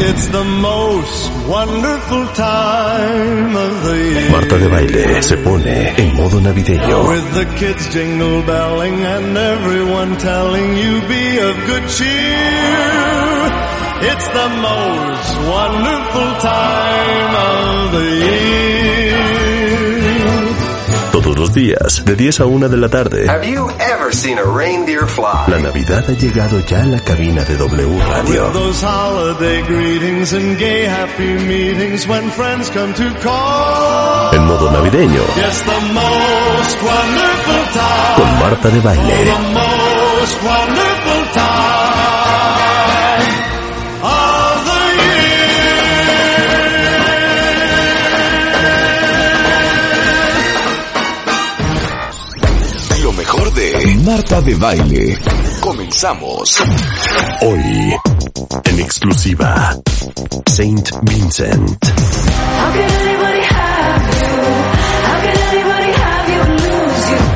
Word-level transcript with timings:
It's 0.00 0.28
the 0.28 0.44
most 0.44 1.30
wonderful 1.48 2.26
time 2.34 3.56
of 3.56 3.82
the 3.84 3.96
year. 3.96 4.30
Marta 4.30 4.58
de 4.58 4.68
baile 4.68 5.22
se 5.22 5.36
pone 5.38 5.94
en 5.96 6.14
modo 6.16 6.40
navideño. 6.40 7.08
With 7.08 7.34
the 7.34 7.46
kids 7.56 7.88
jingle 7.92 8.42
belling 8.42 9.04
and 9.04 9.36
everyone 9.36 10.16
telling 10.18 10.76
you 10.76 11.00
be 11.08 11.38
of 11.48 11.54
good 11.66 11.88
cheer. 11.96 13.08
It's 14.10 14.28
the 14.28 14.48
most 14.68 15.30
wonderful 15.56 16.30
time 16.40 17.34
of 17.50 17.92
the 17.92 18.06
year. 18.24 18.67
Todos 21.28 21.40
los 21.40 21.52
días, 21.52 22.02
de 22.06 22.16
10 22.16 22.40
a 22.40 22.46
1 22.46 22.68
de 22.70 22.76
la 22.78 22.88
tarde. 22.88 23.28
Have 23.28 23.46
you 23.46 23.68
ever 23.80 24.14
seen 24.14 24.38
a 24.38 24.44
reindeer 24.44 25.06
fly? 25.06 25.44
La 25.48 25.58
Navidad 25.58 26.02
ha 26.08 26.12
llegado 26.14 26.58
ya 26.64 26.80
a 26.80 26.86
la 26.86 27.00
cabina 27.00 27.44
de 27.44 27.54
W 27.58 27.98
Radio. 28.00 28.50
Those 28.50 28.82
holiday 28.82 29.60
greetings 29.66 30.32
and 30.32 30.56
gay 30.58 30.86
happy 30.86 31.34
meetings 31.44 32.06
when 32.08 32.30
friends 32.30 32.70
come 32.70 32.94
to 32.94 33.04
call. 33.22 34.32
En 34.32 34.46
modo 34.46 34.70
navideño, 34.72 35.20
Yes, 35.36 35.62
the 35.64 35.92
most 35.92 36.82
wonderful 36.82 37.72
time. 37.74 38.16
con 38.16 38.38
Marta 38.40 38.68
de 38.70 38.80
baile. 38.80 39.14
Marta 54.18 54.40
de 54.42 54.54
Baile. 54.56 55.16
Comenzamos. 55.60 56.60
Hoy, 57.40 57.94
en 58.64 58.80
exclusiva, 58.80 59.78
Saint 60.44 60.90
Vincent. 61.02 61.78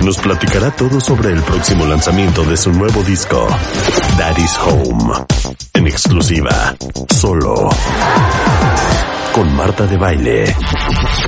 Nos 0.04 0.18
platicará 0.18 0.70
todo 0.70 1.00
sobre 1.00 1.30
el 1.30 1.42
próximo 1.42 1.86
lanzamiento 1.86 2.44
de 2.44 2.56
su 2.56 2.72
nuevo 2.72 3.02
disco, 3.02 3.46
Daddy's 4.18 4.58
Home. 4.58 5.26
En 5.74 5.86
exclusiva, 5.86 6.74
solo. 7.08 7.68
Con 9.32 9.54
Marta 9.54 9.86
de 9.86 9.96
Baile. 9.96 10.56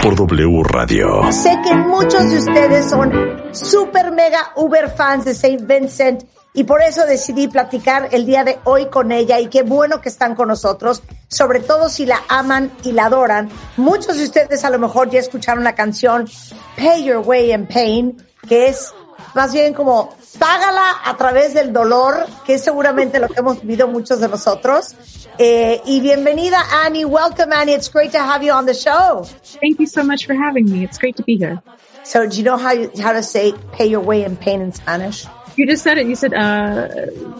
Por 0.02 0.14
W 0.16 0.62
Radio. 0.64 1.32
Sé 1.32 1.58
que 1.64 1.74
muchos 1.74 2.30
de 2.30 2.38
ustedes 2.38 2.90
son 2.90 3.12
super 3.52 4.10
mega 4.12 4.52
uber 4.56 4.90
fans 4.90 5.24
de 5.24 5.34
Saint 5.34 5.66
Vincent 5.66 6.24
y 6.56 6.64
por 6.64 6.82
eso 6.82 7.04
decidí 7.04 7.48
platicar 7.48 8.08
el 8.12 8.26
día 8.26 8.44
de 8.44 8.58
hoy 8.64 8.86
con 8.86 9.10
ella 9.10 9.40
y 9.40 9.48
qué 9.48 9.62
bueno 9.62 10.00
que 10.00 10.08
están 10.08 10.36
con 10.36 10.48
nosotros, 10.48 11.02
sobre 11.28 11.58
todo 11.60 11.88
si 11.88 12.06
la 12.06 12.22
aman 12.28 12.70
y 12.84 12.92
la 12.92 13.06
adoran. 13.06 13.50
Muchos 13.76 14.16
de 14.18 14.24
ustedes 14.24 14.64
a 14.64 14.70
lo 14.70 14.78
mejor 14.78 15.10
ya 15.10 15.18
escucharon 15.18 15.64
la 15.64 15.74
canción 15.74 16.28
Pay 16.76 17.04
Your 17.04 17.26
Way 17.26 17.52
in 17.52 17.66
Pain, 17.66 18.16
que 18.48 18.68
es 18.68 18.92
más 19.34 19.52
bien 19.52 19.74
como 19.74 20.14
págala 20.38 21.00
a 21.04 21.16
través 21.16 21.54
del 21.54 21.72
dolor, 21.72 22.26
que 22.44 22.54
es 22.54 22.64
seguramente 22.64 23.18
lo 23.18 23.28
que 23.28 23.40
hemos 23.40 23.60
vivido 23.60 23.88
muchos 23.88 24.20
de 24.20 24.28
nosotros. 24.28 24.94
Eh, 25.38 25.80
y 25.86 26.00
bienvenida 26.00 26.58
Annie, 26.84 27.04
welcome 27.04 27.52
Annie, 27.52 27.74
it's 27.74 27.90
great 27.90 28.12
to 28.12 28.18
have 28.18 28.44
you 28.44 28.52
on 28.52 28.66
the 28.66 28.74
show. 28.74 29.24
Thank 29.60 29.80
you 29.80 29.86
so 29.86 30.04
much 30.04 30.26
for 30.26 30.34
having 30.34 30.70
me. 30.70 30.84
It's 30.84 30.98
great 30.98 31.16
to 31.16 31.24
be 31.24 31.36
here. 31.36 31.60
So 32.04 32.26
do 32.26 32.36
you 32.36 32.44
know 32.44 32.56
how 32.56 32.72
you, 32.72 32.90
how 33.00 33.12
to 33.12 33.22
say 33.22 33.54
pay 33.72 33.86
your 33.86 34.00
way 34.00 34.24
in 34.24 34.36
pain 34.36 34.60
in 34.60 34.72
Spanish? 34.72 35.26
You 35.56 35.66
just 35.66 35.82
said 35.82 35.98
it. 35.98 36.06
You 36.06 36.16
said, 36.16 36.34
uh, 36.34 36.88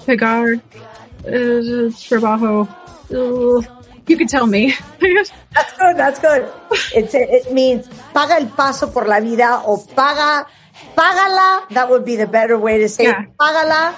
pegar, 0.06 0.54
uh, 0.54 1.90
trabajo. 1.98 2.68
Uh, 3.10 3.62
you 4.06 4.16
could 4.16 4.28
tell 4.28 4.46
me. 4.46 4.74
That's 5.00 5.72
good, 5.78 5.96
that's 5.96 6.18
good. 6.18 6.50
It's, 6.94 7.14
it 7.14 7.52
means 7.52 7.86
paga 8.12 8.34
el 8.40 8.48
paso 8.48 8.90
por 8.90 9.06
la 9.06 9.20
vida 9.20 9.62
o 9.64 9.76
paga, 9.94 10.46
págala, 10.96 11.68
that 11.70 11.88
would 11.90 12.04
be 12.04 12.16
the 12.16 12.26
better 12.26 12.58
way 12.58 12.78
to 12.78 12.88
say 12.88 13.04
Yeah. 13.04 13.22
it. 13.22 13.36
Págala 13.38 13.94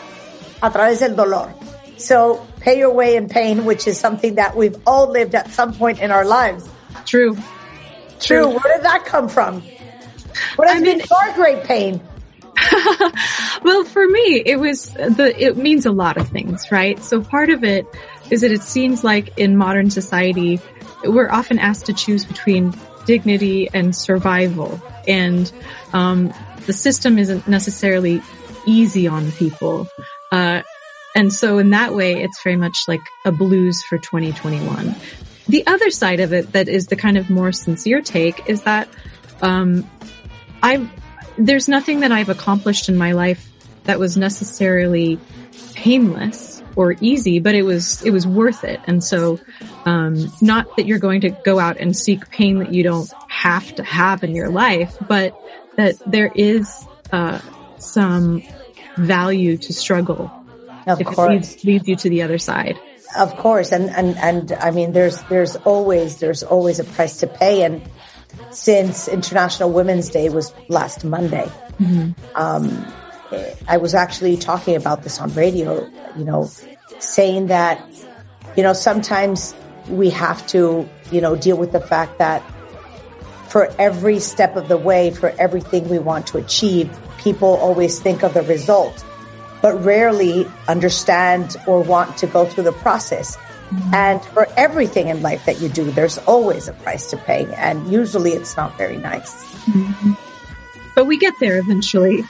a 0.62 0.70
través 0.70 1.00
del 1.00 1.14
dolor. 1.16 1.52
So 1.98 2.46
pay 2.60 2.78
your 2.78 2.92
way 2.92 3.16
in 3.16 3.28
pain, 3.28 3.64
which 3.64 3.86
is 3.86 3.98
something 3.98 4.34
that 4.36 4.56
we've 4.56 4.76
all 4.86 5.08
lived 5.10 5.34
at 5.34 5.50
some 5.52 5.72
point 5.74 6.00
in 6.00 6.10
our 6.10 6.24
lives. 6.24 6.68
True. 7.04 7.36
True. 8.20 8.48
Where 8.48 8.76
did 8.76 8.84
that 8.84 9.04
come 9.04 9.28
from? 9.28 9.62
What 10.56 10.68
has 10.68 10.76
I 10.78 10.80
mean- 10.80 10.98
been 10.98 11.06
your 11.08 11.34
great 11.34 11.64
pain? 11.64 12.00
Well, 13.62 13.84
for 13.84 14.06
me, 14.06 14.42
it 14.44 14.60
was 14.60 14.90
the, 14.92 15.34
it 15.36 15.56
means 15.56 15.86
a 15.86 15.90
lot 15.90 16.16
of 16.18 16.28
things, 16.28 16.70
right? 16.70 17.02
So 17.02 17.20
part 17.20 17.50
of 17.50 17.64
it 17.64 17.86
is 18.30 18.42
that 18.42 18.52
it 18.52 18.62
seems 18.62 19.02
like 19.02 19.36
in 19.38 19.56
modern 19.56 19.90
society, 19.90 20.60
we're 21.02 21.30
often 21.30 21.58
asked 21.58 21.86
to 21.86 21.92
choose 21.92 22.24
between 22.24 22.74
dignity 23.06 23.68
and 23.72 23.94
survival. 23.96 24.80
And, 25.08 25.50
um, 25.92 26.32
the 26.66 26.72
system 26.72 27.18
isn't 27.18 27.48
necessarily 27.48 28.22
easy 28.66 29.06
on 29.06 29.32
people. 29.32 29.88
Uh, 30.30 30.62
and 31.14 31.32
so 31.32 31.58
in 31.58 31.70
that 31.70 31.94
way, 31.94 32.22
it's 32.22 32.42
very 32.42 32.56
much 32.56 32.76
like 32.86 33.00
a 33.24 33.32
blues 33.32 33.82
for 33.82 33.96
2021. 33.96 34.94
The 35.48 35.66
other 35.66 35.90
side 35.90 36.20
of 36.20 36.32
it 36.32 36.52
that 36.52 36.68
is 36.68 36.88
the 36.88 36.96
kind 36.96 37.16
of 37.16 37.30
more 37.30 37.52
sincere 37.52 38.02
take 38.02 38.48
is 38.48 38.62
that, 38.62 38.88
um, 39.40 39.88
I've, 40.62 40.90
there's 41.38 41.68
nothing 41.68 42.00
that 42.00 42.12
I've 42.12 42.28
accomplished 42.28 42.88
in 42.88 42.96
my 42.96 43.12
life 43.12 43.48
that 43.84 43.98
was 43.98 44.16
necessarily 44.16 45.18
painless 45.74 46.62
or 46.74 46.96
easy, 47.00 47.38
but 47.38 47.54
it 47.54 47.62
was, 47.62 48.02
it 48.02 48.10
was 48.10 48.26
worth 48.26 48.64
it. 48.64 48.80
And 48.86 49.02
so, 49.02 49.38
um, 49.86 50.30
not 50.42 50.76
that 50.76 50.86
you're 50.86 50.98
going 50.98 51.22
to 51.22 51.30
go 51.30 51.58
out 51.58 51.78
and 51.78 51.96
seek 51.96 52.28
pain 52.30 52.58
that 52.58 52.74
you 52.74 52.82
don't 52.82 53.10
have 53.28 53.74
to 53.76 53.84
have 53.84 54.24
in 54.24 54.34
your 54.34 54.50
life, 54.50 54.96
but 55.08 55.34
that 55.76 55.96
there 56.06 56.30
is, 56.34 56.86
uh, 57.12 57.40
some 57.78 58.42
value 58.96 59.56
to 59.56 59.72
struggle 59.72 60.30
Of 60.86 61.00
if 61.00 61.08
it 61.08 61.18
leads, 61.18 61.64
leads 61.64 61.88
you 61.88 61.96
to 61.96 62.10
the 62.10 62.22
other 62.22 62.38
side. 62.38 62.78
Of 63.16 63.36
course, 63.36 63.72
and 63.72 63.88
and 63.90 64.16
and 64.18 64.52
I 64.52 64.70
mean, 64.72 64.92
there's 64.92 65.22
there's 65.22 65.56
always 65.56 66.18
there's 66.18 66.42
always 66.42 66.80
a 66.80 66.84
price 66.84 67.18
to 67.18 67.26
pay, 67.26 67.62
and 67.62 67.82
since 68.50 69.08
International 69.08 69.70
Women's 69.70 70.10
Day 70.10 70.28
was 70.28 70.52
last 70.68 71.04
Monday, 71.04 71.50
um, 72.34 72.92
eh, 73.32 73.54
I 73.68 73.78
was 73.78 73.94
actually 73.94 74.36
talking 74.36 74.76
about 74.76 75.02
this 75.02 75.18
on 75.20 75.32
radio. 75.34 75.88
You 76.16 76.24
know, 76.24 76.50
saying 76.98 77.46
that 77.46 77.80
you 78.56 78.62
know 78.62 78.74
sometimes 78.74 79.54
we 79.88 80.10
have 80.10 80.46
to 80.48 80.88
you 81.10 81.20
know 81.20 81.36
deal 81.36 81.56
with 81.56 81.72
the 81.72 81.80
fact 81.80 82.18
that 82.18 82.42
for 83.56 83.72
every 83.78 84.20
step 84.20 84.54
of 84.54 84.68
the 84.68 84.76
way, 84.76 85.10
for 85.10 85.30
everything 85.38 85.88
we 85.88 85.98
want 85.98 86.26
to 86.26 86.36
achieve, 86.36 86.90
people 87.16 87.56
always 87.56 87.98
think 87.98 88.22
of 88.22 88.34
the 88.34 88.42
result 88.42 89.02
but 89.62 89.82
rarely 89.82 90.46
understand 90.68 91.56
or 91.66 91.80
want 91.80 92.18
to 92.18 92.26
go 92.26 92.44
through 92.44 92.64
the 92.64 92.72
process. 92.84 93.38
And 93.94 94.22
for 94.26 94.46
everything 94.58 95.08
in 95.08 95.22
life 95.22 95.46
that 95.46 95.58
you 95.58 95.70
do, 95.70 95.90
there's 95.90 96.18
always 96.28 96.68
a 96.68 96.74
price 96.74 97.08
to 97.12 97.16
pay. 97.16 97.46
And 97.56 97.90
usually 97.90 98.32
it's 98.32 98.58
not 98.58 98.76
very 98.76 98.98
nice. 98.98 99.32
But 100.94 101.06
we 101.06 101.16
get 101.16 101.32
there 101.40 101.56
eventually. 101.56 102.24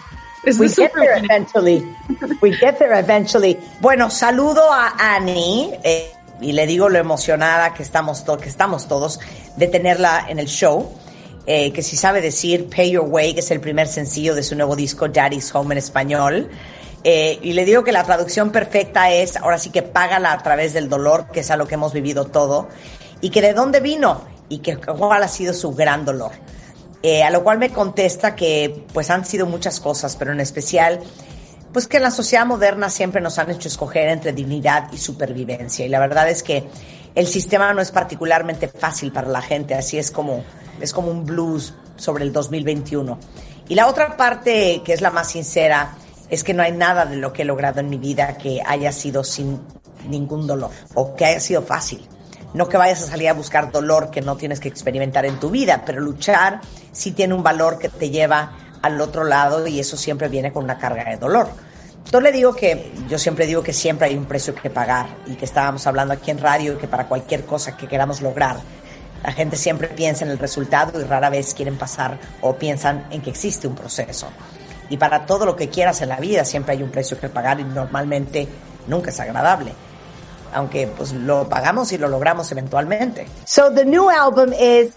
Is 0.44 0.60
We 0.60 0.68
get 0.68 0.94
there 0.94 1.18
eventually. 1.18 1.82
We 2.40 2.56
get 2.56 2.78
there 2.78 2.94
eventually. 2.94 3.58
Bueno, 3.80 4.06
saludo 4.10 4.70
a 4.70 4.94
Annie 4.96 5.76
eh, 5.84 6.12
y 6.40 6.52
le 6.52 6.66
digo 6.68 6.88
lo 6.88 7.00
emocionada 7.00 7.74
que 7.74 7.82
estamos, 7.82 8.24
to- 8.24 8.36
que 8.38 8.48
estamos 8.48 8.86
todos 8.86 9.18
de 9.58 9.66
tenerla 9.66 10.26
en 10.28 10.38
el 10.38 10.46
show. 10.46 10.96
Eh, 11.46 11.72
que 11.72 11.82
si 11.82 11.96
sabe 11.96 12.20
decir 12.20 12.68
Pay 12.68 12.90
Your 12.90 13.06
Way, 13.08 13.34
que 13.34 13.40
es 13.40 13.50
el 13.52 13.60
primer 13.60 13.86
sencillo 13.86 14.34
de 14.34 14.42
su 14.42 14.56
nuevo 14.56 14.74
disco 14.74 15.08
Daddy's 15.08 15.54
Home 15.54 15.74
en 15.74 15.78
español. 15.78 16.48
Eh, 17.04 17.38
y 17.40 17.52
le 17.52 17.64
digo 17.64 17.84
que 17.84 17.92
la 17.92 18.02
traducción 18.02 18.50
perfecta 18.50 19.12
es, 19.12 19.36
ahora 19.36 19.58
sí 19.58 19.70
que 19.70 19.82
págala 19.82 20.32
a 20.32 20.42
través 20.42 20.72
del 20.72 20.88
dolor, 20.88 21.28
que 21.32 21.40
es 21.40 21.50
a 21.52 21.56
lo 21.56 21.68
que 21.68 21.74
hemos 21.74 21.92
vivido 21.92 22.24
todo, 22.24 22.68
y 23.20 23.30
que 23.30 23.40
de 23.42 23.52
dónde 23.52 23.78
vino, 23.78 24.22
y 24.48 24.58
que 24.58 24.76
cuál 24.76 25.22
ha 25.22 25.28
sido 25.28 25.54
su 25.54 25.72
gran 25.72 26.04
dolor. 26.04 26.32
Eh, 27.02 27.22
a 27.22 27.30
lo 27.30 27.44
cual 27.44 27.58
me 27.58 27.70
contesta 27.70 28.34
que 28.34 28.84
pues 28.92 29.10
han 29.10 29.24
sido 29.24 29.46
muchas 29.46 29.78
cosas, 29.78 30.16
pero 30.16 30.32
en 30.32 30.40
especial 30.40 31.00
pues 31.76 31.86
que 31.86 31.98
en 31.98 32.04
la 32.04 32.10
sociedad 32.10 32.46
moderna 32.46 32.88
siempre 32.88 33.20
nos 33.20 33.38
han 33.38 33.50
hecho 33.50 33.68
escoger 33.68 34.08
entre 34.08 34.32
dignidad 34.32 34.90
y 34.92 34.96
supervivencia. 34.96 35.84
Y 35.84 35.90
la 35.90 36.00
verdad 36.00 36.26
es 36.30 36.42
que 36.42 36.64
el 37.14 37.26
sistema 37.26 37.70
no 37.74 37.82
es 37.82 37.90
particularmente 37.90 38.66
fácil 38.66 39.12
para 39.12 39.28
la 39.28 39.42
gente, 39.42 39.74
así 39.74 39.98
es 39.98 40.10
como, 40.10 40.42
es 40.80 40.92
como 40.92 41.10
un 41.10 41.24
blues 41.24 41.74
sobre 41.96 42.24
el 42.24 42.32
2021. 42.32 43.18
Y 43.68 43.74
la 43.74 43.86
otra 43.88 44.16
parte, 44.16 44.82
que 44.84 44.92
es 44.92 45.00
la 45.00 45.10
más 45.10 45.30
sincera, 45.30 45.96
es 46.28 46.44
que 46.44 46.54
no 46.54 46.62
hay 46.62 46.72
nada 46.72 47.06
de 47.06 47.16
lo 47.16 47.32
que 47.32 47.42
he 47.42 47.44
logrado 47.44 47.80
en 47.80 47.88
mi 47.88 47.98
vida 47.98 48.36
que 48.36 48.60
haya 48.64 48.92
sido 48.92 49.24
sin 49.24 49.60
ningún 50.08 50.46
dolor 50.46 50.70
o 50.94 51.14
que 51.14 51.24
haya 51.24 51.40
sido 51.40 51.62
fácil. 51.62 52.06
No 52.54 52.68
que 52.68 52.76
vayas 52.76 53.02
a 53.02 53.06
salir 53.06 53.28
a 53.28 53.34
buscar 53.34 53.70
dolor 53.70 54.10
que 54.10 54.20
no 54.20 54.36
tienes 54.36 54.60
que 54.60 54.68
experimentar 54.68 55.26
en 55.26 55.38
tu 55.38 55.50
vida, 55.50 55.82
pero 55.84 56.00
luchar 56.00 56.60
sí 56.92 57.12
tiene 57.12 57.34
un 57.34 57.42
valor 57.42 57.78
que 57.78 57.88
te 57.88 58.10
lleva 58.10 58.52
al 58.82 59.00
otro 59.00 59.24
lado 59.24 59.66
y 59.66 59.80
eso 59.80 59.96
siempre 59.96 60.28
viene 60.28 60.52
con 60.52 60.64
una 60.64 60.78
carga 60.78 61.04
de 61.04 61.16
dolor. 61.16 61.48
Entonces 62.06 62.30
le 62.30 62.36
digo 62.36 62.54
que, 62.54 62.92
yo 63.08 63.18
siempre 63.18 63.46
digo 63.46 63.62
que 63.62 63.72
siempre 63.72 64.06
hay 64.06 64.16
un 64.16 64.26
precio 64.26 64.54
que 64.54 64.70
pagar 64.70 65.08
y 65.26 65.34
que 65.34 65.44
estábamos 65.44 65.86
hablando 65.88 66.14
aquí 66.14 66.30
en 66.30 66.38
radio 66.38 66.74
y 66.74 66.76
que 66.76 66.86
para 66.86 67.08
cualquier 67.08 67.44
cosa 67.44 67.76
que 67.76 67.88
queramos 67.88 68.22
lograr, 68.22 68.58
la 69.26 69.32
gente 69.32 69.56
siempre 69.56 69.88
piensa 69.88 70.24
en 70.24 70.30
el 70.30 70.38
resultado 70.38 71.00
y 71.00 71.02
rara 71.02 71.30
vez 71.30 71.52
quieren 71.52 71.76
pasar 71.76 72.16
o 72.42 72.54
piensan 72.54 73.08
en 73.10 73.20
que 73.20 73.30
existe 73.30 73.66
un 73.66 73.74
proceso. 73.74 74.28
Y 74.88 74.98
para 74.98 75.26
todo 75.26 75.44
lo 75.44 75.56
que 75.56 75.68
quieras 75.68 76.00
en 76.00 76.10
la 76.10 76.18
vida 76.18 76.44
siempre 76.44 76.74
hay 76.74 76.82
un 76.84 76.92
precio 76.92 77.18
que 77.18 77.28
pagar 77.28 77.58
y 77.58 77.64
normalmente 77.64 78.46
nunca 78.86 79.10
es 79.10 79.18
agradable. 79.18 79.72
Aunque 80.54 80.86
pues 80.86 81.10
lo 81.10 81.48
pagamos 81.48 81.90
y 81.90 81.98
lo 81.98 82.06
logramos 82.06 82.52
eventualmente. 82.52 83.26
So 83.44 83.74
the 83.74 83.84
new 83.84 84.08
album 84.08 84.52
is 84.52 84.92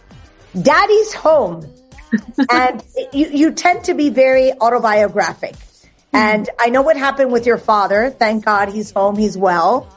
Daddy's 0.54 1.16
Home. 1.24 1.66
and 2.52 2.84
you, 3.12 3.30
you 3.32 3.52
tend 3.52 3.84
to 3.86 3.96
be 3.96 4.12
very 4.12 4.52
autobiographic. 4.62 5.56
And 6.12 6.50
I 6.58 6.70
know 6.70 6.82
what 6.82 6.98
happened 6.98 7.32
with 7.32 7.46
your 7.46 7.58
father. 7.58 8.10
Thank 8.10 8.46
God 8.46 8.70
he's 8.70 8.92
home. 8.92 9.16
He's 9.16 9.38
well. 9.38 9.88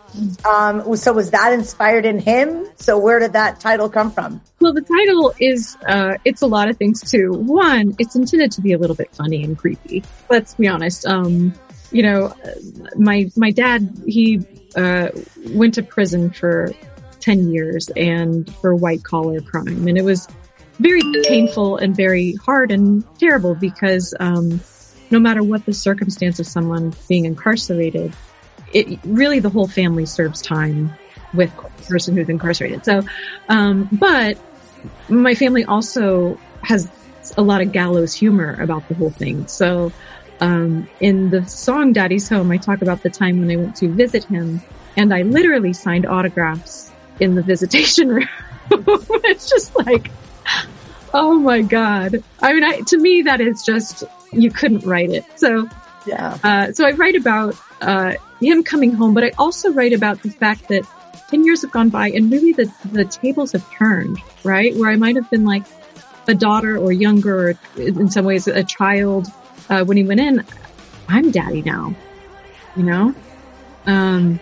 Um, 0.44 0.96
so 0.96 1.12
was 1.14 1.30
that 1.30 1.54
inspired 1.54 2.04
in 2.04 2.18
him? 2.18 2.66
So 2.76 2.98
where 2.98 3.18
did 3.18 3.32
that 3.32 3.60
title 3.60 3.88
come 3.88 4.10
from? 4.10 4.42
Well, 4.60 4.74
the 4.74 4.82
title 4.82 5.32
is, 5.40 5.76
uh, 5.88 6.18
it's 6.24 6.42
a 6.42 6.46
lot 6.46 6.68
of 6.68 6.76
things 6.76 7.10
too. 7.10 7.32
One, 7.32 7.96
it's 7.98 8.14
intended 8.14 8.52
to 8.52 8.60
be 8.60 8.74
a 8.74 8.78
little 8.78 8.96
bit 8.96 9.14
funny 9.14 9.42
and 9.42 9.56
creepy. 9.56 10.04
Let's 10.28 10.54
be 10.54 10.68
honest. 10.68 11.06
Um, 11.06 11.54
you 11.90 12.02
know, 12.02 12.34
my, 12.96 13.30
my 13.36 13.50
dad, 13.50 14.02
he, 14.06 14.46
uh, 14.76 15.08
went 15.48 15.74
to 15.74 15.82
prison 15.82 16.30
for 16.30 16.72
10 17.20 17.52
years 17.52 17.88
and 17.96 18.54
for 18.56 18.74
white 18.74 19.02
collar 19.02 19.40
crime. 19.40 19.88
And 19.88 19.96
it 19.96 20.04
was 20.04 20.28
very 20.78 21.02
painful 21.24 21.78
and 21.78 21.96
very 21.96 22.34
hard 22.34 22.70
and 22.70 23.02
terrible 23.18 23.54
because, 23.54 24.14
um, 24.20 24.60
no 25.12 25.20
matter 25.20 25.42
what 25.42 25.64
the 25.66 25.74
circumstance 25.74 26.40
of 26.40 26.46
someone 26.46 26.92
being 27.08 27.26
incarcerated, 27.26 28.12
it 28.72 28.98
really 29.04 29.38
the 29.38 29.50
whole 29.50 29.68
family 29.68 30.06
serves 30.06 30.40
time 30.40 30.92
with 31.34 31.54
the 31.54 31.84
person 31.84 32.16
who's 32.16 32.28
incarcerated. 32.28 32.84
So, 32.84 33.02
um, 33.48 33.88
but 33.92 34.38
my 35.08 35.34
family 35.34 35.64
also 35.64 36.38
has 36.62 36.90
a 37.36 37.42
lot 37.42 37.60
of 37.60 37.72
gallows 37.72 38.14
humor 38.14 38.56
about 38.60 38.88
the 38.88 38.94
whole 38.94 39.10
thing. 39.10 39.46
So, 39.46 39.92
um, 40.40 40.88
in 41.00 41.30
the 41.30 41.46
song 41.46 41.92
Daddy's 41.92 42.28
Home, 42.28 42.50
I 42.50 42.56
talk 42.56 42.82
about 42.82 43.02
the 43.02 43.10
time 43.10 43.38
when 43.38 43.50
I 43.50 43.56
went 43.56 43.76
to 43.76 43.88
visit 43.88 44.24
him 44.24 44.60
and 44.96 45.14
I 45.14 45.22
literally 45.22 45.72
signed 45.72 46.06
autographs 46.06 46.90
in 47.20 47.34
the 47.34 47.42
visitation 47.42 48.08
room. 48.14 48.28
it's 48.70 49.48
just 49.48 49.76
like, 49.76 50.10
oh 51.14 51.38
my 51.38 51.60
God. 51.60 52.24
I 52.40 52.54
mean, 52.54 52.64
I, 52.64 52.80
to 52.80 52.98
me, 52.98 53.22
that 53.22 53.40
is 53.40 53.62
just, 53.62 54.04
you 54.32 54.50
couldn't 54.50 54.84
write 54.84 55.10
it. 55.10 55.24
So, 55.36 55.68
Yeah. 56.06 56.38
uh, 56.42 56.72
so 56.72 56.86
I 56.86 56.92
write 56.92 57.14
about 57.16 57.54
uh, 57.80 58.14
him 58.40 58.62
coming 58.64 58.92
home, 58.92 59.14
but 59.14 59.24
I 59.24 59.32
also 59.38 59.72
write 59.72 59.92
about 59.92 60.22
the 60.22 60.30
fact 60.30 60.68
that 60.68 60.84
10 61.30 61.44
years 61.44 61.62
have 61.62 61.70
gone 61.70 61.88
by 61.88 62.08
and 62.10 62.30
really 62.30 62.52
the, 62.52 62.72
the 62.92 63.04
tables 63.04 63.52
have 63.52 63.68
turned, 63.70 64.18
right? 64.44 64.74
Where 64.76 64.90
I 64.90 64.96
might 64.96 65.16
have 65.16 65.30
been 65.30 65.44
like 65.44 65.64
a 66.28 66.34
daughter 66.34 66.76
or 66.76 66.92
younger, 66.92 67.50
or 67.50 67.54
in 67.76 68.10
some 68.10 68.24
ways 68.24 68.46
a 68.46 68.62
child, 68.62 69.28
uh, 69.68 69.84
when 69.84 69.96
he 69.96 70.04
went 70.04 70.20
in, 70.20 70.44
I'm 71.08 71.30
daddy 71.30 71.62
now, 71.62 71.94
you 72.76 72.82
know? 72.84 73.14
Um, 73.86 74.38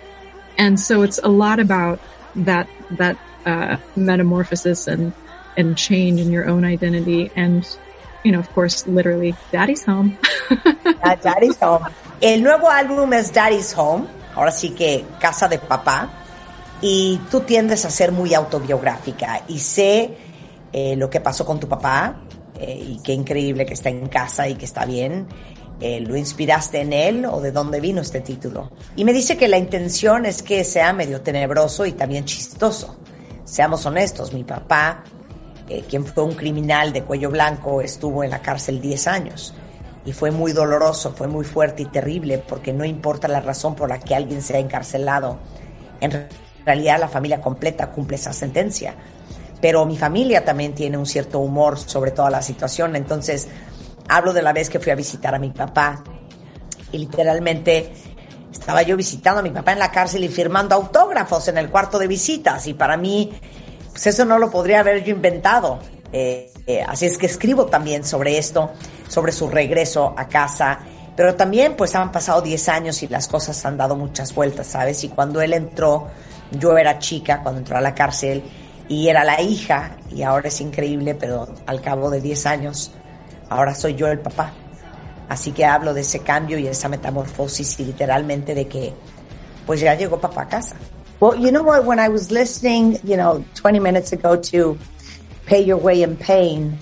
and 0.59 0.79
so 0.79 1.03
it's 1.03 1.19
a 1.23 1.29
lot 1.29 1.59
about 1.61 2.01
that, 2.37 2.69
that, 2.93 3.19
uh, 3.47 3.77
metamorphosis 3.97 4.87
and, 4.87 5.13
and 5.57 5.77
change 5.79 6.21
in 6.21 6.31
your 6.31 6.47
own 6.47 6.65
identity. 6.65 7.31
And, 7.35 7.67
you 8.25 8.33
know, 8.33 8.41
of 8.41 8.49
course, 8.55 8.87
literally 8.87 9.35
daddy's 9.53 9.85
home. 9.85 10.19
Ah, 11.03 11.17
Daddy's 11.17 11.57
Home. 11.63 11.87
El 12.21 12.43
nuevo 12.43 12.69
álbum 12.69 13.13
es 13.15 13.33
Daddy's 13.33 13.73
Home, 13.77 14.07
ahora 14.35 14.51
sí 14.51 14.71
que 14.71 15.05
casa 15.19 15.49
de 15.49 15.59
papá, 15.59 16.11
y 16.83 17.21
tú 17.31 17.41
tiendes 17.41 17.85
a 17.85 17.91
ser 17.91 18.13
muy 18.13 18.35
autobiográfica 18.35 19.43
y 19.49 19.59
sé 19.59 20.17
eh, 20.73 20.97
lo 20.97 21.09
que 21.09 21.21
pasó 21.21 21.45
con 21.45 21.61
tu 21.61 21.69
papá 21.69 22.21
eh, 22.59 22.85
y 22.89 23.01
qué 23.03 23.13
increíble 23.13 23.65
que 23.67 23.75
está 23.75 23.89
en 23.89 24.09
casa 24.09 24.49
y 24.49 24.55
que 24.55 24.65
está 24.65 24.85
bien. 24.85 25.27
Eh, 25.81 26.01
¿Lo 26.01 26.15
inspiraste 26.15 26.81
en 26.81 26.93
él 26.93 27.25
o 27.25 27.41
de 27.41 27.53
dónde 27.53 27.81
vino 27.81 28.03
este 28.03 28.21
título? 28.21 28.71
Y 28.97 29.05
me 29.05 29.15
dice 29.15 29.39
que 29.39 29.49
la 29.49 29.57
intención 29.57 30.27
es 30.27 30.43
que 30.43 30.63
sea 30.65 30.93
medio 30.93 31.23
tenebroso 31.23 31.87
y 31.87 31.93
también 31.93 32.27
chistoso. 32.27 32.97
Seamos 33.45 33.87
honestos, 33.87 34.35
mi 34.35 34.45
papá, 34.45 35.05
eh, 35.71 35.85
quien 35.89 36.05
fue 36.05 36.25
un 36.25 36.35
criminal 36.35 36.93
de 36.93 37.05
cuello 37.05 37.31
blanco, 37.31 37.81
estuvo 37.81 38.25
en 38.25 38.31
la 38.31 38.43
cárcel 38.43 38.81
10 38.81 39.07
años. 39.07 39.55
Y 40.05 40.13
fue 40.13 40.33
muy 40.33 40.53
doloroso, 40.53 41.13
fue 41.13 41.29
muy 41.29 41.45
fuerte 41.45 41.83
y 41.83 41.87
terrible 41.87 42.39
porque 42.39 42.73
no 42.73 42.85
importa 42.85 43.29
la 43.29 43.41
razón 43.41 43.77
por 43.77 43.89
la 43.89 44.01
que 44.01 44.17
alguien 44.17 44.43
sea 44.43 44.59
encarcelado, 44.59 45.39
en 46.01 46.29
realidad 46.67 46.99
la 46.99 47.07
familia 47.07 47.41
completa 47.41 47.93
cumple 47.93 48.17
esa 48.17 48.33
sentencia. 48.33 48.97
Pero 49.61 49.87
mi 49.87 49.97
familia 49.97 50.45
también 50.45 50.75
tiene 50.75 50.99
un 50.99 51.07
cierto 51.07 51.39
humor 51.39 51.79
sobre 51.79 52.11
toda 52.11 52.31
la 52.31 52.43
situación, 52.43 52.97
entonces 52.97 53.47
hablo 54.09 54.33
de 54.33 54.43
la 54.43 54.53
vez 54.53 54.71
que 54.71 54.81
fui 54.81 54.91
a 54.91 54.97
visitar 54.97 55.37
a 55.37 55.39
mi 55.39 55.51
papá. 55.51 56.03
Y 56.91 56.99
literalmente 56.99 57.93
estaba 58.51 58.83
yo 58.83 58.97
visitando 58.97 59.39
a 59.39 59.43
mi 59.45 59.51
papá 59.51 59.71
en 59.71 59.79
la 59.79 59.93
cárcel 59.93 60.25
y 60.25 60.29
firmando 60.29 60.75
autógrafos 60.75 61.47
en 61.47 61.59
el 61.59 61.71
cuarto 61.71 61.97
de 61.97 62.09
visitas. 62.09 62.67
Y 62.67 62.75
para 62.75 62.97
mí 62.97 63.31
pues 64.03 64.15
eso 64.15 64.25
no 64.25 64.39
lo 64.39 64.51
podría 64.51 64.81
haber 64.81 65.05
yo 65.05 65.15
inventado. 65.15 65.79
Eh, 66.11 66.51
eh, 66.67 66.83
así 66.89 67.05
es 67.05 67.19
que 67.19 67.27
escribo 67.27 67.67
también 67.67 68.03
sobre 68.03 68.39
esto, 68.39 68.71
sobre 69.07 69.31
su 69.31 69.47
regreso 69.47 70.15
a 70.17 70.27
casa. 70.27 70.79
Pero 71.15 71.35
también 71.35 71.77
pues 71.77 71.95
han 71.95 72.11
pasado 72.11 72.41
10 72.41 72.69
años 72.71 73.03
y 73.03 73.09
las 73.09 73.29
cosas 73.29 73.63
han 73.67 73.77
dado 73.77 73.97
muchas 73.97 74.35
vueltas, 74.35 74.69
¿sabes? 74.69 75.05
Y 75.05 75.11
cuando 75.11 75.43
él 75.43 75.53
entró, 75.53 76.09
yo 76.53 76.79
era 76.79 76.99
chica 76.99 77.43
cuando 77.43 77.59
entró 77.59 77.77
a 77.77 77.83
la 77.83 77.95
cárcel 77.95 78.43
y 78.89 79.09
era 79.09 79.23
la 79.23 79.43
hija 79.43 79.99
y 80.11 80.23
ahora 80.23 80.49
es 80.49 80.63
increíble, 80.63 81.15
pero 81.15 81.47
al 81.67 81.83
cabo 81.83 82.09
de 82.09 82.23
10 82.23 82.47
años, 82.47 82.93
ahora 83.51 83.75
soy 83.75 83.97
yo 83.97 84.07
el 84.07 84.21
papá. 84.21 84.51
Así 85.29 85.53
que 85.53 85.67
hablo 85.67 85.93
de 85.93 86.01
ese 86.01 86.21
cambio 86.21 86.59
y 86.59 86.69
esa 86.69 86.89
metamorfosis 86.89 87.79
y 87.81 87.85
literalmente 87.85 88.55
de 88.55 88.67
que 88.67 88.95
pues 89.67 89.79
ya 89.79 89.95
llegó 89.95 90.19
papá 90.19 90.45
a 90.45 90.49
casa. 90.49 90.77
Well, 91.21 91.37
you 91.37 91.53
know 91.53 91.63
what? 91.63 91.85
When 91.85 91.99
I 91.99 92.09
was 92.09 92.31
listening, 92.31 92.99
you 93.05 93.15
know, 93.19 93.45
20 93.55 93.79
minutes 93.79 94.13
ago 94.13 94.41
to 94.41 94.79
Pay 95.45 95.61
Your 95.61 95.77
Way 95.77 96.03
in 96.03 96.17
Pain, 96.17 96.79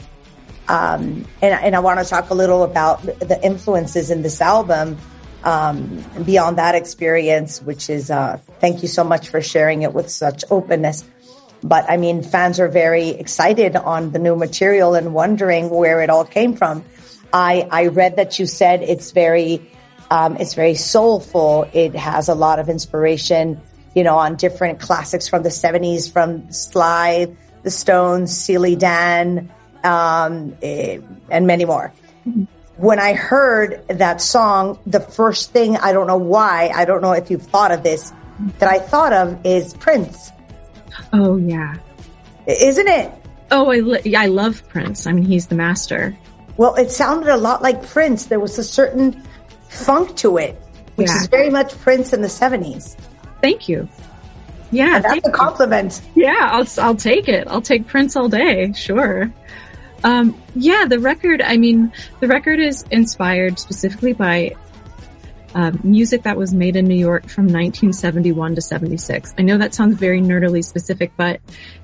um, 0.69 1.27
and, 1.43 1.55
and 1.55 1.75
I 1.75 1.81
want 1.81 1.99
to 1.99 2.07
talk 2.07 2.31
a 2.31 2.35
little 2.35 2.63
about 2.63 3.03
the 3.03 3.41
influences 3.43 4.13
in 4.13 4.23
this 4.23 4.41
album 4.41 4.97
um, 5.43 6.05
beyond 6.25 6.59
that 6.59 6.77
experience, 6.77 7.61
which 7.61 7.91
is, 7.91 8.13
uh, 8.13 8.39
thank 8.61 8.83
you 8.83 8.89
so 8.89 9.03
much 9.03 9.29
for 9.29 9.41
sharing 9.41 9.83
it 9.83 9.93
with 9.93 10.09
such 10.09 10.45
openness. 10.51 11.05
But 11.65 11.91
I 11.91 11.97
mean, 11.97 12.23
fans 12.23 12.61
are 12.61 12.69
very 12.69 13.09
excited 13.09 13.75
on 13.75 14.13
the 14.13 14.21
new 14.21 14.37
material 14.37 14.95
and 14.95 15.15
wondering 15.15 15.69
where 15.69 16.01
it 16.01 16.11
all 16.11 16.25
came 16.25 16.55
from. 16.55 16.85
I, 17.33 17.67
I 17.73 17.87
read 17.89 18.17
that 18.17 18.39
you 18.39 18.47
said 18.47 18.83
it's 18.83 19.11
very, 19.11 19.69
um, 20.13 20.37
it's 20.37 20.55
very 20.55 20.77
soulful. 20.77 21.69
It 21.73 21.97
has 21.97 22.29
a 22.29 22.35
lot 22.35 22.61
of 22.61 22.69
inspiration, 22.69 23.61
you 23.99 24.05
know, 24.05 24.17
on 24.17 24.37
different 24.37 24.79
classics 24.79 25.27
from 25.29 25.43
the 25.43 25.49
70s, 25.49 26.13
from 26.13 26.53
Sly, 26.53 27.35
The 27.65 27.71
Stones, 27.71 28.37
Steely 28.37 28.77
Dan, 28.77 29.51
um, 29.83 30.57
eh, 30.63 30.99
and 31.29 31.47
many 31.49 31.65
more. 31.65 31.93
When 32.77 33.01
I 33.01 33.15
heard 33.15 33.83
that 33.89 34.21
song, 34.21 34.79
the 34.87 35.01
first 35.01 35.51
thing, 35.51 35.77
I 35.77 35.93
don't 35.93 36.07
know 36.07 36.17
why, 36.17 36.71
I 36.73 36.85
don't 36.85 37.03
know 37.03 37.11
if 37.13 37.29
you've 37.29 37.43
thought 37.43 37.73
of 37.73 37.83
this, 37.83 38.13
that 38.61 38.69
I 38.69 38.79
thought 38.79 39.13
of 39.13 39.45
is 39.45 39.75
Prince. 39.75 40.31
oh 41.13 41.37
yeah. 41.39 41.75
Isn't 42.47 42.87
it? 42.87 43.11
Oh, 43.51 43.73
I, 43.73 43.79
li- 43.81 44.15
I 44.15 44.27
love 44.27 44.63
Prince. 44.69 45.09
I 45.09 45.13
mean, 45.13 45.25
he's 45.25 45.49
the 45.49 45.57
master. 45.57 46.17
Well, 46.57 46.77
it 46.77 46.93
sounded 46.93 47.29
a 47.35 47.37
lot 47.37 47.63
like 47.63 47.83
Prince. 47.89 48.27
There 48.27 48.39
was 48.41 48.59
a 48.59 48.65
certain 48.65 49.21
funk 49.71 50.17
to 50.19 50.37
it, 50.39 50.55
which 50.95 51.09
Yeah. 51.09 51.21
is 51.23 51.27
very 51.27 51.51
much 51.51 51.77
Prince 51.81 52.13
in 52.13 52.23
the 52.23 52.29
70s. 52.29 52.97
Thank 53.41 53.69
you. 53.69 53.89
Yeah. 54.71 54.99
That's 54.99 55.27
a 55.27 55.29
you. 55.29 55.33
compliment. 55.33 56.03
Yeah, 56.15 56.51
I'll 56.53 56.67
I'll 56.79 56.97
take 56.97 57.29
it. 57.29 57.49
I'll 57.49 57.63
take 57.63 57.87
Prince 57.87 58.17
all 58.17 58.29
day. 58.29 58.73
Sure. 58.73 59.33
Um, 60.05 60.41
yeah, 60.55 60.85
the 60.87 60.99
record. 60.99 61.43
I 61.43 61.57
mean, 61.57 61.93
the 62.21 62.29
record 62.29 62.61
is 62.61 62.85
inspired 62.91 63.59
specifically 63.59 64.13
by 64.13 64.55
um, 65.55 65.81
music 65.83 66.23
that 66.23 66.37
was 66.37 66.53
made 66.53 66.77
in 66.77 66.87
New 66.87 66.95
York 66.95 67.29
from 67.29 67.45
1971 67.47 68.55
to 68.55 68.61
76. 68.61 69.35
I 69.39 69.43
know 69.43 69.59
that 69.59 69.75
sounds 69.75 69.97
very 69.97 70.21
nerdily 70.21 70.65
specific, 70.65 71.13
but 71.17 71.41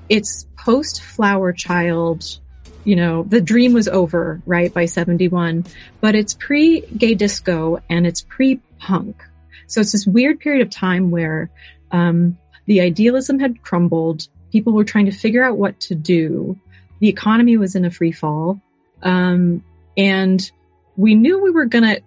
it's 0.07 0.47
post 0.57 1.01
Flower 1.01 1.51
Child. 1.51 2.39
You 2.83 2.95
know, 2.95 3.23
the 3.23 3.41
dream 3.41 3.73
was 3.73 3.87
over, 3.87 4.41
right, 4.45 4.71
by 4.71 4.85
71, 4.85 5.65
but 6.01 6.13
it's 6.15 6.35
pre 6.35 6.81
gay 6.81 7.15
disco 7.15 7.81
and 7.89 8.05
it's 8.05 8.21
pre 8.21 8.61
punk. 8.79 9.23
So 9.67 9.81
it's 9.81 9.91
this 9.91 10.05
weird 10.05 10.39
period 10.39 10.61
of 10.61 10.69
time 10.69 11.11
where, 11.11 11.49
um, 11.91 12.37
the 12.65 12.81
idealism 12.81 13.39
had 13.39 13.61
crumbled. 13.61 14.27
People 14.51 14.73
were 14.73 14.83
trying 14.83 15.05
to 15.05 15.11
figure 15.11 15.43
out 15.43 15.57
what 15.57 15.79
to 15.81 15.95
do. 15.95 16.59
The 16.99 17.09
economy 17.09 17.57
was 17.57 17.75
in 17.75 17.85
a 17.85 17.91
free 17.91 18.11
fall. 18.11 18.61
Um, 19.03 19.63
and 19.95 20.51
we 20.97 21.15
knew 21.15 21.41
we 21.41 21.51
were 21.51 21.65
going 21.65 21.83
to 21.83 22.01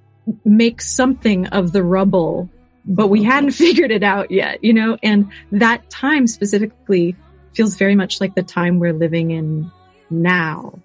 make 0.45 0.81
something 0.83 1.47
of 1.49 1.73
the 1.73 1.83
rubble, 1.83 2.51
but 2.85 3.09
we 3.09 3.23
hadn't 3.23 3.51
figured 3.67 3.91
it 3.91 4.03
out 4.03 4.31
yet, 4.31 4.65
you 4.65 4.73
know, 4.73 4.99
and 5.03 5.31
that 5.53 5.89
time 5.91 6.27
specifically 6.27 7.17
feels 7.55 7.77
very 7.77 7.95
much 7.95 8.21
like 8.21 8.35
the 8.35 8.43
time 8.43 8.79
we're 8.79 8.93
living 8.93 9.31
in 9.31 9.71
now. 10.11 10.79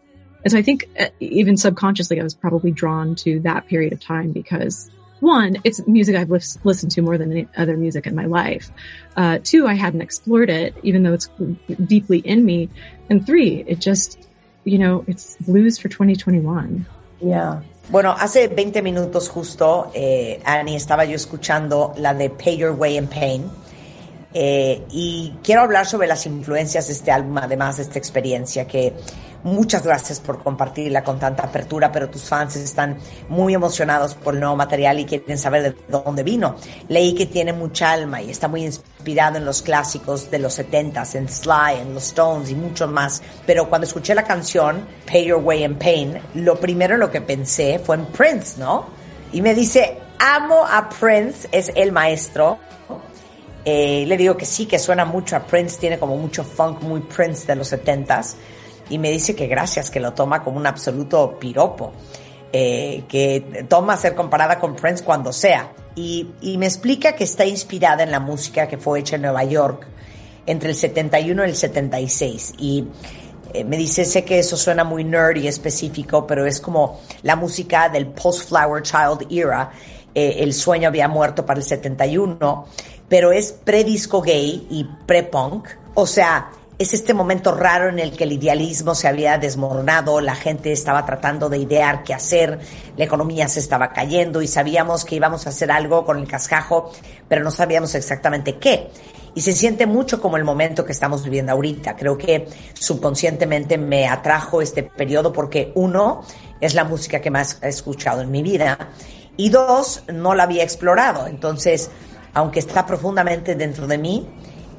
And 0.43 0.51
so 0.51 0.57
I 0.57 0.61
think 0.61 0.89
uh, 0.99 1.07
even 1.19 1.55
subconsciously, 1.55 2.19
I 2.19 2.23
was 2.23 2.33
probably 2.33 2.71
drawn 2.71 3.15
to 3.15 3.39
that 3.41 3.67
period 3.67 3.93
of 3.93 4.01
time 4.01 4.31
because 4.31 4.91
one, 5.23 5.57
it's 5.63 5.85
music 5.87 6.15
I've 6.15 6.29
lis- 6.29 6.59
listened 6.63 6.91
to 6.91 7.01
more 7.01 7.17
than 7.17 7.31
any 7.31 7.47
other 7.57 7.75
music 7.77 8.05
in 8.05 8.13
my 8.13 8.25
life. 8.25 8.69
Uh, 9.15 9.39
two, 9.43 9.65
I 9.65 9.73
hadn't 9.73 10.01
explored 10.01 10.49
it, 10.49 10.75
even 10.83 11.03
though 11.03 11.13
it's 11.13 11.29
deeply 11.85 12.19
in 12.19 12.45
me. 12.45 12.69
And 13.09 13.25
three, 13.25 13.63
it 13.65 13.79
just, 13.79 14.19
you 14.65 14.77
know, 14.77 15.03
it's 15.07 15.37
blues 15.37 15.79
for 15.79 15.89
2021. 15.89 16.85
Yeah. 17.21 17.61
Bueno, 17.89 18.11
hace 18.11 18.47
20 18.47 18.81
minutos 18.81 19.29
justo, 19.29 19.91
eh, 19.95 20.41
Annie, 20.45 20.75
estaba 20.75 21.05
yo 21.05 21.15
escuchando 21.15 21.93
la 21.97 22.13
de 22.13 22.29
Pay 22.29 22.57
Your 22.57 22.71
Way 22.71 22.97
in 22.97 23.07
Pain. 23.07 23.51
Eh, 24.33 24.81
y 24.89 25.33
quiero 25.43 25.61
hablar 25.61 25.85
sobre 25.85 26.07
las 26.07 26.25
influencias 26.25 26.87
de 26.87 26.93
este 26.93 27.11
álbum, 27.11 27.37
además 27.37 27.77
de 27.77 27.83
esta 27.83 27.99
experiencia, 27.99 28.67
que 28.67 28.93
muchas 29.43 29.83
gracias 29.83 30.19
por 30.19 30.41
compartirla 30.41 31.03
con 31.03 31.19
tanta 31.19 31.43
apertura, 31.43 31.91
pero 31.91 32.09
tus 32.09 32.23
fans 32.23 32.55
están 32.55 32.97
muy 33.29 33.53
emocionados 33.53 34.15
por 34.15 34.33
el 34.33 34.39
nuevo 34.39 34.55
material 34.55 34.99
y 34.99 35.05
quieren 35.05 35.37
saber 35.37 35.63
de 35.63 35.75
dónde 35.89 36.23
vino. 36.23 36.55
Leí 36.87 37.13
que 37.13 37.25
tiene 37.25 37.53
mucha 37.53 37.91
alma 37.91 38.21
y 38.21 38.29
está 38.29 38.47
muy 38.47 38.65
inspirado 38.65 39.37
en 39.37 39.45
los 39.45 39.61
clásicos 39.61 40.31
de 40.31 40.39
los 40.39 40.57
70s, 40.59 41.15
en 41.15 41.29
Sly, 41.29 41.81
en 41.81 41.93
los 41.93 42.07
Stones 42.07 42.49
y 42.49 42.55
muchos 42.55 42.89
más. 42.89 43.21
Pero 43.45 43.69
cuando 43.69 43.87
escuché 43.87 44.15
la 44.15 44.23
canción 44.23 44.85
Pay 45.11 45.25
Your 45.25 45.43
Way 45.43 45.63
in 45.63 45.75
Pain, 45.75 46.19
lo 46.35 46.59
primero 46.59 46.97
lo 46.97 47.11
que 47.11 47.21
pensé 47.21 47.79
fue 47.79 47.97
en 47.97 48.05
Prince, 48.07 48.59
¿no? 48.59 48.85
Y 49.31 49.41
me 49.41 49.53
dice, 49.53 49.97
amo 50.19 50.65
a 50.65 50.89
Prince, 50.89 51.47
es 51.51 51.71
el 51.75 51.91
maestro. 51.91 52.59
Eh, 53.65 54.03
le 54.07 54.17
digo 54.17 54.35
que 54.35 54.45
sí, 54.45 54.65
que 54.65 54.77
suena 54.77 55.05
mucho 55.05 55.35
a 55.35 55.39
Prince, 55.39 55.77
tiene 55.79 55.97
como 55.97 56.17
mucho 56.17 56.43
funk, 56.43 56.81
muy 56.81 57.01
Prince 57.01 57.47
de 57.47 57.55
los 57.55 57.71
70s. 57.71 58.35
Y 58.89 58.97
me 58.97 59.09
dice 59.11 59.35
que 59.35 59.47
gracias, 59.47 59.89
que 59.89 59.99
lo 59.99 60.13
toma 60.13 60.43
como 60.43 60.57
un 60.57 60.67
absoluto 60.67 61.37
piropo, 61.39 61.93
eh, 62.51 63.03
que 63.07 63.65
toma 63.67 63.97
ser 63.97 64.15
comparada 64.15 64.59
con 64.59 64.75
Prince 64.75 65.03
cuando 65.03 65.31
sea. 65.33 65.71
Y, 65.95 66.31
y 66.41 66.57
me 66.57 66.65
explica 66.65 67.15
que 67.15 67.23
está 67.23 67.45
inspirada 67.45 68.03
en 68.03 68.11
la 68.11 68.19
música 68.19 68.67
que 68.67 68.77
fue 68.77 68.99
hecha 68.99 69.15
en 69.15 69.23
Nueva 69.23 69.43
York 69.43 69.87
entre 70.45 70.69
el 70.69 70.75
71 70.75 71.45
y 71.45 71.49
el 71.49 71.55
76. 71.55 72.53
Y 72.57 72.87
eh, 73.53 73.63
me 73.63 73.77
dice, 73.77 74.03
sé 74.03 74.25
que 74.25 74.39
eso 74.39 74.57
suena 74.57 74.83
muy 74.83 75.03
nerd 75.03 75.37
y 75.37 75.47
específico, 75.47 76.25
pero 76.25 76.45
es 76.45 76.59
como 76.59 76.99
la 77.21 77.35
música 77.35 77.87
del 77.89 78.07
post-Flower 78.07 78.81
Child 78.81 79.27
era. 79.29 79.71
Eh, 80.15 80.37
el 80.39 80.53
sueño 80.53 80.89
había 80.89 81.07
muerto 81.07 81.45
para 81.45 81.59
el 81.59 81.65
71, 81.65 82.65
pero 83.07 83.31
es 83.31 83.51
pre-disco 83.51 84.21
gay 84.21 84.67
y 84.69 84.83
pre-punk. 85.05 85.67
O 85.93 86.07
sea, 86.07 86.49
es 86.79 86.93
este 86.93 87.13
momento 87.13 87.53
raro 87.53 87.89
en 87.89 87.99
el 87.99 88.15
que 88.15 88.23
el 88.23 88.31
idealismo 88.31 88.95
se 88.95 89.07
había 89.07 89.37
desmoronado, 89.37 90.19
la 90.21 90.35
gente 90.35 90.71
estaba 90.71 91.05
tratando 91.05 91.49
de 91.49 91.59
idear 91.59 92.03
qué 92.03 92.13
hacer, 92.13 92.59
la 92.97 93.05
economía 93.05 93.47
se 93.47 93.59
estaba 93.59 93.93
cayendo 93.93 94.41
y 94.41 94.47
sabíamos 94.47 95.05
que 95.05 95.15
íbamos 95.15 95.45
a 95.45 95.49
hacer 95.49 95.71
algo 95.71 96.05
con 96.05 96.17
el 96.17 96.27
cascajo, 96.27 96.91
pero 97.27 97.43
no 97.43 97.51
sabíamos 97.51 97.93
exactamente 97.95 98.57
qué. 98.57 98.89
Y 99.35 99.41
se 99.41 99.53
siente 99.53 99.87
mucho 99.87 100.21
como 100.21 100.37
el 100.37 100.43
momento 100.43 100.85
que 100.85 100.91
estamos 100.91 101.23
viviendo 101.23 101.51
ahorita. 101.53 101.95
Creo 101.95 102.17
que 102.17 102.47
subconscientemente 102.75 103.79
me 103.79 104.07
atrajo 104.07 104.61
este 104.61 104.83
periodo 104.83 105.33
porque 105.33 105.71
uno, 105.75 106.21
es 106.61 106.75
la 106.75 106.83
música 106.83 107.19
que 107.19 107.31
más 107.31 107.59
he 107.61 107.67
escuchado 107.67 108.21
en 108.21 108.31
mi 108.31 108.43
vida 108.43 108.77
y 109.35 109.49
dos, 109.49 110.03
no 110.11 110.35
la 110.35 110.43
había 110.43 110.63
explorado. 110.63 111.27
Entonces, 111.27 111.89
aunque 112.33 112.59
está 112.59 112.85
profundamente 112.85 113.55
dentro 113.55 113.87
de 113.87 113.97
mí, 113.97 114.29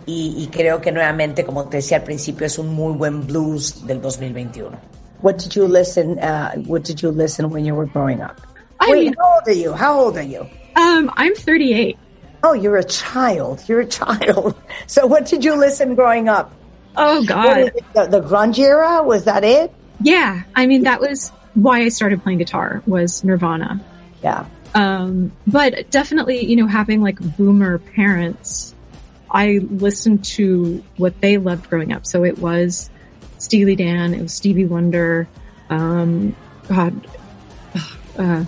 y, 0.07 0.35
y, 0.39 0.49
creo 0.49 0.81
que 0.81 0.93
nuevamente, 0.93 1.45
como 1.45 1.69
te 1.69 1.79
decía 1.79 1.99
al 1.99 2.05
principio, 2.05 2.47
es 2.47 2.59
un 2.59 2.75
muy 2.75 2.95
buen 2.95 3.27
blues 3.27 3.87
del 3.87 4.01
2021. 4.01 4.77
What 5.23 5.39
did 5.39 5.53
you 5.53 5.67
listen? 5.67 6.19
Uh, 6.19 6.53
what 6.67 6.83
did 6.83 7.01
you 7.01 7.11
listen 7.11 7.51
when 7.51 7.65
you 7.65 7.75
were 7.75 7.89
growing 7.91 8.21
up? 8.21 8.41
I 8.81 8.91
Wait, 8.91 9.05
mean- 9.05 9.15
how 9.19 9.35
old 9.35 9.49
are 9.49 9.53
you? 9.53 9.73
How 9.73 9.99
old 9.99 10.17
are 10.19 10.27
you? 10.27 10.47
Um, 10.77 11.11
I'm 11.17 11.35
38. 11.35 11.97
Oh, 12.43 12.53
you're 12.53 12.77
a 12.77 12.85
child. 12.85 13.63
You're 13.69 13.81
a 13.81 13.87
child. 13.87 14.55
So, 14.87 15.07
what 15.07 15.25
did 15.25 15.45
you 15.45 15.57
listen 15.57 15.95
growing 15.95 16.29
up? 16.29 16.53
Oh 16.97 17.25
God. 17.25 17.73
the, 17.95 18.07
the 18.07 18.21
grunge 18.21 18.59
era? 18.59 19.03
Was 19.03 19.25
that 19.25 19.45
it? 19.45 19.73
Yeah. 20.01 20.43
I 20.55 20.67
mean, 20.67 20.83
that 20.83 21.01
was 21.01 21.31
why 21.55 21.81
I 21.81 21.89
started 21.89 22.23
playing 22.23 22.39
guitar 22.39 22.83
was 22.87 23.25
Nirvana. 23.25 23.81
Yeah. 24.23 24.47
Um, 24.75 25.33
but 25.47 25.91
definitely, 25.91 26.45
you 26.45 26.57
know, 26.57 26.67
having 26.67 27.01
like 27.01 27.19
boomer 27.37 27.79
parents, 27.79 28.74
I 29.35 29.59
listened 29.69 30.25
to 30.27 30.83
what 30.97 31.21
they 31.21 31.39
loved 31.39 31.69
growing 31.69 31.93
up. 31.93 32.07
So 32.07 32.25
it 32.25 32.39
was 32.39 32.89
Steely 33.39 33.75
Dan, 33.75 34.15
it 34.15 34.23
was 34.23 34.33
Stevie 34.33 34.65
Wonder, 34.65 35.29
um, 35.71 36.37
God, 36.69 37.07
uh, 38.19 38.45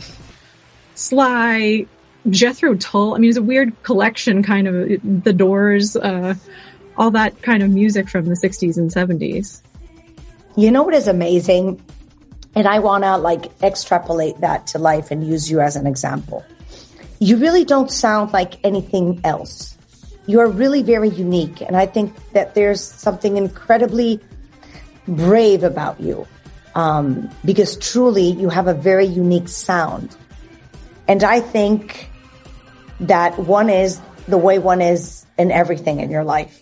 Sly, 0.95 1.87
Jethro 2.31 2.77
Tull. 2.77 3.17
I 3.17 3.19
mean, 3.19 3.29
it's 3.29 3.37
a 3.37 3.43
weird 3.43 3.83
collection, 3.83 4.45
kind 4.45 4.69
of 4.69 5.25
the 5.25 5.33
Doors, 5.33 5.97
uh, 5.97 6.35
all 6.97 7.11
that 7.11 7.43
kind 7.43 7.65
of 7.65 7.71
music 7.71 8.09
from 8.09 8.27
the 8.27 8.35
60s 8.35 8.79
and 8.79 8.91
70s. 8.91 9.61
You 10.57 10.71
know 10.71 10.85
what 10.85 10.95
is 10.95 11.09
amazing? 11.09 11.83
And 12.55 12.67
I 12.67 12.79
want 12.79 13.05
to 13.05 13.17
like 13.17 13.51
extrapolate 13.61 14.41
that 14.41 14.69
to 14.69 14.79
life 14.79 15.11
and 15.11 15.27
use 15.27 15.51
you 15.51 15.61
as 15.61 15.77
an 15.77 15.87
example. 15.87 16.45
You 17.19 17.37
really 17.37 17.65
don't 17.65 17.91
sound 17.91 18.33
like 18.33 18.65
anything 18.65 19.21
else. 19.25 19.76
You're 20.27 20.49
really 20.49 20.83
very 20.83 21.09
unique. 21.09 21.61
And 21.61 21.77
I 21.77 21.87
think 21.87 22.15
that 22.33 22.55
there's 22.55 22.81
something 22.81 23.37
incredibly 23.37 24.21
brave 25.07 25.63
about 25.63 26.01
you. 26.01 26.27
Um, 26.75 27.31
because 27.45 27.77
truly 27.79 28.33
you 28.33 28.51
have 28.51 28.67
a 28.67 28.75
very 28.75 29.07
unique 29.07 29.49
sound. 29.49 30.15
And 31.09 31.25
I 31.25 31.41
think 31.41 32.11
that 33.01 33.39
one 33.39 33.71
is 33.71 33.99
the 34.29 34.37
way 34.37 34.59
one 34.59 34.83
is 34.83 35.25
in 35.39 35.51
everything 35.51 36.01
in 36.01 36.11
your 36.11 36.25
life. 36.25 36.61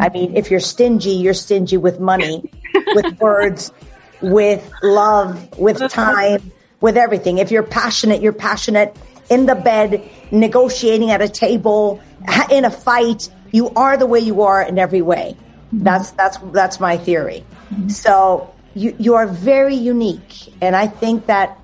I 0.00 0.08
mean, 0.08 0.36
if 0.36 0.50
you're 0.50 0.60
stingy, 0.60 1.10
you're 1.10 1.34
stingy 1.34 1.76
with 1.76 2.00
money, 2.00 2.50
with 2.94 3.18
words, 3.20 3.72
with 4.20 4.68
love, 4.82 5.58
with 5.58 5.78
time, 5.90 6.52
with 6.80 6.96
everything. 6.96 7.38
If 7.38 7.50
you're 7.50 7.64
passionate, 7.64 8.22
you're 8.22 8.32
passionate 8.32 8.96
in 9.30 9.46
the 9.46 9.54
bed, 9.54 10.08
negotiating 10.30 11.10
at 11.10 11.22
a 11.22 11.28
table, 11.28 12.00
in 12.50 12.64
a 12.64 12.70
fight. 12.70 13.30
You 13.52 13.70
are 13.70 13.96
the 13.96 14.06
way 14.06 14.20
you 14.20 14.42
are 14.42 14.62
in 14.62 14.78
every 14.78 15.02
way. 15.02 15.36
Mm-hmm. 15.36 15.84
That's, 15.84 16.10
that's, 16.12 16.38
that's 16.52 16.80
my 16.80 16.96
theory. 16.96 17.44
Mm-hmm. 17.70 17.88
So 17.88 18.54
you, 18.74 18.94
you 18.98 19.14
are 19.14 19.26
very 19.26 19.76
unique. 19.76 20.52
And 20.60 20.74
I 20.74 20.86
think 20.86 21.26
that 21.26 21.58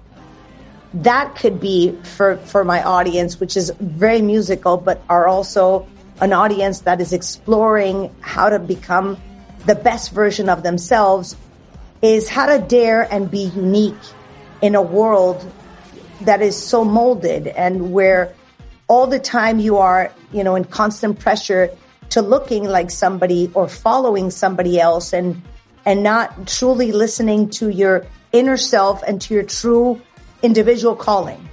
that 0.95 1.37
could 1.37 1.61
be 1.61 1.97
for, 2.02 2.37
for 2.38 2.64
my 2.64 2.83
audience, 2.83 3.38
which 3.38 3.57
is 3.57 3.71
very 3.79 4.23
musical, 4.23 4.76
but 4.76 5.02
are 5.09 5.29
also 5.29 5.87
an 6.21 6.33
audience 6.33 6.81
that 6.81 7.00
is 7.00 7.12
exploring 7.12 8.14
how 8.21 8.49
to 8.49 8.59
become 8.59 9.17
the 9.67 9.75
best 9.75 10.12
version 10.12 10.49
of 10.49 10.62
themselves 10.62 11.37
is 12.02 12.29
how 12.29 12.47
to 12.47 12.64
dare 12.67 13.02
and 13.12 13.31
be 13.31 13.45
unique 13.55 13.95
in 14.62 14.75
a 14.75 14.83
world 14.83 15.50
that 16.23 16.43
is 16.43 16.57
so 16.57 16.85
molded 16.85 17.47
and 17.47 17.93
where 17.93 18.35
all 18.91 19.07
the 19.07 19.21
time 19.21 19.61
you 19.61 19.77
are, 19.77 20.13
you 20.33 20.43
know, 20.43 20.57
in 20.57 20.65
constant 20.65 21.21
pressure 21.21 21.71
to 22.09 22.21
looking 22.21 22.65
like 22.65 22.91
somebody 22.91 23.49
or 23.55 23.69
following 23.69 24.33
somebody 24.33 24.81
else 24.81 25.13
and, 25.13 25.41
and 25.87 26.03
not 26.03 26.49
truly 26.49 26.91
listening 26.91 27.49
to 27.49 27.69
your 27.69 28.05
inner 28.33 28.57
self 28.57 29.01
and 29.05 29.23
to 29.23 29.33
your 29.33 29.45
true 29.45 30.03
individual 30.43 30.97
calling. 30.97 31.49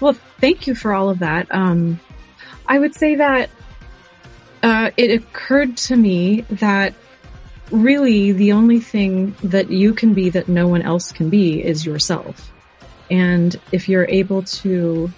Well, 0.00 0.12
thank 0.38 0.66
you 0.66 0.74
for 0.74 0.92
all 0.92 1.08
of 1.08 1.20
that. 1.20 1.46
Um, 1.50 1.98
I 2.66 2.78
would 2.78 2.94
say 2.94 3.14
that 3.14 3.48
uh, 4.62 4.90
it 4.98 5.10
occurred 5.12 5.78
to 5.78 5.96
me 5.96 6.42
that 6.50 6.92
really 7.70 8.32
the 8.32 8.52
only 8.52 8.80
thing 8.80 9.34
that 9.44 9.70
you 9.70 9.94
can 9.94 10.12
be 10.12 10.28
that 10.28 10.46
no 10.46 10.68
one 10.68 10.82
else 10.82 11.10
can 11.10 11.30
be 11.30 11.64
is 11.64 11.86
yourself. 11.86 12.52
And 13.10 13.58
if 13.72 13.88
you're 13.88 14.06
able 14.10 14.42
to 14.42 15.10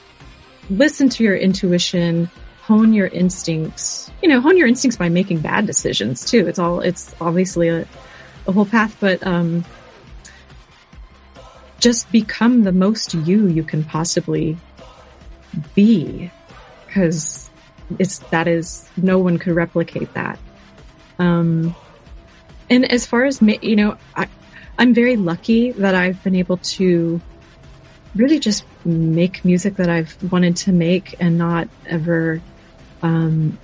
listen 0.70 1.08
to 1.10 1.24
your 1.24 1.36
intuition, 1.36 2.30
hone 2.62 2.92
your 2.92 3.06
instincts, 3.06 4.10
you 4.22 4.28
know, 4.28 4.40
hone 4.40 4.56
your 4.56 4.66
instincts 4.66 4.96
by 4.96 5.08
making 5.08 5.40
bad 5.40 5.66
decisions 5.66 6.24
too. 6.24 6.46
It's 6.46 6.58
all, 6.58 6.80
it's 6.80 7.14
obviously 7.20 7.68
a, 7.68 7.86
a 8.46 8.52
whole 8.52 8.66
path, 8.66 8.96
but, 9.00 9.26
um, 9.26 9.64
just 11.80 12.10
become 12.10 12.62
the 12.62 12.72
most 12.72 13.12
you 13.12 13.46
you 13.46 13.62
can 13.62 13.84
possibly 13.84 14.56
be 15.74 16.30
because 16.86 17.50
it's 17.98 18.20
that 18.30 18.48
is 18.48 18.88
no 18.96 19.18
one 19.18 19.38
could 19.38 19.54
replicate 19.54 20.14
that 20.14 20.38
Um, 21.18 21.74
and 22.70 22.90
as 22.90 23.06
far 23.06 23.24
as 23.24 23.40
you 23.42 23.76
know, 23.76 23.98
I, 24.16 24.28
I'm 24.78 24.94
very 24.94 25.16
lucky 25.16 25.72
that 25.72 25.94
I've 25.94 26.22
been 26.24 26.34
able 26.34 26.56
to 26.56 27.20
really 28.14 28.38
just 28.38 28.64
make 28.84 29.44
music 29.44 29.76
that 29.76 29.88
I've 29.88 30.16
wanted 30.32 30.56
to 30.56 30.72
make 30.72 31.16
and 31.20 31.38
not 31.38 31.68
ever 31.86 32.40
um, 33.02 33.58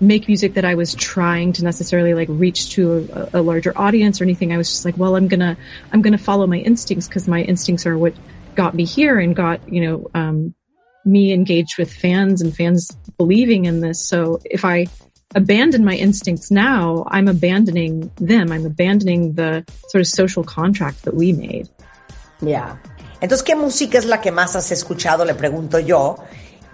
make 0.00 0.28
music 0.28 0.54
that 0.54 0.64
I 0.64 0.74
was 0.74 0.94
trying 0.94 1.52
to 1.54 1.64
necessarily 1.64 2.14
like 2.14 2.28
reach 2.30 2.70
to 2.70 3.08
a, 3.12 3.40
a 3.40 3.42
larger 3.42 3.76
audience 3.76 4.20
or 4.20 4.24
anything. 4.24 4.52
I 4.52 4.56
was 4.56 4.68
just 4.68 4.84
like, 4.84 4.96
well, 4.96 5.16
I'm 5.16 5.28
gonna 5.28 5.56
I'm 5.92 6.02
gonna 6.02 6.18
follow 6.18 6.46
my 6.46 6.58
instincts 6.58 7.08
because 7.08 7.26
my 7.28 7.42
instincts 7.42 7.86
are 7.86 7.96
what 7.96 8.14
got 8.54 8.74
me 8.74 8.84
here 8.84 9.18
and 9.18 9.34
got 9.34 9.60
you 9.72 9.86
know 9.86 10.10
um, 10.14 10.54
me 11.04 11.32
engaged 11.32 11.78
with 11.78 11.92
fans 11.92 12.42
and 12.42 12.54
fans 12.54 12.90
believing 13.16 13.64
in 13.64 13.80
this. 13.80 14.06
So 14.08 14.40
if 14.44 14.64
I 14.64 14.86
abandon 15.34 15.84
my 15.84 15.94
instincts 15.94 16.50
now, 16.50 17.04
I'm 17.08 17.28
abandoning 17.28 18.10
them. 18.16 18.52
I'm 18.52 18.66
abandoning 18.66 19.34
the 19.34 19.64
sort 19.88 20.00
of 20.00 20.06
social 20.06 20.44
contract 20.44 21.02
that 21.04 21.14
we 21.14 21.32
made. 21.32 21.68
Ya. 22.42 22.76
Entonces, 23.26 23.42
¿qué 23.42 23.56
música 23.56 23.98
es 23.98 24.04
la 24.04 24.20
que 24.20 24.30
más 24.30 24.54
has 24.54 24.70
escuchado? 24.70 25.24
Le 25.24 25.34
pregunto 25.34 25.80
yo. 25.80 26.16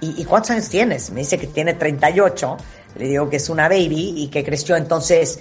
¿Y, 0.03 0.21
y 0.21 0.25
cuántos 0.27 0.51
años 0.51 0.69
tienes? 0.69 1.09
Me 1.09 1.21
dice 1.21 1.39
que 1.39 1.47
tiene 1.47 1.73
38. 1.73 2.59
Le 2.97 3.07
digo 3.07 3.31
que 3.31 3.37
es 3.37 3.49
una 3.49 3.71
baby 3.71 4.13
y 4.19 4.29
que 4.29 4.45
creció 4.45 4.77
entonces 4.77 5.39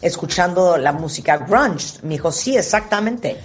escuchando 0.00 0.76
la 0.76 0.92
música 0.92 1.38
grunge. 1.38 1.98
Me 2.04 2.10
dijo, 2.10 2.30
sí, 2.30 2.56
exactamente. 2.56 3.38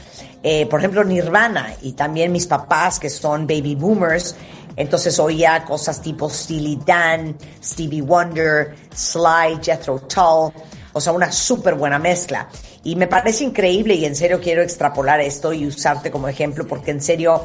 Eh, 0.43 0.67
por 0.67 0.79
ejemplo, 0.79 1.03
Nirvana 1.03 1.73
y 1.81 1.93
también 1.93 2.31
mis 2.31 2.45
papás 2.45 2.99
que 2.99 3.09
son 3.09 3.47
baby 3.47 3.73
boomers. 3.73 4.35
Entonces 4.75 5.17
oía 5.17 5.65
cosas 5.65 5.99
tipo 5.99 6.29
Steely 6.29 6.81
Dan, 6.85 7.35
Stevie 7.63 8.03
Wonder, 8.03 8.75
Sly, 8.95 9.57
Jethro 9.59 10.01
Tull. 10.01 10.53
O 10.93 11.01
sea, 11.01 11.13
una 11.13 11.31
súper 11.31 11.73
buena 11.73 11.97
mezcla. 11.97 12.47
Y 12.83 12.95
me 12.95 13.07
parece 13.07 13.43
increíble 13.43 13.95
y 13.95 14.05
en 14.05 14.15
serio 14.15 14.39
quiero 14.41 14.61
extrapolar 14.61 15.19
esto 15.19 15.53
y 15.53 15.67
usarte 15.67 16.11
como 16.11 16.27
ejemplo 16.27 16.67
porque 16.67 16.91
en 16.91 17.01
serio 17.01 17.43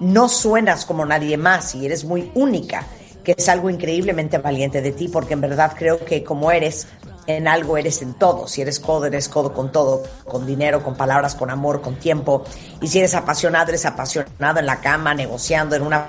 no 0.00 0.28
suenas 0.28 0.84
como 0.86 1.04
nadie 1.04 1.36
más 1.36 1.74
y 1.74 1.86
eres 1.86 2.04
muy 2.04 2.30
única, 2.34 2.86
que 3.24 3.34
es 3.36 3.48
algo 3.48 3.68
increíblemente 3.68 4.38
valiente 4.38 4.80
de 4.80 4.92
ti 4.92 5.08
porque 5.08 5.34
en 5.34 5.40
verdad 5.40 5.72
creo 5.76 6.04
que 6.04 6.24
como 6.24 6.50
eres, 6.50 6.86
en 7.26 7.48
algo 7.48 7.76
eres 7.76 8.02
en 8.02 8.14
todo. 8.14 8.46
Si 8.46 8.62
eres 8.62 8.80
codo, 8.80 9.06
eres 9.06 9.28
codo 9.28 9.52
con 9.52 9.72
todo, 9.72 10.02
con 10.24 10.46
dinero, 10.46 10.82
con 10.82 10.96
palabras, 10.96 11.34
con 11.34 11.50
amor, 11.50 11.80
con 11.80 11.96
tiempo. 11.96 12.44
Y 12.80 12.88
si 12.88 12.98
eres 12.98 13.14
apasionado, 13.14 13.68
eres 13.68 13.86
apasionado 13.86 14.58
en 14.58 14.66
la 14.66 14.80
cama, 14.80 15.14
negociando, 15.14 15.76
en 15.76 15.82
una 15.82 16.06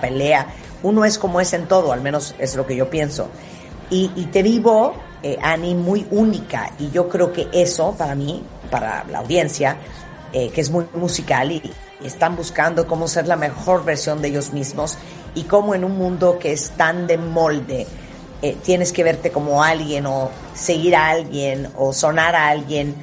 pelea. 0.00 0.46
Uno 0.82 1.04
es 1.04 1.18
como 1.18 1.40
es 1.40 1.52
en 1.52 1.66
todo, 1.66 1.92
al 1.92 2.00
menos 2.00 2.34
es 2.38 2.54
lo 2.56 2.66
que 2.66 2.76
yo 2.76 2.90
pienso. 2.90 3.28
Y, 3.90 4.10
y 4.16 4.26
te 4.26 4.42
vivo, 4.42 4.94
eh, 5.22 5.38
muy 5.74 6.06
única. 6.10 6.70
Y 6.78 6.90
yo 6.90 7.08
creo 7.08 7.32
que 7.32 7.48
eso, 7.52 7.94
para 7.96 8.14
mí, 8.14 8.42
para 8.70 9.04
la 9.04 9.18
audiencia, 9.18 9.76
eh, 10.32 10.50
que 10.50 10.60
es 10.60 10.70
muy 10.70 10.86
musical 10.94 11.52
y, 11.52 11.62
y 12.02 12.06
están 12.06 12.36
buscando 12.36 12.86
cómo 12.86 13.08
ser 13.08 13.26
la 13.26 13.36
mejor 13.36 13.84
versión 13.84 14.22
de 14.22 14.28
ellos 14.28 14.52
mismos 14.52 14.98
y 15.34 15.44
cómo 15.44 15.74
en 15.74 15.84
un 15.84 15.96
mundo 15.96 16.38
que 16.38 16.52
es 16.52 16.70
tan 16.70 17.06
de 17.06 17.16
molde, 17.18 17.86
eh, 18.42 18.56
tienes 18.62 18.92
que 18.92 19.04
verte 19.04 19.30
como 19.30 19.62
alguien 19.62 20.04
o 20.06 20.30
seguir 20.54 20.96
a 20.96 21.10
alguien 21.10 21.68
o 21.76 21.92
sonar 21.92 22.34
a 22.34 22.48
alguien, 22.48 22.94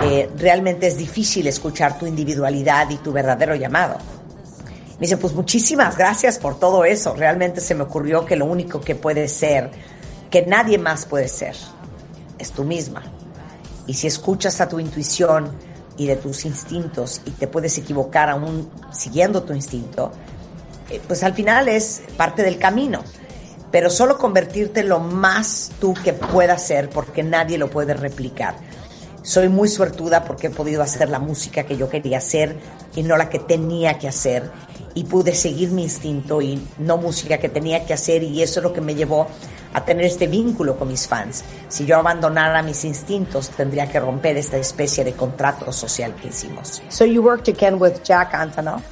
eh, 0.00 0.28
realmente 0.36 0.86
es 0.86 0.98
difícil 0.98 1.46
escuchar 1.46 1.98
tu 1.98 2.06
individualidad 2.06 2.90
y 2.90 2.96
tu 2.96 3.12
verdadero 3.12 3.54
llamado. 3.54 3.96
Me 4.98 5.06
dice, 5.06 5.16
pues 5.16 5.32
muchísimas 5.32 5.96
gracias 5.96 6.38
por 6.38 6.58
todo 6.58 6.84
eso. 6.84 7.14
Realmente 7.14 7.60
se 7.60 7.74
me 7.74 7.82
ocurrió 7.82 8.24
que 8.24 8.36
lo 8.36 8.44
único 8.44 8.80
que 8.80 8.94
puede 8.94 9.26
ser, 9.26 9.70
que 10.30 10.46
nadie 10.46 10.78
más 10.78 11.06
puede 11.06 11.28
ser, 11.28 11.56
es 12.38 12.52
tú 12.52 12.64
misma. 12.64 13.02
Y 13.86 13.94
si 13.94 14.06
escuchas 14.06 14.60
a 14.60 14.68
tu 14.68 14.78
intuición 14.78 15.52
y 15.96 16.06
de 16.06 16.16
tus 16.16 16.44
instintos 16.44 17.20
y 17.24 17.30
te 17.30 17.46
puedes 17.46 17.76
equivocar 17.78 18.30
aún 18.30 18.70
siguiendo 18.92 19.42
tu 19.42 19.52
instinto, 19.52 20.12
eh, 20.90 21.00
pues 21.06 21.22
al 21.22 21.34
final 21.34 21.68
es 21.68 22.02
parte 22.16 22.42
del 22.42 22.58
camino. 22.58 23.02
Pero 23.70 23.90
solo 23.90 24.18
convertirte 24.18 24.84
lo 24.84 25.00
más 25.00 25.72
tú 25.80 25.94
que 25.94 26.12
puedas 26.12 26.64
ser, 26.64 26.88
porque 26.90 27.22
nadie 27.22 27.58
lo 27.58 27.70
puede 27.70 27.94
replicar. 27.94 28.54
Soy 29.22 29.48
muy 29.48 29.68
suertuda 29.68 30.24
porque 30.24 30.48
he 30.48 30.50
podido 30.50 30.82
hacer 30.82 31.08
la 31.08 31.18
música 31.18 31.64
que 31.64 31.76
yo 31.76 31.88
quería 31.88 32.18
hacer 32.18 32.56
y 32.94 33.02
no 33.02 33.16
la 33.16 33.30
que 33.30 33.38
tenía 33.38 33.98
que 33.98 34.06
hacer. 34.06 34.50
Y 34.94 35.04
pude 35.04 35.34
seguir 35.34 35.70
mi 35.70 35.82
instinto 35.82 36.40
y 36.40 36.62
no 36.78 36.98
música 36.98 37.38
que 37.38 37.48
tenía 37.48 37.84
que 37.84 37.94
hacer. 37.94 38.22
Y 38.22 38.42
eso 38.42 38.60
es 38.60 38.64
lo 38.64 38.72
que 38.72 38.80
me 38.80 38.94
llevó 38.94 39.26
a 39.74 39.84
tener 39.84 40.06
este 40.06 40.26
vínculo 40.26 40.78
con 40.78 40.88
mis 40.88 41.06
fans. 41.06 41.44
Si 41.68 41.84
yo 41.84 41.98
abandonara 41.98 42.62
mis 42.62 42.84
instintos, 42.84 43.50
tendría 43.50 43.88
que 43.88 44.00
romper 44.00 44.36
esta 44.36 44.56
especie 44.56 45.04
de 45.04 45.12
contrato 45.12 45.72
social 45.72 46.14
que 46.14 46.28
hicimos. 46.28 46.80
So 46.88 47.04
you 47.04 47.22
worked 47.22 47.48
again 47.48 47.78
with 47.78 48.02
Jack 48.04 48.32
Antonoff? 48.32 48.82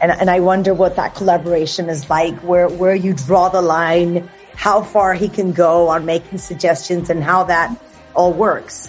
And, 0.00 0.12
and 0.12 0.30
I 0.30 0.40
wonder 0.40 0.74
what 0.74 0.96
that 0.96 1.14
collaboration 1.14 1.88
is 1.88 2.08
like, 2.08 2.34
where, 2.40 2.68
where 2.68 2.94
you 2.94 3.14
draw 3.14 3.48
the 3.48 3.62
line, 3.62 4.28
how 4.54 4.82
far 4.82 5.14
he 5.14 5.28
can 5.28 5.52
go 5.52 5.88
on 5.88 6.04
making 6.04 6.38
suggestions 6.38 7.10
and 7.10 7.22
how 7.22 7.44
that 7.44 7.76
all 8.14 8.32
works. 8.32 8.88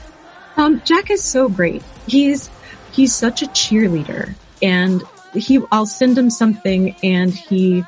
Um, 0.56 0.82
Jack 0.84 1.12
is 1.12 1.24
so 1.24 1.50
great. 1.50 1.84
He's 2.08 2.50
he's 2.92 3.14
such 3.14 3.44
a 3.44 3.48
cheerleader, 3.48 4.34
and 4.62 5.04
he 5.34 5.62
I'll 5.72 5.86
send 5.86 6.18
him 6.18 6.30
something, 6.30 6.96
and 7.04 7.32
he 7.32 7.84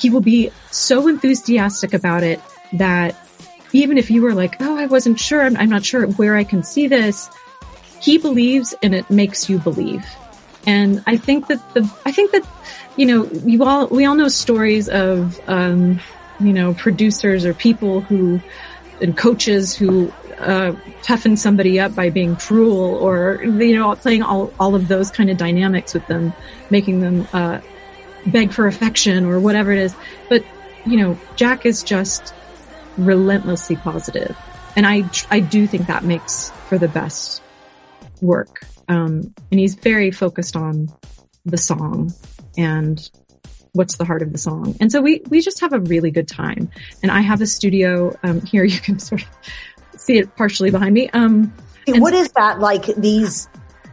he 0.00 0.10
will 0.10 0.20
be 0.20 0.50
so 0.76 1.08
enthusiastic 1.08 1.94
about 1.94 2.22
it 2.22 2.40
that 2.74 3.16
even 3.72 3.98
if 3.98 4.10
you 4.10 4.22
were 4.22 4.34
like, 4.34 4.56
oh, 4.60 4.76
I 4.76 4.86
wasn't 4.86 5.18
sure, 5.18 5.42
I'm, 5.42 5.56
I'm 5.56 5.68
not 5.68 5.84
sure 5.84 6.06
where 6.06 6.36
I 6.36 6.44
can 6.44 6.62
see 6.62 6.86
this, 6.86 7.28
he 8.00 8.18
believes, 8.18 8.74
and 8.82 8.94
it 8.94 9.08
makes 9.10 9.48
you 9.48 9.58
believe. 9.58 10.04
And 10.66 11.02
I 11.06 11.16
think 11.16 11.46
that 11.46 11.74
the 11.74 11.90
I 12.04 12.12
think 12.12 12.32
that 12.32 12.46
you 12.96 13.06
know 13.06 13.24
you 13.44 13.62
all 13.62 13.86
we 13.86 14.04
all 14.04 14.16
know 14.16 14.28
stories 14.28 14.88
of 14.88 15.40
um, 15.48 16.00
you 16.40 16.52
know 16.52 16.74
producers 16.74 17.44
or 17.44 17.54
people 17.54 18.00
who 18.00 18.40
and 19.00 19.16
coaches 19.16 19.76
who 19.76 20.12
uh, 20.38 20.74
toughen 21.02 21.36
somebody 21.36 21.78
up 21.78 21.94
by 21.94 22.10
being 22.10 22.36
cruel 22.36 22.96
or 22.96 23.40
you 23.44 23.76
know 23.76 23.94
playing 23.94 24.22
all 24.22 24.52
all 24.58 24.74
of 24.74 24.88
those 24.88 25.10
kind 25.10 25.30
of 25.30 25.36
dynamics 25.36 25.94
with 25.94 26.06
them, 26.08 26.32
making 26.68 27.00
them 27.00 27.28
uh, 27.32 27.60
beg 28.26 28.52
for 28.52 28.66
affection 28.66 29.24
or 29.24 29.38
whatever 29.38 29.70
it 29.70 29.78
is. 29.78 29.94
But 30.28 30.44
you 30.86 30.96
know, 30.96 31.18
Jack 31.36 31.66
is 31.66 31.82
just 31.82 32.34
relentlessly 32.96 33.76
positive, 33.76 34.36
and 34.76 34.86
I 34.86 35.08
I 35.30 35.40
do 35.40 35.66
think 35.66 35.86
that 35.86 36.04
makes 36.04 36.50
for 36.68 36.78
the 36.78 36.88
best 36.88 37.42
work. 38.20 38.60
Um, 38.88 39.34
and 39.50 39.60
he's 39.60 39.74
very 39.74 40.10
focused 40.10 40.56
on 40.56 40.92
the 41.44 41.58
song 41.58 42.12
and 42.56 43.10
what's 43.72 43.96
the 43.96 44.04
heart 44.04 44.22
of 44.22 44.32
the 44.32 44.38
song. 44.38 44.76
And 44.80 44.90
so 44.90 45.00
we, 45.00 45.22
we 45.28 45.40
just 45.40 45.60
have 45.60 45.72
a 45.72 45.80
really 45.80 46.10
good 46.10 46.28
time. 46.28 46.70
And 47.02 47.12
I 47.12 47.20
have 47.20 47.40
a 47.40 47.46
studio, 47.46 48.16
um, 48.22 48.40
here 48.40 48.64
you 48.64 48.80
can 48.80 48.98
sort 48.98 49.22
of 49.22 49.28
see 50.00 50.18
it 50.18 50.34
partially 50.36 50.70
behind 50.70 50.94
me. 50.94 51.10
Um, 51.10 51.52
what 51.88 52.14
is 52.14 52.32
that 52.32 52.58
like? 52.58 52.86
These, 52.86 53.48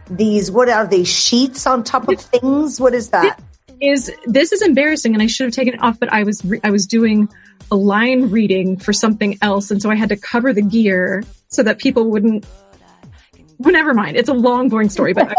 these, 0.09 0.49
what 0.49 0.69
are 0.69 0.87
they 0.87 1.03
sheets 1.03 1.67
on 1.67 1.83
top 1.83 2.07
of 2.07 2.19
things? 2.19 2.79
What 2.79 2.93
is 2.93 3.09
that? 3.09 3.39
Is 3.83 4.11
this 4.25 4.51
is 4.51 4.61
embarrassing 4.61 5.13
and 5.13 5.21
I 5.21 5.27
should 5.27 5.45
have 5.45 5.53
taken 5.53 5.73
it 5.73 5.81
off, 5.81 5.99
but 5.99 6.11
I 6.11 6.23
was, 6.23 6.43
re- 6.45 6.61
I 6.63 6.71
was 6.71 6.87
doing 6.87 7.29
a 7.71 7.75
line 7.75 8.29
reading 8.29 8.77
for 8.77 8.93
something 8.93 9.37
else. 9.41 9.71
And 9.71 9.81
so 9.81 9.89
I 9.89 9.95
had 9.95 10.09
to 10.09 10.17
cover 10.17 10.53
the 10.53 10.61
gear 10.61 11.23
so 11.49 11.63
that 11.63 11.79
people 11.79 12.09
wouldn't, 12.09 12.45
well, 13.57 13.73
never 13.73 13.93
mind. 13.93 14.17
It's 14.17 14.29
a 14.29 14.33
long, 14.33 14.69
boring 14.69 14.89
story, 14.89 15.13
but 15.13 15.35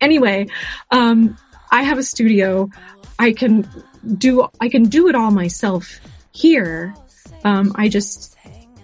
anyway, 0.00 0.48
um, 0.90 1.36
I 1.70 1.82
have 1.82 1.98
a 1.98 2.02
studio. 2.02 2.68
I 3.18 3.32
can 3.32 3.68
do, 4.16 4.48
I 4.60 4.68
can 4.68 4.84
do 4.84 5.08
it 5.08 5.14
all 5.14 5.30
myself 5.30 6.00
here. 6.32 6.94
Um, 7.44 7.72
I 7.74 7.88
just, 7.88 8.36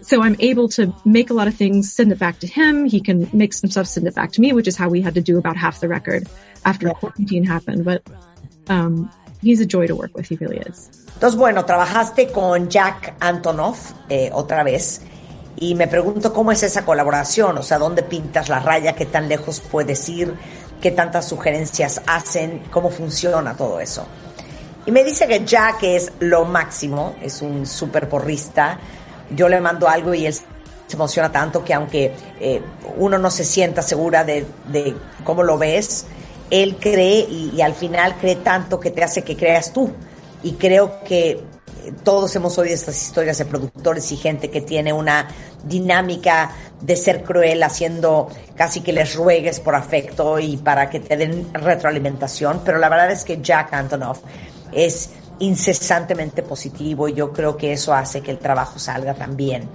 so 0.02 0.22
I'm 0.22 0.36
able 0.38 0.68
to 0.70 0.94
make 1.04 1.30
a 1.30 1.34
lot 1.34 1.48
of 1.48 1.54
things, 1.54 1.92
send 1.92 2.12
it 2.12 2.18
back 2.18 2.38
to 2.40 2.46
him. 2.46 2.84
He 2.84 3.00
can 3.00 3.28
make 3.32 3.52
some 3.52 3.70
stuff, 3.70 3.86
send 3.86 4.06
it 4.06 4.14
back 4.14 4.32
to 4.32 4.40
me, 4.40 4.52
which 4.52 4.68
is 4.68 4.76
how 4.76 4.88
we 4.88 5.02
had 5.02 5.14
to 5.14 5.20
do 5.20 5.36
about 5.36 5.56
half 5.56 5.80
the 5.80 5.88
record 5.88 6.28
after 6.64 6.88
quarantine 6.90 7.44
happened. 7.44 7.84
But, 7.84 8.02
um, 8.68 9.10
he's 9.42 9.60
a 9.60 9.66
joy 9.66 9.86
to 9.86 9.94
work 9.94 10.16
with. 10.16 10.28
He 10.28 10.36
really 10.36 10.58
is. 10.58 10.90
Entonces, 11.14 11.38
bueno, 11.38 11.64
trabajaste 11.64 12.30
con 12.30 12.68
Jack 12.68 13.14
Antonoff 13.20 13.92
eh, 14.08 14.30
otra 14.32 14.62
vez 14.62 15.00
y 15.56 15.74
me 15.74 15.88
pregunto 15.88 16.32
cómo 16.32 16.52
es 16.52 16.62
esa 16.62 16.84
colaboración, 16.84 17.56
o 17.56 17.62
sea, 17.62 17.78
dónde 17.78 18.02
pintas 18.02 18.50
la 18.50 18.58
raya, 18.58 18.94
qué 18.94 19.06
tan 19.06 19.26
lejos 19.26 19.60
puedes 19.60 20.06
ir, 20.10 20.34
qué 20.80 20.90
tantas 20.90 21.26
sugerencias 21.26 22.02
hacen, 22.06 22.64
cómo 22.70 22.90
funciona 22.90 23.56
todo 23.56 23.80
eso. 23.80 24.06
Y 24.84 24.92
me 24.92 25.02
dice 25.02 25.26
que 25.26 25.44
Jack 25.44 25.82
es 25.84 26.12
lo 26.20 26.44
máximo, 26.44 27.16
es 27.22 27.40
un 27.40 27.66
súper 27.66 28.08
porrista. 28.08 28.78
Yo 29.30 29.48
le 29.48 29.60
mando 29.60 29.88
algo 29.88 30.14
y 30.14 30.26
él 30.26 30.34
se 30.34 30.44
emociona 30.92 31.32
tanto 31.32 31.64
que 31.64 31.74
aunque 31.74 32.14
eh, 32.38 32.62
uno 32.98 33.18
no 33.18 33.30
se 33.30 33.44
sienta 33.44 33.82
segura 33.82 34.22
de, 34.22 34.46
de 34.68 34.94
cómo 35.24 35.42
lo 35.42 35.56
ves, 35.58 36.06
él 36.50 36.76
cree 36.76 37.20
y, 37.20 37.60
al 37.60 37.74
final 37.74 38.16
cree 38.18 38.36
tanto 38.36 38.78
que 38.78 38.90
te 38.90 39.02
hace 39.02 39.22
que 39.22 39.36
creas 39.36 39.72
tú. 39.72 39.90
Y 40.42 40.52
creo 40.52 41.02
que 41.04 41.30
eh, 41.30 41.42
todos 42.04 42.34
hemos 42.36 42.56
oído 42.58 42.74
estas 42.74 43.00
historias 43.00 43.38
de 43.38 43.46
productores 43.46 44.10
y 44.12 44.16
gente 44.16 44.50
que 44.50 44.60
tiene 44.60 44.92
una 44.92 45.28
dinámica 45.64 46.52
de 46.80 46.96
ser 46.96 47.24
cruel 47.24 47.62
haciendo 47.62 48.28
casi 48.54 48.80
que 48.80 48.92
les 48.92 49.14
ruegues 49.14 49.60
por 49.60 49.74
afecto 49.74 50.38
y 50.38 50.56
para 50.56 50.88
que 50.88 51.00
te 51.00 51.16
den 51.16 51.52
retroalimentación, 51.52 52.60
pero 52.64 52.78
la 52.78 52.88
verdad 52.88 53.10
es 53.10 53.24
que 53.24 53.40
Jack 53.40 53.72
Antonoff 53.72 54.20
es 54.72 55.10
incesantemente 55.38 56.42
positivo 56.42 57.08
y 57.08 57.14
yo 57.14 57.32
creo 57.32 57.56
que 57.56 57.72
eso 57.72 57.92
hace 57.92 58.20
que 58.20 58.30
el 58.30 58.38
trabajo 58.38 58.78
salga 58.78 59.14
también. 59.14 59.68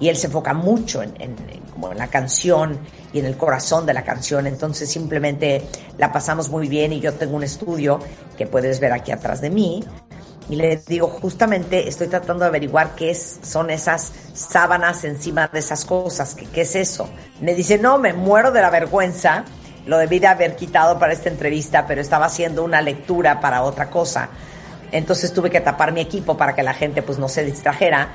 Y 0.00 0.08
él 0.08 0.16
se 0.16 0.26
enfoca 0.26 0.52
mucho 0.52 1.02
en 1.02 1.14
la 1.94 2.08
canción 2.08 2.78
y 3.16 3.20
en 3.20 3.26
el 3.26 3.36
corazón 3.38 3.86
de 3.86 3.94
la 3.94 4.04
canción, 4.04 4.46
entonces 4.46 4.90
simplemente 4.90 5.62
la 5.96 6.12
pasamos 6.12 6.50
muy 6.50 6.68
bien 6.68 6.92
y 6.92 7.00
yo 7.00 7.14
tengo 7.14 7.36
un 7.36 7.42
estudio 7.42 7.98
que 8.36 8.46
puedes 8.46 8.78
ver 8.78 8.92
aquí 8.92 9.10
atrás 9.10 9.40
de 9.40 9.48
mí 9.48 9.82
y 10.50 10.56
le 10.56 10.76
digo 10.86 11.08
justamente 11.08 11.88
estoy 11.88 12.08
tratando 12.08 12.44
de 12.44 12.48
averiguar 12.48 12.94
qué 12.94 13.10
es, 13.10 13.40
son 13.42 13.70
esas 13.70 14.12
sábanas 14.34 15.04
encima 15.04 15.48
de 15.48 15.58
esas 15.58 15.86
cosas, 15.86 16.34
que, 16.34 16.44
qué 16.44 16.60
es 16.60 16.76
eso. 16.76 17.08
Me 17.40 17.54
dice, 17.54 17.78
no, 17.78 17.98
me 17.98 18.12
muero 18.12 18.52
de 18.52 18.60
la 18.60 18.68
vergüenza, 18.68 19.44
lo 19.86 19.96
debí 19.96 20.18
de 20.18 20.26
haber 20.26 20.54
quitado 20.54 20.98
para 20.98 21.14
esta 21.14 21.30
entrevista, 21.30 21.86
pero 21.86 22.02
estaba 22.02 22.26
haciendo 22.26 22.64
una 22.64 22.82
lectura 22.82 23.40
para 23.40 23.62
otra 23.62 23.88
cosa. 23.88 24.28
Entonces 24.92 25.32
tuve 25.32 25.50
que 25.50 25.60
tapar 25.60 25.92
mi 25.92 26.02
equipo 26.02 26.36
para 26.36 26.54
que 26.54 26.62
la 26.62 26.74
gente 26.74 27.00
pues 27.00 27.18
no 27.18 27.28
se 27.28 27.44
distrajera. 27.44 28.10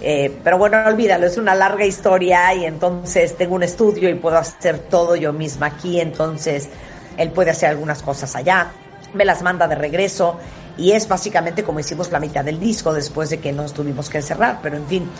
Eh, 0.00 0.34
pero 0.42 0.56
bueno, 0.56 0.82
olvídalo, 0.86 1.26
es 1.26 1.36
una 1.36 1.54
larga 1.54 1.84
historia 1.84 2.54
y 2.54 2.64
entonces 2.64 3.36
tengo 3.36 3.54
un 3.54 3.62
estudio 3.62 4.08
y 4.08 4.14
puedo 4.14 4.38
hacer 4.38 4.78
todo 4.78 5.14
yo 5.14 5.32
misma 5.32 5.66
aquí, 5.66 6.00
entonces 6.00 6.70
él 7.18 7.30
puede 7.32 7.50
hacer 7.50 7.68
algunas 7.68 8.02
cosas 8.02 8.34
allá, 8.34 8.72
me 9.12 9.26
las 9.26 9.42
manda 9.42 9.68
de 9.68 9.74
regreso 9.74 10.38
y 10.78 10.92
es 10.92 11.06
básicamente 11.06 11.62
como 11.62 11.80
hicimos 11.80 12.10
la 12.10 12.18
mitad 12.18 12.42
del 12.42 12.58
disco 12.58 12.94
después 12.94 13.28
de 13.28 13.40
que 13.40 13.52
nos 13.52 13.74
tuvimos 13.74 14.08
que 14.08 14.18
encerrar, 14.18 14.60
pero 14.62 14.78
en 14.78 14.86
fin, 14.86 15.10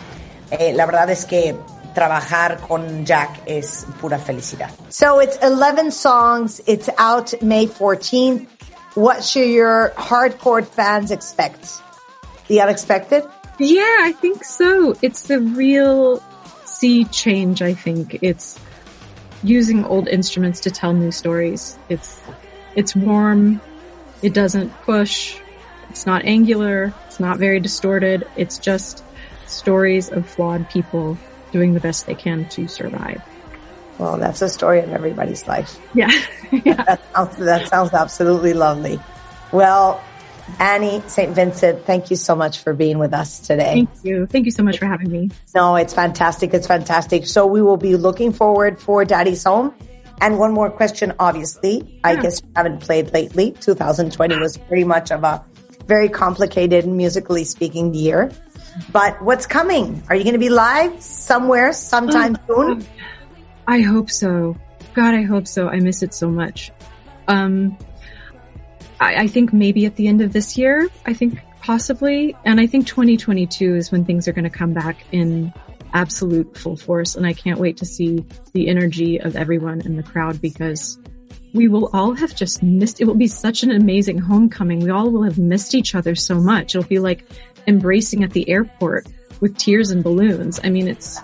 eh, 0.51 0.73
la 0.73 0.87
verdad 0.87 1.11
es 1.11 1.27
que 1.27 1.55
trabajar 1.95 2.59
con 2.61 3.05
Jack 3.05 3.43
es 3.45 3.85
pura 4.01 4.19
felicidad. 4.19 4.71
So 4.88 5.21
it's 5.21 5.38
11 5.43 5.90
songs, 5.90 6.62
it's 6.66 6.88
out 6.97 7.35
May 7.43 7.66
14th. 7.66 8.47
What 8.95 9.23
should 9.23 9.51
your 9.51 9.93
hardcore 9.97 10.64
fans 10.64 11.11
expect? 11.11 11.66
The 12.49 12.62
unexpected? 12.62 13.25
Yeah, 13.61 13.99
I 14.01 14.12
think 14.12 14.42
so. 14.42 14.96
It's 15.03 15.29
a 15.29 15.38
real 15.38 16.23
sea 16.64 17.05
change, 17.05 17.61
I 17.61 17.75
think. 17.75 18.18
It's 18.23 18.59
using 19.42 19.85
old 19.85 20.09
instruments 20.09 20.61
to 20.61 20.70
tell 20.70 20.94
new 20.94 21.11
stories. 21.11 21.79
It's, 21.90 22.20
it's 22.75 22.96
warm. 22.96 23.61
It 24.23 24.33
doesn't 24.33 24.70
push. 24.83 25.38
It's 25.90 26.07
not 26.07 26.25
angular. 26.25 26.94
It's 27.07 27.20
not 27.20 27.38
very 27.38 27.61
distorted. 27.61 28.27
It's 28.35 28.59
just 28.59 29.05
stories 29.46 30.11
of 30.11 30.27
flawed 30.27 30.70
people 30.70 31.18
doing 31.53 31.75
the 31.75 31.81
best 31.81 32.07
they 32.07 32.14
can 32.14 32.49
to 32.51 32.66
survive. 32.66 33.23
Well, 33.99 34.16
that's 34.16 34.40
a 34.40 34.49
story 34.49 34.81
of 34.81 34.88
everybody's 34.90 35.46
life. 35.46 35.79
Yeah. 35.94 36.09
yeah. 36.51 36.83
That 36.85 37.03
sounds, 37.12 37.37
that 37.37 37.68
sounds 37.68 37.92
absolutely 37.92 38.55
lovely. 38.55 38.99
Well, 39.53 40.03
Annie 40.58 41.02
St. 41.06 41.34
Vincent, 41.34 41.84
thank 41.84 42.10
you 42.10 42.16
so 42.16 42.34
much 42.34 42.58
for 42.60 42.74
being 42.74 42.98
with 42.98 43.14
us 43.14 43.40
today. 43.40 43.86
Thank 43.86 43.90
you. 44.02 44.26
Thank 44.26 44.46
you 44.46 44.50
so 44.50 44.62
much 44.62 44.78
for 44.78 44.86
having 44.86 45.10
me. 45.10 45.30
No, 45.54 45.76
it's 45.76 45.94
fantastic. 45.94 46.52
It's 46.54 46.66
fantastic. 46.66 47.26
So 47.26 47.46
we 47.46 47.62
will 47.62 47.76
be 47.76 47.96
looking 47.96 48.32
forward 48.32 48.80
for 48.80 49.04
Daddy's 49.04 49.44
Home. 49.44 49.74
And 50.20 50.38
one 50.38 50.52
more 50.52 50.70
question, 50.70 51.14
obviously. 51.18 52.00
I 52.04 52.16
guess 52.16 52.42
you 52.42 52.48
haven't 52.54 52.80
played 52.80 53.14
lately. 53.14 53.52
2020 53.52 54.38
was 54.38 54.58
pretty 54.58 54.84
much 54.84 55.10
of 55.10 55.24
a 55.24 55.42
very 55.86 56.08
complicated, 56.08 56.86
musically 56.86 57.44
speaking 57.44 57.94
year. 57.94 58.30
But 58.92 59.20
what's 59.22 59.46
coming? 59.46 60.02
Are 60.08 60.14
you 60.14 60.24
going 60.24 60.34
to 60.34 60.38
be 60.38 60.50
live 60.50 61.00
somewhere 61.02 61.72
sometime 61.72 62.36
soon? 62.46 62.86
I 63.66 63.80
hope 63.80 64.10
so. 64.10 64.56
God, 64.94 65.14
I 65.14 65.22
hope 65.22 65.46
so. 65.46 65.68
I 65.68 65.80
miss 65.80 66.02
it 66.02 66.12
so 66.12 66.28
much. 66.28 66.70
Um, 67.28 67.78
I, 69.00 69.22
I 69.22 69.26
think 69.26 69.52
maybe 69.52 69.86
at 69.86 69.96
the 69.96 70.06
end 70.06 70.20
of 70.20 70.32
this 70.32 70.56
year, 70.56 70.88
I 71.06 71.14
think 71.14 71.40
possibly. 71.60 72.36
And 72.44 72.60
I 72.60 72.66
think 72.66 72.86
2022 72.86 73.74
is 73.74 73.90
when 73.90 74.04
things 74.04 74.28
are 74.28 74.32
going 74.32 74.44
to 74.44 74.50
come 74.50 74.72
back 74.72 75.04
in 75.12 75.52
absolute 75.92 76.56
full 76.56 76.76
force. 76.76 77.16
And 77.16 77.26
I 77.26 77.32
can't 77.32 77.58
wait 77.58 77.78
to 77.78 77.86
see 77.86 78.24
the 78.52 78.68
energy 78.68 79.20
of 79.20 79.36
everyone 79.36 79.80
in 79.80 79.96
the 79.96 80.02
crowd 80.02 80.40
because 80.40 80.98
we 81.52 81.66
will 81.66 81.90
all 81.92 82.14
have 82.14 82.36
just 82.36 82.62
missed, 82.62 83.00
it 83.00 83.06
will 83.06 83.16
be 83.16 83.26
such 83.26 83.64
an 83.64 83.72
amazing 83.72 84.18
homecoming. 84.18 84.80
We 84.80 84.90
all 84.90 85.10
will 85.10 85.24
have 85.24 85.38
missed 85.38 85.74
each 85.74 85.94
other 85.94 86.14
so 86.14 86.36
much. 86.36 86.74
It'll 86.74 86.88
be 86.88 87.00
like 87.00 87.24
embracing 87.66 88.22
at 88.22 88.30
the 88.30 88.48
airport 88.48 89.08
with 89.40 89.56
tears 89.56 89.90
and 89.90 90.04
balloons. 90.04 90.60
I 90.62 90.70
mean, 90.70 90.86
it's, 90.86 91.20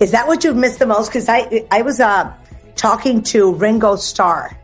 Is 0.00 0.10
that 0.10 0.26
what 0.26 0.42
you've 0.42 0.56
missed 0.56 0.78
the 0.78 0.86
most? 0.86 1.08
Because 1.08 1.28
I 1.28 1.66
I 1.70 1.82
was 1.82 2.00
uh, 2.00 2.32
talking 2.74 3.22
to 3.24 3.52
Ringo 3.54 3.96
Starr 3.96 4.58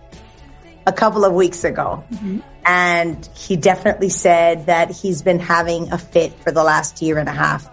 a 0.86 0.92
couple 0.92 1.24
of 1.24 1.32
weeks 1.32 1.64
ago, 1.64 2.04
and 2.64 3.28
he 3.34 3.56
definitely 3.56 4.08
said 4.08 4.66
that 4.66 4.90
he's 4.90 5.22
been 5.22 5.38
having 5.38 5.92
a 5.92 5.98
fit 5.98 6.32
for 6.40 6.50
the 6.52 6.62
last 6.64 7.02
year 7.02 7.18
and 7.18 7.28
a 7.28 7.32
half 7.32 7.68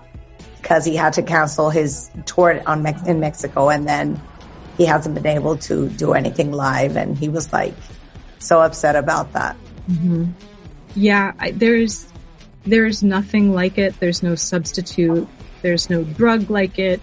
because 0.62 0.86
he 0.86 0.96
had 0.96 1.14
to 1.14 1.24
cancel 1.24 1.70
his 1.70 2.12
tour 2.26 2.62
on 2.68 2.84
Mex- 2.84 3.08
in 3.08 3.20
Mexico, 3.20 3.70
and 3.70 3.88
then 3.88 4.22
he 4.78 4.86
hasn't 4.86 5.16
been 5.16 5.26
able 5.28 5.58
to 5.58 5.90
do 5.90 6.14
anything 6.14 6.52
live, 6.52 6.96
and 6.96 7.18
he 7.18 7.30
was 7.30 7.52
like 7.52 7.74
so 8.40 8.62
upset 8.62 8.96
about 8.96 9.34
that. 9.34 9.56
Mm-hmm. 9.90 10.26
yeah, 10.96 11.34
I, 11.40 11.52
there's 11.52 12.08
there's 12.64 13.02
nothing 13.02 13.54
like 13.54 13.78
it. 13.78 14.00
There's 14.00 14.22
no 14.22 14.36
substitute. 14.36 15.28
There's 15.62 15.90
no 15.90 16.04
drug 16.04 16.50
like 16.50 16.78
it. 16.78 17.02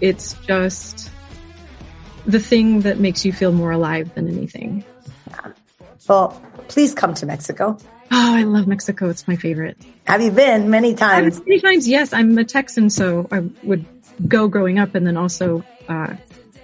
It's 0.00 0.34
just 0.46 1.10
the 2.26 2.38
thing 2.38 2.80
that 2.80 2.98
makes 2.98 3.24
you 3.24 3.32
feel 3.32 3.52
more 3.52 3.72
alive 3.72 4.14
than 4.14 4.28
anything. 4.28 4.84
Well, 6.10 6.30
please 6.66 6.92
come 6.92 7.14
to 7.14 7.24
Mexico. 7.24 7.78
Oh, 8.10 8.34
I 8.36 8.42
love 8.42 8.66
Mexico. 8.66 9.08
It's 9.10 9.28
my 9.28 9.36
favorite. 9.36 9.78
Have 10.08 10.20
you 10.20 10.32
been 10.32 10.68
many 10.68 10.96
times? 10.96 11.38
many 11.46 11.60
times, 11.60 11.86
yes. 11.86 12.12
I'm 12.12 12.36
a 12.36 12.42
Texan, 12.42 12.90
so 12.90 13.28
I 13.30 13.48
would 13.62 13.84
go 14.26 14.48
growing 14.48 14.80
up, 14.80 14.96
and 14.96 15.06
then 15.06 15.16
also 15.16 15.62
uh, 15.88 16.16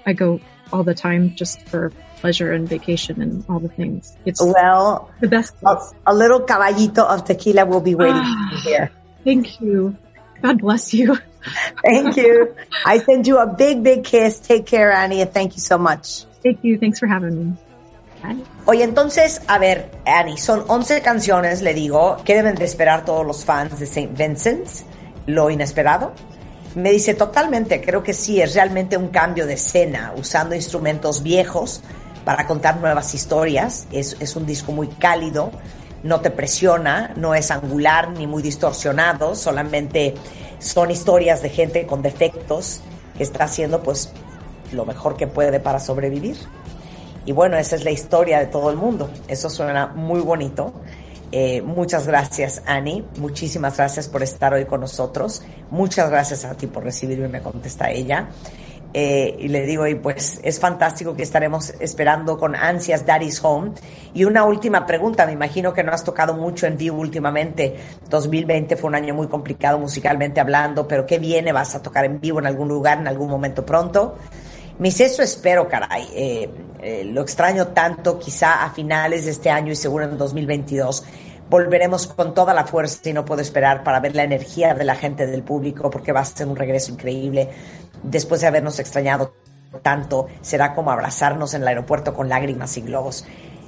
I 0.04 0.14
go 0.14 0.40
all 0.72 0.82
the 0.82 0.94
time 0.96 1.36
just 1.36 1.62
for 1.68 1.92
pleasure 2.16 2.50
and 2.50 2.68
vacation 2.68 3.22
and 3.22 3.44
all 3.48 3.60
the 3.60 3.68
things. 3.68 4.16
It's 4.24 4.42
Well, 4.42 5.12
the 5.20 5.28
best 5.28 5.54
a, 5.62 5.76
place. 5.76 5.94
a 6.04 6.12
little 6.12 6.40
caballito 6.40 7.04
of 7.06 7.22
tequila 7.24 7.66
will 7.66 7.80
be 7.80 7.94
waiting 7.94 8.24
for 8.24 8.54
you 8.56 8.60
here. 8.64 8.90
Thank 9.22 9.60
you. 9.60 9.96
God 10.42 10.58
bless 10.58 10.92
you. 10.92 11.16
Thank 11.84 12.16
you. 12.16 12.56
I 12.84 12.98
send 12.98 13.28
you 13.28 13.38
a 13.38 13.46
big, 13.46 13.84
big 13.84 14.02
kiss. 14.02 14.40
Take 14.40 14.66
care, 14.66 14.90
Annie, 14.90 15.24
thank 15.26 15.54
you 15.54 15.60
so 15.60 15.78
much. 15.78 16.24
Thank 16.42 16.64
you. 16.64 16.78
Thanks 16.78 16.98
for 16.98 17.06
having 17.06 17.38
me. 17.52 17.56
Oye, 18.64 18.84
entonces, 18.84 19.42
a 19.46 19.58
ver, 19.58 19.90
Annie, 20.04 20.38
son 20.38 20.64
11 20.66 21.02
canciones, 21.02 21.62
le 21.62 21.74
digo, 21.74 22.16
que 22.24 22.34
deben 22.34 22.54
de 22.54 22.64
esperar 22.64 23.04
todos 23.04 23.26
los 23.26 23.44
fans 23.44 23.78
de 23.78 23.84
St. 23.84 24.10
Vincent, 24.16 24.66
lo 25.26 25.50
inesperado. 25.50 26.12
Me 26.74 26.90
dice 26.90 27.14
totalmente, 27.14 27.80
creo 27.80 28.02
que 28.02 28.12
sí, 28.12 28.40
es 28.40 28.54
realmente 28.54 28.96
un 28.96 29.08
cambio 29.08 29.46
de 29.46 29.54
escena, 29.54 30.12
usando 30.16 30.54
instrumentos 30.54 31.22
viejos 31.22 31.80
para 32.24 32.46
contar 32.46 32.78
nuevas 32.78 33.14
historias. 33.14 33.86
Es, 33.92 34.16
es 34.20 34.36
un 34.36 34.44
disco 34.44 34.72
muy 34.72 34.88
cálido, 34.88 35.52
no 36.02 36.20
te 36.20 36.30
presiona, 36.30 37.12
no 37.16 37.34
es 37.34 37.50
angular 37.50 38.10
ni 38.10 38.26
muy 38.26 38.42
distorsionado, 38.42 39.34
solamente 39.34 40.14
son 40.58 40.90
historias 40.90 41.42
de 41.42 41.50
gente 41.50 41.86
con 41.86 42.02
defectos 42.02 42.80
que 43.16 43.22
está 43.22 43.44
haciendo 43.44 43.82
pues 43.82 44.10
lo 44.72 44.84
mejor 44.84 45.16
que 45.16 45.26
puede 45.26 45.60
para 45.60 45.78
sobrevivir. 45.78 46.36
Y 47.26 47.32
bueno, 47.32 47.56
esa 47.56 47.76
es 47.76 47.84
la 47.84 47.90
historia 47.90 48.38
de 48.38 48.46
todo 48.46 48.70
el 48.70 48.76
mundo. 48.76 49.10
Eso 49.28 49.50
suena 49.50 49.88
muy 49.88 50.20
bonito. 50.20 50.72
Eh, 51.32 51.60
muchas 51.60 52.06
gracias, 52.06 52.62
Annie. 52.66 53.04
Muchísimas 53.18 53.76
gracias 53.76 54.08
por 54.08 54.22
estar 54.22 54.54
hoy 54.54 54.64
con 54.64 54.80
nosotros. 54.80 55.42
Muchas 55.70 56.08
gracias 56.08 56.44
a 56.44 56.56
ti 56.56 56.68
por 56.68 56.84
recibirme, 56.84 57.28
me 57.28 57.42
contesta 57.42 57.90
ella. 57.90 58.28
Eh, 58.94 59.36
y 59.40 59.48
le 59.48 59.66
digo, 59.66 59.86
y 59.86 59.96
pues 59.96 60.40
es 60.42 60.58
fantástico 60.60 61.14
que 61.14 61.22
estaremos 61.24 61.74
esperando 61.80 62.38
con 62.38 62.54
ansias 62.54 63.04
Daddy's 63.04 63.44
Home. 63.44 63.72
Y 64.14 64.24
una 64.24 64.44
última 64.44 64.86
pregunta, 64.86 65.26
me 65.26 65.32
imagino 65.32 65.74
que 65.74 65.82
no 65.82 65.92
has 65.92 66.04
tocado 66.04 66.32
mucho 66.32 66.66
en 66.66 66.78
vivo 66.78 67.00
últimamente. 67.00 67.76
2020 68.08 68.76
fue 68.76 68.88
un 68.88 68.94
año 68.94 69.14
muy 69.14 69.26
complicado 69.26 69.78
musicalmente 69.78 70.40
hablando, 70.40 70.86
pero 70.86 71.04
¿qué 71.04 71.18
viene? 71.18 71.52
¿Vas 71.52 71.74
a 71.74 71.82
tocar 71.82 72.04
en 72.04 72.20
vivo 72.20 72.38
en 72.38 72.46
algún 72.46 72.68
lugar, 72.68 72.98
en 72.98 73.08
algún 73.08 73.28
momento 73.28 73.66
pronto? 73.66 74.16
Me 74.78 74.88
dice, 74.88 75.06
eso 75.06 75.22
espero, 75.22 75.68
caray. 75.68 76.08
Eh, 76.14 76.50
eh, 76.82 77.04
lo 77.04 77.22
extraño 77.22 77.68
tanto, 77.68 78.18
quizá 78.18 78.64
a 78.64 78.70
finales 78.70 79.24
de 79.24 79.30
este 79.30 79.50
año 79.50 79.72
y 79.72 79.76
seguro 79.76 80.04
en 80.04 80.18
2022 80.18 81.04
volveremos 81.48 82.08
con 82.08 82.34
toda 82.34 82.52
la 82.52 82.64
fuerza 82.64 83.08
y 83.08 83.12
no 83.12 83.24
puedo 83.24 83.40
esperar 83.40 83.84
para 83.84 84.00
ver 84.00 84.16
la 84.16 84.24
energía 84.24 84.74
de 84.74 84.84
la 84.84 84.96
gente 84.96 85.26
del 85.26 85.42
público 85.42 85.90
porque 85.90 86.12
va 86.12 86.20
a 86.20 86.24
ser 86.24 86.48
un 86.48 86.56
regreso 86.56 86.92
increíble. 86.92 87.50
Después 88.02 88.40
de 88.40 88.48
habernos 88.48 88.78
extrañado 88.78 89.34
tanto, 89.82 90.26
será 90.40 90.74
como 90.74 90.90
abrazarnos 90.90 91.54
en 91.54 91.62
el 91.62 91.68
aeropuerto 91.68 92.14
con 92.14 92.28
lágrimas 92.28 92.76
y 92.76 92.82
globos. 92.82 93.24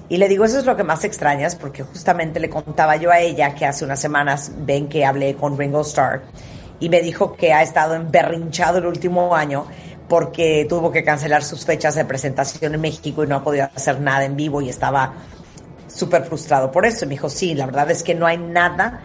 Y 0.09 0.17
le 0.17 0.29
digo, 0.29 0.45
eso 0.45 0.59
es 0.59 0.65
lo 0.65 0.77
que 0.77 0.85
más 0.85 1.05
extrañas, 1.05 1.55
porque 1.55 1.83
justamente 1.83 2.41
le 2.41 2.49
contaba 2.49 2.97
yo 2.97 3.11
a 3.11 3.21
ella 3.21 3.55
que 3.55 3.67
hace 3.67 3.85
unas 3.85 4.01
semanas 4.01 4.53
ven 4.61 4.89
que 4.89 5.05
hablé 5.05 5.35
con 5.35 5.59
Ringo 5.59 5.83
Starr 5.83 6.23
y 6.81 6.89
me 6.89 7.03
dijo 7.03 7.35
que 7.35 7.53
ha 7.53 7.63
estado 7.63 7.95
emberrinchado 7.95 8.79
el 8.79 8.87
último 8.87 9.35
año 9.35 9.67
porque 10.09 10.67
tuvo 10.69 10.91
que 10.91 11.05
cancelar 11.05 11.45
sus 11.45 11.65
fechas 11.65 11.95
de 11.95 12.05
presentación 12.05 12.75
en 12.75 12.81
México 12.81 13.25
y 13.25 13.27
no 13.27 13.37
ha 13.37 13.45
podido 13.45 13.69
hacer 13.75 14.01
nada 14.01 14.25
en 14.25 14.37
vivo 14.37 14.63
y 14.63 14.69
estaba 14.69 15.15
súper 15.87 16.25
frustrado 16.25 16.71
por 16.71 16.87
eso. 16.87 17.05
Y 17.05 17.09
me 17.09 17.15
dijo, 17.15 17.29
sí, 17.29 17.55
la 17.55 17.67
verdad 17.67 17.91
es 17.91 18.03
que 18.03 18.15
no 18.15 18.27
hay 18.27 18.39
nada 18.39 19.01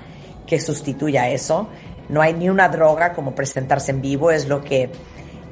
que 0.47 0.59
sustituya 0.59 1.29
eso. 1.29 1.67
No 2.09 2.21
hay 2.21 2.33
ni 2.33 2.49
una 2.49 2.69
droga 2.69 3.13
como 3.13 3.33
presentarse 3.35 3.91
en 3.91 4.01
vivo, 4.01 4.31
es 4.31 4.47
lo 4.47 4.63
que 4.63 4.89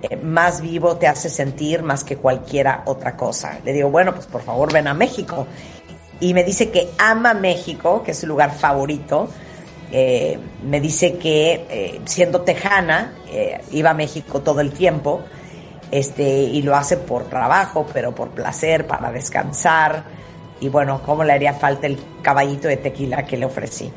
eh, 0.01 0.15
más 0.17 0.61
vivo 0.61 0.97
te 0.97 1.07
hace 1.07 1.29
sentir 1.29 1.83
más 1.83 2.03
que 2.03 2.17
cualquiera 2.17 2.83
otra 2.85 3.15
cosa. 3.15 3.59
Le 3.63 3.73
digo, 3.73 3.89
bueno, 3.89 4.13
pues 4.13 4.27
por 4.27 4.41
favor 4.41 4.71
ven 4.71 4.87
a 4.87 4.93
México. 4.93 5.47
Y 6.21 6.33
me 6.33 6.43
dice 6.43 6.69
que 6.69 6.89
ama 6.99 7.33
México, 7.33 8.03
que 8.03 8.11
es 8.11 8.19
su 8.19 8.27
lugar 8.27 8.53
favorito. 8.53 9.27
Eh, 9.91 10.39
me 10.63 10.79
dice 10.79 11.17
que 11.17 11.65
eh, 11.69 12.01
siendo 12.05 12.41
tejana, 12.41 13.15
eh, 13.29 13.59
iba 13.71 13.89
a 13.89 13.93
México 13.93 14.41
todo 14.41 14.61
el 14.61 14.71
tiempo, 14.71 15.21
este, 15.91 16.23
y 16.23 16.61
lo 16.61 16.75
hace 16.75 16.97
por 16.97 17.25
trabajo, 17.25 17.85
pero 17.93 18.15
por 18.15 18.29
placer, 18.29 18.87
para 18.87 19.11
descansar. 19.11 20.03
Y 20.59 20.69
bueno, 20.69 21.01
cómo 21.05 21.23
le 21.23 21.33
haría 21.33 21.53
falta 21.53 21.87
el 21.87 21.99
caballito 22.21 22.67
de 22.67 22.77
tequila 22.77 23.25
que 23.25 23.37
le 23.37 23.45
ofrecí. 23.45 23.91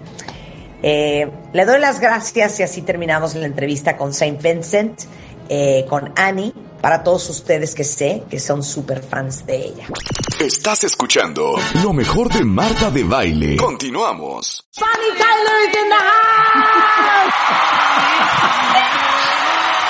Eh, 0.83 1.31
le 1.53 1.65
doy 1.65 1.81
las 1.81 2.01
gracias 2.01 2.61
y 2.61 2.63
así 2.63 2.83
terminamos 2.83 3.35
la 3.35 3.47
entrevista 3.47 3.97
con 3.97 4.13
Saint 4.13 4.43
Vincent, 4.43 5.03
eh, 5.49 5.87
con 5.89 6.13
Annie, 6.17 6.53
para 6.83 7.03
todos 7.03 7.31
ustedes 7.31 7.75
que 7.75 7.85
sé 7.85 8.25
que 8.29 8.39
son 8.39 8.63
super 8.63 9.03
fans 9.03 9.47
de 9.47 9.57
ella. 9.57 9.87
Estás 10.39 10.85
escuchando 10.85 11.55
lo 11.83 11.95
mejor 11.95 12.31
de 12.31 12.45
Marta 12.45 12.91
de 12.91 13.03
Baile. 13.05 13.57
Continuamos. 13.57 14.67
Bonnie 14.79 15.17
Tyler 15.17 15.69
is 15.69 15.75
in 15.75 15.89
the 15.89 15.95
house! 15.95 17.35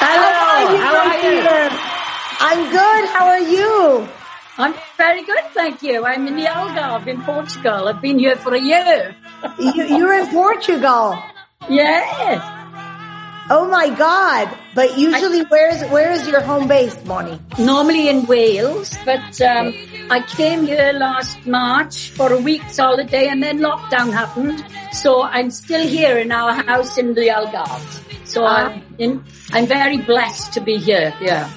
Hello, 0.00 0.30
how 0.78 1.10
are 1.10 1.78
you? 1.80 1.93
I'm 2.40 2.70
good, 2.70 3.08
how 3.10 3.26
are 3.28 3.40
you? 3.40 4.08
I'm 4.58 4.74
very 4.96 5.24
good, 5.24 5.44
thank 5.52 5.82
you. 5.82 6.04
I'm 6.04 6.26
in 6.26 6.36
the 6.36 6.44
Algarve 6.44 7.06
in 7.06 7.20
Portugal. 7.22 7.88
I've 7.88 8.00
been 8.00 8.18
here 8.18 8.36
for 8.36 8.54
a 8.54 8.60
year. 8.60 9.16
you 9.58 9.84
you're 9.96 10.14
in 10.14 10.28
Portugal. 10.28 11.18
Yes. 11.68 12.40
Oh 13.50 13.68
my 13.68 13.90
God! 13.90 14.48
But 14.74 14.96
usually, 14.96 15.42
where 15.44 15.68
is 15.68 15.82
where 15.90 16.10
is 16.12 16.26
your 16.26 16.40
home 16.40 16.66
base, 16.66 16.94
Bonnie? 16.94 17.38
Normally 17.58 18.08
in 18.08 18.24
Wales, 18.26 18.96
but 19.04 19.40
um, 19.42 19.74
I 20.10 20.24
came 20.26 20.66
here 20.66 20.92
last 20.94 21.46
March 21.46 22.10
for 22.10 22.32
a 22.32 22.38
week's 22.38 22.78
holiday 22.78 23.28
and 23.28 23.42
then 23.42 23.58
lockdown 23.58 24.12
happened. 24.12 24.64
So 24.92 25.22
I'm 25.22 25.50
still 25.50 25.86
here 25.86 26.16
in 26.16 26.32
our 26.32 26.54
house 26.54 26.96
in 26.96 27.14
the 27.14 27.28
Algarve. 27.28 28.26
So 28.26 28.46
I'm, 28.46 28.82
in, 28.98 29.22
I'm 29.52 29.66
very 29.66 29.98
blessed 29.98 30.54
to 30.54 30.60
be 30.60 30.78
here. 30.78 31.12
Yeah. 31.20 31.50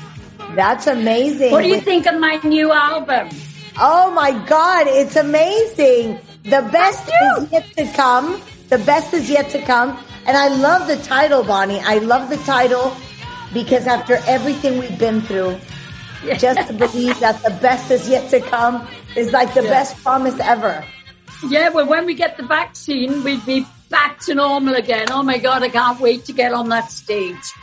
That's 0.56 0.88
amazing. 0.88 1.52
What 1.52 1.64
do 1.64 1.70
you 1.70 1.82
think 1.82 2.06
of 2.06 2.20
my 2.20 2.40
new 2.44 2.72
album? 2.72 3.30
Oh 3.78 4.12
my 4.12 4.32
God, 4.46 4.88
it's 4.88 5.16
amazing. 5.16 6.20
The 6.44 6.68
best 6.72 7.10
is 7.10 7.52
yet 7.52 7.66
to 7.78 7.86
come. 7.94 8.42
The 8.70 8.80
best 8.80 9.14
is 9.14 9.30
yet 9.30 9.50
to 9.52 9.62
come. 9.62 9.98
And 10.26 10.36
I 10.36 10.48
love 10.48 10.88
the 10.88 10.98
title, 10.98 11.44
Bonnie. 11.44 11.80
I 11.80 12.00
love 12.00 12.30
the 12.30 12.38
title 12.38 12.96
because 13.54 13.88
after 13.88 14.16
everything 14.28 14.80
we've 14.80 14.98
been 14.98 15.22
through, 15.22 15.58
just 16.38 16.68
to 16.68 16.74
believe 16.74 17.20
that 17.20 17.42
the 17.44 17.52
best 17.62 17.92
is 17.92 18.10
yet 18.10 18.30
to 18.32 18.42
come 18.42 18.88
is 19.16 19.32
like 19.32 19.54
the 19.54 19.62
best 19.62 19.96
promise 20.04 20.40
ever. 20.40 20.84
Yeah, 21.48 21.70
well, 21.70 21.88
when 21.88 22.06
we 22.06 22.14
get 22.14 22.38
the 22.38 22.44
vaccine, 22.44 23.24
we'd 23.24 23.46
be 23.46 23.66
back 23.90 24.20
to 24.22 24.36
normal 24.36 24.76
again. 24.76 25.08
Oh 25.12 25.24
my 25.24 25.38
God, 25.38 25.64
I 25.64 25.70
can't 25.70 26.00
wait 26.00 26.26
to 26.26 26.34
get 26.34 26.54
on 26.54 26.70
that 26.70 26.92
stage. 26.92 27.54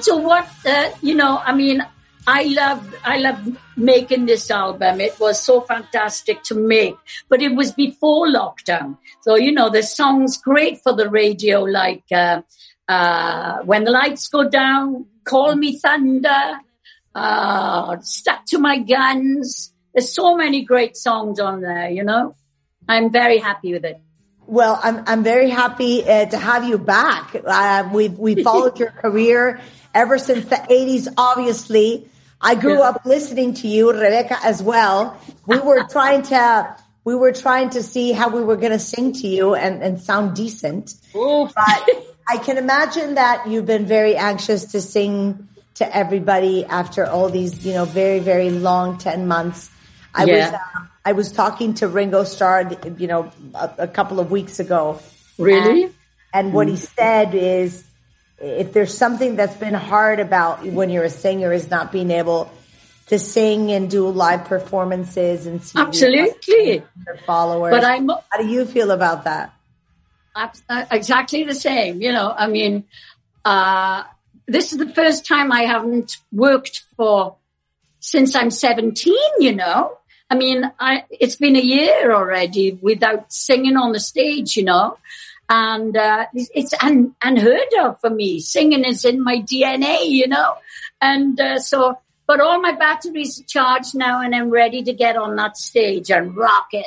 So 0.00 0.16
what, 0.16 0.48
uh, 0.64 0.90
you 1.02 1.14
know, 1.14 1.38
I 1.44 1.54
mean, 1.54 1.84
I 2.26 2.44
love, 2.44 2.94
I 3.04 3.18
love 3.18 3.58
making 3.76 4.26
this 4.26 4.50
album. 4.50 5.00
It 5.00 5.18
was 5.18 5.42
so 5.42 5.60
fantastic 5.60 6.42
to 6.44 6.54
make, 6.54 6.94
but 7.28 7.42
it 7.42 7.54
was 7.54 7.72
before 7.72 8.28
lockdown. 8.28 8.98
So, 9.22 9.34
you 9.34 9.52
know, 9.52 9.70
the 9.70 9.82
song's 9.82 10.36
great 10.36 10.80
for 10.82 10.92
the 10.92 11.10
radio, 11.10 11.62
like, 11.62 12.04
uh, 12.12 12.42
uh, 12.88 13.62
when 13.64 13.84
the 13.84 13.90
lights 13.90 14.28
go 14.28 14.48
down, 14.48 15.06
call 15.24 15.54
me 15.56 15.78
thunder, 15.78 16.60
uh, 17.14 17.96
stuck 18.02 18.44
to 18.46 18.58
my 18.58 18.78
guns. 18.78 19.72
There's 19.92 20.12
so 20.12 20.36
many 20.36 20.62
great 20.62 20.96
songs 20.96 21.40
on 21.40 21.60
there, 21.60 21.90
you 21.90 22.04
know. 22.04 22.36
I'm 22.88 23.10
very 23.10 23.38
happy 23.38 23.72
with 23.72 23.84
it. 23.84 24.00
Well, 24.46 24.78
I'm 24.82 25.04
I'm 25.06 25.22
very 25.22 25.48
happy 25.48 26.02
uh, 26.02 26.26
to 26.26 26.36
have 26.36 26.64
you 26.64 26.76
back. 26.76 27.36
Uh, 27.44 27.88
we've 27.92 28.18
we 28.18 28.42
followed 28.44 28.78
your 28.78 28.90
career 28.90 29.60
ever 29.94 30.18
since 30.18 30.46
the 30.46 30.56
'80s. 30.56 31.08
Obviously, 31.16 32.08
I 32.42 32.54
grew 32.56 32.78
Yeah. 32.78 32.90
up 32.90 33.04
listening 33.04 33.54
to 33.54 33.68
you, 33.68 33.92
Rebecca, 33.92 34.36
as 34.42 34.62
well. 34.62 35.16
We 35.46 35.58
were 35.58 35.84
trying 35.90 36.22
to 36.22 36.76
we 37.04 37.14
were 37.16 37.32
trying 37.32 37.70
to 37.70 37.82
see 37.82 38.12
how 38.12 38.28
we 38.28 38.42
were 38.42 38.56
going 38.56 38.72
to 38.72 38.78
sing 38.78 39.12
to 39.12 39.26
you 39.28 39.54
and 39.54 39.82
and 39.82 40.00
sound 40.00 40.34
decent. 40.36 40.94
But 41.12 41.88
I 42.28 42.36
can 42.38 42.58
imagine 42.58 43.14
that 43.14 43.48
you've 43.48 43.66
been 43.66 43.86
very 43.86 44.16
anxious 44.16 44.66
to 44.72 44.80
sing 44.80 45.48
to 45.74 45.96
everybody 45.96 46.64
after 46.64 47.06
all 47.06 47.28
these, 47.28 47.64
you 47.66 47.72
know, 47.74 47.84
very 47.84 48.18
very 48.20 48.50
long 48.50 48.98
ten 48.98 49.26
months. 49.26 49.70
I 50.14 50.24
was 50.26 50.44
uh, 50.44 50.58
I 51.04 51.12
was 51.12 51.32
talking 51.32 51.74
to 51.74 51.88
Ringo 51.88 52.24
Starr, 52.24 52.70
you 52.98 53.06
know, 53.06 53.30
a, 53.54 53.70
a 53.78 53.88
couple 53.88 54.20
of 54.20 54.30
weeks 54.30 54.60
ago. 54.60 55.00
Really? 55.38 55.84
And, 55.84 55.94
and 56.34 56.52
what 56.52 56.68
he 56.68 56.76
said 56.76 57.34
is, 57.34 57.84
if 58.42 58.72
there's 58.72 58.96
something 58.96 59.36
that's 59.36 59.56
been 59.56 59.74
hard 59.74 60.18
about 60.18 60.66
when 60.66 60.90
you're 60.90 61.04
a 61.04 61.10
singer 61.10 61.52
is 61.52 61.70
not 61.70 61.92
being 61.92 62.10
able 62.10 62.50
to 63.06 63.18
sing 63.18 63.70
and 63.70 63.88
do 63.88 64.08
live 64.08 64.44
performances 64.46 65.46
and 65.46 65.62
see 65.62 65.78
Absolutely. 65.78 66.82
your 67.06 67.16
followers. 67.24 67.70
But 67.70 67.84
I'm 67.84 68.08
How 68.08 68.38
do 68.38 68.48
you 68.48 68.64
feel 68.64 68.90
about 68.90 69.24
that? 69.24 69.54
uh, 70.34 70.84
exactly 70.90 71.44
the 71.44 71.54
same. 71.54 72.00
You 72.02 72.12
know, 72.12 72.34
I 72.36 72.48
mean, 72.48 72.84
uh, 73.44 74.04
this 74.46 74.72
is 74.72 74.78
the 74.78 74.88
first 74.88 75.26
time 75.26 75.52
I 75.52 75.62
haven't 75.62 76.16
worked 76.32 76.82
for 76.96 77.36
since 78.00 78.34
I'm 78.34 78.50
17, 78.50 79.14
you 79.38 79.54
know. 79.54 79.98
I 80.28 80.34
mean, 80.34 80.72
I, 80.80 81.04
it's 81.10 81.36
been 81.36 81.56
a 81.56 81.60
year 81.60 82.12
already 82.12 82.78
without 82.80 83.32
singing 83.32 83.76
on 83.76 83.92
the 83.92 84.00
stage, 84.00 84.56
you 84.56 84.64
know. 84.64 84.96
And, 85.54 85.94
uh, 85.94 86.26
it's, 86.32 86.50
it's 86.54 86.74
un, 86.82 87.14
unheard 87.22 87.68
of 87.80 88.00
for 88.00 88.08
me. 88.08 88.40
Singing 88.40 88.84
is 88.84 89.04
in 89.04 89.22
my 89.22 89.40
DNA, 89.40 90.08
you 90.08 90.26
know. 90.26 90.54
And, 91.00 91.38
uh, 91.38 91.58
so, 91.58 91.98
but 92.26 92.40
all 92.40 92.60
my 92.62 92.72
batteries 92.72 93.40
are 93.40 93.44
charged 93.44 93.94
now 93.94 94.22
and 94.22 94.34
I'm 94.34 94.48
ready 94.48 94.82
to 94.84 94.94
get 94.94 95.16
on 95.16 95.36
that 95.36 95.58
stage 95.58 96.10
and 96.10 96.34
rock 96.34 96.68
it. 96.72 96.86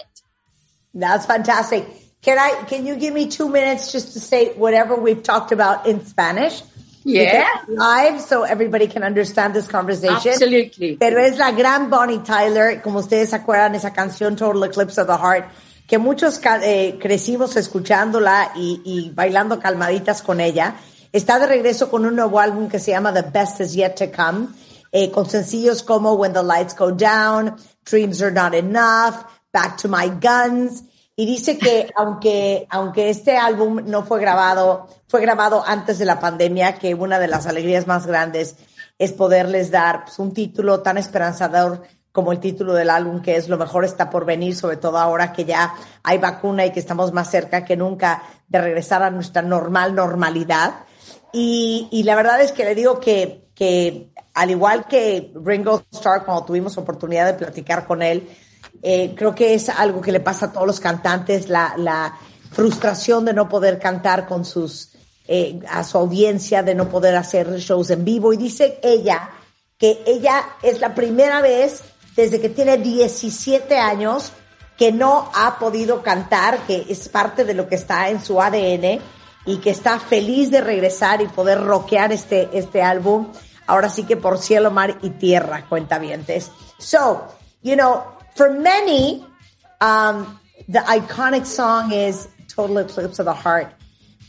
That's 0.96 1.28
fantastic. 1.28 1.86
Can 2.22 2.40
I? 2.40 2.64
Can 2.64 2.88
you 2.88 2.96
give 2.96 3.14
me 3.14 3.28
two 3.28 3.50
minutes 3.50 3.92
just 3.92 4.14
to 4.14 4.20
say 4.20 4.54
whatever 4.54 4.96
we've 4.96 5.22
talked 5.22 5.52
about 5.52 5.86
in 5.86 6.04
Spanish? 6.06 6.64
Yeah. 7.04 7.46
Live, 7.68 8.20
so 8.20 8.42
everybody 8.42 8.88
can 8.88 9.04
understand 9.04 9.54
this 9.54 9.68
conversation. 9.68 10.32
Absolutely. 10.32 10.98
Pero 10.98 11.20
es 11.22 11.38
la 11.38 11.52
gran 11.52 11.92
Bonnie 11.92 12.24
Tyler, 12.26 12.82
como 12.82 13.00
ustedes 13.00 13.30
se 13.30 13.36
acuerdan, 13.36 13.76
esa 13.76 13.92
canción 13.92 14.36
Total 14.36 14.64
Eclipse 14.64 14.98
of 14.98 15.06
the 15.06 15.16
Heart, 15.16 15.46
que 15.88 15.98
muchos 15.98 16.40
eh, 16.64 16.98
crecimos 17.00 17.56
escuchándola 17.56 18.52
y, 18.56 18.82
y 18.84 19.12
bailando 19.12 19.60
calmaditas 19.60 20.22
con 20.22 20.40
ella. 20.42 20.76
Está 21.12 21.40
de 21.40 21.48
regreso 21.48 21.90
con 21.90 22.06
un 22.06 22.16
nuevo 22.16 22.40
álbum 22.40 22.68
que 22.68 22.80
se 22.80 22.92
llama 22.92 23.14
The 23.14 23.22
Best 23.22 23.62
Is 23.62 23.74
Yet 23.74 23.96
to 23.96 24.12
Come, 24.12 24.48
eh, 24.92 25.12
con 25.12 25.30
sencillos 25.30 25.84
como 25.84 26.14
When 26.14 26.34
the 26.34 26.44
Lights 26.44 26.76
Go 26.76 26.92
Down, 26.92 27.56
Dreams 27.90 28.22
Are 28.22 28.32
Not 28.32 28.54
Enough, 28.54 29.26
Back 29.54 29.82
to 29.82 29.88
My 29.88 30.10
Guns. 30.10 30.84
Y 31.16 31.26
dice 31.26 31.58
que 31.58 31.90
aunque, 31.96 32.68
aunque 32.70 33.10
este 33.10 33.38
álbum 33.38 33.82
no 33.86 34.04
fue 34.04 34.20
grabado, 34.20 34.88
fue 35.08 35.22
grabado 35.22 35.64
antes 35.66 36.00
de 36.00 36.06
la 36.06 36.20
pandemia, 36.20 36.76
que 36.76 36.94
una 36.94 37.20
de 37.20 37.28
las 37.28 37.46
alegrías 37.46 37.88
más 37.88 38.06
grandes 38.06 38.56
es 38.98 39.14
poderles 39.14 39.72
dar 39.72 40.06
pues, 40.06 40.20
un 40.20 40.34
título 40.34 40.82
tan 40.82 40.98
esperanzador 40.98 41.84
como 42.16 42.32
el 42.32 42.40
título 42.40 42.74
del 42.74 42.90
álbum, 42.90 43.22
que 43.22 43.36
es 43.36 43.50
Lo 43.50 43.58
mejor 43.58 43.84
está 43.84 44.10
por 44.10 44.24
venir, 44.24 44.56
sobre 44.56 44.78
todo 44.78 44.98
ahora 44.98 45.34
que 45.34 45.44
ya 45.44 45.76
hay 46.02 46.18
vacuna 46.18 46.66
y 46.66 46.72
que 46.72 46.80
estamos 46.80 47.12
más 47.12 47.30
cerca 47.30 47.66
que 47.66 47.76
nunca 47.76 48.24
de 48.48 48.62
regresar 48.62 49.04
a 49.04 49.12
nuestra 49.12 49.42
normal 49.42 49.94
normalidad. 49.94 50.76
Y, 51.34 52.02
la 52.06 52.16
verdad 52.16 52.40
es 52.40 52.54
que 52.54 52.64
le 52.64 52.74
digo 52.74 53.02
que, 53.02 53.50
que 53.54 54.12
al 54.34 54.50
igual 54.50 54.86
que 54.88 55.34
Ringo 55.44 55.84
Starr, 55.92 56.24
cuando 56.24 56.46
tuvimos 56.46 56.78
oportunidad 56.78 57.26
de 57.26 57.34
platicar 57.34 57.86
con 57.86 58.02
él, 58.02 58.30
eh, 58.82 59.14
creo 59.14 59.36
que 59.36 59.54
es 59.54 59.68
algo 59.68 60.00
que 60.00 60.14
le 60.14 60.22
pasa 60.22 60.46
a 60.46 60.54
todos 60.54 60.66
los 60.66 60.80
cantantes, 60.80 61.50
la, 61.50 61.74
la 61.76 62.18
frustración 62.50 63.26
de 63.26 63.34
no 63.34 63.50
poder 63.50 63.78
cantar 63.78 64.26
con 64.26 64.46
sus, 64.46 64.94
eh, 65.28 65.60
a 65.70 65.84
su 65.84 65.98
audiencia, 65.98 66.64
de 66.64 66.76
no 66.76 66.88
poder 66.88 67.18
hacer 67.18 67.58
shows 67.58 67.90
en 67.90 68.06
vivo. 68.06 68.32
Y 68.32 68.38
dice 68.38 68.80
ella 68.82 69.32
que 69.78 70.02
ella 70.06 70.42
es 70.64 70.80
la 70.80 70.96
primera 70.96 71.42
vez 71.42 71.84
desde 72.16 72.40
que 72.40 72.50
tiene 72.50 72.78
17 72.78 73.78
años 73.78 74.32
que 74.78 74.92
no 74.92 75.32
ha 75.34 75.58
podido 75.58 76.02
cantar, 76.04 76.60
que 76.68 76.86
es 76.90 77.08
parte 77.10 77.46
de 77.46 77.54
lo 77.54 77.68
que 77.68 77.76
está 77.76 78.10
en 78.10 78.24
su 78.24 78.42
ADN 78.42 79.00
y 79.46 79.58
que 79.58 79.70
está 79.70 80.00
feliz 80.00 80.52
de 80.52 80.62
regresar 80.62 81.22
y 81.22 81.28
poder 81.28 81.62
rockear 81.64 82.12
este, 82.12 82.50
este 82.54 82.82
álbum. 82.82 83.32
Ahora 83.68 83.90
sí 83.90 84.04
que 84.04 84.18
por 84.18 84.38
cielo, 84.38 84.72
mar 84.72 84.98
y 85.02 85.12
tierra, 85.12 85.66
cuentavientes. 85.70 86.52
So, 86.78 87.28
you 87.64 87.76
know, 87.76 88.04
for 88.36 88.52
many, 88.52 89.26
um, 89.82 90.40
the 90.68 90.80
iconic 90.80 91.46
song 91.46 91.92
is 91.92 92.28
Total 92.54 92.80
Eclipse 92.80 93.20
of 93.20 93.26
the 93.26 93.34
Heart. 93.34 93.74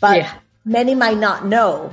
But 0.01 0.16
Yeah. 0.16 0.33
many 0.64 0.94
might 0.94 1.18
not 1.18 1.44
know 1.44 1.92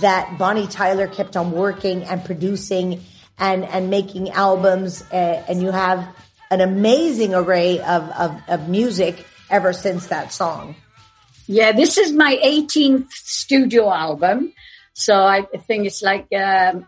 that 0.00 0.38
Bonnie 0.38 0.66
Tyler 0.66 1.06
kept 1.08 1.36
on 1.36 1.52
working 1.52 2.04
and 2.04 2.24
producing 2.24 3.00
and, 3.38 3.64
and 3.64 3.90
making 3.90 4.30
albums, 4.30 5.02
uh, 5.12 5.44
and 5.48 5.60
you 5.62 5.70
have 5.70 6.06
an 6.50 6.60
amazing 6.60 7.34
array 7.34 7.80
of, 7.80 8.08
of, 8.10 8.42
of 8.48 8.68
music 8.68 9.24
ever 9.50 9.72
since 9.72 10.08
that 10.08 10.32
song. 10.32 10.74
Yeah, 11.46 11.72
this 11.72 11.98
is 11.98 12.12
my 12.12 12.38
18th 12.44 13.10
studio 13.10 13.92
album. 13.92 14.52
So 14.94 15.14
I 15.14 15.42
think 15.42 15.86
it's 15.86 16.02
like, 16.02 16.26
um, 16.32 16.86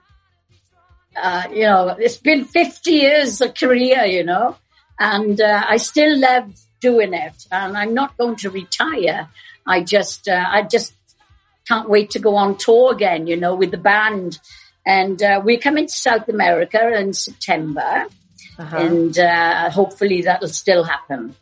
uh, 1.17 1.45
you 1.51 1.65
know, 1.65 1.89
it's 1.99 2.19
been 2.19 2.45
50 2.45 2.91
years 2.91 3.41
of 3.41 3.55
career, 3.55 4.05
you 4.05 4.25
know, 4.25 4.57
and 4.99 5.41
uh, 5.41 5.65
I 5.69 5.79
still 5.79 6.19
love 6.19 6.53
doing 6.81 7.15
it. 7.15 7.47
And 7.51 7.77
I'm 7.77 7.95
not 7.95 8.17
going 8.17 8.37
to 8.37 8.51
retire. 8.51 9.29
I 9.67 9.83
just, 9.83 10.29
uh, 10.29 10.45
I 10.47 10.63
just 10.63 10.93
can't 11.67 11.89
wait 11.89 12.11
to 12.11 12.19
go 12.19 12.37
on 12.37 12.57
tour 12.57 12.93
again, 12.93 13.27
you 13.27 13.37
know, 13.37 13.55
with 13.55 13.71
the 13.71 13.79
band. 13.79 14.39
And 14.87 15.23
uh, 15.23 15.41
we're 15.45 15.59
coming 15.59 15.87
to 15.87 15.93
South 15.93 16.29
America 16.29 16.99
in 16.99 17.13
September. 17.13 18.07
And 18.59 19.19
uh, 19.19 19.71
hopefully 19.71 20.23
that'll 20.23 20.49
still 20.49 20.85
happen. 20.85 21.35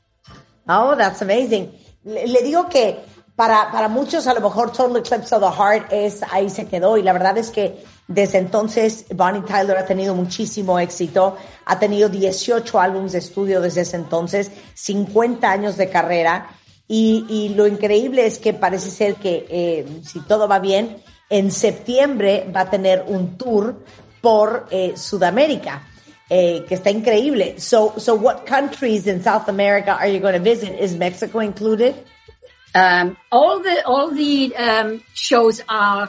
Oh, 0.69 0.95
that's 0.95 1.21
amazing. 1.23 1.73
Le, 2.05 2.27
le 2.27 2.43
digo 2.43 2.69
que 2.71 2.99
para, 3.37 3.71
para 3.71 3.89
muchos 3.89 4.27
a 4.27 4.35
lo 4.35 4.41
mejor 4.41 4.71
Total 4.73 4.97
Eclipse 4.97 5.33
of 5.35 5.41
the 5.41 5.51
Heart 5.51 5.93
es 5.93 6.23
ahí 6.31 6.49
se 6.49 6.67
quedó 6.67 6.97
y 6.97 7.03
la 7.03 7.13
verdad 7.13 7.37
es 7.39 7.51
que 7.51 7.85
desde 8.07 8.39
entonces 8.39 9.07
Bonnie 9.15 9.43
Tyler 9.43 9.77
ha 9.77 9.87
tenido 9.87 10.15
muchísimo 10.15 10.79
éxito, 10.79 11.37
ha 11.65 11.79
tenido 11.79 12.09
18 12.09 12.81
álbumes 12.81 13.13
de 13.13 13.19
estudio 13.19 13.61
desde 13.61 13.83
ese 13.83 13.97
entonces, 13.97 14.51
50 14.75 15.51
años 15.51 15.77
de 15.77 15.89
carrera 15.89 16.51
y, 16.87 17.25
y 17.29 17.49
lo 17.51 17.67
increíble 17.67 18.27
es 18.27 18.39
que 18.39 18.53
parece 18.53 18.91
ser 18.91 19.15
que 19.15 19.47
eh, 19.49 20.01
si 20.05 20.21
todo 20.21 20.47
va 20.47 20.59
bien, 20.59 21.03
en 21.33 21.51
septiembre 21.51 22.47
va 22.55 22.61
a 22.61 22.71
tener 22.71 23.05
un 23.09 23.37
tour 23.37 23.75
por 24.21 24.69
eh, 24.71 24.93
Sudamérica. 24.97 25.89
eh, 26.35 26.65
que 26.67 26.77
está 26.77 26.91
increíble. 26.91 27.61
So, 27.61 27.93
so 27.99 28.15
what 28.15 28.47
countries 28.47 29.07
in 29.07 29.23
South 29.23 29.49
America 29.49 29.93
are 29.93 30.09
you 30.09 30.19
going 30.19 30.33
to 30.33 30.41
visit? 30.41 30.79
Is 30.81 30.95
Mexico 30.97 31.41
included? 31.41 31.95
Um, 32.75 33.19
all 33.31 33.61
the 33.61 33.85
all 33.85 34.11
the 34.11 34.57
um, 34.57 35.03
shows 35.13 35.61
are 35.69 36.09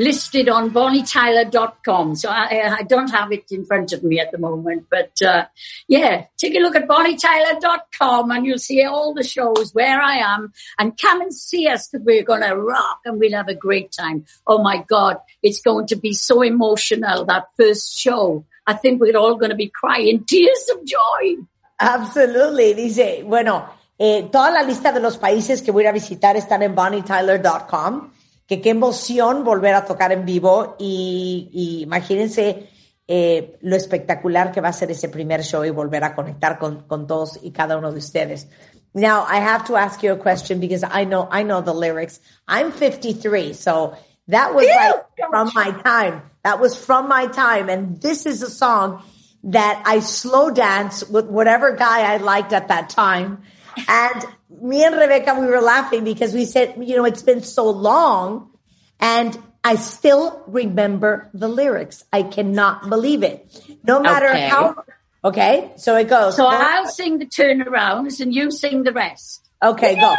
listed 0.00 0.48
on 0.48 0.70
bonnietyler.com. 0.70 2.14
So 2.16 2.30
I, 2.30 2.78
I 2.78 2.82
don't 2.84 3.10
have 3.10 3.30
it 3.32 3.44
in 3.50 3.66
front 3.66 3.92
of 3.92 4.02
me 4.02 4.18
at 4.18 4.32
the 4.32 4.38
moment, 4.38 4.86
but 4.90 5.12
uh, 5.22 5.44
yeah, 5.88 6.24
take 6.38 6.54
a 6.54 6.58
look 6.58 6.74
at 6.74 6.88
bonnietyler.com 6.88 8.30
and 8.30 8.46
you'll 8.46 8.58
see 8.58 8.82
all 8.82 9.12
the 9.12 9.22
shows 9.22 9.72
where 9.74 10.00
I 10.00 10.16
am 10.16 10.52
and 10.78 10.98
come 10.98 11.20
and 11.20 11.34
see 11.34 11.68
us 11.68 11.88
because 11.88 12.04
we're 12.04 12.24
going 12.24 12.42
to 12.42 12.56
rock 12.56 13.00
and 13.04 13.18
we'll 13.18 13.36
have 13.36 13.48
a 13.48 13.54
great 13.54 13.92
time. 13.92 14.24
Oh 14.46 14.62
my 14.62 14.84
God, 14.88 15.18
it's 15.42 15.60
going 15.60 15.86
to 15.88 15.96
be 15.96 16.14
so 16.14 16.42
emotional 16.42 17.26
that 17.26 17.44
first 17.58 17.98
show. 17.98 18.46
I 18.66 18.74
think 18.74 19.00
we're 19.00 19.18
all 19.18 19.36
going 19.36 19.50
to 19.50 19.56
be 19.56 19.68
crying 19.68 20.24
tears 20.24 20.70
of 20.74 20.84
joy. 20.86 21.44
Absolutely. 21.78 22.74
Dice, 22.74 23.22
bueno, 23.24 23.68
eh, 23.98 24.28
toda 24.32 24.50
la 24.50 24.62
lista 24.62 24.92
de 24.92 25.00
los 25.00 25.18
países 25.18 25.60
que 25.60 25.70
voy 25.70 25.84
a 25.84 25.92
visitar 25.92 26.36
están 26.36 26.62
en 26.62 26.74
bonnietyler.com. 26.74 28.19
Que 28.50 28.60
qué 28.60 28.70
emoción 28.70 29.44
volver 29.44 29.74
a 29.76 29.84
tocar 29.84 30.10
en 30.10 30.24
vivo 30.24 30.74
y, 30.80 31.48
y 31.52 31.82
imagínense 31.84 32.68
eh, 33.06 33.58
lo 33.62 33.76
espectacular 33.76 34.50
que 34.50 34.60
va 34.60 34.68
a 34.70 34.72
ser 34.72 34.90
ese 34.90 35.08
primer 35.08 35.42
show 35.42 35.64
y 35.64 35.70
volver 35.70 36.02
a 36.02 36.14
conectar 36.14 36.58
con, 36.58 36.82
con 36.88 37.06
todos 37.06 37.38
y 37.42 37.52
cada 37.52 37.76
uno 37.76 37.92
de 37.92 37.98
ustedes. 37.98 38.48
Now, 38.92 39.24
I 39.28 39.38
have 39.38 39.66
to 39.66 39.76
ask 39.76 40.02
you 40.02 40.12
a 40.12 40.16
question 40.16 40.58
because 40.58 40.82
I 40.82 41.04
know, 41.04 41.28
I 41.30 41.44
know 41.44 41.62
the 41.62 41.72
lyrics. 41.72 42.20
I'm 42.48 42.72
53, 42.72 43.52
so 43.52 43.94
that 44.26 44.52
was 44.52 44.66
like 44.66 45.28
from 45.30 45.50
my 45.54 45.70
time. 45.82 46.22
That 46.42 46.60
was 46.60 46.76
from 46.76 47.08
my 47.08 47.26
time. 47.28 47.68
And 47.68 48.00
this 48.00 48.26
is 48.26 48.42
a 48.42 48.50
song 48.50 49.02
that 49.44 49.82
I 49.86 50.00
slow 50.00 50.50
dance 50.50 51.02
with 51.08 51.26
whatever 51.26 51.76
guy 51.76 52.12
I 52.12 52.18
liked 52.18 52.52
at 52.52 52.68
that 52.68 52.90
time. 52.90 53.42
And 53.88 54.24
me 54.60 54.84
and 54.84 54.96
Rebecca, 54.96 55.38
we 55.38 55.46
were 55.46 55.60
laughing 55.60 56.04
because 56.04 56.32
we 56.34 56.44
said, 56.44 56.74
you 56.80 56.96
know, 56.96 57.04
it's 57.04 57.22
been 57.22 57.42
so 57.42 57.70
long 57.70 58.50
and 58.98 59.36
I 59.62 59.76
still 59.76 60.42
remember 60.46 61.28
the 61.34 61.48
lyrics. 61.48 62.02
I 62.12 62.22
cannot 62.22 62.88
believe 62.88 63.22
it. 63.22 63.46
No 63.84 64.00
matter 64.00 64.28
Okay. 64.28 64.48
how, 64.48 64.76
okay, 65.24 65.72
so 65.76 65.96
it 65.96 66.08
goes. 66.08 66.36
So 66.36 66.46
I'll 66.46 66.86
sing 66.86 67.18
the 67.18 67.26
turnarounds 67.26 68.20
and 68.20 68.34
you 68.34 68.50
sing 68.50 68.82
the 68.82 68.92
rest. 68.92 69.48
okay, 69.62 69.94
go. 69.96 70.14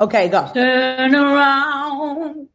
Okay, 0.00 0.28
go. 0.28 0.50
Turn 0.52 1.14
around. 1.14 2.48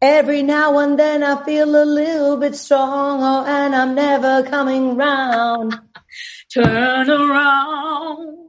Every 0.00 0.42
now 0.42 0.78
and 0.78 0.98
then 0.98 1.22
I 1.22 1.42
feel 1.44 1.74
a 1.74 1.84
little 1.84 2.36
bit 2.36 2.54
stronger 2.54 3.24
oh, 3.24 3.44
and 3.46 3.74
I'm 3.74 3.94
never 3.94 4.42
coming 4.44 4.96
round. 4.96 5.78
Turn 6.52 7.10
around. 7.10 8.45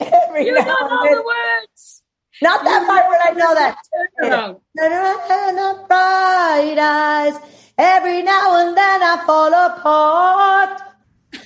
Every 0.00 0.46
You 0.46 0.54
now 0.54 0.64
don't 0.64 0.90
and 0.90 0.90
know 0.90 1.04
then. 1.04 1.16
the 1.18 1.22
words. 1.24 2.02
Not 2.42 2.64
that 2.64 2.86
part, 2.86 3.04
but 3.08 3.20
I 3.26 3.30
know 3.32 3.54
that. 3.54 3.78
Turn 3.94 4.08
around. 4.30 4.60
Turn 4.78 4.92
around 4.92 5.58
up 5.58 5.88
bright 5.88 6.78
eyes. 6.78 7.34
Every 7.78 8.22
now 8.22 8.66
and 8.66 8.76
then 8.76 9.02
I 9.02 9.24
fall 9.26 9.54
apart. 9.54 10.82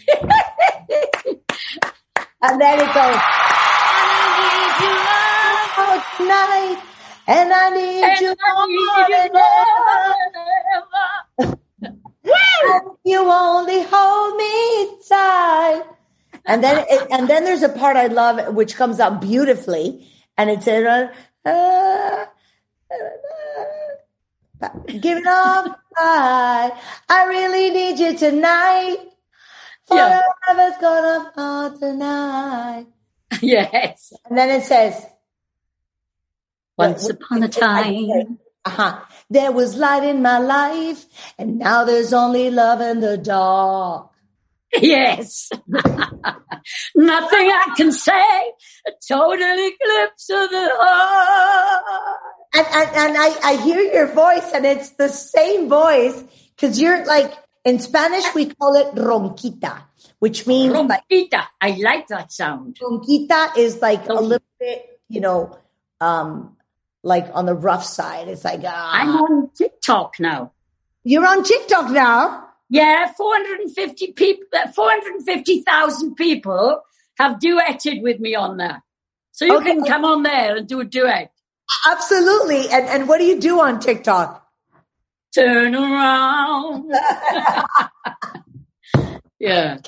and 2.43 2.61
then 2.61 2.81
it 2.81 2.95
goes. 2.95 3.21
Oh, 5.77 6.05
tonight, 6.19 6.83
and 7.29 7.53
I 7.53 7.71
need 7.71 8.05
And 8.05 8.21
you 8.21 8.35
I 8.45 8.67
more 8.67 8.67
need 8.67 9.07
than 9.11 9.31
you 9.35 9.45
ever. 9.69 10.15
more 12.25 12.35
And 12.65 12.91
you 13.05 13.21
only 13.31 13.83
hold 13.89 14.37
me 14.37 14.99
tight. 15.09 15.83
And 16.47 16.63
then, 16.63 16.85
it, 16.89 17.09
and 17.11 17.29
then 17.29 17.45
there's 17.45 17.63
a 17.63 17.69
part 17.69 17.97
I 17.97 18.09
love, 18.09 18.55
which 18.55 18.77
comes 18.77 19.01
out 19.01 19.21
beautifully, 19.21 20.07
and 20.37 20.51
it's 20.51 20.67
in, 20.67 20.87
uh, 20.87 21.13
uh, 21.47 21.51
uh, 24.63 24.69
give 24.87 25.19
it 25.19 25.27
up, 25.27 25.81
I, 25.97 26.73
I 27.09 27.25
really 27.27 27.71
need 27.71 27.99
you 27.99 28.17
tonight. 28.17 28.97
Yeah. 29.91 30.23
Forever's 30.47 30.79
gonna 30.81 31.33
fall 31.35 31.79
tonight. 31.79 32.87
Yes. 33.43 34.13
And 34.25 34.39
then 34.39 34.51
it 34.51 34.65
says, 34.65 35.05
Once 36.79 37.09
upon 37.09 37.43
a 37.43 37.49
time. 37.49 38.39
uh-huh, 38.65 39.01
there 39.29 39.51
was 39.53 39.77
light 39.77 40.05
in 40.05 40.23
my 40.23 40.39
life, 40.39 41.05
and 41.37 41.59
now 41.59 41.85
there's 41.85 42.13
only 42.13 42.51
love 42.51 42.81
in 42.81 43.01
the 43.01 43.19
dark. 43.19 44.11
Yes. 44.81 45.51
Nothing 45.67 47.51
I 47.51 47.75
can 47.77 47.93
say. 47.93 48.53
A 48.87 48.93
total 49.07 49.57
eclipse 49.59 50.31
of 50.31 50.51
the 50.51 50.71
heart. 50.73 52.21
And, 52.55 52.67
and, 52.67 52.97
and 52.97 53.17
I, 53.19 53.51
I 53.51 53.57
hear 53.63 53.81
your 53.81 54.07
voice 54.07 54.53
and 54.55 54.65
it's 54.65 54.91
the 54.91 55.09
same 55.09 55.69
voice 55.69 56.23
because 56.55 56.81
you're 56.81 57.05
like, 57.05 57.33
in 57.65 57.79
Spanish, 57.79 58.25
we 58.35 58.47
call 58.47 58.77
it 58.77 58.95
ronquita, 58.95 59.83
which 60.19 60.47
means 60.47 60.75
like 60.75 61.03
I 61.61 61.71
like 61.81 62.09
that 62.09 62.31
sound. 62.31 62.79
ronquita 62.81 63.57
is 63.57 63.81
like 63.81 64.07
a 64.09 64.15
little 64.15 64.47
bit, 64.61 65.01
you 65.09 65.21
know, 65.21 65.59
um, 66.01 66.57
like 67.03 67.29
on 67.33 67.47
the 67.47 67.55
rough 67.55 67.85
side. 67.85 68.29
It's 68.29 68.45
like, 68.45 68.61
I'm 68.61 69.09
ah. 69.09 69.23
on 69.23 69.51
TikTok 69.57 70.21
now. 70.21 70.53
you're 71.05 71.27
on 71.27 71.43
TikTok 71.43 71.91
now. 71.91 72.49
Yeah, 72.75 73.13
450 73.13 74.13
people, 74.15 74.45
450,000 74.75 76.17
people 76.17 76.81
have 77.19 77.39
duetted 77.39 78.03
with 78.03 78.19
me 78.19 78.35
on 78.35 78.57
there. 78.57 78.83
So 79.31 79.45
you 79.45 79.59
Okay. 79.59 79.75
can 79.75 79.85
come 79.85 80.05
on 80.05 80.25
there 80.25 80.57
and 80.57 80.67
do 80.67 80.81
a 80.81 80.85
duet. 80.85 81.31
Absolutely. 81.89 82.69
And, 82.71 82.87
and 82.87 83.09
what 83.09 83.19
do 83.19 83.27
you 83.27 83.39
do 83.41 83.61
on 83.61 83.79
TikTok? 83.79 84.45
Turn 85.33 85.77
around. 85.77 86.91
yeah. 89.39 89.79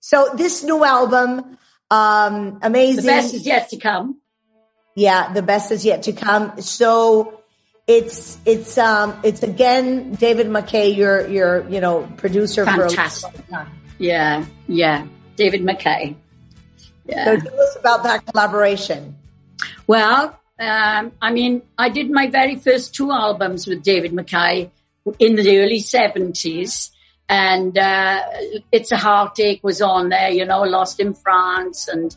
So 0.00 0.30
this 0.34 0.64
new 0.64 0.84
album, 0.84 1.56
um, 1.90 2.58
The 2.58 2.66
amazing. 2.66 3.06
best 3.06 3.34
is 3.34 3.46
yet 3.46 3.68
to 3.70 3.76
come. 3.76 4.20
Yeah, 4.96 5.32
the 5.32 5.42
best 5.42 5.70
is 5.70 5.84
yet 5.84 6.02
to 6.04 6.12
come. 6.12 6.60
So 6.60 7.41
it's 7.86 8.38
it's 8.44 8.78
um 8.78 9.18
it's 9.22 9.42
again 9.42 10.14
David 10.14 10.46
McKay, 10.48 10.96
your 10.96 11.26
your 11.28 11.68
you 11.68 11.80
know 11.80 12.08
producer 12.16 12.64
Fantastic. 12.64 13.34
for 13.34 13.68
Yeah, 13.98 14.44
yeah. 14.68 15.06
David 15.36 15.62
McKay. 15.62 16.14
Yeah. 17.06 17.24
So 17.24 17.36
tell 17.38 17.60
us 17.60 17.76
about 17.76 18.02
that 18.04 18.26
collaboration. 18.26 19.16
Well, 19.86 20.38
um, 20.58 21.12
I 21.20 21.32
mean, 21.32 21.62
I 21.76 21.88
did 21.88 22.10
my 22.10 22.28
very 22.28 22.56
first 22.56 22.94
two 22.94 23.10
albums 23.10 23.66
with 23.66 23.82
David 23.82 24.12
McKay 24.12 24.70
in 25.18 25.34
the 25.34 25.58
early 25.58 25.80
70s. 25.80 26.90
And 27.28 27.76
uh, 27.76 28.20
It's 28.70 28.92
a 28.92 28.96
Heartache 28.96 29.60
was 29.64 29.80
on 29.80 30.10
there, 30.10 30.30
you 30.30 30.44
know, 30.44 30.62
Lost 30.62 31.00
in 31.00 31.14
France 31.14 31.88
and 31.88 32.14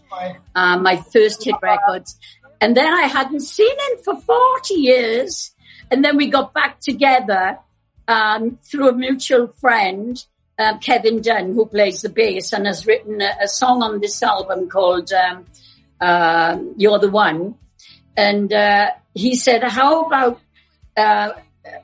uh, 0.53 0.77
my 0.77 0.97
first 0.97 1.43
hit 1.43 1.55
records. 1.61 2.19
And 2.61 2.75
then 2.75 2.93
I 2.93 3.03
hadn't 3.03 3.41
seen 3.41 3.71
him 3.71 4.03
for 4.03 4.15
40 4.19 4.73
years. 4.73 5.51
And 5.91 6.03
then 6.03 6.17
we 6.17 6.27
got 6.27 6.53
back 6.53 6.79
together 6.79 7.59
um, 8.07 8.59
through 8.63 8.89
a 8.89 8.93
mutual 8.93 9.47
friend, 9.47 10.23
uh, 10.57 10.77
Kevin 10.79 11.21
Dunn, 11.21 11.53
who 11.53 11.65
plays 11.65 12.01
the 12.01 12.09
bass 12.09 12.53
and 12.53 12.65
has 12.65 12.85
written 12.85 13.21
a, 13.21 13.31
a 13.43 13.47
song 13.47 13.83
on 13.83 13.99
this 13.99 14.21
album 14.23 14.69
called 14.69 15.11
um, 15.13 15.45
uh, 16.01 16.57
You're 16.77 16.99
the 16.99 17.09
One. 17.09 17.55
And 18.17 18.51
uh, 18.51 18.91
he 19.13 19.35
said, 19.35 19.63
how 19.63 20.05
about, 20.05 20.39
uh, 20.95 21.33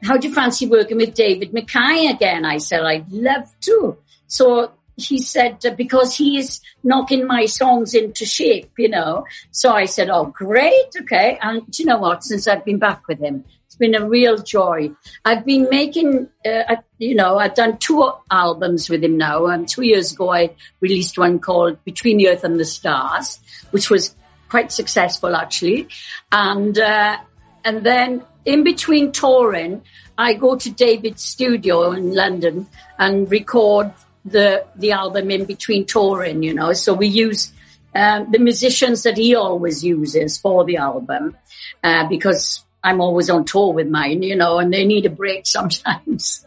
how 0.04 0.18
do 0.18 0.28
you 0.28 0.34
fancy 0.34 0.68
working 0.68 0.98
with 0.98 1.14
David 1.14 1.54
Mackay 1.54 2.08
again? 2.08 2.46
I 2.46 2.58
said, 2.58 2.82
I'd 2.82 3.12
love 3.12 3.54
to. 3.62 3.98
So 4.28 4.72
he 4.96 5.20
said, 5.20 5.66
uh, 5.66 5.72
because 5.72 6.16
he 6.16 6.38
is 6.38 6.62
knocking 6.84 7.28
my 7.28 7.46
songs 7.46 7.94
into 7.94 8.26
shape, 8.26 8.72
you 8.78 8.90
know. 8.90 9.26
So 9.52 9.74
I 9.74 9.86
said, 9.86 10.10
oh, 10.10 10.26
great. 10.26 10.96
Okay. 11.02 11.38
And 11.42 11.78
you 11.78 11.86
know 11.86 11.98
what? 11.98 12.24
Since 12.24 12.48
I've 12.48 12.64
been 12.64 12.80
back 12.80 13.08
with 13.08 13.20
him, 13.20 13.44
been 13.82 13.96
a 13.96 14.08
real 14.18 14.38
joy. 14.38 14.92
I've 15.26 15.44
been 15.52 15.68
making, 15.70 16.30
uh, 16.46 16.64
I- 16.74 16.88
you 17.00 17.16
know, 17.22 17.32
I've 17.44 17.56
done 17.64 17.74
two 17.88 18.00
albums 18.30 18.90
with 18.92 19.04
him 19.04 19.18
now. 19.18 19.48
And 19.48 19.68
two 19.68 19.82
years 19.92 20.14
ago, 20.14 20.32
I 20.42 20.44
released 20.80 21.18
one 21.18 21.40
called 21.48 21.76
Between 21.84 22.18
the 22.20 22.30
Earth 22.30 22.46
and 22.46 22.58
the 22.60 22.70
Stars, 22.78 23.40
which 23.72 23.90
was 23.90 24.16
quite 24.50 24.72
successful 24.72 25.36
actually. 25.36 25.88
And, 26.32 26.78
uh, 26.78 27.18
and 27.66 27.84
then 27.84 28.24
in 28.46 28.64
between 28.64 29.12
touring, 29.12 29.82
I 30.18 30.34
go 30.46 30.56
to 30.64 30.70
David's 30.70 31.24
studio 31.24 31.92
in 31.92 32.14
London 32.14 32.68
and 32.98 33.30
record 33.32 33.88
the, 34.24 34.66
the 34.76 34.92
album 34.92 35.32
in 35.32 35.46
between 35.46 35.86
touring, 35.86 36.44
you 36.44 36.54
know, 36.54 36.74
so 36.74 36.94
we 36.94 37.08
use, 37.08 37.52
um, 37.96 38.32
the 38.32 38.40
musicians 38.40 39.04
that 39.04 39.18
he 39.18 39.36
always 39.36 39.84
uses 39.84 40.38
for 40.38 40.64
the 40.64 40.78
album, 40.78 41.36
uh, 41.84 42.08
because 42.08 42.64
I'm 42.84 43.00
always 43.02 43.30
on 43.30 43.46
tour 43.46 43.74
with 43.74 43.88
mine, 43.88 44.24
you 44.24 44.36
know, 44.36 44.60
and 44.60 44.72
they 44.74 44.86
need 44.86 45.06
a 45.06 45.10
break 45.10 45.46
sometimes. 45.46 46.46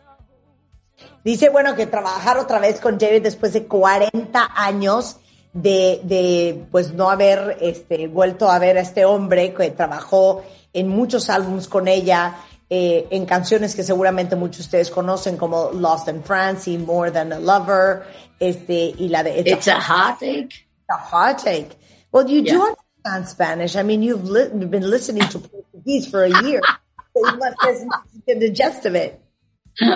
Dice, 1.25 1.49
bueno, 1.51 1.75
que 1.75 1.87
trabajar 1.87 2.37
otra 2.39 2.59
vez 2.59 2.81
con 2.81 2.99
David 2.99 3.23
después 3.23 3.53
de 3.55 3.65
40 3.67 4.51
años 4.55 5.17
de, 5.55 6.01
de 6.05 6.67
pues 6.71 6.93
no 6.93 7.09
haber 7.09 7.57
este, 7.61 8.09
vuelto 8.09 8.51
a 8.51 8.59
ver 8.59 8.77
a 8.77 8.81
este 8.83 9.05
hombre 9.07 9.55
que 9.55 9.71
trabajó 9.71 10.43
en 10.75 10.89
muchos 10.89 11.31
álbumes 11.31 11.67
con 11.69 11.89
ella, 11.89 12.35
eh, 12.69 13.07
en 13.11 13.25
canciones 13.25 13.75
que 13.75 13.83
seguramente 13.83 14.37
muchos 14.37 14.59
de 14.59 14.63
ustedes 14.65 14.91
conocen 14.91 15.37
como 15.39 15.71
Lost 15.73 16.09
in 16.09 16.23
France 16.25 16.71
y 16.71 16.77
More 16.77 17.11
Than 17.11 17.33
a 17.33 17.39
Lover, 17.39 18.03
este, 18.39 18.93
y 18.99 19.09
la 19.09 19.23
de 19.23 19.41
It's 19.41 19.69
a 19.69 19.79
heartache. 19.81 20.67
a 20.91 20.99
heartache. 20.99 21.69
Well, 22.13 22.27
you 22.27 22.43
do 22.43 22.51
Yeah. 22.51 22.75
understand 23.07 23.29
Spanish. 23.29 23.77
I 23.77 23.83
mean, 23.83 24.03
you've, 24.03 24.25
li- 24.29 24.51
you've 24.53 24.71
been 24.71 24.91
listening 24.91 25.27
to 25.31 25.39
For 26.11 26.25
a 26.25 26.43
year. 26.43 26.61
so 27.15 27.31
you 27.31 27.39
must 27.39 27.57
the 28.27 28.51
gist 28.51 28.87
of 28.87 28.95
it. 28.95 29.21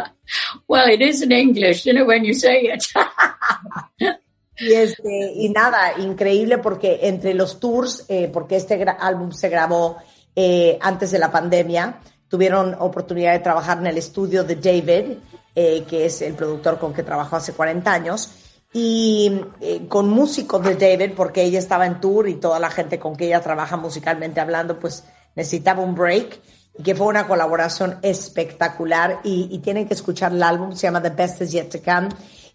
Well, 0.68 0.86
it 0.90 1.00
is 1.00 1.22
in 1.22 1.32
English, 1.32 1.86
you 1.86 1.94
know, 1.94 2.04
when 2.04 2.24
you 2.24 2.34
say 2.34 2.68
it. 2.72 2.84
Y, 4.60 4.72
este, 4.72 5.32
y 5.36 5.48
nada, 5.50 5.92
increíble 5.98 6.58
porque 6.58 6.98
entre 7.02 7.32
los 7.32 7.60
tours, 7.60 8.04
eh, 8.08 8.28
porque 8.32 8.56
este 8.56 8.84
álbum 8.98 9.30
se 9.30 9.48
grabó 9.48 9.98
eh, 10.34 10.76
antes 10.80 11.12
de 11.12 11.20
la 11.20 11.30
pandemia, 11.30 12.00
tuvieron 12.26 12.74
oportunidad 12.80 13.34
de 13.34 13.38
trabajar 13.38 13.78
en 13.78 13.86
el 13.86 13.98
estudio 13.98 14.42
de 14.42 14.56
David, 14.56 15.18
eh, 15.54 15.84
que 15.88 16.06
es 16.06 16.22
el 16.22 16.34
productor 16.34 16.80
con 16.80 16.92
que 16.92 17.04
trabajó 17.04 17.36
hace 17.36 17.52
40 17.52 17.92
años, 17.92 18.32
y 18.72 19.40
con 19.88 20.10
músicos 20.10 20.62
de 20.64 20.74
David, 20.74 21.12
porque 21.16 21.44
ella 21.44 21.60
estaba 21.60 21.86
en 21.86 22.00
tour 22.00 22.28
y 22.28 22.34
toda 22.34 22.58
la 22.58 22.68
gente 22.68 22.98
con 22.98 23.14
que 23.14 23.26
ella 23.26 23.40
trabaja 23.40 23.76
musicalmente 23.76 24.40
hablando, 24.40 24.80
pues 24.80 25.04
necesitaba 25.38 25.82
un 25.82 25.94
break, 25.94 26.40
y 26.78 26.82
que 26.82 26.94
fue 26.94 27.06
una 27.06 27.26
colaboración 27.26 27.98
espectacular, 28.02 29.20
y, 29.24 29.48
y 29.50 29.58
tienen 29.60 29.88
que 29.88 29.94
escuchar 29.94 30.32
el 30.32 30.42
álbum, 30.42 30.72
se 30.72 30.86
llama 30.86 31.00
The 31.00 31.10
Best 31.10 31.40
Is 31.40 31.52
Yet 31.52 31.70
to 31.70 31.78
Come, 31.82 32.08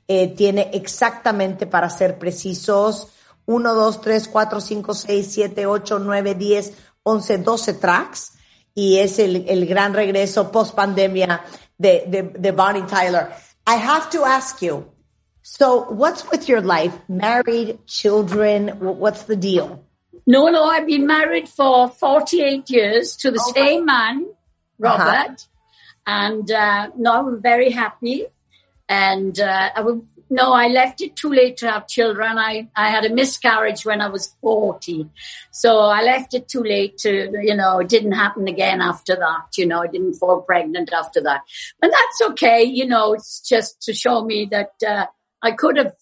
eh, 0.08 0.28
tiene 0.36 0.70
exactamente, 0.74 1.66
para 1.66 1.90
ser 1.90 2.20
precisos, 2.20 3.08
1, 3.46 3.74
2, 3.74 4.02
3, 4.02 4.28
4, 4.28 4.62
5, 4.62 4.94
6, 4.94 5.28
7, 5.32 5.66
8, 5.66 6.00
9, 6.00 6.36
10, 6.36 6.74
11, 7.04 7.38
12 7.40 7.74
tracks. 7.74 8.34
Y 8.76 9.00
es 9.00 9.20
el, 9.20 9.46
el 9.48 9.66
gran 9.66 9.94
regreso 9.94 10.52
post 10.52 10.74
pandemia 10.74 11.42
de, 11.78 12.06
de, 12.08 12.24
de 12.24 12.52
Bonnie 12.52 12.84
Tyler. 12.88 13.30
I 13.68 13.76
have 13.76 14.10
to 14.12 14.26
ask 14.26 14.62
you, 14.62 14.86
so 15.42 15.86
what's 15.90 16.24
with 16.32 16.48
your 16.48 16.62
life? 16.62 16.94
Married, 17.08 17.80
children, 17.86 18.70
wh- 18.80 19.00
what's 19.00 19.24
the 19.26 19.36
deal? 19.36 19.86
No, 20.26 20.48
no, 20.48 20.64
I've 20.64 20.88
been 20.88 21.06
married 21.06 21.50
for 21.50 21.90
48 21.90 22.70
years 22.70 23.16
to 23.18 23.32
the 23.32 23.40
same 23.40 23.86
man, 23.86 24.28
Robert. 24.80 25.48
And 26.06 26.50
uh, 26.50 26.90
no, 26.98 27.24
we're 27.24 27.38
very 27.38 27.72
happy. 27.72 28.26
And 28.88 29.38
uh, 29.40 29.70
I 29.76 29.82
would, 29.82 30.06
no, 30.30 30.54
I 30.54 30.68
left 30.68 31.02
it 31.02 31.16
too 31.16 31.30
late 31.30 31.58
to 31.58 31.70
have 31.70 31.88
children. 31.88 32.38
I, 32.38 32.70
I 32.76 32.90
had 32.90 33.06
a 33.06 33.14
miscarriage 33.14 33.86
when 33.86 34.02
I 34.02 34.08
was 34.08 34.36
40. 34.42 35.10
So 35.52 35.78
I 35.80 36.02
left 36.04 36.34
it 36.34 36.48
too 36.48 36.64
late 36.64 36.98
to, 37.00 37.32
you 37.42 37.56
know, 37.56 37.80
it 37.80 37.90
didn't 37.90 38.14
happen 38.14 38.48
again 38.48 38.82
after 38.82 39.16
that. 39.16 39.58
You 39.58 39.66
know, 39.66 39.82
I 39.82 39.88
didn't 39.88 40.16
fall 40.16 40.42
pregnant 40.42 40.92
after 40.94 41.22
that. 41.22 41.42
But 41.80 41.92
that's 41.92 42.32
okay. 42.32 42.64
You 42.64 42.88
know, 42.88 43.14
it's 43.14 43.42
just 43.42 43.82
to 43.84 43.94
show 43.94 44.24
me 44.24 44.48
that 44.52 44.74
uh, 44.86 45.08
I 45.42 45.52
could 45.52 45.78
have 45.78 45.94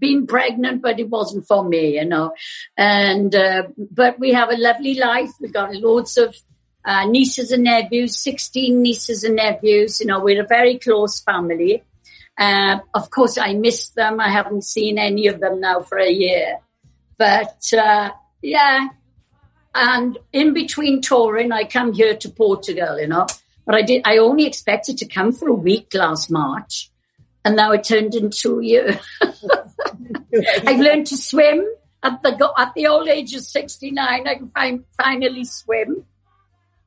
been 0.00 0.26
pregnant, 0.26 0.82
but 0.82 0.98
it 0.98 1.08
wasn't 1.08 1.46
for 1.46 1.62
me, 1.62 1.98
you 1.98 2.04
know. 2.04 2.32
And 2.76 3.34
uh, 3.34 3.64
but 3.90 4.18
we 4.18 4.32
have 4.32 4.50
a 4.50 4.56
lovely 4.56 4.94
life. 4.94 5.30
We've 5.40 5.52
got 5.52 5.74
loads 5.74 6.16
of 6.16 6.34
uh, 6.84 7.04
nieces 7.06 7.52
and 7.52 7.64
nephews, 7.64 8.16
sixteen 8.16 8.82
nieces 8.82 9.22
and 9.22 9.36
nephews. 9.36 10.00
You 10.00 10.06
know, 10.06 10.20
we're 10.20 10.42
a 10.42 10.46
very 10.46 10.78
close 10.78 11.20
family. 11.20 11.84
Uh, 12.38 12.78
of 12.94 13.10
course, 13.10 13.36
I 13.36 13.52
miss 13.52 13.90
them. 13.90 14.18
I 14.18 14.30
haven't 14.30 14.64
seen 14.64 14.98
any 14.98 15.26
of 15.26 15.40
them 15.40 15.60
now 15.60 15.80
for 15.80 15.98
a 15.98 16.10
year, 16.10 16.58
but 17.18 17.72
uh, 17.72 18.10
yeah. 18.42 18.88
And 19.72 20.18
in 20.32 20.52
between 20.52 21.00
touring, 21.00 21.52
I 21.52 21.64
come 21.64 21.92
here 21.92 22.16
to 22.16 22.28
Portugal, 22.28 22.98
you 22.98 23.06
know. 23.06 23.26
But 23.66 23.74
I 23.74 23.82
did. 23.82 24.02
I 24.04 24.16
only 24.16 24.46
expected 24.46 24.98
to 24.98 25.06
come 25.06 25.32
for 25.32 25.48
a 25.48 25.54
week 25.54 25.92
last 25.94 26.30
March, 26.30 26.90
and 27.44 27.56
now 27.56 27.72
it 27.72 27.84
turned 27.84 28.14
into 28.14 28.58
a 28.58 28.64
year. 28.64 29.00
I've 30.66 30.80
learned 30.80 31.06
to 31.08 31.16
swim 31.16 31.66
at 32.02 32.22
the 32.22 32.52
at 32.56 32.74
the 32.74 32.86
old 32.86 33.08
age 33.08 33.34
of 33.34 33.42
sixty 33.42 33.90
nine. 33.90 34.26
I 34.26 34.34
can 34.36 34.48
find, 34.50 34.84
finally 34.96 35.44
swim. 35.44 36.04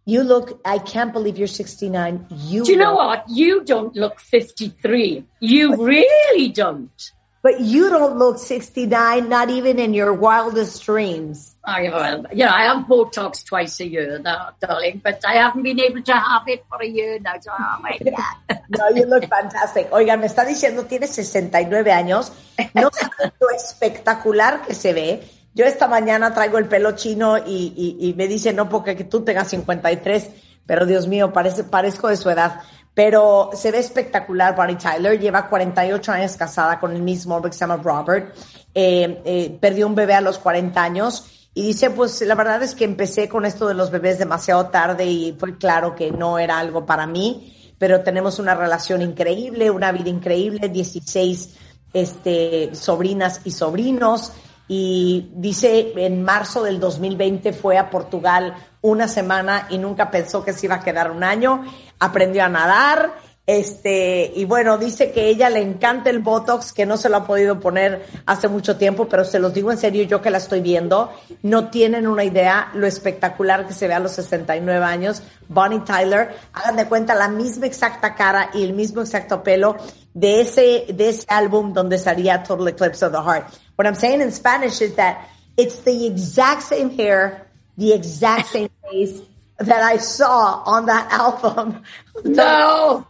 You 0.06 0.24
look, 0.24 0.60
I 0.66 0.80
can't 0.80 1.14
believe 1.14 1.38
you're 1.38 1.48
69. 1.48 2.28
You 2.30 2.66
Do 2.66 2.74
you 2.74 2.78
know 2.78 2.96
what? 2.96 3.24
You 3.30 3.64
don't 3.64 3.96
look 3.96 4.20
fifty 4.20 4.68
three. 4.68 5.26
You 5.40 5.78
really 5.78 6.50
don't. 6.50 7.12
But 7.44 7.60
you 7.60 7.90
don't 7.90 8.18
look 8.18 8.40
69, 8.40 9.28
not 9.28 9.50
even 9.50 9.78
in 9.78 9.94
your 9.94 10.14
wildest 10.14 10.82
dreams. 10.86 11.54
I 11.66 11.90
well, 11.90 12.26
you 12.32 12.46
know, 12.46 12.52
I 12.52 12.64
have 12.64 12.88
Botox 12.88 13.44
twice 13.44 13.82
a 13.82 13.88
year, 13.88 14.18
now, 14.20 14.52
darling, 14.62 15.02
but 15.04 15.20
I 15.28 15.34
haven't 15.34 15.64
been 15.64 15.80
able 15.82 16.02
to 16.04 16.14
have 16.14 16.48
it 16.48 16.64
for 16.70 16.82
a 16.82 16.88
year 16.88 17.20
now. 17.20 17.34
So, 17.42 17.52
oh 17.52 17.80
my 17.84 18.00
god. 18.00 18.62
No, 18.70 18.88
you 18.96 19.06
look 19.06 19.28
fantastic. 19.28 19.90
Oigan, 19.92 20.22
me 20.22 20.28
está 20.28 20.46
diciendo, 20.46 20.86
tiene 20.86 21.06
69 21.08 21.92
años. 21.92 22.32
No 22.74 22.90
sabe 22.94 23.34
lo 23.42 23.50
espectacular 23.50 24.62
que 24.66 24.74
se 24.74 24.94
ve. 24.94 25.24
Yo 25.54 25.66
esta 25.66 25.90
mañana 25.90 26.34
traigo 26.34 26.58
el 26.58 26.70
pelo 26.70 26.94
chino 26.94 27.38
y, 27.38 27.74
y, 27.76 28.08
y 28.08 28.14
me 28.14 28.30
dice, 28.30 28.54
no 28.54 28.70
porque 28.70 28.96
que 28.96 29.04
tú 29.04 29.26
tengas 29.26 29.50
53, 29.50 30.30
pero 30.66 30.86
Dios 30.86 31.08
mío, 31.08 31.34
parece, 31.34 31.66
parezco 31.66 32.08
de 32.08 32.16
su 32.16 32.30
edad. 32.30 32.62
Pero 32.94 33.50
se 33.54 33.72
ve 33.72 33.80
espectacular 33.80 34.56
Bonnie 34.56 34.76
Tyler. 34.76 35.20
Lleva 35.20 35.48
48 35.48 36.12
años 36.12 36.38
casada 36.38 36.80
con 36.80 36.96
el 36.96 37.02
mismo 37.02 37.36
hombre 37.36 37.52
Robert. 37.82 38.36
Eh, 38.74 39.22
eh, 39.26 39.58
perdió 39.60 39.88
un 39.88 39.96
bebé 39.96 40.14
a 40.14 40.22
los 40.22 40.38
40 40.38 40.84
años. 40.84 41.50
Y 41.56 41.62
dice, 41.62 41.92
pues 41.92 42.22
la 42.22 42.36
verdad 42.36 42.64
es 42.64 42.74
que 42.74 42.84
empecé 42.84 43.30
con 43.30 43.46
esto 43.46 43.68
de 43.68 43.76
los 43.76 43.92
bebés 43.92 44.18
demasiado 44.18 44.68
tarde 44.68 45.06
y 45.06 45.36
fue 45.38 45.58
claro 45.58 45.94
que 45.94 46.12
no 46.12 46.40
era 46.40 46.58
algo 46.58 46.84
para 46.84 47.06
mí, 47.06 47.76
pero 47.78 48.02
tenemos 48.02 48.40
una 48.40 48.56
relación 48.56 49.04
increíble, 49.04 49.70
una 49.70 49.92
vida 49.92 50.10
increíble, 50.10 50.70
16 50.70 51.56
este, 51.94 52.74
sobrinas 52.74 53.42
y 53.44 53.52
sobrinos. 53.52 54.32
Y 54.68 55.30
dice, 55.36 55.94
en 55.96 56.24
marzo 56.24 56.64
del 56.64 56.80
2020 56.80 57.54
fue 57.54 57.78
a 57.78 57.92
Portugal 57.92 58.56
una 58.82 59.08
semana 59.08 59.68
y 59.70 59.78
nunca 59.78 60.10
pensó 60.10 60.44
que 60.44 60.54
se 60.54 60.66
iba 60.66 60.76
a 60.76 60.84
quedar 60.84 61.12
un 61.12 61.24
año. 61.24 61.64
Aprendió 62.04 62.44
a 62.44 62.50
nadar 62.50 63.14
Este, 63.46 64.32
y 64.36 64.46
bueno, 64.46 64.78
dice 64.78 65.12
que 65.12 65.28
ella 65.28 65.50
le 65.50 65.62
encanta 65.62 66.10
el 66.10 66.20
Botox, 66.20 66.72
que 66.72 66.86
no 66.86 66.96
se 66.96 67.10
lo 67.10 67.18
ha 67.18 67.28
podido 67.28 67.60
poner 67.60 68.06
hace 68.26 68.48
mucho 68.48 68.78
tiempo, 68.78 69.10
pero 69.10 69.26
se 69.26 69.38
los 69.38 69.54
digo 69.54 69.70
en 69.70 69.78
serio, 69.78 70.04
yo 70.04 70.22
que 70.22 70.30
la 70.30 70.38
estoy 70.38 70.62
viendo, 70.62 71.12
no 71.42 71.70
tienen 71.70 72.08
una 72.08 72.24
idea 72.24 72.72
lo 72.74 72.88
espectacular 72.88 73.68
que 73.68 73.74
se 73.74 73.90
ve 73.90 73.96
a 73.96 74.00
los 74.00 74.14
69 74.14 74.86
años. 74.86 75.24
Bonnie 75.50 75.82
Tyler, 75.82 76.34
hagan 76.54 76.78
de 76.78 76.86
cuenta 76.86 77.16
la 77.16 77.28
misma 77.28 77.66
exacta 77.66 78.16
cara 78.16 78.50
y 78.54 78.64
el 78.64 78.72
mismo 78.72 79.02
exacto 79.02 79.44
pelo 79.44 79.76
de 80.14 80.40
ese, 80.40 80.86
de 80.94 81.10
ese 81.10 81.26
álbum 81.28 81.74
donde 81.74 81.98
salía 82.00 82.44
Total 82.44 82.70
Eclipse 82.70 83.06
of 83.06 83.12
the 83.12 83.22
Heart. 83.22 83.48
What 83.76 83.88
I'm 83.88 83.96
saying 83.96 84.22
in 84.22 84.32
Spanish 84.32 84.82
is 84.82 84.96
that 84.96 85.18
it's 85.58 85.84
the 85.84 86.08
exact 86.08 86.62
same 86.62 86.92
hair, 86.92 87.48
the 87.78 87.94
exact 87.94 88.48
same 88.48 88.70
face 88.90 89.22
that 89.60 89.84
I 89.84 89.98
saw 89.98 90.64
on 90.66 90.86
that 90.88 91.12
album. 91.12 91.84
No, 92.24 93.08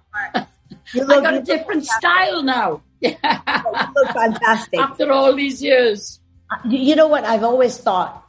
You 0.94 1.04
look, 1.04 1.20
I 1.20 1.22
got 1.22 1.34
a 1.34 1.42
different 1.42 1.86
style 1.86 2.42
now. 2.42 2.82
Yeah. 3.02 3.18
you 3.22 3.94
look 3.96 4.12
fantastic. 4.14 4.80
After 4.80 5.12
all 5.12 5.36
these 5.36 5.62
years. 5.62 6.20
You 6.64 6.80
you 6.80 6.96
know 6.96 7.08
what? 7.08 7.26
I've 7.26 7.44
always 7.44 7.78
thought, 7.78 8.26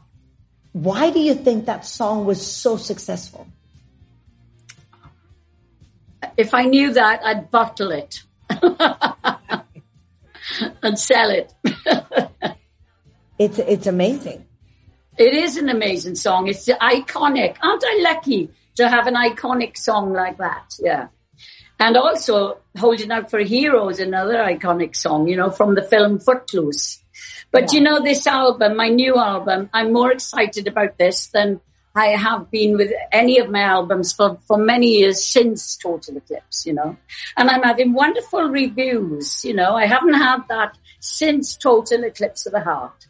why 0.72 1.10
do 1.10 1.20
you 1.20 1.34
think 1.34 1.66
that 1.66 1.86
song 1.86 2.24
was 2.24 2.44
so 2.44 2.76
successful? 2.76 3.46
If 6.36 6.54
I 6.54 6.64
knew 6.64 6.92
that, 6.94 7.24
I'd 7.24 7.50
bottle 7.50 7.92
it 7.92 8.22
and 10.82 10.98
sell 10.98 11.30
it. 11.30 11.54
It's 13.38 13.58
it's 13.58 13.86
amazing. 13.86 14.46
It 15.16 15.34
is 15.34 15.56
an 15.56 15.68
amazing 15.68 16.16
song. 16.16 16.48
It's 16.48 16.66
iconic. 16.66 17.56
Aren't 17.62 17.84
I 17.86 18.00
lucky 18.02 18.50
to 18.76 18.88
have 18.88 19.06
an 19.06 19.14
iconic 19.14 19.76
song 19.76 20.12
like 20.12 20.38
that? 20.38 20.74
Yeah. 20.80 21.08
And 21.78 21.96
also, 21.96 22.58
Holding 22.78 23.10
Out 23.10 23.30
for 23.30 23.38
a 23.38 23.44
Hero 23.44 23.88
is 23.88 24.00
another 24.00 24.36
iconic 24.36 24.96
song, 24.96 25.28
you 25.28 25.36
know, 25.36 25.50
from 25.50 25.74
the 25.74 25.82
film 25.82 26.18
Footloose. 26.18 27.02
But 27.50 27.72
you 27.72 27.80
know, 27.80 28.02
this 28.02 28.26
album, 28.26 28.76
my 28.76 28.88
new 28.88 29.16
album, 29.16 29.70
I'm 29.72 29.92
more 29.92 30.10
excited 30.10 30.66
about 30.66 30.98
this 30.98 31.28
than 31.28 31.60
I 31.94 32.08
have 32.08 32.50
been 32.50 32.76
with 32.76 32.90
any 33.12 33.38
of 33.38 33.50
my 33.50 33.60
albums 33.60 34.12
for, 34.12 34.38
for 34.48 34.58
many 34.58 34.98
years 34.98 35.24
since 35.24 35.76
Total 35.76 36.16
Eclipse, 36.16 36.66
you 36.66 36.72
know. 36.72 36.96
And 37.36 37.48
I'm 37.48 37.62
having 37.62 37.92
wonderful 37.92 38.48
reviews, 38.48 39.44
you 39.44 39.54
know. 39.54 39.76
I 39.76 39.86
haven't 39.86 40.14
had 40.14 40.40
that 40.48 40.76
since 40.98 41.56
Total 41.56 42.02
Eclipse 42.02 42.46
of 42.46 42.52
the 42.52 42.60
Heart. 42.60 43.06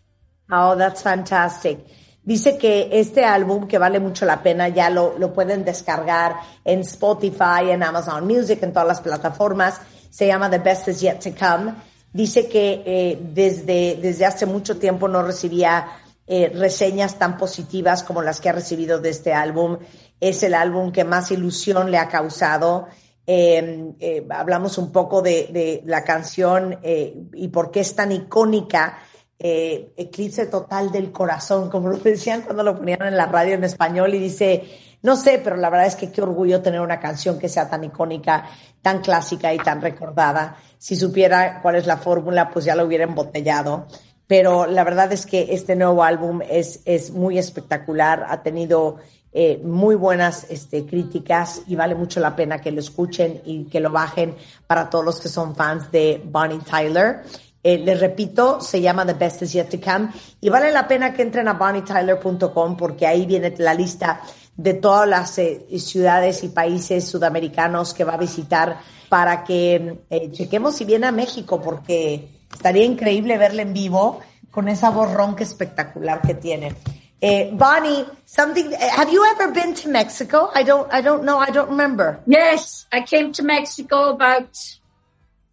Oh, 0.50 0.76
that's 0.76 1.02
fantastic. 1.02 1.78
Dice 2.22 2.56
que 2.56 2.88
este 2.90 3.24
álbum, 3.24 3.68
que 3.68 3.76
vale 3.76 4.00
mucho 4.00 4.24
la 4.24 4.42
pena, 4.42 4.68
ya 4.68 4.88
lo, 4.88 5.18
lo 5.18 5.32
pueden 5.32 5.62
descargar 5.62 6.36
en 6.64 6.80
Spotify, 6.80 7.70
en 7.70 7.82
Amazon 7.82 8.26
Music, 8.26 8.62
en 8.62 8.72
todas 8.72 8.88
las 8.88 9.00
plataformas. 9.02 9.80
Se 10.08 10.26
llama 10.26 10.48
The 10.48 10.58
Best 10.58 10.88
Is 10.88 11.00
Yet 11.00 11.18
to 11.22 11.30
Come. 11.38 11.74
Dice 12.12 12.48
que 12.48 12.82
eh, 12.86 13.18
desde, 13.20 13.98
desde 14.00 14.24
hace 14.24 14.46
mucho 14.46 14.78
tiempo 14.78 15.06
no 15.08 15.22
recibía 15.22 15.86
eh, 16.26 16.50
reseñas 16.54 17.18
tan 17.18 17.36
positivas 17.36 18.02
como 18.02 18.22
las 18.22 18.40
que 18.40 18.48
ha 18.48 18.52
recibido 18.52 19.00
de 19.00 19.10
este 19.10 19.34
álbum. 19.34 19.78
Es 20.18 20.42
el 20.42 20.54
álbum 20.54 20.92
que 20.92 21.04
más 21.04 21.30
ilusión 21.30 21.90
le 21.90 21.98
ha 21.98 22.08
causado. 22.08 22.86
Eh, 23.26 23.92
eh, 24.00 24.26
hablamos 24.30 24.78
un 24.78 24.92
poco 24.92 25.20
de, 25.20 25.48
de 25.52 25.82
la 25.84 26.04
canción 26.04 26.78
y 26.82 27.48
por 27.48 27.70
qué 27.70 27.80
es 27.80 27.94
tan 27.94 28.12
icónica 28.12 28.98
eh, 29.38 29.92
eclipse 29.96 30.46
total 30.46 30.92
del 30.92 31.10
corazón, 31.12 31.70
como 31.70 31.88
lo 31.88 31.98
decían 31.98 32.42
cuando 32.42 32.62
lo 32.62 32.76
ponían 32.76 33.02
en 33.02 33.16
la 33.16 33.26
radio 33.26 33.54
en 33.54 33.64
español 33.64 34.14
y 34.14 34.18
dice, 34.18 34.62
no 35.02 35.16
sé, 35.16 35.40
pero 35.42 35.56
la 35.56 35.70
verdad 35.70 35.86
es 35.86 35.96
que 35.96 36.10
qué 36.10 36.22
orgullo 36.22 36.62
tener 36.62 36.80
una 36.80 37.00
canción 37.00 37.38
que 37.38 37.48
sea 37.48 37.68
tan 37.68 37.84
icónica, 37.84 38.48
tan 38.80 39.00
clásica 39.00 39.52
y 39.52 39.58
tan 39.58 39.82
recordada. 39.82 40.56
Si 40.78 40.96
supiera 40.96 41.60
cuál 41.60 41.76
es 41.76 41.86
la 41.86 41.98
fórmula, 41.98 42.50
pues 42.50 42.64
ya 42.64 42.74
lo 42.74 42.84
hubiera 42.84 43.04
embotellado. 43.04 43.86
Pero 44.26 44.66
la 44.66 44.84
verdad 44.84 45.12
es 45.12 45.26
que 45.26 45.48
este 45.50 45.76
nuevo 45.76 46.02
álbum 46.02 46.40
es, 46.48 46.80
es 46.86 47.10
muy 47.10 47.38
espectacular, 47.38 48.24
ha 48.28 48.42
tenido 48.42 48.96
eh, 49.36 49.60
muy 49.62 49.96
buenas 49.96 50.46
este, 50.48 50.86
críticas 50.86 51.62
y 51.66 51.74
vale 51.74 51.96
mucho 51.96 52.20
la 52.20 52.36
pena 52.36 52.60
que 52.60 52.70
lo 52.70 52.78
escuchen 52.78 53.42
y 53.44 53.64
que 53.64 53.80
lo 53.80 53.90
bajen 53.90 54.36
para 54.66 54.88
todos 54.88 55.04
los 55.04 55.20
que 55.20 55.28
son 55.28 55.56
fans 55.56 55.90
de 55.90 56.22
Bonnie 56.24 56.60
Tyler. 56.60 57.22
Eh, 57.66 57.78
les 57.78 57.98
repito, 57.98 58.60
se 58.60 58.78
llama 58.78 59.06
The 59.06 59.14
Best 59.14 59.40
Is 59.40 59.54
Yet 59.54 59.70
to 59.70 59.80
Come 59.80 60.10
y 60.38 60.50
vale 60.50 60.70
la 60.70 60.86
pena 60.86 61.14
que 61.14 61.22
entren 61.22 61.48
a 61.48 61.54
bonnietyler.com 61.54 62.76
porque 62.76 63.06
ahí 63.06 63.24
viene 63.24 63.54
la 63.56 63.72
lista 63.72 64.20
de 64.54 64.74
todas 64.74 65.08
las 65.08 65.38
eh, 65.38 65.66
ciudades 65.78 66.44
y 66.44 66.50
países 66.50 67.08
sudamericanos 67.08 67.94
que 67.94 68.04
va 68.04 68.14
a 68.14 68.18
visitar 68.18 68.78
para 69.08 69.44
que 69.44 69.98
eh, 70.10 70.30
chequemos 70.30 70.76
si 70.76 70.84
viene 70.84 71.06
a 71.06 71.12
México 71.12 71.58
porque 71.58 72.28
estaría 72.52 72.84
increíble 72.84 73.38
verle 73.38 73.62
en 73.62 73.72
vivo 73.72 74.20
con 74.50 74.68
esa 74.68 74.90
voz 74.90 75.10
ronca 75.14 75.42
espectacular 75.42 76.20
que 76.20 76.34
tiene. 76.34 76.74
Eh, 77.18 77.50
Bonnie, 77.50 78.04
something. 78.26 78.72
Have 78.98 79.10
you 79.10 79.24
ever 79.24 79.50
been 79.50 79.72
to 79.74 79.88
Mexico? 79.88 80.50
I 80.54 80.62
don't. 80.62 80.86
I 80.92 81.00
don't 81.00 81.22
know. 81.22 81.38
I 81.38 81.50
don't 81.50 81.70
remember. 81.70 82.20
Yes, 82.26 82.86
I 82.92 83.00
came 83.00 83.32
to 83.32 83.42
Mexico 83.42 84.10
about 84.10 84.54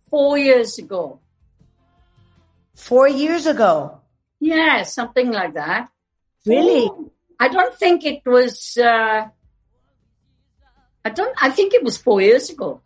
four 0.10 0.38
years 0.38 0.78
ago. 0.78 1.22
Four 2.76 3.08
years 3.08 3.46
ago. 3.46 4.02
Yeah, 4.40 4.84
something 4.84 5.32
like 5.32 5.54
that. 5.54 5.90
Really? 6.46 6.90
I 7.40 7.48
don't 7.48 7.76
think 7.76 8.06
it 8.06 8.22
was. 8.26 8.78
Uh, 8.78 9.28
I 11.06 11.10
don't. 11.10 11.36
I 11.42 11.50
think 11.50 11.74
it 11.74 11.84
was 11.84 11.98
four 11.98 12.22
years 12.22 12.50
ago. 12.50 12.82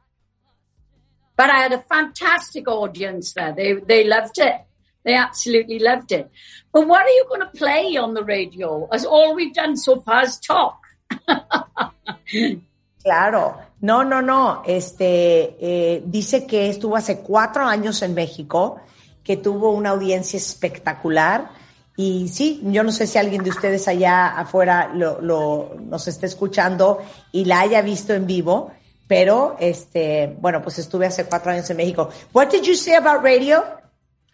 But 1.37 1.49
I 1.49 1.57
had 1.59 1.73
a 1.73 1.81
fantastic 1.81 2.67
audience 2.67 3.33
there. 3.33 3.53
They 3.53 3.73
they 3.73 4.03
loved 4.05 4.39
it. 4.39 4.61
They 5.03 5.13
absolutely 5.13 5.79
loved 5.79 6.11
it. 6.11 6.29
But 6.73 6.87
what 6.87 7.05
are 7.05 7.09
you 7.09 7.25
going 7.29 7.41
to 7.41 7.57
play 7.57 7.95
on 7.97 8.13
the 8.13 8.23
radio? 8.23 8.87
As 8.91 9.05
all 9.05 9.35
we've 9.35 9.53
done 9.53 9.77
so 9.77 10.01
far 10.01 10.23
is 10.23 10.39
talk. 10.39 10.79
Claro, 13.05 13.59
no, 13.81 14.03
no, 14.03 14.19
no. 14.19 14.63
Este 14.65 15.55
eh, 15.59 16.01
dice 16.03 16.47
que 16.47 16.69
estuvo 16.69 16.95
hace 16.95 17.19
cuatro 17.19 17.63
años 17.63 18.01
en 18.01 18.15
México, 18.15 18.81
que 19.25 19.35
tuvo 19.35 19.71
una 19.71 19.89
audiencia 19.89 20.37
espectacular. 20.37 21.49
Y 21.97 22.27
sí, 22.29 22.61
yo 22.63 22.83
no 22.83 22.91
sé 22.91 23.07
si 23.07 23.17
alguien 23.17 23.43
de 23.43 23.49
ustedes 23.49 23.87
allá 23.87 24.27
afuera 24.37 24.91
lo, 24.93 25.19
lo- 25.21 25.75
nos 25.79 26.07
esté 26.07 26.25
escuchando 26.27 27.01
y 27.31 27.45
la 27.45 27.61
haya 27.61 27.81
visto 27.81 28.13
en 28.13 28.27
vivo, 28.27 28.71
pero 29.07 29.55
este, 29.59 30.35
bueno, 30.39 30.61
pues 30.61 30.77
estuve 30.79 31.05
hace 31.07 31.25
cuatro 31.25 31.51
años 31.51 31.69
en 31.69 31.77
México. 31.77 32.09
What 32.33 32.49
did 32.49 32.63
you 32.63 32.75
say 32.75 32.95
about 32.95 33.23
radio? 33.23 33.63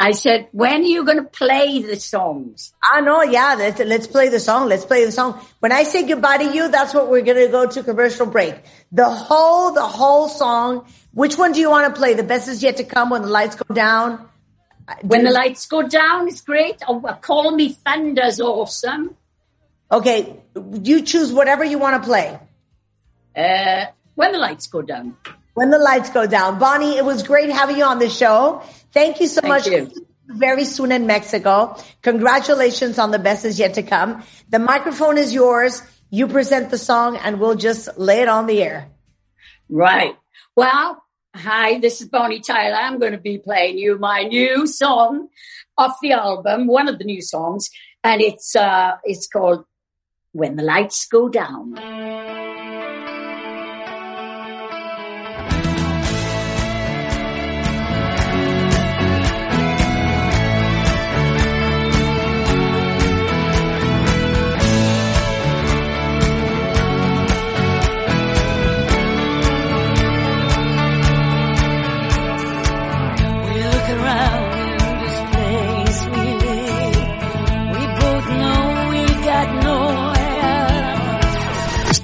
I 0.04 0.14
said, 0.14 0.48
when 0.52 0.82
are 0.82 0.88
you 0.88 1.06
going 1.06 1.20
to 1.20 1.30
play 1.30 1.84
the 1.84 1.96
songs? 2.00 2.74
Ah, 2.82 3.02
no, 3.02 3.22
yeah, 3.22 3.54
let's, 3.56 3.80
let's 3.86 4.08
play 4.08 4.30
the 4.30 4.39
song. 4.39 4.68
Let's 4.68 4.84
play 4.84 5.06
the 5.06 5.12
song. 5.12 5.36
When 5.60 5.72
I 5.72 5.84
say 5.84 6.02
goodbye 6.08 6.38
to 6.39 6.46
you, 6.52 6.70
that's 6.70 6.96
what 6.96 7.08
we're 7.12 7.22
going 7.22 7.38
to 7.38 7.50
go 7.52 7.68
to 7.68 7.84
commercial 7.84 8.26
break. 8.26 8.56
The 8.92 9.08
whole, 9.08 9.72
the 9.74 9.86
whole 9.86 10.28
song. 10.28 10.86
Which 11.14 11.38
one 11.38 11.52
do 11.52 11.60
you 11.60 11.70
want 11.70 11.94
to 11.94 12.00
play? 12.00 12.16
The 12.16 12.24
best 12.24 12.48
is 12.48 12.64
yet 12.64 12.78
to 12.78 12.84
come 12.84 13.12
when 13.12 13.22
the 13.22 13.28
lights 13.28 13.56
go 13.56 13.76
down. 13.76 14.28
When 15.04 15.24
the 15.24 15.32
lights 15.32 15.66
go 15.68 15.88
down, 15.88 16.28
it's 16.28 16.42
great. 16.42 16.82
Oh, 16.88 17.00
Call 17.22 17.52
Me 17.52 17.70
Thunder's 17.70 18.40
awesome. 18.42 19.16
Okay, 19.92 20.42
you 20.84 21.02
choose 21.02 21.34
whatever 21.34 21.64
you 21.64 21.78
want 21.78 22.02
to 22.02 22.08
play. 22.08 22.40
Uh, 23.36 23.86
when 24.16 24.32
the 24.32 24.38
lights 24.38 24.68
go 24.68 24.82
down. 24.82 25.18
When 25.54 25.70
the 25.70 25.78
lights 25.78 26.10
go 26.10 26.26
down. 26.26 26.60
Bonnie, 26.60 26.98
it 26.98 27.06
was 27.06 27.24
great 27.24 27.50
having 27.50 27.78
you 27.78 27.84
on 27.84 28.00
the 28.00 28.10
show. 28.10 28.64
Thank 28.94 29.20
you 29.20 29.28
so 29.28 29.42
Thank 29.42 29.50
much. 29.54 29.68
you. 29.68 29.92
Very 30.28 30.64
soon 30.64 30.94
in 30.94 31.08
Mexico. 31.08 31.76
Congratulations 32.02 32.98
on 32.98 33.12
the 33.12 33.20
best 33.20 33.44
is 33.44 33.60
yet 33.60 33.74
to 33.74 33.84
come. 33.84 34.24
The 34.50 34.60
microphone 34.60 35.18
is 35.18 35.34
yours. 35.34 35.82
You 36.10 36.28
present 36.28 36.70
the 36.70 36.78
song 36.78 37.18
and 37.18 37.40
we'll 37.40 37.56
just 37.56 37.98
lay 37.98 38.22
it 38.22 38.30
on 38.30 38.46
the 38.48 38.64
air. 38.64 38.88
Right. 39.70 40.16
Well, 40.56 41.01
hi, 41.36 41.80
this 41.80 42.02
is 42.02 42.08
Bonnie 42.08 42.40
Tyler. 42.40 42.76
I'm 42.76 43.00
going 43.00 43.14
to 43.14 43.18
be 43.18 43.38
playing 43.38 43.78
you 43.78 43.98
my 43.98 44.24
new 44.24 44.68
song 44.68 45.30
off 45.78 45.98
the 46.02 46.14
album, 46.14 46.68
one 46.68 46.88
of 46.88 46.98
the 47.00 47.06
new 47.06 47.22
songs, 47.22 47.70
and 48.04 48.22
it's 48.22 48.56
uh 48.56 48.94
it's 49.04 49.28
called 49.28 49.66
When 50.34 50.56
the 50.56 50.64
Lights 50.64 51.06
Go 51.08 51.30
Down. 51.30 52.41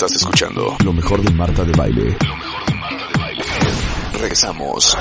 Estás 0.08 0.22
escuchando. 0.22 0.78
Lo 0.86 0.94
mejor 0.94 1.22
de 1.22 1.34
Marta 1.34 1.66
de 1.66 1.74
Baile. 1.74 2.18
Regresamos. 4.14 4.98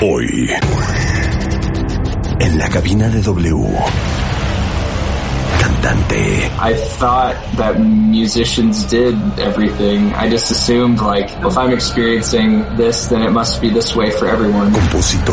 Hoy, 0.00 0.50
en 2.38 2.58
la 2.58 2.68
cabina 2.68 3.08
de 3.08 3.22
W, 3.22 3.56
cantante, 5.80 6.58
I 6.58 6.74
thought 6.74 7.36
that 7.56 7.80
musicians 7.80 8.84
did 8.84 9.14
everything. 9.38 10.12
I 10.14 10.28
just 10.28 10.50
assumed 10.50 11.00
like, 11.00 11.30
if 11.44 11.56
I'm 11.56 11.72
experiencing 11.72 12.60
this, 12.76 13.06
then 13.08 13.22
it 13.22 13.30
must 13.30 13.60
be 13.60 13.70
this 13.70 13.94
way 13.94 14.10
for 14.10 14.26
everyone. 14.26 14.72
compositor, 14.72 15.32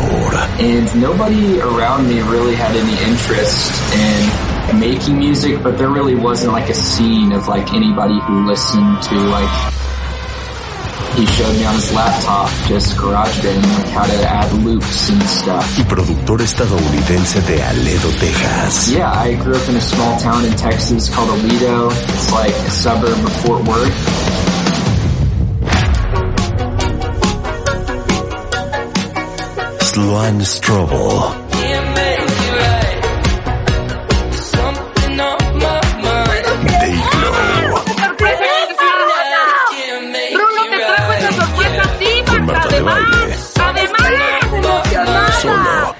And 0.60 1.00
nobody 1.00 1.60
around 1.60 2.08
me 2.08 2.20
really 2.22 2.54
had 2.54 2.74
any 2.76 2.92
interest 3.10 3.72
in 3.94 4.80
making 4.80 5.18
music, 5.18 5.62
but 5.62 5.78
there 5.78 5.90
really 5.90 6.14
wasn't 6.14 6.52
like 6.52 6.68
a 6.68 6.74
scene 6.74 7.32
of 7.32 7.48
like 7.48 7.72
anybody 7.72 8.18
who 8.20 8.46
listened 8.46 9.02
to 9.02 9.14
like 9.14 9.72
y 15.78 15.82
productor 15.84 16.42
estadounidense 16.42 17.40
de 17.42 17.62
Aledo, 17.62 18.08
Texas. 18.20 18.88
Yeah, 18.90 19.12
I 19.12 19.34
grew 19.36 19.54
up 19.56 19.68
in 19.68 19.76
a 19.76 19.80
small 19.80 20.18
town 20.18 20.44
in 20.44 20.54
Texas 20.56 21.08
called 21.08 21.30
Aledo. 21.30 21.90
It's 21.90 22.30
like 22.32 22.54
a 22.54 22.70
suburb 22.70 23.24
of 23.24 23.32
Fort 23.42 23.64
Worth. 23.64 24.46
Sloan 29.80 30.40
Strobel, 30.40 31.45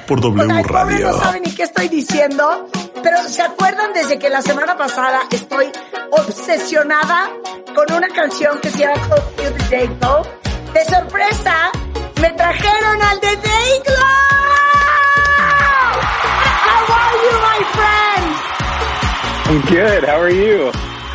por 0.06 0.20
W 0.20 0.42
Ay, 0.52 0.62
pobre, 0.62 0.72
Radio. 0.72 1.08
No 1.12 1.18
saben 1.18 1.42
ni 1.42 1.50
qué 1.54 1.62
estoy 1.64 1.88
diciendo, 1.88 2.68
pero 3.02 3.22
¿se 3.28 3.42
acuerdan 3.42 3.92
desde 3.92 4.18
que 4.18 4.28
la 4.30 4.42
semana 4.42 4.76
pasada 4.76 5.20
estoy 5.30 5.70
obsesionada 6.10 7.30
con 7.74 7.92
una 7.96 8.08
canción 8.08 8.58
que 8.60 8.70
se 8.70 8.78
llama 8.80 8.96
You 9.38 9.50
the 9.58 9.76
Day 9.76 9.86
Glow? 10.00 10.22
De 10.72 10.84
sorpresa, 10.84 11.70
me 12.20 12.30
trajeron 12.32 13.02
al 13.02 13.20
de 13.20 13.36
Day 13.36 13.82
Glow. 13.84 13.96
How 16.66 16.92
are 16.92 17.16
you, 17.24 17.34
my 17.40 17.60
friend? 17.76 18.26
I'm 19.48 19.60
good. 19.70 20.04
How 20.04 20.20
are 20.20 20.30
you? 20.30 20.70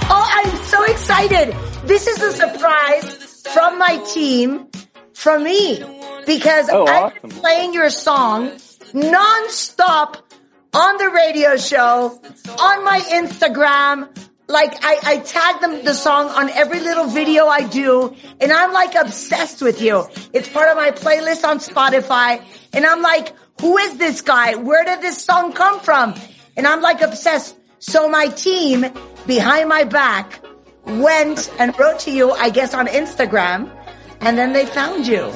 Oh, 0.10 0.28
I'm 0.36 0.56
so 0.66 0.84
excited. 0.86 1.54
This 1.86 2.08
is 2.08 2.22
a 2.22 2.32
surprise 2.32 3.44
from 3.54 3.78
my 3.78 3.98
team, 4.14 4.68
from 5.14 5.44
me, 5.44 5.84
because 6.26 6.70
Oh, 6.72 6.86
I've 6.86 7.14
been 7.22 7.32
awesome. 7.32 7.42
playing 7.42 7.74
your 7.74 7.90
song 7.90 8.52
non-stop 8.94 10.18
on 10.74 10.98
the 10.98 11.10
radio 11.10 11.58
show, 11.58 12.20
on 12.60 12.86
my 12.86 13.00
Instagram. 13.12 14.10
Like 14.48 14.74
I, 14.84 15.00
I 15.04 15.18
tag 15.20 15.62
them 15.62 15.86
the 15.86 15.94
song 15.94 16.28
on 16.28 16.50
every 16.50 16.82
little 16.82 17.06
video 17.08 17.48
I 17.48 17.68
do, 17.68 18.14
and 18.42 18.52
I'm 18.52 18.74
like 18.74 18.96
obsessed 18.96 19.62
with 19.62 19.82
you. 19.82 20.06
It's 20.34 20.50
part 20.50 20.70
of 20.70 20.76
my 20.76 20.92
playlist 20.92 21.46
on 21.46 21.60
Spotify, 21.60 22.44
and 22.74 22.86
I'm 22.86 23.02
like, 23.02 23.34
who 23.62 23.78
is 23.78 23.98
this 23.98 24.22
guy? 24.22 24.56
Where 24.56 24.84
did 24.84 25.02
this 25.02 25.24
song 25.24 25.54
come 25.54 25.80
from? 25.80 26.16
And 26.58 26.68
I'm 26.68 26.82
like 26.82 27.02
obsessed. 27.02 27.56
So 27.80 28.10
my 28.10 28.28
team 28.28 28.86
behind 29.26 29.70
my 29.70 29.86
back 29.86 30.44
went 30.86 31.50
and 31.58 31.78
wrote 31.80 32.00
to 32.02 32.12
you, 32.12 32.32
I 32.32 32.50
guess 32.50 32.74
on 32.74 32.88
Instagram, 32.88 33.72
and 34.20 34.38
then 34.38 34.52
they 34.52 34.66
found 34.66 35.08
you. 35.08 35.32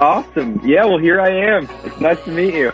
Awesome. 0.00 0.60
Yeah, 0.62 0.84
well, 0.84 0.98
here 0.98 1.20
I 1.20 1.30
am. 1.56 1.68
It's 1.84 2.00
nice 2.00 2.22
to 2.24 2.30
meet 2.30 2.54
you. 2.54 2.72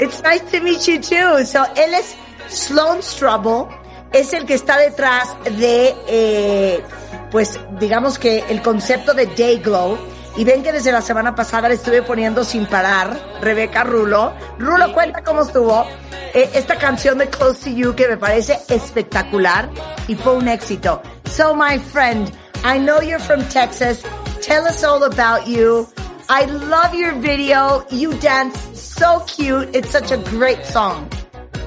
It's 0.00 0.22
nice 0.22 0.40
to 0.52 0.60
meet 0.60 0.88
you 0.88 0.98
too. 0.98 1.44
So 1.44 1.64
él 1.76 1.94
es 1.94 2.16
Sloan 2.48 3.02
Strubble, 3.02 3.68
es 4.12 4.32
el 4.32 4.46
que 4.46 4.54
está 4.54 4.78
detrás 4.78 5.36
de, 5.58 5.94
eh, 6.08 6.82
pues 7.30 7.60
digamos 7.78 8.18
que 8.18 8.44
el 8.48 8.62
concepto 8.62 9.12
de 9.12 9.26
Day 9.26 9.58
Glow. 9.58 9.98
Y 10.36 10.44
ven 10.44 10.62
que 10.62 10.72
desde 10.72 10.92
la 10.92 11.02
semana 11.02 11.34
pasada 11.34 11.68
le 11.68 11.74
estuve 11.74 12.02
poniendo 12.02 12.44
sin 12.44 12.64
parar, 12.64 13.18
Rebeca 13.42 13.82
Rulo. 13.82 14.32
Rulo, 14.58 14.92
cuenta 14.94 15.22
cómo 15.22 15.42
estuvo 15.42 15.84
eh, 16.32 16.48
esta 16.54 16.76
canción 16.76 17.18
de 17.18 17.28
Close 17.28 17.64
to 17.64 17.76
You 17.76 17.94
que 17.96 18.06
me 18.06 18.16
parece 18.16 18.58
espectacular 18.68 19.68
y 20.06 20.14
fue 20.14 20.36
un 20.36 20.46
éxito. 20.46 21.02
So 21.24 21.54
my 21.54 21.78
friend, 21.78 22.30
I 22.64 22.78
know 22.78 23.02
you're 23.02 23.18
from 23.18 23.42
Texas. 23.48 24.02
Tell 24.40 24.64
us 24.66 24.84
all 24.84 25.02
about 25.02 25.46
you. 25.46 25.88
I 26.32 26.44
love 26.44 26.94
your 26.94 27.12
video. 27.16 27.84
You 27.90 28.16
dance 28.20 28.56
so 28.78 29.18
cute. 29.26 29.74
It's 29.74 29.90
such 29.90 30.12
a 30.12 30.16
great 30.16 30.64
song. 30.64 31.08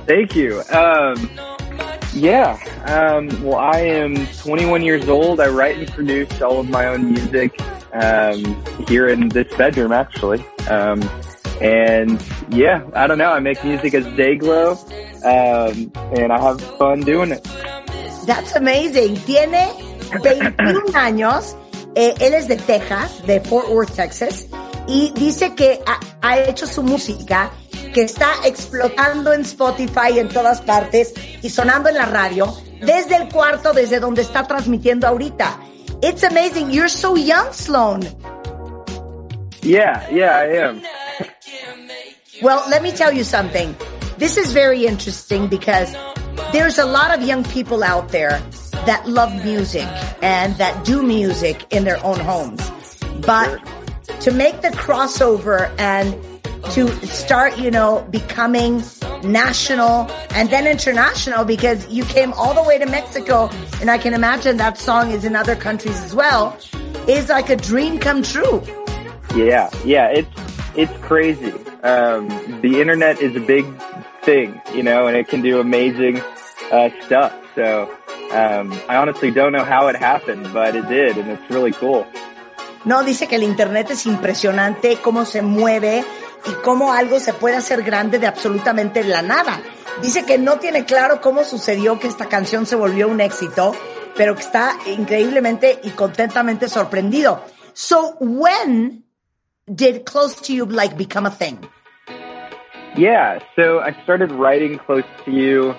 Thank 0.08 0.38
you. 0.38 0.62
Um, 0.72 1.30
yeah. 2.14 2.58
Um, 2.86 3.28
well, 3.44 3.58
I 3.58 3.82
am 3.82 4.26
21 4.38 4.82
years 4.84 5.10
old. 5.10 5.42
I 5.42 5.50
write 5.50 5.80
and 5.80 5.92
produce 5.92 6.42
all 6.42 6.62
of 6.62 6.70
my 6.70 6.86
own 6.86 7.12
music 7.12 7.54
um, 7.92 8.64
here 8.88 9.10
in 9.10 9.28
this 9.28 9.54
bedroom, 9.58 9.92
actually. 9.92 10.46
Um, 10.70 11.04
and 11.60 12.24
yeah, 12.50 12.90
I 12.94 13.06
don't 13.06 13.18
know. 13.18 13.34
I 13.34 13.40
make 13.40 13.62
music 13.66 13.94
as 13.94 14.06
Dayglow, 14.06 14.78
um, 15.26 15.92
and 16.18 16.32
I 16.32 16.42
have 16.42 16.62
fun 16.78 17.02
doing 17.02 17.34
it. 17.34 17.44
That's 18.26 18.56
amazing. 18.56 19.18
Tiene 19.18 19.74
21 20.22 20.94
años. 20.94 21.54
Eh, 21.96 22.16
él 22.20 22.34
es 22.34 22.48
de 22.48 22.58
Texas, 22.58 23.26
de 23.26 23.40
Fort 23.42 23.70
Worth, 23.70 23.94
Texas. 23.96 24.48
Y 24.88 25.12
dice 25.16 25.56
que 25.56 25.80
ha, 25.86 26.00
ha 26.22 26.40
hecho 26.40 26.68
su 26.68 26.84
música 26.84 27.52
que 27.94 28.02
está 28.02 28.32
explotando 28.44 29.32
en 29.34 29.42
Spotify 29.42 30.18
en 30.18 30.28
todas 30.28 30.62
partes 30.62 31.14
y 31.42 31.50
sonando 31.50 31.90
en 31.90 31.96
la 31.96 32.06
radio 32.06 32.54
desde 32.82 33.16
el 33.16 33.30
cuarto, 33.30 33.72
desde 33.72 34.00
donde 34.00 34.24
está 34.24 34.46
transmitiendo 34.46 35.08
ahorita. 35.08 35.60
It's 36.02 36.24
amazing. 36.24 36.70
You're 36.72 36.90
so 36.90 37.16
young, 37.16 37.54
Sloan. 37.54 38.02
Yeah, 39.62 40.06
yeah, 40.12 40.38
I 40.38 40.58
am. 40.58 40.82
Well, 42.42 42.62
let 42.70 42.84
me 42.84 42.92
tell 42.92 43.14
you 43.14 43.24
something. 43.24 43.74
This 44.18 44.38
is 44.38 44.52
very 44.52 44.86
interesting 44.86 45.48
because 45.48 45.96
there's 46.52 46.78
a 46.78 46.86
lot 46.86 47.18
of 47.18 47.26
young 47.26 47.44
people 47.46 47.84
out 47.84 48.10
there 48.10 48.42
that 48.86 49.08
love 49.08 49.34
music 49.44 49.88
and 50.22 50.56
that 50.58 50.86
do 50.86 51.04
music 51.04 51.66
in 51.72 51.84
their 51.84 52.04
own 52.04 52.20
homes. 52.20 52.62
But 53.26 53.60
to 54.22 54.32
make 54.32 54.62
the 54.62 54.70
crossover 54.70 55.74
and 55.80 56.14
to 56.72 56.88
start, 57.06 57.58
you 57.58 57.72
know, 57.72 58.08
becoming 58.10 58.84
national 59.24 60.10
and 60.32 60.50
then 60.50 60.68
international 60.68 61.46
because 61.46 61.88
you 61.90 62.04
came 62.06 62.34
all 62.34 62.54
the 62.54 62.64
way 62.64 62.78
to 62.78 62.86
Mexico 62.86 63.50
and 63.80 63.90
I 63.90 63.98
can 63.98 64.14
imagine 64.14 64.58
that 64.58 64.78
song 64.78 65.12
is 65.12 65.26
in 65.26 65.36
other 65.36 65.56
countries 65.56 66.00
as 66.04 66.16
well 66.16 66.58
is 67.08 67.30
like 67.30 67.50
a 67.50 67.56
dream 67.56 68.00
come 68.00 68.24
true. 68.24 68.62
Yeah, 69.36 69.70
yeah, 69.84 70.08
it's 70.10 70.30
it's 70.76 70.98
crazy. 71.00 71.52
Um, 71.84 72.28
the 72.62 72.80
internet 72.80 73.20
is 73.20 73.36
a 73.36 73.40
big 73.40 73.66
thing, 74.22 74.60
you 74.74 74.84
know, 74.84 75.08
and 75.08 75.18
it 75.18 75.28
can 75.28 75.42
do 75.42 75.60
amazing 75.60 76.22
uh, 76.72 76.90
stuff. 77.02 77.34
So 77.56 77.94
um, 78.34 78.74
I 78.90 78.98
honestly 78.98 79.32
don't 79.32 79.52
know 79.52 79.64
how 79.64 79.88
it 79.88 79.96
happened, 79.96 80.52
but 80.54 80.76
it 80.76 80.88
did, 80.88 81.18
and 81.18 81.30
it's 81.30 81.50
really 81.50 81.72
cool. 81.72 82.06
No, 82.86 83.04
dice 83.04 83.28
que 83.28 83.38
el 83.38 83.44
Internet 83.44 83.92
es 83.92 84.06
impresionante, 84.06 84.98
cómo 85.02 85.26
se 85.26 85.42
mueve 85.42 86.04
y 86.46 86.52
cómo 86.64 86.92
algo 86.92 87.20
se 87.20 87.34
puede 87.34 87.56
hacer 87.56 87.84
grande 87.84 88.20
de 88.20 88.28
absolutamente 88.28 89.04
la 89.04 89.22
nada. 89.22 89.62
Dice 90.02 90.26
que 90.26 90.38
no 90.38 90.58
tiene 90.58 90.84
claro 90.84 91.22
cómo 91.22 91.44
sucedió 91.44 92.00
que 92.00 92.08
esta 92.08 92.28
canción 92.28 92.66
se 92.66 92.76
volvió 92.76 93.08
un 93.08 93.22
éxito, 93.22 93.74
pero 94.18 94.36
que 94.36 94.42
está 94.42 94.78
increíblemente 94.86 95.80
y 95.84 95.92
contentamente 95.92 96.68
sorprendido. 96.68 97.42
So, 97.74 98.18
when 98.20 99.04
did 99.66 100.04
Close 100.04 100.42
to 100.42 100.54
You 100.54 100.66
like 100.66 100.98
become 100.98 101.26
a 101.26 101.32
thing? 101.32 101.60
Yeah, 102.96 103.40
so 103.56 103.80
I 103.80 103.94
started 104.04 104.32
writing 104.32 104.78
close 104.78 105.06
to 105.26 105.32
you 105.32 105.74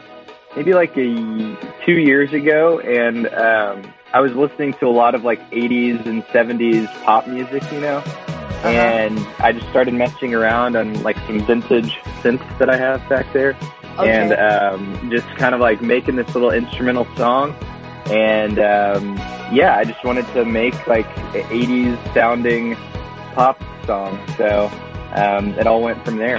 maybe 0.56 0.72
like 0.72 0.96
a 0.96 1.56
two 1.84 1.92
years 1.98 2.32
ago, 2.32 2.78
and 2.80 3.26
um, 3.28 3.92
I 4.12 4.20
was 4.20 4.32
listening 4.34 4.74
to 4.74 4.86
a 4.86 4.90
lot 4.90 5.14
of 5.14 5.24
like 5.24 5.40
80s 5.50 6.06
and 6.06 6.22
70s 6.26 6.86
pop 7.04 7.26
music, 7.26 7.62
you 7.72 7.80
know, 7.80 7.98
and 8.64 9.18
I 9.38 9.52
just 9.52 9.68
started 9.70 9.94
messing 9.94 10.34
around 10.34 10.76
on 10.76 11.02
like 11.02 11.16
some 11.26 11.44
vintage 11.46 11.94
synths 12.22 12.58
that 12.58 12.70
I 12.70 12.76
have 12.76 13.06
back 13.08 13.32
there, 13.32 13.56
Okay. 13.98 14.10
and 14.10 14.32
um, 14.32 15.10
just 15.10 15.26
kind 15.36 15.54
of 15.54 15.60
like 15.60 15.80
making 15.82 16.16
this 16.16 16.32
little 16.34 16.50
instrumental 16.50 17.06
song. 17.16 17.54
And 18.06 18.58
um, 18.58 19.16
yeah, 19.52 19.76
I 19.78 19.84
just 19.84 20.04
wanted 20.04 20.26
to 20.34 20.44
make 20.44 20.86
like 20.86 21.06
a 21.34 21.42
80s 21.44 22.14
sounding 22.14 22.76
pop 23.34 23.62
song, 23.86 24.18
so 24.36 24.70
um, 25.14 25.50
it 25.58 25.66
all 25.66 25.80
went 25.82 26.04
from 26.04 26.16
there. 26.16 26.38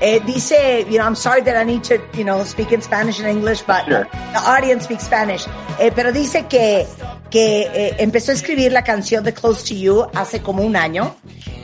Eh, 0.00 0.20
dice, 0.26 0.84
you 0.90 0.98
know, 0.98 1.06
I'm 1.06 1.16
sorry 1.16 1.42
that 1.42 1.56
I 1.56 1.64
need 1.64 1.82
to, 1.84 1.94
you 2.12 2.24
know, 2.24 2.44
speak 2.44 2.72
in 2.72 2.82
Spanish 2.82 3.18
and 3.18 3.28
English, 3.28 3.62
but 3.66 3.84
Sure. 3.86 4.06
the 4.32 4.40
audience 4.40 4.84
speaks 4.84 5.04
Spanish. 5.04 5.46
Eh, 5.78 5.90
pero 5.94 6.12
dice 6.12 6.46
que, 6.48 6.86
que 7.30 7.62
eh, 7.72 7.96
empezó 7.98 8.32
a 8.32 8.34
escribir 8.34 8.72
la 8.72 8.82
canción 8.84 9.24
de 9.24 9.32
Close 9.32 9.64
to 9.68 9.74
You 9.74 10.06
hace 10.14 10.42
como 10.42 10.62
un 10.62 10.76
año, 10.76 11.16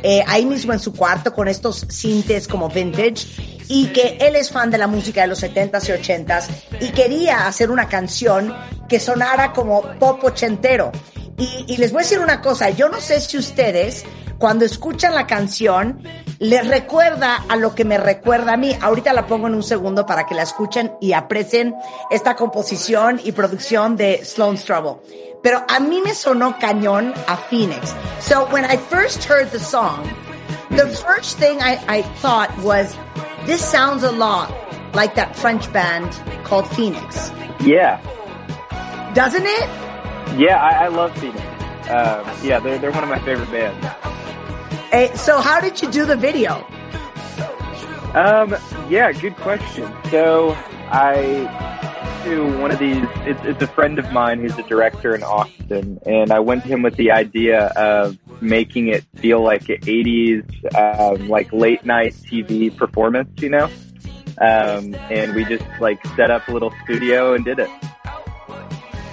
eh, 0.03 0.25
ahí 0.27 0.47
mismo 0.47 0.73
en 0.73 0.81
su 0.81 0.93
cuarto 0.95 1.33
con 1.35 1.47
estos 1.47 1.87
sintes 1.91 2.49
como 2.49 2.69
vintage, 2.69 3.27
y 3.69 3.87
que 3.89 4.17
él 4.21 4.37
es 4.37 4.51
fan 4.51 4.71
de 4.71 4.79
la 4.79 4.87
música 4.87 5.23
de 5.23 5.29
los 5.29 5.43
70s 5.43 5.89
y 5.89 5.93
80s 5.93 6.49
y 6.81 6.89
quería 6.89 7.47
hacer 7.47 7.71
una 7.71 7.89
canción 7.89 8.55
que 8.89 8.99
sonara 8.99 9.53
como 9.53 9.83
pop 9.99 10.23
ochentero. 10.25 10.91
Y, 11.39 11.65
y 11.67 11.77
les 11.77 11.93
voy 11.93 12.01
a 12.01 12.05
decir 12.05 12.19
una 12.19 12.41
cosa, 12.41 12.71
yo 12.71 12.89
no 12.89 13.01
sé 13.01 13.21
si 13.21 13.39
ustedes 13.39 14.05
cuando 14.43 14.65
escuchan 14.65 15.15
la 15.15 15.29
canción 15.29 16.03
les 16.41 16.67
recuerda 16.67 17.45
a 17.49 17.55
lo 17.55 17.77
que 17.77 17.85
me 17.85 17.97
recuerda 17.97 18.55
a 18.55 18.57
mí. 18.57 18.77
Ahorita 18.81 19.13
la 19.13 19.29
pongo 19.29 19.47
en 19.47 19.55
un 19.55 19.63
segundo 19.63 20.05
para 20.05 20.27
que 20.27 20.35
la 20.35 20.43
escuchen 20.43 20.93
y 21.01 21.13
aprecien 21.13 21.77
esta 22.11 22.35
composición 22.35 23.21
y 23.23 23.31
producción 23.31 23.97
de 23.97 24.25
Sloan's 24.25 24.65
Trouble. 24.65 24.97
Pero 25.45 25.65
a 25.69 25.79
mí 25.79 26.01
me 26.01 26.13
sonó 26.13 26.59
cañón 26.59 27.15
a 27.29 27.37
Phoenix. 27.37 27.95
So 28.21 28.49
when 28.51 28.65
I 28.65 28.77
first 28.77 29.23
heard 29.23 29.53
the 29.53 29.61
song, 29.61 30.03
the 30.71 30.89
first 30.89 31.39
thing 31.39 31.61
I, 31.61 31.79
I 31.87 32.03
thought 32.21 32.51
was, 32.65 32.97
this 33.47 33.61
sounds 33.61 34.03
a 34.03 34.11
lot 34.11 34.51
like 34.95 35.15
that 35.15 35.37
French 35.37 35.73
band 35.73 36.11
called 36.43 36.67
Phoenix. 36.75 37.31
Yeah. 37.65 38.01
Doesn't 39.15 39.47
it? 39.47 39.92
Yeah, 40.39 40.57
I, 40.57 40.85
I 40.85 40.89
love 40.89 41.17
Phoenix. 41.19 41.41
Um, 41.91 42.27
yeah, 42.43 42.59
they're, 42.61 42.79
they're 42.79 42.93
one 42.93 43.05
of 43.05 43.11
my 43.11 43.19
favorite 43.21 43.51
bands. 43.51 43.87
Eh, 44.93 45.15
so 45.15 45.41
how 45.41 45.61
did 45.61 45.81
you 45.83 45.91
do 45.91 46.05
the 46.05 46.17
video? 46.17 46.67
Um, 48.15 48.55
yeah, 48.89 49.11
good 49.13 49.37
question. 49.37 49.91
So 50.11 50.57
I 50.91 51.73
to 52.25 52.59
one 52.61 52.71
of 52.71 52.79
these. 52.79 53.05
It's, 53.27 53.41
it's 53.45 53.63
a 53.63 53.67
friend 53.67 53.99
of 53.99 54.13
mine 54.13 54.41
who's 54.41 54.57
a 54.59 54.63
director 54.63 55.15
in 55.15 55.23
Austin, 55.23 55.99
and 56.07 56.31
I 56.31 56.39
went 56.41 56.63
to 56.63 56.69
him 56.69 56.83
with 56.83 56.97
the 56.97 57.11
idea 57.11 57.67
of 57.69 58.17
making 58.41 58.89
it 58.89 59.05
feel 59.17 59.43
like 59.43 59.69
an 59.69 59.79
'80s, 59.79 60.75
um, 60.75 61.29
like 61.29 61.53
late 61.53 61.85
night 61.85 62.15
TV 62.15 62.75
performance, 62.75 63.31
you 63.41 63.51
know. 63.51 63.65
Um, 64.39 64.95
and 65.11 65.35
we 65.35 65.45
just 65.45 65.65
like 65.81 66.05
set 66.17 66.31
up 66.31 66.49
a 66.49 66.53
little 66.53 66.73
studio 66.85 67.35
and 67.35 67.45
did 67.45 67.59
it. 67.59 67.71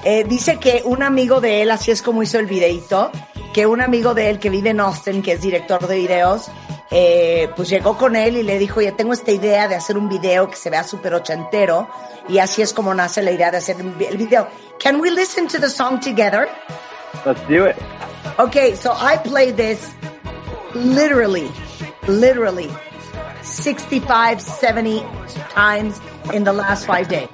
Eh, 0.04 0.24
dice 0.24 0.58
que 0.58 0.82
un 0.86 1.04
amigo 1.04 1.41
de 1.41 1.62
él, 1.62 1.72
así 1.72 1.91
es 1.91 2.02
como 2.02 2.24
hizo 2.24 2.39
el 2.39 2.45
videito, 2.45 3.12
que 3.54 3.66
un 3.66 3.82
amigo 3.82 4.14
de 4.14 4.30
él 4.30 4.39
que 4.39 4.50
vive 4.50 4.70
en 4.70 4.80
Austin, 4.80 5.22
que 5.22 5.34
es 5.34 5.41
director 5.41 5.86
de 5.88 5.95
videos, 5.95 6.50
eh, 6.91 7.50
pues 7.56 7.70
llegó 7.70 7.97
con 7.97 8.16
él 8.16 8.38
y 8.38 8.43
le 8.43 8.58
dijo, 8.58 8.82
ya 8.82 8.95
tengo 8.95 9.14
esta 9.14 9.32
idea 9.32 9.68
de 9.68 9.76
hacer 9.76 9.97
un 9.97 10.10
video 10.10 10.50
que 10.50 10.56
se 10.56 10.70
vea 10.70 10.84
súper 10.84 11.14
ochentero, 11.14 11.88
y 12.28 12.39
así 12.39 12.62
es 12.62 12.74
como 12.74 12.93
nace 12.93 13.22
la 13.22 13.32
idea 13.32 13.52
de 13.52 13.58
hacer 13.58 13.78
el 13.80 14.18
video. 14.18 14.47
Can 14.80 15.02
we 15.02 15.12
listen 15.12 15.47
to 15.47 15.60
the 15.60 15.70
song 15.70 16.00
together? 16.00 16.47
Let's 17.26 17.41
do 17.47 17.66
it. 17.66 17.76
Okay, 18.38 18.76
so 18.76 18.93
I 18.93 19.18
played 19.18 19.58
this 19.58 19.93
literally, 20.74 21.50
literally 22.08 22.70
65, 23.43 24.41
70 24.41 25.04
times 25.50 26.00
in 26.34 26.43
the 26.43 26.54
last 26.54 26.86
five 26.86 27.08
days. 27.10 27.28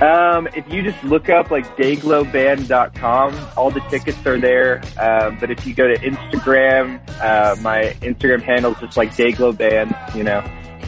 Um, 0.00 0.48
if 0.56 0.66
you 0.72 0.82
just 0.82 1.02
look 1.04 1.28
up 1.28 1.50
like 1.50 1.76
dayglowband.com, 1.76 3.48
all 3.56 3.70
the 3.70 3.80
tickets 3.90 4.16
are 4.26 4.38
there. 4.38 4.80
Um, 4.98 5.36
but 5.38 5.50
if 5.50 5.66
you 5.66 5.74
go 5.74 5.86
to 5.88 5.94
Instagram, 5.98 7.00
uh, 7.20 7.56
my 7.60 7.94
Instagram 8.00 8.42
handle 8.42 8.72
is 8.72 8.78
just 8.80 8.96
like 8.96 9.10
dayglow.band, 9.14 9.94
you 10.14 10.24
know. 10.24 10.38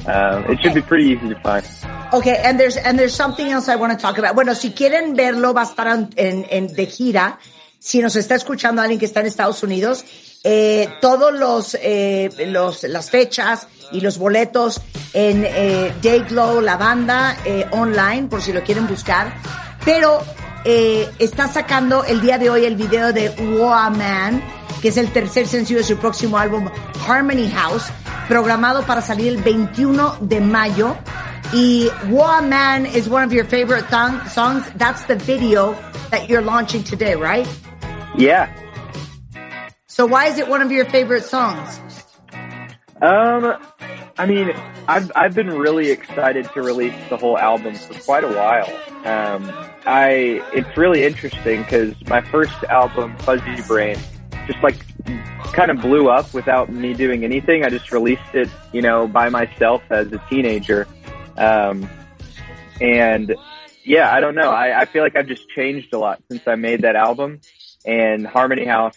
Um, 0.06 0.44
it 0.50 0.60
should 0.62 0.74
be 0.74 0.80
pretty 0.82 1.10
easy 1.10 1.28
to 1.28 1.38
find. 1.40 1.64
Okay, 2.14 2.40
and 2.44 2.58
there's 2.58 2.76
and 2.76 2.98
there's 2.98 3.14
something 3.14 3.46
else 3.48 3.68
I 3.68 3.76
want 3.76 3.92
to 3.92 3.98
talk 3.98 4.18
about. 4.18 4.34
Bueno, 4.34 4.54
si 4.54 4.70
quieren 4.72 5.14
verlo, 5.14 5.52
va 5.54 5.62
a 5.62 5.66
estar 5.66 5.86
en, 5.86 6.10
en- 6.16 6.46
en- 6.50 6.74
de 6.74 6.86
gira. 6.86 7.38
Si 7.78 8.00
nos 8.00 8.16
está 8.16 8.34
escuchando 8.34 8.80
alguien 8.82 8.98
que 8.98 9.06
está 9.06 9.20
en 9.20 9.26
Estados 9.26 9.62
Unidos, 9.62 10.04
eh, 10.44 10.88
todos 11.00 11.32
los, 11.32 11.76
eh, 11.80 12.30
los 12.48 12.82
las 12.84 13.10
fechas 13.10 13.68
y 13.92 14.00
los 14.00 14.18
boletos 14.18 14.80
en 15.12 15.44
eh, 15.46 15.92
Dayglow, 16.02 16.60
la 16.60 16.76
banda 16.76 17.36
eh, 17.44 17.66
online, 17.72 18.28
por 18.28 18.42
si 18.42 18.52
lo 18.52 18.62
quieren 18.62 18.86
buscar. 18.86 19.34
Pero 19.84 20.22
eh, 20.64 21.08
está 21.18 21.48
sacando 21.48 22.04
el 22.04 22.20
día 22.20 22.38
de 22.38 22.50
hoy 22.50 22.64
el 22.64 22.76
video 22.76 23.12
de 23.12 23.30
Woa 23.58 23.90
Man, 23.90 24.42
que 24.80 24.88
es 24.88 24.96
el 24.96 25.12
tercer 25.12 25.46
sencillo 25.46 25.80
de 25.80 25.84
su 25.84 25.96
próximo 25.96 26.38
álbum 26.38 26.68
Harmony 27.06 27.50
House, 27.50 27.84
programado 28.28 28.82
para 28.84 29.00
salir 29.02 29.28
el 29.28 29.42
21 29.42 30.16
de 30.20 30.40
mayo. 30.40 30.96
Y 31.52 31.90
Woa 32.08 32.40
Man 32.40 32.86
is 32.86 33.08
one 33.08 33.24
of 33.24 33.32
your 33.32 33.44
favorite 33.44 33.84
thong- 33.90 34.20
songs. 34.28 34.64
That's 34.78 35.06
the 35.06 35.16
video 35.16 35.74
that 36.10 36.28
you're 36.28 36.42
launching 36.44 36.82
today, 36.82 37.14
right? 37.14 37.46
Yeah. 38.16 38.48
So 39.86 40.06
why 40.06 40.28
is 40.28 40.38
it 40.38 40.48
one 40.48 40.62
of 40.62 40.72
your 40.72 40.86
favorite 40.86 41.24
songs? 41.24 41.80
Um, 43.02 43.56
I 44.16 44.26
mean, 44.26 44.54
I've 44.86 45.10
I've 45.16 45.34
been 45.34 45.50
really 45.50 45.90
excited 45.90 46.48
to 46.54 46.62
release 46.62 46.94
the 47.10 47.16
whole 47.16 47.36
album 47.36 47.74
for 47.74 47.98
quite 48.00 48.22
a 48.22 48.28
while. 48.28 48.68
Um, 49.04 49.50
I 49.84 50.40
it's 50.54 50.76
really 50.76 51.02
interesting 51.02 51.62
because 51.62 51.94
my 52.06 52.20
first 52.20 52.62
album, 52.64 53.16
Fuzzy 53.18 53.60
Brain, 53.66 53.96
just 54.46 54.62
like 54.62 54.76
kind 55.52 55.72
of 55.72 55.80
blew 55.80 56.08
up 56.08 56.32
without 56.32 56.70
me 56.70 56.94
doing 56.94 57.24
anything. 57.24 57.64
I 57.64 57.70
just 57.70 57.90
released 57.90 58.34
it, 58.34 58.48
you 58.72 58.82
know, 58.82 59.08
by 59.08 59.28
myself 59.28 59.82
as 59.90 60.12
a 60.12 60.22
teenager. 60.30 60.86
Um, 61.36 61.88
and 62.80 63.34
yeah, 63.84 64.14
I 64.14 64.20
don't 64.20 64.36
know. 64.36 64.50
I, 64.50 64.82
I 64.82 64.84
feel 64.84 65.02
like 65.02 65.16
I've 65.16 65.26
just 65.26 65.48
changed 65.48 65.92
a 65.92 65.98
lot 65.98 66.22
since 66.30 66.46
I 66.46 66.54
made 66.54 66.82
that 66.82 66.94
album. 66.94 67.40
And 67.84 68.24
Harmony 68.24 68.64
House 68.64 68.96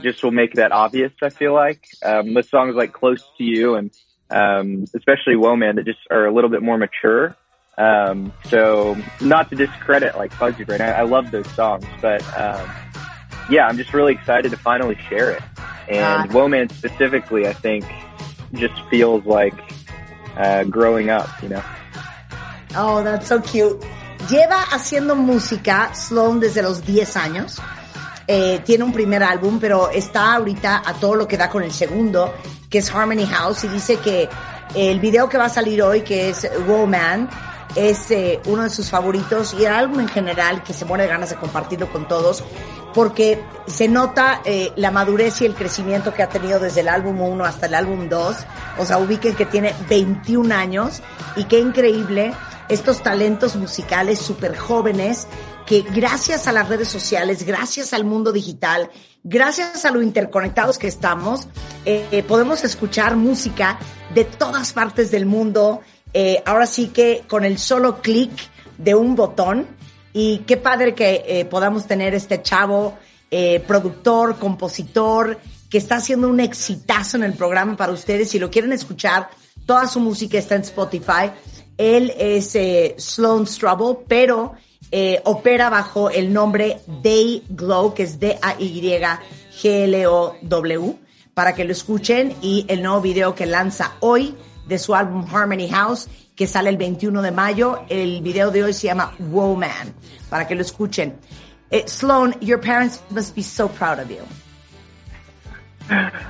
just 0.00 0.22
will 0.22 0.30
make 0.30 0.54
that 0.54 0.72
obvious. 0.72 1.12
I 1.22 1.28
feel 1.28 1.52
like 1.52 1.86
um, 2.04 2.34
with 2.34 2.48
songs 2.48 2.74
like 2.74 2.92
"Close 2.92 3.22
to 3.38 3.44
You" 3.44 3.74
and 3.74 3.90
um, 4.30 4.86
especially 4.94 5.36
"Woman" 5.36 5.76
that 5.76 5.84
just 5.84 6.00
are 6.10 6.26
a 6.26 6.32
little 6.32 6.50
bit 6.50 6.62
more 6.62 6.78
mature. 6.78 7.36
Um, 7.78 8.32
so 8.48 8.96
not 9.20 9.50
to 9.50 9.56
discredit 9.56 10.16
like 10.16 10.32
Fuzzy 10.32 10.64
Brain, 10.64 10.80
I, 10.82 10.90
I 10.92 11.02
love 11.02 11.30
those 11.30 11.50
songs, 11.54 11.86
but 12.00 12.22
um, 12.38 12.70
yeah, 13.48 13.66
I'm 13.66 13.76
just 13.76 13.94
really 13.94 14.12
excited 14.12 14.50
to 14.50 14.56
finally 14.58 14.96
share 15.08 15.30
it. 15.30 15.42
And 15.88 16.30
Ah. 16.30 16.32
Woman 16.32 16.68
specifically, 16.68 17.46
I 17.46 17.52
think, 17.52 17.84
just 18.52 18.74
feels 18.90 19.24
like 19.26 19.54
uh, 20.36 20.64
growing 20.64 21.10
up. 21.10 21.28
You 21.42 21.48
know. 21.50 21.62
Oh, 22.76 23.02
that's 23.02 23.26
so 23.26 23.40
cute. 23.40 23.80
Lleva 24.28 24.62
haciendo 24.70 25.16
música 25.16 25.94
Sloan 25.94 26.40
desde 26.40 26.62
los 26.62 26.82
10 26.82 27.16
años. 27.16 27.60
Eh, 28.26 28.60
tiene 28.64 28.84
un 28.84 28.92
primer 28.92 29.22
álbum, 29.22 29.58
pero 29.60 29.90
está 29.90 30.34
ahorita 30.34 30.82
a 30.84 30.94
todo 30.94 31.14
lo 31.14 31.26
que 31.26 31.36
da 31.36 31.48
con 31.48 31.62
el 31.62 31.72
segundo, 31.72 32.34
que 32.70 32.78
es 32.78 32.94
Harmony 32.94 33.26
House, 33.26 33.64
y 33.64 33.68
dice 33.68 33.96
que 33.96 34.28
el 34.74 35.00
video 35.00 35.28
que 35.28 35.38
va 35.38 35.46
a 35.46 35.50
salir 35.50 35.82
hoy, 35.82 36.02
que 36.02 36.30
es 36.30 36.48
Woman, 36.66 37.28
es 37.74 38.10
eh, 38.10 38.40
uno 38.46 38.62
de 38.62 38.70
sus 38.70 38.90
favoritos 38.90 39.54
y 39.58 39.64
el 39.64 39.72
álbum 39.72 40.00
en 40.00 40.08
general, 40.08 40.62
que 40.62 40.72
se 40.72 40.84
muere 40.84 41.04
de 41.04 41.10
ganas 41.10 41.30
de 41.30 41.36
compartirlo 41.36 41.90
con 41.90 42.06
todos, 42.06 42.44
porque 42.94 43.42
se 43.66 43.88
nota 43.88 44.42
eh, 44.44 44.72
la 44.76 44.90
madurez 44.90 45.40
y 45.40 45.46
el 45.46 45.54
crecimiento 45.54 46.12
que 46.12 46.22
ha 46.22 46.28
tenido 46.28 46.60
desde 46.60 46.80
el 46.80 46.88
álbum 46.88 47.20
1 47.20 47.44
hasta 47.44 47.66
el 47.66 47.74
álbum 47.74 48.08
2. 48.08 48.36
O 48.78 48.84
sea, 48.84 48.98
ubiquen 48.98 49.34
que 49.34 49.46
tiene 49.46 49.74
21 49.88 50.54
años 50.54 51.02
y 51.36 51.44
qué 51.44 51.58
increíble 51.58 52.34
estos 52.68 53.02
talentos 53.02 53.56
musicales 53.56 54.18
súper 54.18 54.56
jóvenes 54.56 55.26
que 55.66 55.82
gracias 55.82 56.46
a 56.46 56.52
las 56.52 56.68
redes 56.68 56.88
sociales, 56.88 57.44
gracias 57.44 57.92
al 57.92 58.04
mundo 58.04 58.32
digital, 58.32 58.90
gracias 59.22 59.84
a 59.84 59.90
lo 59.90 60.02
interconectados 60.02 60.78
que 60.78 60.88
estamos, 60.88 61.48
eh, 61.84 62.06
eh, 62.10 62.22
podemos 62.22 62.64
escuchar 62.64 63.16
música 63.16 63.78
de 64.14 64.24
todas 64.24 64.72
partes 64.72 65.10
del 65.10 65.26
mundo. 65.26 65.80
Eh, 66.14 66.42
ahora 66.44 66.66
sí 66.66 66.88
que 66.88 67.24
con 67.28 67.44
el 67.44 67.58
solo 67.58 68.02
clic 68.02 68.30
de 68.78 68.94
un 68.94 69.14
botón 69.14 69.66
y 70.12 70.38
qué 70.38 70.56
padre 70.56 70.94
que 70.94 71.46
podamos 71.50 71.86
tener 71.86 72.14
este 72.14 72.42
chavo, 72.42 72.98
productor, 73.66 74.38
compositor, 74.38 75.38
que 75.70 75.78
está 75.78 75.96
haciendo 75.96 76.28
un 76.28 76.38
exitazo 76.38 77.16
en 77.16 77.22
el 77.22 77.32
programa 77.32 77.78
para 77.78 77.92
ustedes. 77.92 78.28
Si 78.28 78.38
lo 78.38 78.50
quieren 78.50 78.72
escuchar, 78.72 79.30
toda 79.64 79.88
su 79.88 80.00
música 80.00 80.36
está 80.36 80.56
en 80.56 80.62
Spotify. 80.62 81.30
Él 81.78 82.12
es 82.18 82.58
Sloan 82.98 83.46
Strubble, 83.46 84.04
pero 84.06 84.52
eh, 84.92 85.20
opera 85.24 85.70
bajo 85.70 86.10
el 86.10 86.32
nombre 86.32 86.78
Day 87.02 87.42
Glow, 87.48 87.94
que 87.94 88.04
es 88.04 88.20
D-A-Y-G-L-O-W, 88.20 89.18
para 91.34 91.54
que 91.54 91.64
lo 91.64 91.72
escuchen. 91.72 92.34
Y 92.42 92.66
el 92.68 92.82
nuevo 92.82 93.00
video 93.00 93.34
que 93.34 93.46
lanza 93.46 93.94
hoy 94.00 94.36
de 94.66 94.78
su 94.78 94.94
álbum 94.94 95.26
Harmony 95.32 95.68
House, 95.68 96.08
que 96.36 96.46
sale 96.46 96.70
el 96.70 96.76
21 96.76 97.22
de 97.22 97.30
mayo. 97.32 97.84
El 97.88 98.22
video 98.22 98.50
de 98.50 98.64
hoy 98.64 98.74
se 98.74 98.86
llama 98.88 99.14
Woman, 99.18 99.94
para 100.28 100.46
que 100.46 100.54
lo 100.54 100.60
escuchen. 100.62 101.16
Eh, 101.70 101.84
Sloan, 101.86 102.36
your 102.40 102.60
parents 102.60 103.00
must 103.10 103.34
be 103.34 103.42
so 103.42 103.66
proud 103.68 103.98
of 103.98 104.10
you. 104.10 104.22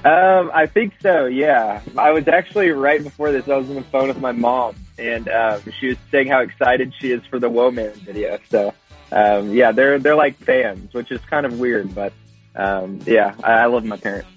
Um, 0.04 0.50
I 0.54 0.66
think 0.66 0.94
so. 1.02 1.26
Yeah, 1.26 1.80
I 1.96 2.10
was 2.12 2.26
actually 2.26 2.70
right 2.70 3.02
before 3.02 3.32
this. 3.32 3.48
I 3.48 3.56
was 3.56 3.68
on 3.68 3.76
the 3.76 3.82
phone 3.82 4.08
with 4.08 4.20
my 4.20 4.32
mom, 4.32 4.74
and 4.98 5.28
um, 5.28 5.60
she 5.80 5.88
was 5.88 5.96
saying 6.10 6.28
how 6.28 6.40
excited 6.40 6.92
she 6.98 7.12
is 7.12 7.24
for 7.26 7.38
the 7.38 7.48
Woman 7.48 7.92
video. 7.92 8.38
So, 8.50 8.74
um, 9.10 9.52
yeah, 9.52 9.72
they're 9.72 9.98
they're 9.98 10.16
like 10.16 10.36
fans, 10.36 10.92
which 10.94 11.10
is 11.10 11.20
kind 11.30 11.46
of 11.46 11.58
weird, 11.58 11.94
but 11.94 12.12
um, 12.54 13.00
yeah, 13.06 13.34
I, 13.42 13.52
I 13.52 13.66
love 13.66 13.84
my 13.84 13.96
parents. 13.96 14.28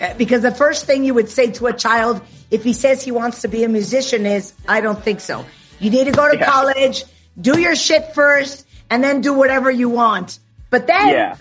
Uh, 0.00 0.14
Because 0.14 0.42
the 0.42 0.54
first 0.54 0.86
thing 0.86 1.04
you 1.04 1.14
would 1.14 1.28
say 1.28 1.50
to 1.52 1.66
a 1.66 1.72
child 1.72 2.20
if 2.50 2.62
he 2.62 2.72
says 2.72 3.02
he 3.02 3.10
wants 3.10 3.42
to 3.42 3.48
be 3.48 3.64
a 3.64 3.68
musician 3.68 4.24
is, 4.26 4.52
I 4.68 4.80
don't 4.80 5.02
think 5.02 5.20
so. 5.20 5.44
You 5.80 5.90
need 5.90 6.04
to 6.04 6.12
go 6.12 6.30
to 6.30 6.36
Yeah. 6.38 6.48
college, 6.48 7.04
do 7.40 7.58
your 7.58 7.74
shit 7.74 8.14
first, 8.14 8.66
and 8.88 9.02
then 9.02 9.20
do 9.20 9.32
whatever 9.34 9.70
you 9.70 9.88
want. 9.88 10.38
But 10.70 10.86
then, 10.86 11.08
Yeah. 11.08 11.36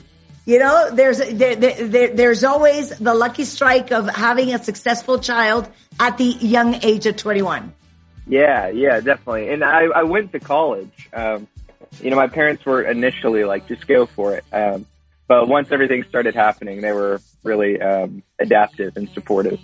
you 0.45 0.57
know, 0.59 0.89
there's 0.91 1.19
there, 1.19 1.55
there, 1.55 1.87
there, 1.87 2.07
there's 2.09 2.43
always 2.43 2.89
the 2.97 3.13
lucky 3.13 3.45
strike 3.45 3.91
of 3.91 4.09
having 4.09 4.53
a 4.53 4.63
successful 4.63 5.19
child 5.19 5.69
at 5.99 6.17
the 6.17 6.25
young 6.25 6.75
age 6.83 7.05
of 7.05 7.15
21. 7.15 7.71
Yeah, 8.27 8.69
yeah, 8.69 8.99
definitely. 9.01 9.49
And 9.49 9.63
I, 9.63 9.85
I 9.85 10.03
went 10.03 10.31
to 10.31 10.39
college. 10.39 11.09
Um, 11.13 11.47
you 12.01 12.09
know, 12.09 12.15
my 12.15 12.27
parents 12.27 12.65
were 12.65 12.81
initially 12.81 13.43
like, 13.43 13.67
just 13.67 13.87
go 13.87 14.05
for 14.05 14.35
it. 14.35 14.45
Um, 14.51 14.85
but 15.27 15.47
once 15.47 15.71
everything 15.71 16.03
started 16.09 16.35
happening, 16.35 16.81
they 16.81 16.91
were 16.91 17.21
really 17.43 17.81
um, 17.81 18.23
adaptive 18.39 18.97
and 18.97 19.09
supportive. 19.09 19.59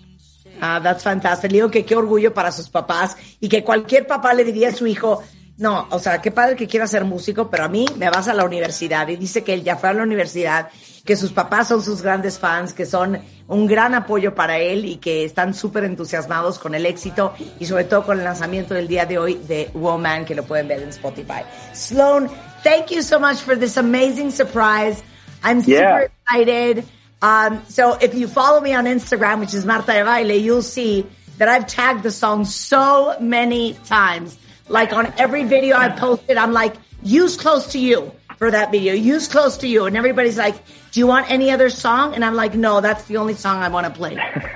Ah, 0.61 0.79
that's 0.79 1.03
fantastic. 1.03 1.51
Le 1.51 1.59
digo 1.59 1.71
que 1.71 1.85
qué 1.85 1.95
orgullo 1.95 2.33
para 2.33 2.51
sus 2.51 2.69
papás 2.69 3.15
y 3.39 3.47
que 3.47 3.63
cualquier 3.63 4.05
papá 4.07 4.33
le 4.33 4.43
diría 4.43 4.69
a 4.69 4.71
su 4.73 4.87
hijo, 4.87 5.23
no, 5.59 5.87
o 5.91 5.99
sea, 5.99 6.21
qué 6.21 6.31
padre 6.31 6.55
que 6.55 6.67
quiera 6.67 6.87
ser 6.87 7.03
músico, 7.03 7.49
pero 7.49 7.65
a 7.65 7.67
mí 7.67 7.85
me 7.97 8.09
vas 8.09 8.29
a 8.29 8.33
la 8.33 8.45
universidad. 8.45 9.07
Y 9.09 9.17
dice 9.17 9.43
que 9.43 9.53
él 9.53 9.63
ya 9.63 9.75
fue 9.75 9.89
a 9.89 9.93
la 9.93 10.03
universidad, 10.03 10.69
que 11.05 11.17
sus 11.17 11.33
papás 11.33 11.67
son 11.67 11.83
sus 11.83 12.01
grandes 12.01 12.39
fans, 12.39 12.71
que 12.71 12.85
son 12.85 13.19
un 13.47 13.67
gran 13.67 13.93
apoyo 13.93 14.33
para 14.33 14.57
él 14.57 14.85
y 14.85 14.95
que 14.97 15.25
están 15.25 15.53
súper 15.53 15.83
entusiasmados 15.83 16.59
con 16.59 16.75
el 16.75 16.85
éxito 16.85 17.33
y 17.59 17.65
sobre 17.65 17.83
todo 17.83 18.05
con 18.05 18.19
el 18.19 18.23
lanzamiento 18.23 18.73
del 18.73 18.87
día 18.87 19.05
de 19.05 19.17
hoy 19.17 19.33
de 19.47 19.69
Woman, 19.73 20.23
que 20.23 20.33
lo 20.33 20.43
pueden 20.43 20.67
ver 20.69 20.81
en 20.81 20.89
Spotify. 20.89 21.43
Sloan, 21.73 22.29
thank 22.63 22.87
you 22.91 23.01
so 23.01 23.19
much 23.19 23.37
for 23.39 23.57
this 23.57 23.75
amazing 23.77 24.31
surprise. 24.31 25.03
I'm 25.43 25.61
Yeah. 25.65 25.99
super 25.99 26.11
excited. 26.25 26.85
Um, 27.21 27.61
so 27.67 27.97
if 27.99 28.13
you 28.15 28.29
follow 28.29 28.61
me 28.61 28.73
on 28.73 28.85
Instagram, 28.85 29.41
which 29.41 29.53
is 29.53 29.65
Marta 29.65 29.91
de 29.91 30.05
Baile, 30.05 30.41
you'll 30.41 30.61
see 30.61 31.05
that 31.37 31.49
I've 31.49 31.67
tagged 31.67 32.03
the 32.03 32.11
song 32.11 32.45
so 32.45 33.15
many 33.19 33.73
times. 33.85 34.37
Like 34.69 34.93
on 34.93 35.11
every 35.17 35.43
video 35.43 35.75
I 35.75 35.89
posted, 35.89 36.37
I'm 36.37 36.53
like, 36.53 36.75
use 37.03 37.35
close 37.35 37.71
to 37.73 37.79
you 37.79 38.11
for 38.37 38.49
that 38.51 38.71
video, 38.71 38.93
use 38.93 39.27
close 39.27 39.57
to 39.57 39.67
you. 39.67 39.85
And 39.85 39.97
everybody's 39.97 40.37
like, 40.37 40.55
do 40.91 40.99
you 40.99 41.07
want 41.07 41.29
any 41.29 41.51
other 41.51 41.69
song? 41.69 42.13
And 42.15 42.23
I'm 42.23 42.35
like, 42.35 42.53
no, 42.53 42.79
that's 42.79 43.03
the 43.05 43.17
only 43.17 43.33
song 43.33 43.57
I 43.57 43.69
want 43.69 43.87
to 43.87 43.91
play. 43.93 44.17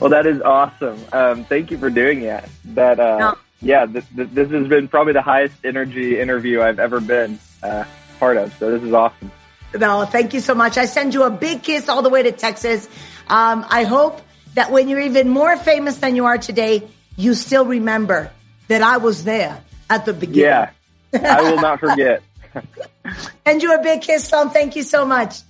Well, 0.00 0.10
that 0.10 0.24
is 0.26 0.40
awesome. 0.40 0.98
Um, 1.12 1.44
thank 1.44 1.70
you 1.70 1.76
for 1.76 1.90
doing 1.90 2.22
that. 2.22 2.48
That, 2.64 2.98
uh, 2.98 3.18
No. 3.18 3.34
yeah, 3.60 3.84
th- 3.84 4.04
th- 4.16 4.28
this 4.32 4.50
has 4.50 4.66
been 4.66 4.88
probably 4.88 5.12
the 5.12 5.20
highest 5.20 5.56
energy 5.62 6.18
interview 6.18 6.62
I've 6.62 6.78
ever 6.78 7.00
been 7.00 7.38
uh, 7.62 7.84
part 8.18 8.38
of. 8.38 8.56
So 8.58 8.70
this 8.70 8.82
is 8.82 8.94
awesome. 8.94 9.30
No, 9.78 10.06
thank 10.06 10.32
you 10.32 10.40
so 10.40 10.54
much. 10.54 10.78
I 10.78 10.86
send 10.86 11.12
you 11.12 11.24
a 11.24 11.30
big 11.30 11.62
kiss 11.62 11.90
all 11.90 12.00
the 12.00 12.08
way 12.08 12.22
to 12.22 12.32
Texas. 12.32 12.88
Um, 13.28 13.66
I 13.68 13.84
hope 13.84 14.22
that 14.54 14.72
when 14.72 14.88
you're 14.88 15.00
even 15.00 15.28
more 15.28 15.54
famous 15.58 15.98
than 15.98 16.16
you 16.16 16.24
are 16.24 16.38
today, 16.38 16.88
you 17.16 17.34
still 17.34 17.66
remember 17.66 18.30
that 18.68 18.82
I 18.82 18.98
was 18.98 19.24
there 19.24 19.62
at 19.90 20.04
the 20.04 20.12
beginning. 20.12 20.44
Yeah, 20.44 20.70
I 21.12 21.42
will 21.42 21.60
not 21.60 21.80
forget. 21.80 22.22
Send 23.46 23.62
you 23.62 23.74
a 23.74 23.82
big 23.82 24.02
kiss, 24.02 24.28
Tom. 24.28 24.50
Thank 24.50 24.76
you 24.76 24.82
so 24.82 25.04
much. 25.04 25.42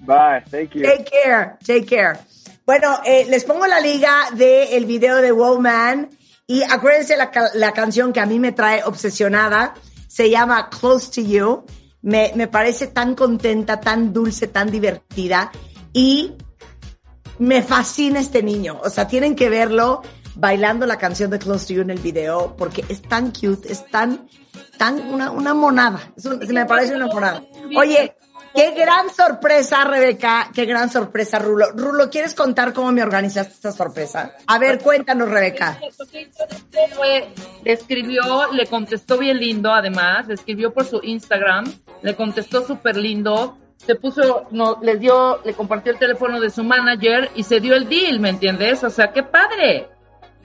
Bye. 0.00 0.42
Thank 0.46 0.74
you. 0.74 0.82
Take 0.82 1.10
care. 1.10 1.58
Take 1.64 1.86
care. 1.86 2.18
Bueno, 2.66 3.00
eh, 3.04 3.24
les 3.28 3.44
pongo 3.44 3.66
la 3.66 3.80
liga 3.80 4.30
del 4.34 4.84
video 4.84 5.16
de 5.22 5.32
Woman 5.32 6.10
y 6.46 6.62
acuérdense 6.62 7.16
la, 7.16 7.30
la 7.54 7.72
canción 7.72 8.12
que 8.12 8.20
a 8.20 8.26
mí 8.26 8.38
me 8.38 8.52
trae 8.52 8.84
obsesionada. 8.84 9.74
Se 10.06 10.28
llama 10.28 10.68
Close 10.68 11.10
to 11.10 11.26
You. 11.26 11.64
Me, 12.02 12.32
me 12.34 12.46
parece 12.46 12.86
tan 12.88 13.14
contenta, 13.14 13.80
tan 13.80 14.12
dulce, 14.12 14.46
tan 14.46 14.70
divertida 14.70 15.50
y 15.92 16.34
me 17.38 17.62
fascina 17.62 18.20
este 18.20 18.42
niño. 18.42 18.78
O 18.82 18.90
sea, 18.90 19.08
tienen 19.08 19.34
que 19.34 19.48
verlo 19.48 20.02
bailando 20.38 20.86
la 20.86 20.96
canción 20.96 21.30
de 21.30 21.38
Close 21.38 21.66
to 21.66 21.72
You 21.74 21.82
en 21.82 21.90
el 21.90 21.98
video 21.98 22.54
porque 22.56 22.84
es 22.88 23.02
tan 23.02 23.32
cute, 23.32 23.70
es 23.70 23.84
tan, 23.90 24.28
tan 24.78 25.00
una, 25.12 25.30
una 25.30 25.52
monada. 25.52 26.00
Un- 26.24 26.38
me 26.54 26.64
parece 26.64 26.94
una 26.94 27.06
monada. 27.06 27.42
Oye, 27.76 28.14
qué 28.54 28.70
gran 28.70 29.10
sorpresa, 29.10 29.84
Rebeca. 29.84 30.50
Qué 30.54 30.64
gran 30.64 30.90
sorpresa, 30.90 31.38
Rulo. 31.40 31.72
Rulo, 31.72 32.08
¿quieres 32.08 32.34
contar 32.34 32.72
cómo 32.72 32.92
me 32.92 33.02
organizaste 33.02 33.52
esta 33.54 33.72
sorpresa? 33.72 34.32
A 34.46 34.58
ver, 34.58 34.78
cuéntanos, 34.80 35.28
Rebeca. 35.28 35.78
escribió, 37.64 38.52
le 38.52 38.66
contestó 38.66 39.18
bien 39.18 39.38
lindo, 39.38 39.72
además, 39.72 40.28
escribió 40.28 40.72
por 40.72 40.84
su 40.84 41.00
Instagram, 41.02 41.72
le 42.02 42.14
contestó 42.14 42.64
súper 42.66 42.96
lindo, 42.96 43.58
se 43.76 43.94
puso, 43.94 44.46
no, 44.50 44.78
les 44.82 45.00
dio, 45.00 45.40
le 45.44 45.54
compartió 45.54 45.92
el 45.92 45.98
teléfono 45.98 46.40
de 46.40 46.50
su 46.50 46.62
manager 46.64 47.30
y 47.34 47.42
se 47.42 47.60
dio 47.60 47.74
el 47.74 47.88
deal, 47.88 48.20
¿me 48.20 48.28
entiendes? 48.30 48.82
O 48.84 48.90
sea, 48.90 49.12
qué 49.12 49.22
padre. 49.22 49.88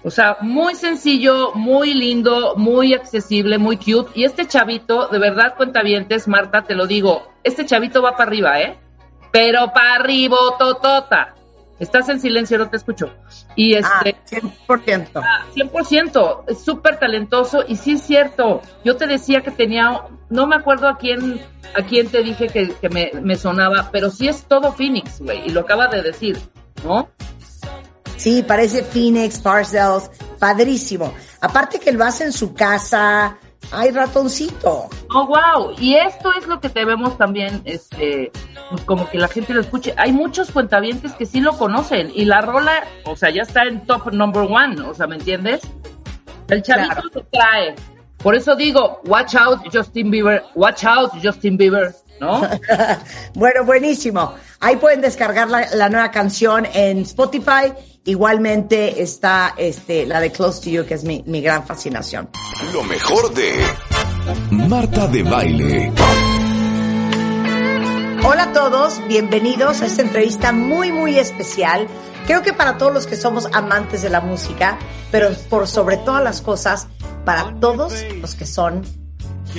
O 0.04 0.12
sea, 0.12 0.38
muy 0.42 0.76
sencillo, 0.76 1.54
muy 1.54 1.94
lindo, 1.94 2.56
muy 2.58 2.94
accesible, 2.94 3.58
muy 3.58 3.78
cute. 3.78 4.12
Y 4.16 4.26
este 4.26 4.46
chavito, 4.48 5.08
de 5.08 5.18
verdad, 5.18 5.56
cuentavientes, 5.56 6.28
Marta, 6.28 6.64
te 6.64 6.76
lo 6.76 6.88
digo, 6.88 7.32
este 7.44 7.66
chavito 7.66 8.02
va 8.02 8.12
para 8.12 8.30
arriba, 8.30 8.60
¿eh? 8.60 8.78
Pero 9.32 9.72
para 9.74 9.96
arriba, 9.96 10.38
totota. 10.60 11.36
Estás 11.80 12.08
en 12.10 12.20
silencio, 12.20 12.58
no 12.58 12.70
te 12.70 12.78
escucho. 12.78 13.12
Y 13.56 13.74
este. 13.74 14.16
Ah, 14.16 14.48
100%. 14.68 15.08
Ah, 15.16 15.46
100%. 15.56 16.44
Es 16.48 16.64
súper 16.64 16.98
talentoso. 17.00 17.64
Y 17.68 17.78
sí 17.78 17.94
es 17.94 18.04
cierto. 18.04 18.62
Yo 18.86 18.96
te 18.96 19.08
decía 19.08 19.42
que 19.42 19.52
tenía. 19.52 20.02
No 20.30 20.48
me 20.48 20.56
acuerdo 20.56 20.88
a 20.88 20.98
quién, 20.98 21.42
a 21.76 21.82
quién 21.82 22.10
te 22.10 22.22
dije 22.24 22.48
que, 22.48 22.74
que 22.76 22.90
me, 22.90 23.12
me 23.22 23.36
sonaba, 23.36 23.90
pero 23.92 24.10
sí 24.10 24.28
es 24.28 24.46
todo 24.46 24.72
Phoenix, 24.72 25.20
güey. 25.20 25.48
Y 25.48 25.50
lo 25.50 25.62
acaba 25.62 25.88
de 25.88 26.02
decir, 26.04 26.38
¿no? 26.84 27.10
Sí, 28.24 28.42
parece 28.42 28.84
Phoenix, 28.84 29.38
Parcells, 29.40 30.10
padrísimo. 30.40 31.14
Aparte 31.42 31.78
que 31.78 31.92
lo 31.92 32.06
hace 32.06 32.24
en 32.24 32.32
su 32.32 32.54
casa, 32.54 33.38
hay 33.70 33.92
ratoncito. 33.92 34.88
Oh, 35.14 35.28
wow. 35.28 35.76
Y 35.78 35.96
esto 35.96 36.32
es 36.40 36.48
lo 36.48 36.62
que 36.62 36.70
debemos 36.70 37.18
también, 37.18 37.62
este, 37.66 38.32
pues 38.70 38.82
como 38.86 39.10
que 39.10 39.18
la 39.18 39.28
gente 39.28 39.54
lo 39.54 39.60
escuche. 39.60 39.94
Hay 39.98 40.14
muchos 40.14 40.52
cuentavientes 40.52 41.12
que 41.12 41.26
sí 41.26 41.42
lo 41.42 41.58
conocen 41.58 42.14
y 42.16 42.24
la 42.24 42.40
rola, 42.40 42.86
o 43.04 43.18
sea, 43.18 43.30
ya 43.30 43.42
está 43.42 43.64
en 43.64 43.86
top 43.86 44.14
number 44.14 44.44
one, 44.50 44.80
o 44.84 44.94
sea, 44.94 45.06
¿me 45.06 45.16
entiendes? 45.18 45.60
El 46.48 46.64
chavito 46.64 46.94
Claro. 46.96 47.10
se 47.14 47.22
trae. 47.24 47.76
Por 48.20 48.36
eso 48.36 48.56
digo, 48.56 49.02
watch 49.04 49.36
out 49.36 49.60
Justin 49.70 50.10
Bieber, 50.10 50.44
watch 50.56 50.86
out 50.86 51.12
Justin 51.22 51.58
Bieber, 51.58 51.94
¿no? 52.22 52.42
bueno, 53.34 53.66
buenísimo. 53.66 54.34
Ahí 54.62 54.78
pueden 54.78 55.02
descargar 55.02 55.50
la, 55.50 55.68
la 55.76 55.90
nueva 55.90 56.10
canción 56.10 56.66
en 56.74 57.00
Spotify. 57.00 57.74
Igualmente 58.06 59.02
está 59.02 59.54
este, 59.56 60.06
la 60.06 60.20
de 60.20 60.30
Close 60.30 60.62
to 60.62 60.70
You, 60.70 60.86
que 60.86 60.96
es 60.96 61.06
mi, 61.06 61.24
mi 61.26 61.42
gran 61.42 61.66
fascinación. 61.66 62.30
Lo 62.74 62.84
mejor 62.84 63.34
de 63.34 63.54
Marta 64.52 65.08
de 65.08 65.24
Baile. 65.24 65.94
Hola 68.26 68.44
a 68.44 68.52
todos, 68.52 69.02
bienvenidos 69.08 69.82
a 69.82 69.86
esta 69.86 70.02
entrevista 70.02 70.52
muy, 70.52 70.92
muy 70.92 71.18
especial. 71.18 71.88
Creo 72.28 72.42
que 72.42 72.52
para 72.52 72.78
todos 72.78 72.94
los 72.94 73.08
que 73.08 73.16
somos 73.16 73.48
amantes 73.54 74.02
de 74.02 74.10
la 74.10 74.20
música, 74.20 74.78
pero 75.10 75.30
por 75.50 75.66
sobre 75.66 75.96
todas 75.96 76.22
las 76.22 76.42
cosas, 76.42 76.88
para 77.24 77.58
todos 77.62 77.94
los 78.22 78.36
que 78.36 78.46
son 78.46 78.84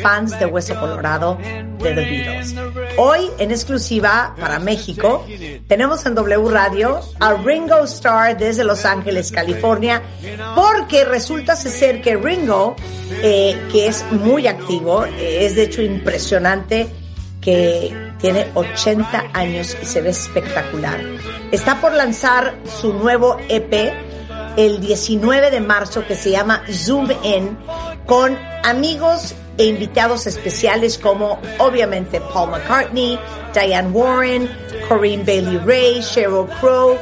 fans 0.03 0.39
de 0.39 0.47
Hueso 0.47 0.79
Colorado 0.79 1.39
de 1.79 1.95
The 1.95 1.95
Beatles. 1.95 2.55
Hoy, 2.97 3.31
en 3.39 3.51
exclusiva 3.51 4.35
para 4.39 4.59
México, 4.59 5.27
tenemos 5.69 6.05
en 6.07 6.15
W 6.15 6.51
Radio 6.51 7.01
a 7.21 7.35
Ringo 7.35 7.85
Starr 7.85 8.37
desde 8.37 8.65
Los 8.65 8.85
Ángeles, 8.85 9.31
California, 9.31 10.03
porque 10.55 11.05
resulta 11.05 11.57
ser 11.57 12.01
que 12.01 12.17
Ringo, 12.17 12.77
eh, 13.23 13.59
que 13.71 13.89
es 13.89 14.05
muy 14.13 14.47
activo, 14.47 15.05
eh, 15.05 15.47
es 15.47 15.57
de 15.57 15.65
hecho 15.65 15.83
impresionante, 15.83 16.89
que 17.41 17.95
tiene 18.19 18.47
80 18.55 19.25
años 19.35 19.77
y 19.83 19.85
se 19.85 20.01
ve 20.01 20.11
espectacular. 20.11 20.99
Está 21.53 21.81
por 21.81 21.93
lanzar 21.93 22.55
su 22.81 22.95
nuevo 22.95 23.37
EP 23.49 23.93
el 24.57 24.81
19 24.81 25.51
de 25.51 25.61
marzo 25.61 26.07
que 26.07 26.15
se 26.15 26.31
llama 26.31 26.63
Zoom 26.71 27.11
In 27.23 27.59
con 28.07 28.39
amigos 28.63 29.35
e 29.59 29.67
invitados 29.67 30.27
especiales 30.27 30.99
como 30.99 31.39
obviamente 31.59 32.21
Paul 32.33 32.51
McCartney, 32.51 33.19
Diane 33.53 33.91
Warren, 33.91 34.51
Corinne 34.89 35.25
Bailey 35.25 35.59
Ray, 35.59 36.01
Sheryl 36.01 36.49
Crow, 36.61 36.99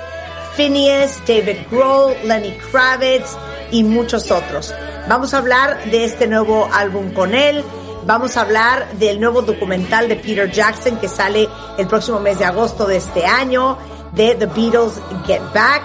Phineas, 0.57 1.21
David 1.27 1.59
Grohl, 1.71 2.15
Lenny 2.25 2.53
Kravitz 2.71 3.37
y 3.71 3.83
muchos 3.85 4.31
otros. 4.31 4.75
Vamos 5.09 5.35
a 5.35 5.39
hablar 5.39 5.83
de 5.91 6.05
este 6.05 6.27
nuevo 6.27 6.69
álbum 6.73 7.13
con 7.13 7.35
él. 7.35 7.65
Vamos 8.05 8.37
a 8.37 8.43
hablar 8.43 8.93
del 8.99 9.21
nuevo 9.21 9.43
documental 9.43 10.09
de 10.09 10.17
Peter 10.17 10.51
Jackson 10.51 10.99
que 10.99 11.09
sale 11.09 11.49
el 11.79 11.87
próximo 11.87 12.21
mes 12.21 12.39
de 12.39 12.45
agosto 12.45 12.87
de 12.87 12.97
este 12.97 13.25
año, 13.25 13.79
de 14.13 14.35
The 14.35 14.47
Beatles 14.47 15.01
Get 15.27 15.43
Back. 15.55 15.83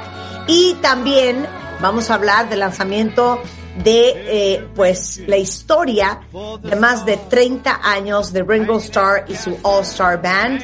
Y 0.47 0.75
también 0.75 1.47
vamos 1.79 2.09
a 2.09 2.15
hablar 2.15 2.49
del 2.49 2.59
lanzamiento 2.59 3.41
de 3.83 4.55
eh, 4.55 4.67
pues 4.75 5.21
la 5.27 5.37
historia 5.37 6.21
de 6.61 6.75
más 6.75 7.05
de 7.05 7.17
30 7.17 7.81
años 7.83 8.33
de 8.33 8.43
Ringo 8.43 8.77
Starr 8.77 9.25
y 9.27 9.35
su 9.35 9.57
All 9.63 9.83
Star 9.83 10.21
Band, 10.21 10.63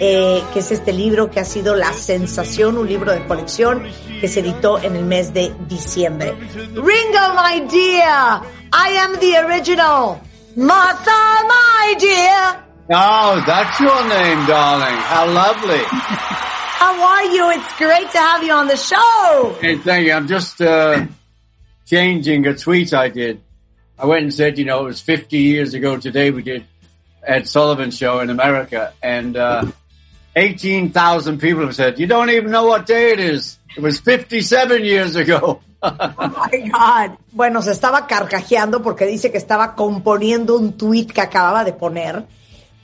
eh, 0.00 0.42
que 0.52 0.58
es 0.60 0.70
este 0.70 0.92
libro 0.92 1.30
que 1.30 1.40
ha 1.40 1.44
sido 1.44 1.74
la 1.74 1.92
sensación, 1.92 2.78
un 2.78 2.88
libro 2.88 3.12
de 3.12 3.24
colección 3.26 3.84
que 4.20 4.28
se 4.28 4.40
editó 4.40 4.78
en 4.82 4.96
el 4.96 5.04
mes 5.04 5.32
de 5.32 5.54
diciembre. 5.68 6.34
Ringo, 6.74 7.34
my 7.34 7.60
dear, 7.70 8.42
I 8.72 8.96
am 8.98 9.18
the 9.20 9.38
original. 9.38 10.20
Martha, 10.56 11.44
my 11.48 11.94
dear. 11.98 12.64
Oh, 12.90 13.42
that's 13.46 13.80
your 13.80 14.08
name, 14.08 14.46
darling. 14.46 14.94
How 14.94 15.26
lovely. 15.26 15.82
How 15.88 17.02
are 17.02 17.24
you? 17.24 17.50
It's 17.50 17.78
great 17.78 18.10
to 18.12 18.18
have 18.18 18.44
you 18.44 18.52
on 18.52 18.68
the 18.68 18.76
show. 18.76 19.56
Hey, 19.60 19.76
thank 19.78 20.06
you. 20.06 20.12
I'm 20.12 20.28
just 20.28 20.60
uh, 20.60 21.06
changing 21.86 22.46
a 22.46 22.54
tweet 22.54 22.92
I 22.92 23.08
did. 23.08 23.40
I 23.98 24.06
went 24.06 24.22
and 24.24 24.34
said, 24.34 24.58
you 24.58 24.64
know, 24.64 24.80
it 24.82 24.84
was 24.84 25.00
50 25.00 25.38
years 25.38 25.74
ago 25.74 25.96
today 25.96 26.30
we 26.30 26.42
did 26.42 26.64
Ed 27.26 27.48
Sullivan 27.48 27.90
show 27.90 28.20
in 28.20 28.30
America, 28.30 28.92
and 29.02 29.36
uh, 29.36 29.64
18,000 30.36 31.38
people 31.38 31.62
have 31.62 31.74
said, 31.74 31.98
you 31.98 32.06
don't 32.06 32.30
even 32.30 32.50
know 32.50 32.66
what 32.66 32.86
day 32.86 33.12
it 33.12 33.20
is. 33.20 33.58
It 33.76 33.82
was 33.82 34.00
57 34.00 34.84
years 34.84 35.16
ago. 35.16 35.60
Oh 35.86 35.90
my 36.16 36.70
God. 36.70 37.18
Bueno, 37.30 37.60
se 37.60 37.70
estaba 37.70 38.06
carcajeando 38.06 38.82
porque 38.82 39.04
dice 39.04 39.30
que 39.30 39.36
estaba 39.36 39.74
componiendo 39.74 40.56
un 40.56 40.78
tweet 40.78 41.08
que 41.08 41.20
acababa 41.20 41.62
de 41.62 41.74
poner. 41.74 42.24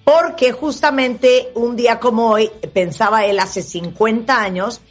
Porque 0.04 0.52
justamente 0.52 1.50
un 1.54 1.76
día 1.76 1.98
como 1.98 2.28
hoy, 2.28 2.50
pensaba 2.74 3.24
él 3.24 3.38
hace 3.38 3.62
50 3.62 4.42
años, 4.42 4.82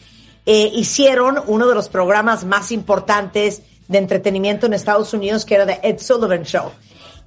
eh, 0.47 0.71
hicieron 0.73 1.39
uno 1.45 1.67
de 1.67 1.75
los 1.75 1.87
programas 1.89 2.45
más 2.45 2.71
importantes 2.71 3.61
de 3.89 3.97
entretenimiento 3.97 4.67
en 4.67 4.73
Estados 4.73 5.13
Unidos, 5.13 5.43
que 5.43 5.55
era 5.55 5.65
The 5.65 5.79
Ed 5.83 5.99
Sullivan 5.99 6.43
Show. 6.43 6.71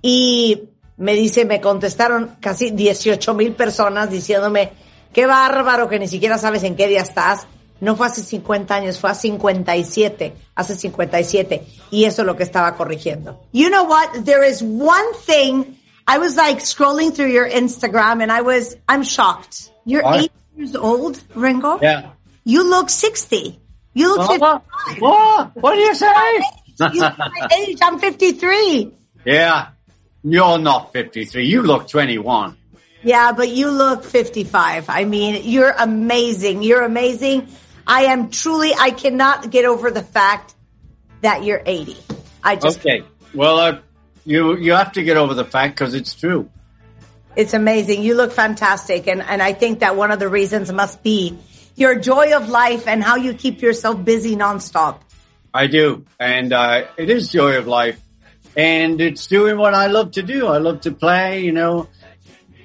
Y 0.01 0.71
me 0.97 1.15
dice, 1.15 1.45
me 1.45 1.61
contestaron 1.61 2.37
casi 2.41 2.71
18 2.71 3.35
mil 3.35 3.53
personas 3.53 4.09
diciéndome, 4.11 4.73
qué 5.13 5.27
bárbaro 5.27 5.89
que 5.89 5.99
ni 5.99 6.09
siquiera 6.09 6.39
sabes 6.39 6.63
en 6.63 6.77
qué 6.77 6.89
día 6.89 7.03
estás. 7.03 7.47
No 7.81 7.97
fue 7.97 8.07
hace 8.07 8.23
50 8.23 8.75
años, 8.75 9.01
fue 9.01 9.11
hace 9.11 9.23
57, 9.23 10.35
hace 10.55 10.77
57. 10.77 11.67
Y 11.91 12.05
eso 12.05 12.23
es 12.23 12.27
lo 12.27 12.37
que 12.37 12.45
estaba 12.45 12.77
corrigiendo. 12.77 13.41
You 13.53 13.69
know 13.69 13.85
what? 13.85 14.25
There 14.25 14.49
is 14.49 14.63
one 14.63 15.13
thing. 15.27 15.77
I 16.07 16.19
was 16.19 16.37
like 16.37 16.61
scrolling 16.61 17.13
through 17.13 17.33
your 17.33 17.49
Instagram 17.49 18.23
and 18.23 18.31
I 18.31 18.43
was, 18.43 18.77
I'm 18.89 19.03
shocked. 19.03 19.71
You're 19.85 20.05
What? 20.05 20.21
eight 20.21 20.33
years 20.57 20.77
old, 20.77 21.21
Ringo? 21.35 21.81
Yeah. 21.83 22.11
You 22.45 22.63
look 22.69 22.89
60. 22.89 23.59
You 23.95 24.17
look 24.17 24.41
What? 24.41 24.63
55. 24.89 25.01
What? 25.01 25.57
What 25.57 25.75
do 25.75 25.81
you 25.81 25.95
say? 25.95 26.13
You 26.79 27.01
look 27.01 27.19
my 27.19 27.49
age. 27.59 27.79
I'm 27.83 27.99
53. 27.99 28.93
yeah. 29.25 29.69
You're 30.25 30.59
not 30.59 30.93
53. 30.93 31.45
You 31.45 31.63
look 31.63 31.89
21. 31.89 32.57
Yeah, 33.03 33.33
but 33.33 33.49
you 33.49 33.71
look 33.71 34.05
55. 34.05 34.89
I 34.89 35.05
mean, 35.05 35.43
you're 35.45 35.75
amazing. 35.77 36.63
You're 36.63 36.83
amazing. 36.83 37.49
I 37.87 38.03
am 38.05 38.31
truly, 38.31 38.73
I 38.79 38.93
cannot 38.93 39.51
get 39.51 39.65
over 39.65 39.91
the 39.91 40.03
fact 40.05 40.55
that 41.23 41.43
you're 41.43 41.61
80. 41.67 41.97
I 42.45 42.55
just, 42.55 42.79
Okay. 42.79 43.03
Well, 43.35 43.59
uh, 43.59 43.79
you 44.25 44.57
you 44.57 44.75
have 44.75 44.93
to 44.93 45.03
get 45.03 45.17
over 45.17 45.35
the 45.35 45.45
fact 45.45 45.75
because 45.75 45.95
it's 45.95 46.15
true. 46.15 46.49
it's 47.35 47.55
amazing. 47.55 48.03
You 48.03 48.15
look 48.15 48.31
fantastic. 48.31 49.09
And, 49.09 49.21
and 49.23 49.43
I 49.43 49.53
think 49.55 49.81
that 49.81 49.97
one 49.97 50.13
of 50.13 50.21
the 50.21 50.29
reasons 50.29 50.71
must 50.71 51.03
be 51.03 51.37
your 51.77 51.99
joy 51.99 52.35
of 52.37 52.49
life 52.49 52.87
and 52.87 53.03
how 53.03 53.17
you 53.17 53.35
keep 53.35 53.63
yourself 53.63 54.05
busy 54.05 54.37
nonstop. 54.37 55.01
I 55.55 55.67
do, 55.67 56.07
and 56.19 56.53
uh, 56.53 56.87
it 56.97 57.11
is 57.11 57.31
joy 57.31 57.59
of 57.59 57.67
life, 57.67 58.01
and 58.57 59.01
it's 59.01 59.27
doing 59.27 59.59
what 59.59 59.75
I 59.75 59.89
love 59.89 60.13
to 60.13 60.23
do. 60.23 60.47
I 60.47 60.59
love 60.59 60.83
to 60.83 60.93
play. 60.93 61.45
You 61.45 61.53
know, 61.53 61.89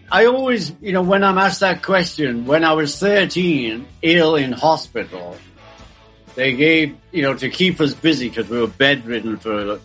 I 0.09 0.25
always, 0.25 0.73
you 0.81 0.93
know, 0.93 1.01
when 1.01 1.23
I'm 1.23 1.37
asked 1.37 1.59
that 1.59 1.83
question, 1.83 2.45
when 2.45 2.63
I 2.63 2.73
was 2.73 2.97
13, 2.97 3.85
ill 4.01 4.35
in 4.35 4.53
hospital, 4.53 5.35
they 6.35 6.55
gave, 6.55 6.95
you 7.11 7.23
know, 7.23 7.33
to 7.33 7.49
keep 7.49 7.81
us 7.81 7.93
busy 7.93 8.29
because 8.29 8.47
we 8.47 8.59
were 8.59 8.67
bedridden 8.67 9.37
for 9.37 9.81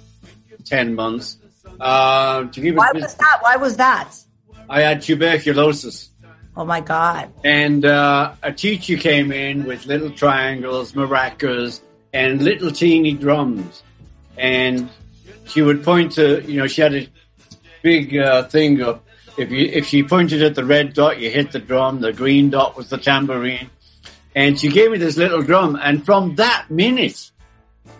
10 0.65 0.95
months. 0.95 1.39
Uh, 1.81 2.45
to 2.45 2.61
keep 2.61 2.75
us 2.75 2.79
Why 2.79 3.01
was 3.01 3.15
that? 3.15 3.39
Why 3.41 3.57
was 3.57 3.77
that? 3.79 4.15
I 4.69 4.83
had 4.83 5.03
tuberculosis. 5.03 6.12
Oh 6.57 6.65
my 6.65 6.81
God. 6.81 7.33
And 7.45 7.85
uh, 7.85 8.35
a 8.43 8.53
teacher 8.53 8.97
came 8.97 9.33
in 9.33 9.65
with 9.65 9.87
little 9.87 10.11
triangles, 10.11 10.93
maracas, 10.93 11.81
and 12.13 12.43
little 12.43 12.71
teeny 12.71 13.13
drums. 13.13 13.83
And 14.37 14.91
she 15.47 15.63
would 15.63 15.83
point 15.83 16.13
to, 16.13 16.43
you 16.43 16.59
know, 16.59 16.67
she 16.67 16.83
had 16.83 16.95
a 16.95 17.09
big 17.83 18.17
uh, 18.17 18.45
thing 18.45 18.83
up. 18.83 19.05
If 19.39 19.51
you 19.51 19.67
if 19.67 19.87
she 19.87 20.03
pointed 20.03 20.43
at 20.43 20.55
the 20.55 20.65
red 20.65 20.93
dot, 20.93 21.19
you 21.19 21.31
hit 21.31 21.53
the 21.53 21.59
drum. 21.59 22.01
The 22.01 22.13
green 22.13 22.51
dot 22.51 22.77
was 22.77 22.91
the 22.91 22.99
tambourine. 22.99 23.71
And 24.35 24.59
she 24.61 24.69
gave 24.69 24.91
me 24.91 24.99
this 24.99 25.17
little 25.17 25.43
drum. 25.43 25.79
And 25.81 26.05
from 26.05 26.37
that 26.37 26.71
minute, 26.71 27.31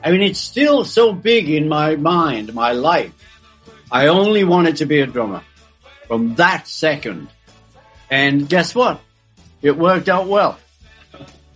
I 0.05 0.11
mean, 0.11 0.23
it's 0.23 0.41
still 0.41 0.85
so 0.85 1.13
big 1.13 1.49
in 1.49 1.69
my 1.69 1.97
mind, 1.97 2.53
my 2.55 2.73
life. 2.73 3.13
I 3.91 4.09
only 4.09 4.45
wanted 4.45 4.77
to 4.77 4.87
be 4.87 5.01
a 5.01 5.07
drummer 5.07 5.43
from 6.07 6.35
that 6.37 6.69
second. 6.69 7.29
And 8.13 8.47
guess 8.47 8.75
what? 8.75 9.01
It 9.63 9.75
worked 9.79 10.11
out 10.11 10.27
well. 10.27 10.59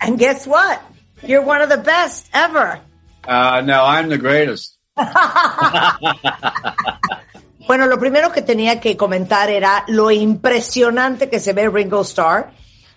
And 0.01 0.17
guess 0.17 0.47
what? 0.47 0.81
You're 1.21 1.43
one 1.43 1.61
of 1.61 1.69
the 1.69 1.77
best 1.77 2.27
ever. 2.33 2.81
Uh, 3.23 3.61
no, 3.61 3.85
I'm 3.85 4.09
the 4.09 4.17
greatest. 4.17 4.75
Bueno, 7.67 7.85
lo 7.85 7.99
primero 7.99 8.31
que 8.31 8.41
tenía 8.41 8.79
que 8.79 8.95
comentar 8.95 9.49
era 9.49 9.83
lo 9.89 10.09
impresionante 10.09 11.29
que 11.29 11.41
se 11.41 11.51
ve 11.51 11.67
Ringo 11.67 11.99
Starr, 11.99 12.51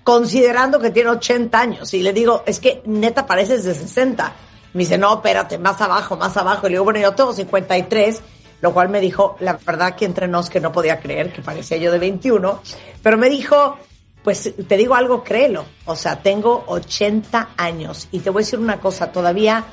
considerando 0.04 0.78
que 0.78 0.90
tiene 0.90 1.10
80 1.10 1.58
años. 1.58 1.92
Y 1.92 2.02
le 2.02 2.12
digo, 2.12 2.44
es 2.46 2.60
que 2.60 2.80
neta 2.86 3.26
pareces 3.26 3.64
de 3.64 3.74
60. 3.74 4.32
Me 4.74 4.84
dice, 4.84 4.96
no, 4.96 5.14
espérate, 5.14 5.58
más 5.58 5.80
abajo, 5.80 6.16
más 6.16 6.36
abajo. 6.36 6.68
Y 6.68 6.70
le 6.70 6.74
digo, 6.74 6.84
bueno, 6.84 7.00
yo 7.00 7.12
tengo 7.14 7.32
53, 7.32 8.22
lo 8.60 8.72
cual 8.74 8.88
me 8.88 9.00
dijo, 9.00 9.36
la 9.40 9.58
verdad 9.64 9.94
que 9.94 10.04
entre 10.04 10.28
nos 10.28 10.50
que 10.50 10.60
no 10.60 10.72
podía 10.72 11.00
creer, 11.00 11.32
que 11.32 11.42
parecía 11.42 11.78
yo 11.78 11.90
de 11.90 11.98
21. 11.98 12.60
Pero 13.02 13.16
me 13.16 13.30
dijo, 13.30 13.78
pues 14.22 14.52
te 14.68 14.76
digo 14.76 14.94
algo, 14.94 15.24
créelo. 15.24 15.64
O 15.86 15.96
sea, 15.96 16.22
tengo 16.22 16.64
80 16.66 17.50
años. 17.56 18.08
Y 18.12 18.20
te 18.20 18.30
voy 18.30 18.42
a 18.42 18.44
decir 18.44 18.58
una 18.58 18.78
cosa, 18.78 19.10
todavía 19.10 19.64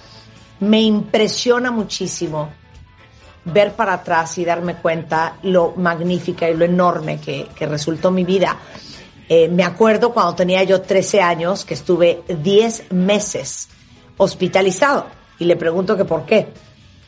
me 0.59 0.81
impresiona 0.81 1.69
muchísimo 1.71 2.49
ver 3.45 3.73
para 3.73 3.93
atrás 3.93 4.38
y 4.38 4.45
darme 4.45 4.75
cuenta 4.75 5.38
lo 5.43 5.73
magnífica 5.75 6.49
y 6.49 6.55
lo 6.55 6.65
enorme 6.65 7.19
que, 7.19 7.47
resultó 7.59 8.11
mi 8.11 8.23
vida. 8.23 8.57
Eh, 9.29 9.49
me 9.49 9.63
acuerdo 9.63 10.13
cuando 10.13 10.35
tenía 10.35 10.63
yo 10.63 10.81
13 10.81 11.21
años 11.21 11.65
que 11.65 11.73
estuve 11.73 12.23
10 12.27 12.91
meses 12.91 13.69
hospitalizado 14.15 15.07
y 15.39 15.45
le 15.45 15.55
pregunto 15.55 15.97
que 15.97 16.05
por 16.05 16.25
qué. 16.25 16.47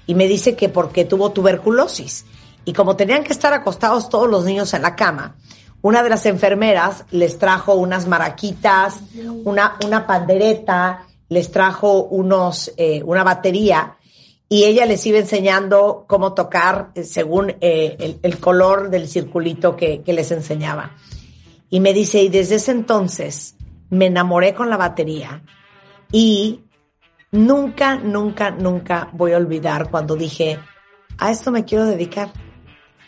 Y 0.09 0.15
me 0.15 0.27
dice 0.27 0.55
que 0.55 0.69
porque 0.69 1.05
tuvo 1.05 1.33
tuberculosis. 1.33 2.25
Y 2.65 2.73
como 2.73 2.95
tenían 2.95 3.23
que 3.23 3.31
estar 3.31 3.53
acostados 3.53 4.09
todos 4.09 4.27
los 4.27 4.43
niños 4.43 4.73
en 4.73 4.81
la 4.81 4.95
cama, 4.95 5.35
una 5.83 6.01
de 6.01 6.09
las 6.09 6.25
enfermeras 6.25 7.05
les 7.11 7.37
trajo 7.37 7.75
unas 7.75 8.07
maraquitas, 8.07 9.01
una, 9.43 9.77
una 9.85 10.07
pandereta, 10.07 11.05
les 11.27 11.51
trajo 11.51 12.05
unos, 12.05 12.73
eh, 12.75 13.03
una 13.05 13.23
batería 13.23 13.97
y 14.49 14.63
ella 14.63 14.87
les 14.87 15.05
iba 15.05 15.19
enseñando 15.19 16.05
cómo 16.07 16.33
tocar 16.33 16.89
eh, 16.95 17.03
según 17.03 17.55
eh, 17.61 18.17
el, 18.23 18.39
color 18.39 18.89
del 18.89 19.07
circulito 19.07 19.75
que, 19.75 20.01
que 20.01 20.13
les 20.13 20.31
enseñaba. 20.31 20.95
Y 21.69 21.81
me 21.81 21.93
dice, 21.93 22.23
y 22.23 22.29
desde 22.29 22.55
ese 22.55 22.71
entonces 22.71 23.57
me 23.91 24.07
enamoré 24.07 24.55
con 24.55 24.71
la 24.71 24.77
batería 24.77 25.43
y 26.11 26.61
nunca, 27.31 27.95
nunca, 27.95 28.51
nunca 28.51 29.09
voy 29.13 29.33
a 29.33 29.37
olvidar 29.37 29.89
cuando 29.89 30.15
dije, 30.15 30.59
a 31.17 31.31
esto 31.31 31.51
me 31.51 31.65
quiero 31.65 31.85
dedicar, 31.85 32.31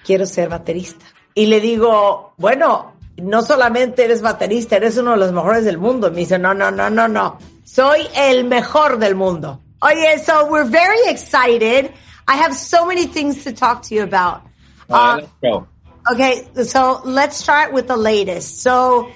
quiero 0.04 0.26
ser 0.26 0.50
baterista. 0.50 1.06
Y 1.34 1.46
le 1.46 1.62
digo, 1.62 2.34
bueno, 2.38 2.94
no 3.18 3.42
solamente 3.42 4.04
eres 4.04 4.22
baterista, 4.22 4.76
eres 4.76 4.98
uno 4.98 5.12
de 5.12 5.18
los 5.18 5.32
mejores 5.32 5.66
del 5.66 5.78
mundo. 5.78 6.08
Y 6.08 6.12
me 6.12 6.18
dice, 6.18 6.38
no, 6.38 6.54
no, 6.54 6.72
no, 6.72 6.90
no, 6.90 7.08
no, 7.08 7.38
soy 7.64 8.08
el 8.16 8.46
mejor 8.46 8.98
del 8.98 9.16
mundo. 9.16 9.62
Oye, 9.82 10.20
so 10.20 10.46
we're 10.48 10.70
very 10.70 11.10
excited. 11.10 11.92
I 12.28 12.36
have 12.36 12.54
so 12.54 12.86
many 12.86 13.08
things 13.08 13.44
to 13.46 13.54
talk 13.54 13.82
to 13.84 13.96
you 13.96 14.04
about. 14.04 14.44
Uh, 14.90 15.22
let's 15.22 15.32
go. 15.42 15.68
Okay, 16.12 16.48
so 16.64 17.02
let's 17.04 17.38
start 17.38 17.74
with 17.74 17.88
the 17.88 17.98
latest. 17.98 18.62
So 18.62 19.10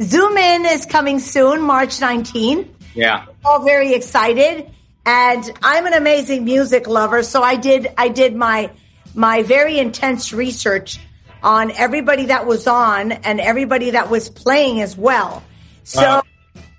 Zoom 0.00 0.36
In 0.36 0.66
is 0.66 0.86
coming 0.86 1.18
soon, 1.18 1.60
March 1.60 1.98
19th. 1.98 2.68
Yeah. 2.94 3.26
All 3.44 3.64
very 3.64 3.94
excited. 3.94 4.70
And 5.04 5.50
I'm 5.62 5.86
an 5.86 5.94
amazing 5.94 6.44
music 6.44 6.86
lover, 6.86 7.22
so 7.22 7.42
I 7.42 7.56
did 7.56 7.88
I 7.98 8.08
did 8.08 8.36
my 8.36 8.70
my 9.14 9.42
very 9.42 9.78
intense 9.78 10.32
research 10.32 11.00
on 11.42 11.72
everybody 11.72 12.26
that 12.26 12.46
was 12.46 12.66
on 12.68 13.10
and 13.12 13.40
everybody 13.40 13.90
that 13.90 14.10
was 14.10 14.28
playing 14.28 14.80
as 14.80 14.96
well. 14.96 15.42
So 15.82 16.00
Wow. 16.00 16.22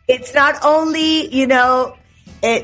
it's 0.07 0.33
not 0.33 0.63
only, 0.63 1.35
you 1.35 1.47
know, 1.47 1.97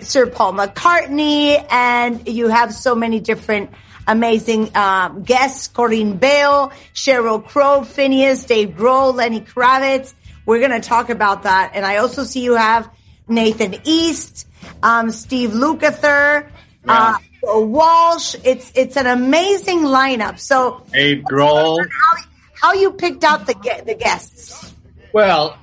Sir 0.01 0.27
Paul 0.27 0.53
McCartney 0.53 1.65
and 1.69 2.25
you 2.27 2.47
have 2.47 2.73
so 2.73 2.95
many 2.95 3.19
different 3.19 3.71
amazing 4.07 4.75
um, 4.75 5.23
guests, 5.23 5.67
Corinne 5.67 6.17
Bale, 6.17 6.71
Cheryl 6.93 7.45
Crow, 7.45 7.83
Phineas, 7.83 8.45
Dave 8.45 8.69
Grohl, 8.69 9.13
Lenny 9.13 9.41
Kravitz. 9.41 10.13
We're 10.45 10.59
going 10.59 10.81
to 10.81 10.87
talk 10.87 11.09
about 11.09 11.43
that. 11.43 11.71
And 11.75 11.85
I 11.85 11.97
also 11.97 12.23
see 12.23 12.41
you 12.41 12.55
have 12.55 12.89
Nathan 13.29 13.75
East, 13.83 14.47
um, 14.83 15.11
Steve 15.11 15.51
Lukather, 15.51 16.49
uh, 16.87 17.17
Walsh. 17.43 18.35
It's, 18.43 18.71
it's 18.75 18.97
an 18.97 19.07
amazing 19.07 19.79
lineup. 19.79 20.39
So 20.39 20.83
Dave 20.91 21.23
Grohl. 21.23 21.79
how, 21.79 22.23
how 22.61 22.73
you 22.73 22.91
picked 22.91 23.23
out 23.23 23.47
the, 23.47 23.83
the 23.85 23.95
guests. 23.95 24.73
Well, 25.13 25.57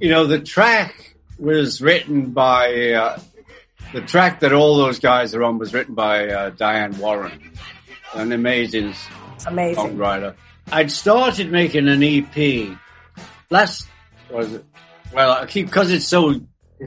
you 0.00 0.10
know, 0.10 0.26
the 0.26 0.40
track 0.40 1.16
was 1.38 1.80
written 1.80 2.30
by, 2.30 2.92
uh, 2.92 3.18
the 3.92 4.00
track 4.02 4.40
that 4.40 4.52
all 4.52 4.76
those 4.76 4.98
guys 4.98 5.34
are 5.34 5.42
on 5.42 5.58
was 5.58 5.72
written 5.72 5.94
by 5.94 6.28
uh, 6.28 6.50
Diane 6.50 6.98
Warren, 6.98 7.52
an 8.14 8.32
amazing 8.32 8.94
amazing. 9.46 9.96
songwriter. 9.96 10.34
I'd 10.72 10.90
started 10.90 11.50
making 11.50 11.88
an 11.88 12.02
EP 12.02 12.76
last, 13.50 13.86
was 14.30 14.52
it? 14.54 14.64
Well, 15.12 15.32
I 15.32 15.46
keep, 15.46 15.70
cause 15.70 15.90
it's 15.90 16.06
so 16.06 16.40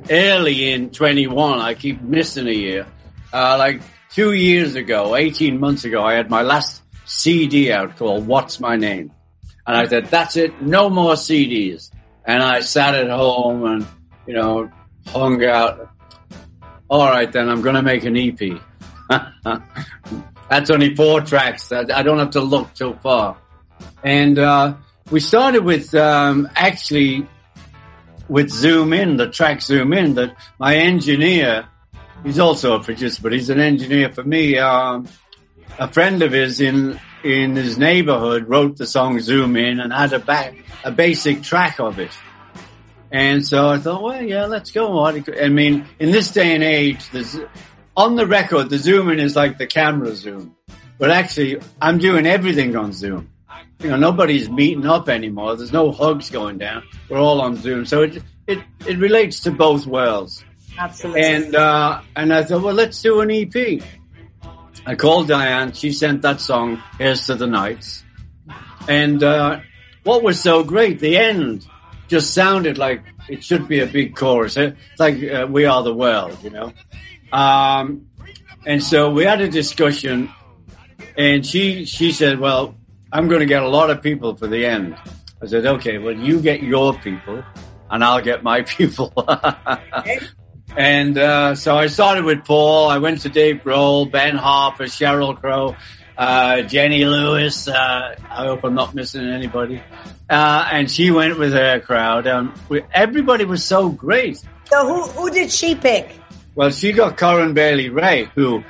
early 0.10 0.72
in 0.72 0.90
21, 0.90 1.60
I 1.60 1.74
keep 1.74 2.02
missing 2.02 2.48
a 2.48 2.52
year. 2.52 2.88
Uh, 3.32 3.58
like 3.58 3.82
two 4.12 4.34
years 4.34 4.76
ago, 4.76 5.16
18 5.16 5.60
months 5.60 5.86
ago, 5.86 6.04
I 6.04 6.14
had 6.14 6.30
my 6.30 6.42
last 6.42 6.82
CD 7.06 7.72
out 7.72 7.98
called 7.98 8.28
What's 8.28 8.60
My 8.60 8.76
Name? 8.76 9.12
And 9.66 9.76
I 9.76 9.86
said, 9.86 10.06
that's 10.06 10.38
it, 10.38 10.62
no 10.62 10.90
more 10.90 11.14
CDs. 11.14 11.92
And 12.26 12.42
I 12.42 12.62
sat 12.62 12.96
at 12.96 13.10
home 13.10 13.66
and, 13.66 13.88
you 14.26 14.34
know, 14.34 14.72
hung 15.08 15.44
out. 15.44 15.90
All 16.90 17.08
right, 17.08 17.32
then 17.32 17.50
I'm 17.50 17.62
going 17.62 17.76
to 17.76 17.82
make 17.82 18.06
an 18.06 18.16
EP. 18.16 18.62
That's 20.50 20.70
only 20.70 20.96
four 20.96 21.20
tracks. 21.20 21.72
I, 21.74 21.84
don't 22.04 22.20
have 22.20 22.32
to 22.32 22.42
look 22.42 22.74
too 22.74 22.98
far. 23.04 23.38
And, 24.04 24.40
uh, 24.40 24.76
we 25.10 25.20
started 25.20 25.64
with, 25.64 25.94
um, 25.96 26.50
actually 26.56 27.28
with 28.28 28.50
Zoom 28.50 28.94
In, 28.94 29.18
the 29.18 29.30
track 29.30 29.62
Zoom 29.62 29.94
In 29.94 30.16
that 30.16 30.36
my 30.60 30.76
engineer, 30.76 31.68
he's 32.24 32.40
also 32.40 32.76
a 32.76 32.84
producer, 32.84 33.22
but 33.22 33.34
he's 33.34 33.50
an 33.50 33.60
engineer 33.60 34.12
for 34.12 34.24
me. 34.24 34.58
Um, 34.58 35.08
a 35.80 35.92
friend 35.92 36.22
of 36.24 36.32
his 36.32 36.60
in, 36.60 37.00
in 37.24 37.56
his 37.56 37.78
neighborhood 37.78 38.48
wrote 38.48 38.78
the 38.78 38.88
song 38.88 39.20
Zoom 39.20 39.56
In 39.56 39.80
and 39.80 39.94
had 39.94 40.14
a 40.14 40.20
back, 40.20 40.56
a 40.84 40.92
basic 40.92 41.44
track 41.44 41.80
of 41.80 42.00
it. 42.00 42.12
And 43.12 43.46
so 43.46 43.70
I 43.70 43.78
thought, 43.78 44.04
well, 44.04 44.22
yeah, 44.22 44.46
let's 44.46 44.72
go. 44.72 45.06
I 45.06 45.48
mean, 45.48 45.86
in 46.00 46.12
this 46.12 46.32
day 46.32 46.54
and 46.54 46.64
age, 46.64 47.10
on 47.96 48.16
the 48.16 48.28
record, 48.28 48.70
the 48.70 48.78
zoom 48.78 49.10
in 49.10 49.20
is 49.20 49.36
like 49.36 49.58
the 49.58 49.66
camera 49.66 50.14
zoom. 50.14 50.56
But 51.00 51.12
actually, 51.12 51.62
I'm 51.82 52.00
doing 52.00 52.26
everything 52.26 52.76
on 52.76 52.92
Zoom. 52.92 53.30
You 53.80 53.90
know, 53.90 53.98
nobody's 53.98 54.50
meeting 54.50 54.86
up 54.86 55.08
anymore. 55.08 55.56
There's 55.56 55.72
no 55.72 55.92
hugs 55.92 56.30
going 56.30 56.58
down. 56.58 56.84
We're 57.10 57.20
all 57.20 57.42
on 57.42 57.56
Zoom. 57.58 57.86
So 57.86 58.02
it, 58.02 58.24
it, 58.48 58.60
it 58.88 58.98
relates 58.98 59.42
to 59.42 59.52
both 59.52 59.86
worlds. 59.86 60.44
Absolutely. 60.78 61.22
And, 61.22 61.56
uh, 61.56 62.02
and 62.16 62.34
I 62.34 62.44
thought, 62.44 62.64
well, 62.64 62.74
let's 62.74 63.02
do 63.02 63.22
an 63.22 63.32
EP. 63.32 63.82
I 64.86 64.96
called 64.96 65.28
Diane. 65.28 65.74
She 65.74 65.92
sent 65.92 66.22
that 66.22 66.40
song, 66.42 66.82
Here's 66.98 67.26
to 67.28 67.36
the 67.36 67.48
Nights. 67.48 68.04
And, 68.88 69.22
uh, 69.22 69.60
what 70.04 70.24
was 70.24 70.40
so 70.40 70.64
great, 70.64 71.00
the 71.00 71.18
end 71.18 71.68
just 72.08 72.34
sounded 72.34 72.78
like 72.78 73.04
it 73.28 73.44
should 73.44 73.68
be 73.68 73.82
a 73.82 73.86
big 73.86 74.16
chorus. 74.16 74.56
It's 74.56 74.78
like, 74.98 75.22
uh, 75.22 75.46
We 75.50 75.66
Are 75.66 75.84
the 75.84 75.94
World, 75.94 76.38
you 76.42 76.50
know? 76.50 76.72
Um, 77.34 78.08
and 78.66 78.82
so 78.82 79.10
we 79.10 79.26
had 79.26 79.42
a 79.42 79.50
discussion 79.50 80.32
and 81.18 81.46
she, 81.46 81.86
she 81.86 82.12
said, 82.14 82.40
well, 82.40 82.77
I'm 83.12 83.28
going 83.28 83.40
to 83.40 83.46
get 83.46 83.64
a 83.64 83.70
lot 83.70 83.90
of 83.90 84.02
people 84.02 84.36
for 84.36 84.48
the 84.48 84.66
end. 84.66 84.96
I 85.42 85.46
said, 85.46 85.66
okay, 85.66 85.98
well, 85.98 86.16
you 86.16 86.42
get 86.42 86.64
your 86.64 86.94
people 86.94 87.44
and 87.90 88.04
I'll 88.04 88.22
get 88.22 88.44
my 88.44 88.62
people. 88.78 89.14
and, 90.76 91.18
uh, 91.18 91.56
so 91.56 91.78
I 91.78 91.88
started 91.88 92.26
with 92.26 92.44
Paul. 92.44 92.90
I 92.90 92.98
went 92.98 93.22
to 93.22 93.30
Dave 93.30 93.62
Grohl, 93.64 94.12
Ben 94.12 94.36
Harper, 94.36 94.86
Cheryl 94.86 95.40
Crow, 95.40 95.76
uh, 96.18 96.64
Jenny 96.64 97.06
Lewis. 97.06 97.68
Uh, 97.68 98.16
I 98.30 98.46
hope 98.46 98.64
I'm 98.64 98.74
not 98.74 98.94
missing 98.94 99.28
anybody. 99.28 99.82
Uh, 100.30 100.68
and 100.72 100.92
she 100.92 101.12
went 101.12 101.38
with 101.40 101.54
her 101.54 101.80
crowd. 101.80 102.28
Um, 102.28 102.54
we, 102.68 102.82
everybody 102.94 103.46
was 103.46 103.64
so 103.64 103.90
great. 103.90 104.44
So 104.66 104.86
who, 104.86 105.04
who 105.12 105.30
did 105.30 105.52
she 105.52 105.76
pick? 105.76 106.20
Well, 106.56 106.72
she 106.72 106.92
got 106.92 107.18
Corin 107.18 107.54
Bailey 107.54 107.90
Ray, 107.90 108.26
who 108.36 108.64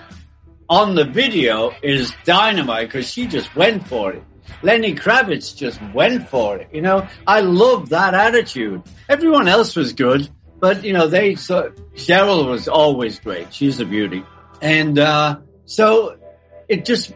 on 0.69 0.95
the 0.95 1.05
video 1.05 1.73
is 1.81 2.13
dynamite 2.25 2.89
because 2.89 3.09
she 3.09 3.25
just 3.25 3.55
went 3.55 3.87
for 3.87 4.11
it. 4.11 4.23
Lenny 4.61 4.95
Kravitz 4.95 5.55
just 5.55 5.81
went 5.93 6.27
for 6.29 6.57
it. 6.57 6.69
You 6.73 6.81
know, 6.81 7.07
I 7.25 7.41
love 7.41 7.89
that 7.89 8.13
attitude. 8.13 8.83
Everyone 9.07 9.47
else 9.47 9.75
was 9.75 9.93
good, 9.93 10.29
but 10.59 10.83
you 10.83 10.93
know, 10.93 11.07
they, 11.07 11.35
so 11.35 11.71
Cheryl 11.95 12.49
was 12.49 12.67
always 12.67 13.19
great. 13.19 13.53
She's 13.53 13.79
a 13.79 13.85
beauty. 13.85 14.23
And, 14.61 14.97
uh, 14.97 15.39
so 15.65 16.17
it 16.67 16.85
just, 16.85 17.13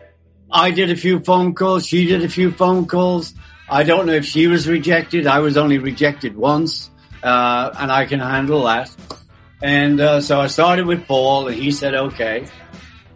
I 0.52 0.72
did 0.72 0.92
a 0.92 0.96
few 0.96 1.20
phone 1.22 1.56
calls. 1.56 1.88
She 1.88 2.06
did 2.06 2.24
a 2.24 2.30
few 2.30 2.52
phone 2.52 2.86
calls. 2.86 3.34
I 3.70 3.84
don't 3.84 4.06
know 4.06 4.14
if 4.14 4.26
she 4.26 4.48
was 4.48 4.68
rejected. 4.68 5.28
I 5.28 5.40
was 5.40 5.56
only 5.56 5.78
rejected 5.78 6.36
once, 6.36 6.92
uh, 7.24 7.72
and 7.80 7.90
I 7.90 8.06
can 8.06 8.20
handle 8.20 8.66
that. 8.66 8.94
And 9.64 10.02
uh, 10.02 10.20
so 10.20 10.42
I 10.42 10.48
started 10.48 10.86
with 10.86 11.08
Paul, 11.08 11.48
and 11.48 11.56
he 11.56 11.72
said 11.72 11.96
okay, 11.96 12.48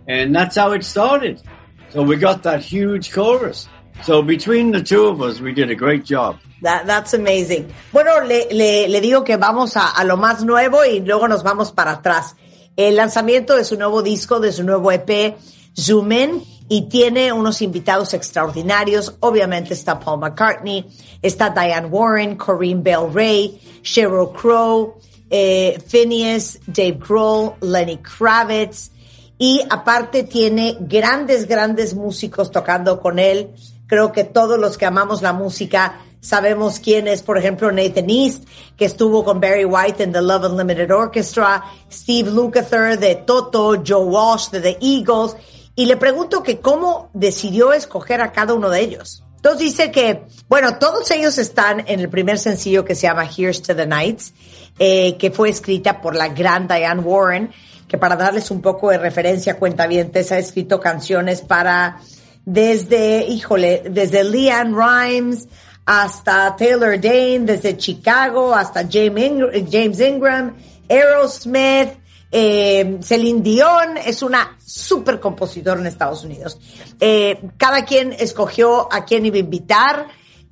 and 0.08 0.34
that's 0.34 0.56
how 0.56 0.72
it 0.72 0.86
started. 0.86 1.42
So 1.90 2.04
we 2.04 2.16
got 2.16 2.44
that 2.44 2.64
huge 2.64 3.12
chorus. 3.12 3.68
So 4.04 4.22
between 4.22 4.72
the 4.72 4.82
two 4.84 5.08
of 5.08 5.22
us, 5.22 5.40
we 5.42 5.54
did 5.54 5.70
a 5.72 5.76
great 5.76 6.04
job. 6.06 6.38
That- 6.62 6.86
that's 6.86 7.14
amazing. 7.14 7.68
Bueno, 7.92 8.22
le, 8.24 9.02
digo 9.02 9.24
que 9.24 9.38
vamos 9.38 9.76
a, 9.78 9.90
a 9.90 10.04
lo 10.04 10.18
más 10.18 10.44
nuevo 10.44 10.84
y 10.86 11.00
luego 11.00 11.28
nos 11.28 11.44
vamos 11.44 11.72
para 11.72 11.92
atrás. 11.92 12.36
El 12.76 12.96
lanzamiento 12.98 13.56
de 13.56 13.64
su 13.64 13.78
nuevo 13.78 14.02
disco, 14.02 14.40
de 14.40 14.52
su 14.52 14.64
nuevo 14.64 14.92
EP, 14.92 15.38
Zoom 15.80 16.12
In, 16.12 16.44
y 16.68 16.84
tiene 16.90 17.32
unos 17.32 17.62
invitados 17.62 18.14
extraordinarios. 18.14 19.16
Obviamente 19.22 19.74
está 19.74 20.00
Paul 20.00 20.20
McCartney, 20.20 20.86
está 21.22 21.50
Diane 21.52 21.88
Warren, 21.88 22.36
Corinne 22.36 22.82
Bell 22.82 23.12
Ray, 23.14 23.60
Sheryl 23.84 24.32
Crow, 24.34 24.96
eh, 25.30 25.80
Phineas, 25.88 26.60
Dave 26.68 27.00
Grohl, 27.00 27.54
Lenny 27.62 27.98
Kravitz, 27.98 28.92
y 29.38 29.62
aparte 29.70 30.24
tiene 30.24 30.78
grandes, 30.80 31.48
grandes 31.48 31.94
músicos 31.94 32.52
tocando 32.52 33.00
con 33.00 33.20
él. 33.20 33.52
Creo 33.88 34.12
que 34.12 34.24
todos 34.24 34.60
los 34.60 34.78
que 34.78 34.86
amamos 34.86 35.22
la 35.22 35.34
música 35.34 36.02
sabemos 36.26 36.80
quién 36.80 37.08
es, 37.08 37.22
por 37.22 37.38
ejemplo, 37.38 37.72
Nathan 37.72 38.10
East, 38.10 38.46
que 38.76 38.86
estuvo 38.86 39.24
con 39.24 39.40
Barry 39.40 39.66
White 39.66 40.04
en 40.04 40.12
The 40.12 40.22
Love 40.22 40.52
Unlimited 40.52 40.92
Orchestra, 40.92 41.64
Steve 41.92 42.32
Lukather 42.32 42.98
de 42.98 43.16
Toto, 43.16 43.84
Joe 43.86 44.06
Walsh 44.06 44.50
de 44.50 44.62
The 44.62 44.78
Eagles, 44.82 45.36
y 45.76 45.86
le 45.86 45.98
pregunto 45.98 46.42
que 46.42 46.60
cómo 46.60 47.10
decidió 47.14 47.74
escoger 47.74 48.22
a 48.22 48.32
cada 48.32 48.54
uno 48.54 48.70
de 48.70 48.82
ellos. 48.82 49.24
Entonces 49.36 49.60
dice 49.60 49.92
que, 49.92 50.24
bueno, 50.50 50.80
todos 50.80 51.12
ellos 51.12 51.38
están 51.38 51.84
en 51.86 52.00
el 52.00 52.10
primer 52.10 52.40
sencillo 52.40 52.84
que 52.84 52.96
se 52.96 53.04
llama 53.04 53.30
Here's 53.30 53.62
to 53.62 53.76
the 53.76 53.86
Nights, 53.86 54.34
eh, 54.80 55.18
que 55.18 55.30
fue 55.30 55.50
escrita 55.50 56.02
por 56.02 56.16
la 56.16 56.30
gran 56.30 56.68
Diane 56.68 57.02
Warren, 57.02 57.52
que 57.88 58.00
para 58.00 58.16
darles 58.16 58.50
un 58.50 58.62
poco 58.62 58.90
de 58.90 58.98
referencia, 58.98 59.60
cuentavientes, 59.60 60.32
ha 60.32 60.40
escrito 60.40 60.80
canciones 60.80 61.42
para 61.42 62.00
desde, 62.46 63.26
híjole, 63.26 63.84
desde 63.90 64.24
Leanne 64.24 64.76
Rhymes 64.76 65.48
hasta 65.86 66.56
Taylor 66.56 67.00
Dane, 67.00 67.40
desde 67.40 67.78
Chicago 67.78 68.54
hasta 68.54 68.88
James 68.90 69.24
Ingram, 69.24 69.52
James 69.70 70.00
Ingram 70.00 70.56
Aerosmith, 70.90 71.90
eh, 72.32 73.00
Celine 73.02 73.42
Dion, 73.42 73.98
es 73.98 74.22
una 74.22 74.58
super 74.64 75.20
compositora 75.20 75.80
en 75.80 75.88
Estados 75.88 76.24
Unidos. 76.24 76.60
Eh, 77.00 77.40
cada 77.58 77.86
quien 77.86 78.14
escogió 78.14 78.92
a 78.92 79.06
quién 79.06 79.26
iba 79.26 79.38
a 79.38 79.40
invitar. 79.40 80.08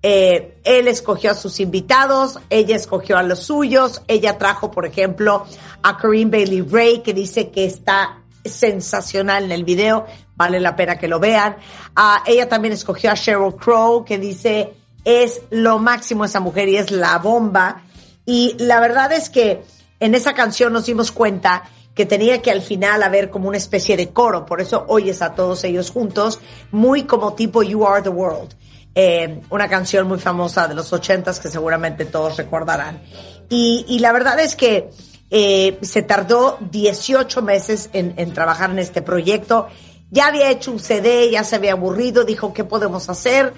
Eh, 0.05 0.59
él 0.65 0.89
escogió 0.89 1.31
a 1.31 1.33
sus 1.33 1.61
invitados, 1.61 2.37
ella 2.49 2.75
escogió 2.75 3.17
a 3.17 3.23
los 3.23 3.39
suyos, 3.39 4.01
ella 4.09 4.37
trajo, 4.37 4.69
por 4.69 4.85
ejemplo, 4.85 5.45
a 5.81 5.97
Corinne 5.97 6.29
Bailey 6.29 6.61
Ray, 6.61 7.01
que 7.01 7.13
dice 7.13 7.51
que 7.51 7.63
está 7.63 8.21
sensacional 8.43 9.45
en 9.45 9.53
el 9.53 9.63
video, 9.63 10.05
vale 10.43 10.59
la 10.59 10.75
pena 10.75 10.97
que 10.97 11.07
lo 11.07 11.19
vean. 11.19 11.55
Ah, 11.95 12.21
ella 12.25 12.49
también 12.49 12.73
escogió 12.73 13.11
a 13.11 13.15
Sheryl 13.15 13.55
Crow, 13.55 14.03
que 14.03 14.17
dice 14.17 14.73
es 15.05 15.41
lo 15.49 15.79
máximo 15.79 16.25
esa 16.25 16.39
mujer 16.39 16.69
y 16.69 16.77
es 16.77 16.91
la 16.91 17.17
bomba. 17.17 17.81
Y 18.25 18.55
la 18.59 18.79
verdad 18.79 19.11
es 19.11 19.29
que 19.29 19.63
en 19.99 20.15
esa 20.15 20.33
canción 20.33 20.73
nos 20.73 20.85
dimos 20.85 21.11
cuenta 21.11 21.63
que 21.95 22.05
tenía 22.05 22.41
que 22.41 22.51
al 22.51 22.61
final 22.61 23.03
haber 23.03 23.29
como 23.29 23.47
una 23.47 23.57
especie 23.57 23.95
de 23.95 24.09
coro, 24.09 24.45
por 24.45 24.61
eso 24.61 24.85
oyes 24.87 25.21
a 25.21 25.35
todos 25.35 25.63
ellos 25.63 25.91
juntos, 25.91 26.39
muy 26.71 27.03
como 27.03 27.33
tipo 27.33 27.61
You 27.63 27.85
Are 27.85 28.01
the 28.01 28.09
World. 28.09 28.55
Eh, 28.95 29.41
una 29.49 29.67
canción 29.69 30.07
muy 30.07 30.19
famosa 30.19 30.67
de 30.67 30.75
los 30.75 30.91
ochentas 30.93 31.39
que 31.39 31.49
seguramente 31.49 32.05
todos 32.05 32.37
recordarán. 32.37 33.01
Y, 33.49 33.99
la 33.99 34.11
verdad 34.11 34.39
es 34.39 34.55
que 34.55 34.89
eh, 35.29 35.77
se 35.81 36.01
tardó 36.01 36.57
18 36.71 37.41
meses 37.41 37.89
en 37.93 38.33
trabajar 38.33 38.71
en 38.71 38.79
este 38.79 39.01
proyecto. 39.01 39.67
Ya 40.13 40.27
había 40.27 40.51
hecho 40.51 40.71
un 40.71 40.79
CD, 40.79 41.31
ya 41.31 41.43
se 41.43 41.55
había 41.55 41.71
aburrido, 41.71 42.23
dijo, 42.23 42.53
¿qué 42.53 42.63
podemos 42.63 43.09
hacer? 43.09 43.51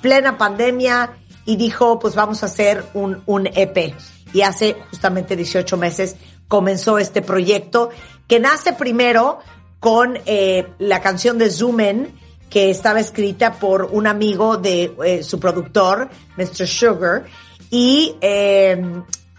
Plena 0.00 0.38
pandemia 0.38 1.18
y 1.44 1.56
dijo, 1.56 1.98
pues 1.98 2.14
vamos 2.14 2.42
a 2.42 2.46
hacer 2.46 2.82
un, 2.94 3.22
un 3.26 3.46
EP. 3.46 3.94
Y 4.32 4.40
hace 4.40 4.74
justamente 4.88 5.36
18 5.36 5.76
meses 5.76 6.16
comenzó 6.48 6.98
este 6.98 7.20
proyecto 7.20 7.90
que 8.26 8.40
nace 8.40 8.72
primero 8.72 9.40
con 9.80 10.18
eh, 10.24 10.66
la 10.78 11.02
canción 11.02 11.36
de 11.36 11.50
Zoom 11.50 11.80
In, 11.80 12.18
que 12.48 12.70
estaba 12.70 13.00
escrita 13.00 13.52
por 13.58 13.90
un 13.92 14.06
amigo 14.06 14.56
de 14.56 14.94
eh, 15.04 15.22
su 15.22 15.38
productor, 15.38 16.08
Mr. 16.38 16.66
Sugar, 16.66 17.26
y 17.70 18.14
eh, 18.22 18.82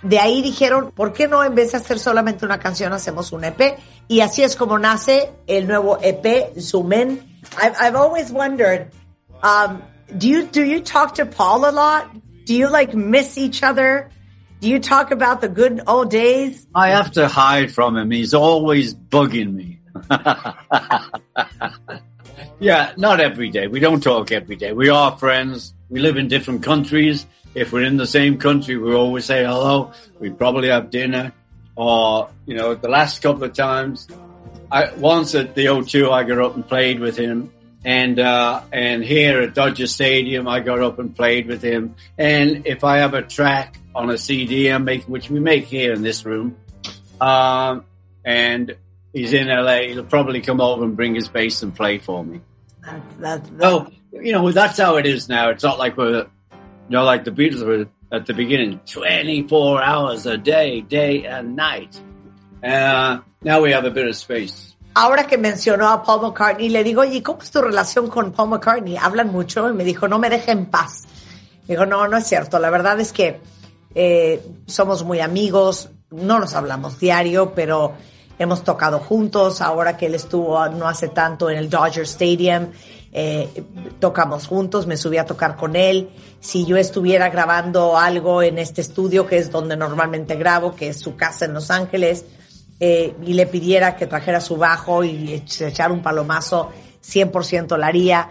de 0.01 0.19
ahí 0.19 0.41
dijeron, 0.41 0.91
¿por 0.91 1.13
qué 1.13 1.27
no 1.27 1.43
en 1.43 1.55
vez 1.55 1.71
de 1.71 1.77
hacer 1.77 1.99
solamente 1.99 2.45
una 2.45 2.59
canción 2.59 2.93
hacemos 2.93 3.31
un 3.31 3.43
EP? 3.43 3.77
Y 4.07 4.21
así 4.21 4.43
es 4.43 4.55
como 4.55 4.79
nace 4.79 5.31
el 5.47 5.67
nuevo 5.67 5.99
EP, 6.01 6.59
Zoom 6.59 6.93
In. 6.93 7.41
I've, 7.61 7.75
I've 7.79 7.95
always 7.95 8.31
wondered, 8.31 8.91
um, 9.43 9.81
do 10.17 10.27
you, 10.27 10.45
do 10.45 10.63
you 10.63 10.81
talk 10.81 11.15
to 11.15 11.25
Paul 11.25 11.65
a 11.65 11.71
lot? 11.71 12.09
Do 12.45 12.55
you 12.55 12.69
like 12.69 12.93
miss 12.95 13.37
each 13.37 13.61
other? 13.61 14.09
Do 14.61 14.67
you 14.67 14.79
talk 14.79 15.11
about 15.11 15.41
the 15.41 15.47
good 15.47 15.81
old 15.87 16.09
days? 16.09 16.65
I 16.75 16.89
have 16.89 17.11
to 17.11 17.27
hide 17.27 17.71
from 17.71 17.95
him. 17.95 18.11
He's 18.11 18.33
always 18.33 18.93
bugging 18.93 19.53
me. 19.53 19.79
yeah, 22.59 22.91
not 22.97 23.19
every 23.19 23.49
day. 23.49 23.67
We 23.67 23.79
don't 23.79 24.01
talk 24.01 24.31
every 24.31 24.55
day. 24.55 24.73
We 24.73 24.89
are 24.89 25.17
friends. 25.17 25.73
We 25.89 25.99
live 26.01 26.17
in 26.17 26.27
different 26.27 26.63
countries. 26.63 27.25
If 27.55 27.71
we're 27.71 27.83
in 27.83 27.97
the 27.97 28.07
same 28.07 28.37
country, 28.37 28.77
we 28.77 28.93
always 28.93 29.25
say 29.25 29.43
hello. 29.43 29.91
We 30.19 30.29
probably 30.29 30.69
have 30.69 30.89
dinner. 30.89 31.33
Or, 31.75 32.29
you 32.45 32.55
know, 32.55 32.75
the 32.75 32.89
last 32.89 33.21
couple 33.21 33.43
of 33.43 33.53
times, 33.53 34.07
I, 34.71 34.91
once 34.93 35.33
at 35.33 35.55
the 35.55 35.65
O2, 35.65 36.11
I 36.11 36.23
got 36.23 36.39
up 36.39 36.55
and 36.55 36.67
played 36.67 36.99
with 36.99 37.17
him. 37.17 37.51
And, 37.85 38.19
uh, 38.19 38.61
and 38.73 39.03
here 39.03 39.41
at 39.41 39.53
Dodger 39.53 39.87
Stadium, 39.87 40.47
I 40.47 40.59
got 40.59 40.79
up 40.81 40.99
and 40.99 41.15
played 41.15 41.47
with 41.47 41.61
him. 41.61 41.95
And 42.17 42.67
if 42.67 42.83
I 42.83 42.97
have 42.97 43.13
a 43.13 43.21
track 43.21 43.79
on 43.95 44.09
a 44.09 44.17
CD 44.17 44.67
I'm 44.67 44.83
making, 44.83 45.11
which 45.11 45.29
we 45.29 45.39
make 45.39 45.65
here 45.65 45.93
in 45.93 46.01
this 46.01 46.25
room, 46.25 46.57
um, 47.21 47.85
and 48.25 48.75
he's 49.13 49.33
in 49.33 49.47
LA, 49.47 49.83
he'll 49.87 50.03
probably 50.03 50.41
come 50.41 50.59
over 50.61 50.83
and 50.83 50.95
bring 50.95 51.15
his 51.15 51.29
bass 51.29 51.63
and 51.63 51.73
play 51.73 51.97
for 51.97 52.23
me. 52.23 52.41
That, 53.19 53.49
Oh, 53.61 53.87
you 54.11 54.33
know, 54.33 54.51
that's 54.51 54.77
how 54.77 54.97
it 54.97 55.05
is 55.05 55.29
now. 55.29 55.49
It's 55.49 55.63
not 55.63 55.79
like 55.79 55.97
we're, 55.97 56.27
know, 56.89 57.03
like 57.03 57.23
the 57.23 57.31
Beatles 57.31 57.65
were 57.65 57.87
at 58.11 58.25
the 58.25 58.33
beginning, 58.33 58.79
24 58.85 59.83
hours 59.83 60.25
a 60.25 60.37
day, 60.37 60.81
day 60.81 61.25
and 61.25 61.55
night. 61.55 61.99
Uh, 62.63 63.19
now 63.43 63.61
we 63.61 63.71
have 63.71 63.85
a 63.85 63.91
bit 63.91 64.07
of 64.07 64.15
space. 64.15 64.75
Ahora 64.95 65.27
que 65.27 65.37
mencionó 65.37 65.87
a 65.89 66.03
Paul 66.03 66.21
McCartney, 66.21 66.69
le 66.69 66.83
digo, 66.83 67.01
oye, 67.01 67.21
¿cómo 67.21 67.41
es 67.41 67.51
tu 67.51 67.61
relación 67.61 68.09
con 68.09 68.31
Paul 68.31 68.49
McCartney? 68.49 68.97
Hablan 68.97 69.31
mucho 69.31 69.69
y 69.69 69.73
me 69.73 69.83
dijo, 69.83 70.07
no 70.07 70.19
me 70.19 70.29
deja 70.29 70.51
en 70.51 70.65
paz. 70.65 71.07
Digo, 71.67 71.85
no, 71.85 72.07
no 72.07 72.17
es 72.17 72.27
cierto. 72.27 72.57
La 72.59 72.71
verdad 72.71 72.99
es 72.99 73.13
que 73.13 73.39
eh, 73.93 74.43
somos 74.65 75.03
muy 75.03 75.19
amigos, 75.19 75.89
no 76.09 76.39
nos 76.39 76.55
hablamos 76.55 76.99
diario, 76.99 77.53
pero 77.53 77.93
hemos 78.39 78.63
tocado 78.63 78.99
juntos. 78.99 79.61
Ahora 79.61 79.95
que 79.95 80.07
él 80.07 80.15
estuvo 80.15 80.67
no 80.69 80.87
hace 80.87 81.09
tanto 81.09 81.49
en 81.49 81.57
el 81.59 81.69
Dodger 81.69 82.03
Stadium, 82.03 82.71
eh, 83.11 83.63
tocamos 83.99 84.47
juntos, 84.47 84.85
me 84.87 84.97
subí 84.97 85.17
a 85.17 85.25
tocar 85.25 85.55
con 85.55 85.75
él. 85.75 86.09
Si 86.39 86.65
yo 86.65 86.77
estuviera 86.77 87.29
grabando 87.29 87.97
algo 87.97 88.41
en 88.43 88.57
este 88.59 88.81
estudio, 88.81 89.25
que 89.25 89.37
es 89.37 89.51
donde 89.51 89.75
normalmente 89.77 90.35
grabo, 90.35 90.75
que 90.75 90.89
es 90.89 90.99
su 90.99 91.15
casa 91.15 91.45
en 91.45 91.53
Los 91.53 91.71
Ángeles, 91.71 92.25
eh, 92.79 93.13
y 93.25 93.33
le 93.33 93.45
pidiera 93.47 93.95
que 93.95 94.07
trajera 94.07 94.39
su 94.39 94.55
bajo 94.57 95.03
y 95.03 95.29
ech- 95.41 95.67
echar 95.67 95.91
un 95.91 96.01
palomazo, 96.01 96.69
100% 97.03 97.77
lo 97.77 97.85
haría. 97.85 98.29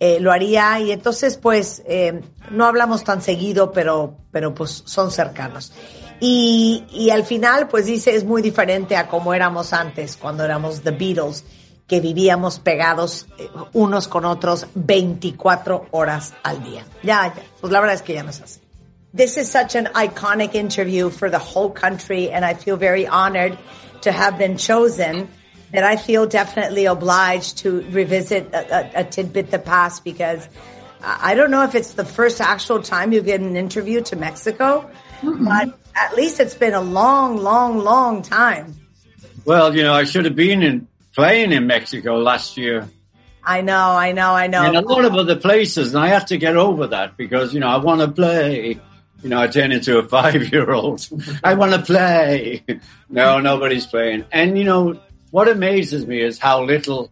Eh, 0.00 0.20
lo 0.20 0.30
haría 0.30 0.78
y 0.78 0.92
entonces 0.92 1.36
pues 1.36 1.82
eh, 1.84 2.20
no 2.52 2.66
hablamos 2.66 3.02
tan 3.02 3.20
seguido, 3.20 3.72
pero, 3.72 4.14
pero 4.30 4.54
pues 4.54 4.84
son 4.86 5.10
cercanos. 5.10 5.72
Y, 6.20 6.84
y 6.92 7.10
al 7.10 7.24
final 7.24 7.66
pues 7.66 7.86
dice 7.86 8.14
es 8.14 8.22
muy 8.24 8.40
diferente 8.40 8.94
a 8.96 9.08
como 9.08 9.34
éramos 9.34 9.72
antes, 9.72 10.16
cuando 10.16 10.44
éramos 10.44 10.82
The 10.82 10.92
Beatles, 10.92 11.44
que 11.88 12.00
vivíamos 12.00 12.58
pegados 12.58 13.26
eh, 13.38 13.48
unos 13.72 14.06
con 14.06 14.26
otros 14.26 14.66
24 14.74 15.86
horas 15.90 16.34
al 16.42 16.62
día. 16.62 16.84
Ya, 17.02 17.34
ya, 17.34 17.42
pues 17.60 17.72
la 17.72 17.80
verdad 17.80 17.96
es 17.96 18.02
que 18.02 18.14
ya 18.14 18.22
no 18.22 18.30
es 18.30 18.40
así. 18.40 18.60
This 19.16 19.38
is 19.38 19.50
such 19.50 19.74
an 19.74 19.88
iconic 19.94 20.54
interview 20.54 21.08
for 21.08 21.30
the 21.30 21.38
whole 21.38 21.70
country, 21.70 22.30
and 22.30 22.44
I 22.44 22.54
feel 22.54 22.76
very 22.76 23.06
honored 23.06 23.56
to 24.02 24.12
have 24.12 24.38
been 24.38 24.56
chosen. 24.56 25.28
That 25.70 25.84
I 25.84 25.96
feel 25.96 26.26
definitely 26.26 26.86
obliged 26.86 27.58
to 27.58 27.84
revisit 27.90 28.54
a, 28.54 29.00
a, 29.00 29.00
a 29.00 29.04
tidbit 29.04 29.50
the 29.50 29.58
past 29.58 30.02
because 30.02 30.48
I 31.02 31.32
I 31.32 31.34
don't 31.34 31.50
know 31.50 31.62
if 31.62 31.74
it's 31.74 31.92
the 31.92 32.06
first 32.06 32.40
actual 32.40 32.82
time 32.82 33.12
you 33.12 33.20
get 33.20 33.40
an 33.40 33.54
interview 33.54 34.00
to 34.04 34.16
Mexico, 34.16 34.90
but 35.22 35.78
at 35.94 36.16
least 36.16 36.40
it's 36.40 36.54
been 36.54 36.72
a 36.72 36.80
long, 36.80 37.36
long, 37.36 37.78
long 37.78 38.22
time. 38.22 38.74
Well, 39.44 39.76
you 39.76 39.82
know, 39.82 39.92
I 39.92 40.04
should 40.04 40.24
have 40.24 40.34
been 40.34 40.62
in 40.62 40.87
playing 41.18 41.52
in 41.52 41.66
Mexico 41.66 42.18
last 42.30 42.56
year 42.56 42.88
I 43.44 43.62
know, 43.62 43.92
I 44.06 44.12
know, 44.12 44.32
I 44.34 44.46
know. 44.46 44.62
and 44.62 44.76
a 44.76 44.82
lot 44.82 45.06
of 45.06 45.14
other 45.14 45.36
places, 45.36 45.94
and 45.94 46.04
I 46.04 46.08
have 46.08 46.26
to 46.26 46.36
get 46.36 46.54
over 46.56 46.88
that 46.88 47.16
because 47.16 47.54
you 47.54 47.60
know 47.60 47.68
I 47.68 47.78
want 47.78 48.02
to 48.02 48.08
play 48.08 48.78
you 49.22 49.30
know, 49.30 49.40
I 49.40 49.48
turn 49.48 49.72
into 49.72 49.98
a 49.98 50.08
five-year-old. 50.16 51.06
I 51.42 51.54
want 51.54 51.72
to 51.72 51.82
play. 51.82 52.64
no, 53.08 53.40
nobody's 53.40 53.86
playing. 53.86 54.24
And 54.30 54.56
you 54.56 54.64
know, 54.64 55.00
what 55.30 55.48
amazes 55.48 56.06
me 56.06 56.20
is 56.20 56.38
how 56.38 56.64
little 56.64 57.10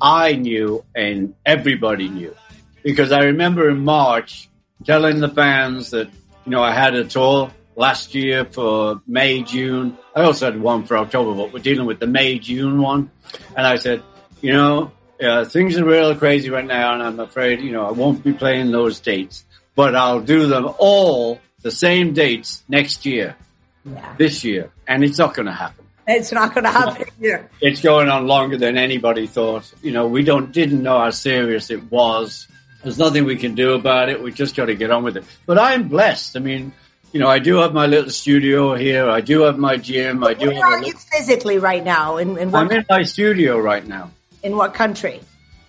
I 0.00 0.34
knew 0.34 0.84
and 0.94 1.34
everybody 1.44 2.08
knew. 2.08 2.34
Because 2.82 3.12
I 3.12 3.24
remember 3.24 3.68
in 3.68 3.84
March 3.84 4.48
telling 4.84 5.18
the 5.20 5.28
fans 5.28 5.90
that, 5.90 6.08
you 6.44 6.52
know, 6.52 6.62
I 6.62 6.72
had 6.72 6.94
a 6.94 7.04
tour 7.04 7.50
last 7.74 8.14
year 8.14 8.44
for 8.44 9.02
May, 9.06 9.42
June. 9.42 9.98
I 10.18 10.24
also 10.24 10.46
had 10.46 10.60
one 10.60 10.82
for 10.84 10.98
October, 10.98 11.32
but 11.36 11.52
we're 11.52 11.60
dealing 11.62 11.86
with 11.86 12.00
the 12.00 12.08
May, 12.08 12.40
June 12.40 12.82
one. 12.82 13.08
And 13.56 13.64
I 13.64 13.76
said, 13.76 14.02
you 14.42 14.52
know, 14.52 14.90
uh, 15.22 15.44
things 15.44 15.78
are 15.78 15.84
real 15.84 16.12
crazy 16.16 16.50
right 16.50 16.64
now, 16.64 16.92
and 16.94 17.02
I'm 17.04 17.20
afraid, 17.20 17.60
you 17.60 17.70
know, 17.70 17.86
I 17.86 17.92
won't 17.92 18.24
be 18.24 18.32
playing 18.32 18.72
those 18.72 18.98
dates, 18.98 19.44
but 19.76 19.94
I'll 19.94 20.20
do 20.20 20.48
them 20.48 20.68
all 20.78 21.40
the 21.62 21.70
same 21.70 22.14
dates 22.14 22.64
next 22.68 23.06
year, 23.06 23.36
Yeah. 23.84 24.14
this 24.18 24.42
year, 24.42 24.70
and 24.88 25.04
it's 25.04 25.18
not 25.18 25.34
going 25.34 25.46
to 25.46 25.52
happen. 25.52 25.84
It's 26.08 26.32
not 26.32 26.52
going 26.52 26.64
to 26.64 26.70
happen 26.72 27.06
here. 27.20 27.48
It's 27.60 27.80
going 27.80 28.08
on 28.08 28.26
longer 28.26 28.56
than 28.58 28.76
anybody 28.76 29.28
thought. 29.28 29.72
You 29.82 29.92
know, 29.92 30.08
we 30.08 30.24
don't 30.24 30.50
didn't 30.50 30.82
know 30.82 30.98
how 30.98 31.10
serious 31.10 31.70
it 31.70 31.92
was. 31.92 32.48
There's 32.82 32.98
nothing 32.98 33.24
we 33.24 33.36
can 33.36 33.54
do 33.54 33.74
about 33.74 34.08
it. 34.08 34.20
We 34.20 34.32
just 34.32 34.56
got 34.56 34.66
to 34.66 34.74
get 34.74 34.90
on 34.90 35.04
with 35.04 35.16
it. 35.16 35.24
But 35.46 35.58
I'm 35.60 35.86
blessed. 35.86 36.36
I 36.36 36.40
mean, 36.40 36.72
you 37.12 37.20
know, 37.20 37.28
I 37.28 37.38
do 37.38 37.56
have 37.56 37.72
my 37.72 37.86
little 37.86 38.10
studio 38.10 38.74
here. 38.74 39.08
I 39.08 39.20
do 39.20 39.42
have 39.42 39.58
my 39.58 39.76
gym. 39.76 40.22
I 40.24 40.34
do 40.34 40.48
Where 40.48 40.54
have. 40.56 40.72
are 40.72 40.78
A, 40.78 40.86
you 40.86 40.94
physically 40.94 41.58
right 41.58 41.84
now? 41.84 42.18
In, 42.18 42.36
in, 42.38 42.54
I'm 42.54 42.70
in 42.70 42.84
my 42.88 43.02
studio 43.04 43.58
right 43.58 43.86
now. 43.86 44.10
in 44.42 44.56
what 44.56 44.74
country? 44.74 45.20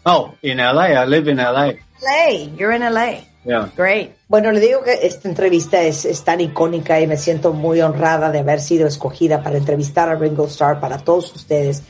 Oh, 0.06 0.36
in 0.42 0.58
LA. 0.58 0.94
I 0.96 1.06
live 1.06 1.28
in 1.28 1.38
LA. 1.38 1.74
LA. 2.02 2.48
You're 2.58 2.72
in 2.72 2.82
LA. 2.82 3.22
Yeah. 3.46 3.70
Great. 3.76 4.12
Bueno, 4.28 4.52
le 4.52 4.60
digo 4.60 4.84
que 4.84 4.94
esta 5.02 5.28
entrevista 5.30 5.82
es, 5.82 6.06
es 6.06 6.24
tan 6.24 6.42
icónica 6.42 7.00
y 7.00 7.08
me 7.08 7.18
siento 7.18 7.54
muy 7.54 7.82
honrada 7.82 8.32
de 8.32 8.40
haber 8.40 8.60
sido 8.60 8.88
escogida 8.88 9.42
para 9.42 9.58
entrevistar 9.58 10.10
a 10.10 10.16
Ringo 10.16 10.46
Starr 10.46 10.80
para 10.80 10.98
todos 11.00 11.34
ustedes 11.36 11.84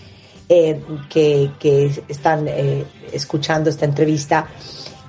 eh, 0.48 0.82
que, 1.10 1.52
que 1.60 1.92
están 2.08 2.48
eh, 2.48 2.86
escuchando 3.12 3.70
esta 3.70 3.86
entrevista 3.86 4.48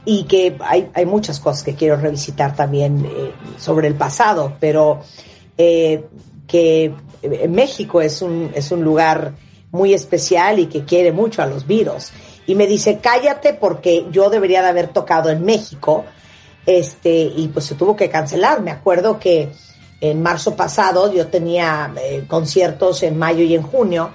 y 0.05 0.25
que 0.25 0.57
hay, 0.61 0.91
hay 0.95 1.07
muchas 1.07 1.41
cosas 1.41 1.63
que 1.63 1.75
quiero 1.75 1.97
revisitar 1.97 2.55
también 2.55 3.05
eh, 3.05 3.33
sobre 3.59 3.89
el 3.89 3.95
pasado, 3.95 4.57
pero 4.59 5.01
eh, 5.59 6.05
que 6.47 6.95
eh, 7.23 7.49
México 7.49 8.01
es 8.01 8.23
un, 8.23 8.51
es 8.55 8.73
un 8.73 8.83
lugar 8.83 9.35
muy 9.73 9.95
especial 9.95 10.59
y 10.59 10.67
que 10.67 10.85
quiere 10.85 11.13
mucho 11.13 11.43
a 11.43 11.47
los 11.47 11.67
Beatles. 11.67 12.13
Y 12.47 12.55
me 12.55 12.67
dice, 12.67 12.99
cállate 13.01 13.55
porque 13.55 14.07
yo 14.11 14.31
debería 14.31 14.63
de 14.63 14.69
haber 14.69 14.89
tocado 14.89 15.31
en 15.31 15.45
México, 15.45 16.05
este, 16.67 17.23
y 17.37 17.49
pues 17.49 17.67
se 17.67 17.75
tuvo 17.75 17.95
que 17.95 18.11
cancelar. 18.11 18.61
Me 18.63 18.71
acuerdo 18.71 19.19
que 19.19 19.53
en 20.01 20.23
marzo 20.23 20.57
pasado 20.57 21.13
yo 21.13 21.29
tenía 21.29 21.93
eh, 22.03 22.25
conciertos 22.27 23.03
en 23.03 23.19
mayo 23.19 23.45
y 23.45 23.55
en 23.55 23.63
junio, 23.63 24.11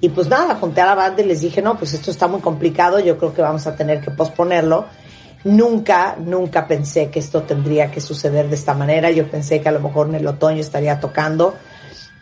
y 0.00 0.08
pues 0.08 0.28
nada, 0.28 0.54
junté 0.56 0.80
a 0.80 0.86
la 0.86 0.94
banda 0.94 1.22
y 1.22 1.26
les 1.26 1.40
dije, 1.40 1.60
no, 1.60 1.76
pues 1.76 1.92
esto 1.92 2.10
está 2.10 2.28
muy 2.28 2.40
complicado, 2.40 3.00
yo 3.00 3.18
creo 3.18 3.34
que 3.34 3.42
vamos 3.42 3.66
a 3.66 3.74
tener 3.74 4.00
que 4.00 4.10
posponerlo. 4.10 4.86
Nunca, 5.48 6.16
nunca 6.18 6.66
pensé 6.66 7.08
que 7.08 7.20
esto 7.20 7.42
tendría 7.42 7.90
que 7.90 8.02
suceder 8.02 8.50
de 8.50 8.54
esta 8.54 8.74
manera. 8.74 9.10
Yo 9.10 9.30
pensé 9.30 9.62
que 9.62 9.68
a 9.70 9.72
lo 9.72 9.80
mejor 9.80 10.08
en 10.08 10.16
el 10.16 10.26
otoño 10.26 10.60
estaría 10.60 11.00
tocando. 11.00 11.54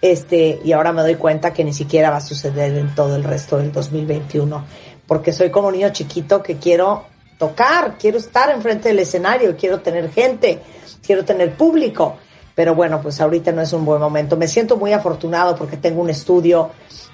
Este, 0.00 0.60
y 0.62 0.70
ahora 0.70 0.92
me 0.92 1.02
doy 1.02 1.16
cuenta 1.16 1.52
que 1.52 1.64
ni 1.64 1.72
siquiera 1.72 2.10
va 2.10 2.18
a 2.18 2.20
suceder 2.20 2.76
en 2.76 2.94
todo 2.94 3.16
el 3.16 3.24
resto 3.24 3.58
del 3.58 3.72
2021. 3.72 4.64
Porque 5.08 5.32
soy 5.32 5.50
como 5.50 5.66
un 5.68 5.74
niño 5.74 5.88
chiquito 5.90 6.40
que 6.40 6.58
quiero 6.58 7.06
tocar, 7.36 7.96
quiero 7.98 8.18
estar 8.18 8.48
enfrente 8.50 8.90
del 8.90 9.00
escenario, 9.00 9.56
quiero 9.56 9.80
tener 9.80 10.08
gente, 10.12 10.60
quiero 11.04 11.24
tener 11.24 11.56
público. 11.56 12.18
Pero 12.56 12.74
bueno, 12.74 13.02
pues 13.02 13.20
ahorita 13.20 13.52
no 13.52 13.60
es 13.60 13.74
un 13.74 13.84
buen 13.84 14.00
momento. 14.00 14.38
Me 14.38 14.48
siento 14.48 14.78
muy 14.78 14.94
afortunado 14.94 15.54
porque 15.56 15.76
tengo 15.76 16.00
un 16.00 16.08
estudio 16.08 16.70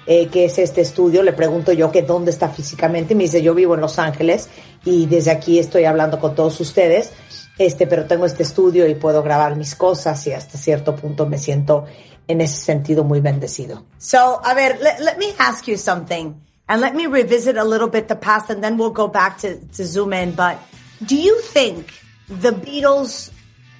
eh, 0.07 0.27
que 0.27 0.45
es 0.45 0.57
este 0.57 0.79
estudio. 0.79 1.21
Le 1.21 1.33
pregunto 1.33 1.73
yo 1.73 1.91
que 1.91 2.01
dónde 2.01 2.31
está 2.31 2.47
físicamente 2.47 3.13
me 3.13 3.23
dice 3.23 3.41
yo 3.41 3.53
vivo 3.53 3.75
en 3.75 3.81
Los 3.81 3.99
Ángeles 3.99 4.47
y 4.85 5.05
desde 5.05 5.31
aquí 5.31 5.59
estoy 5.59 5.83
hablando 5.83 6.17
con 6.17 6.33
todos 6.33 6.61
ustedes. 6.61 7.11
Este, 7.57 7.85
pero 7.87 8.05
tengo 8.05 8.25
este 8.25 8.43
estudio 8.43 8.87
y 8.87 8.95
puedo 8.95 9.21
grabar 9.21 9.57
mis 9.57 9.75
cosas 9.75 10.25
y 10.27 10.31
hasta 10.31 10.57
cierto 10.57 10.95
punto 10.95 11.25
me 11.27 11.37
siento 11.37 11.85
en 12.25 12.39
ese 12.39 12.55
sentido 12.55 13.03
muy 13.03 13.19
bendecido. 13.19 13.83
So, 13.97 14.39
a 14.45 14.53
ver, 14.53 14.79
let, 14.81 14.99
let 14.99 15.17
me 15.17 15.33
ask 15.39 15.67
you 15.67 15.75
something 15.77 16.35
and 16.69 16.81
let 16.81 16.93
me 16.93 17.05
revisit 17.05 17.57
a 17.57 17.65
little 17.65 17.89
bit 17.89 18.07
the 18.07 18.15
past 18.15 18.49
and 18.49 18.63
then 18.63 18.77
we'll 18.77 18.93
go 18.93 19.09
back 19.09 19.39
to, 19.41 19.57
to 19.75 19.83
zoom 19.83 20.13
in. 20.13 20.31
But 20.31 20.57
do 21.05 21.15
you 21.15 21.41
think 21.41 21.91
the 22.29 22.51
Beatles 22.51 23.32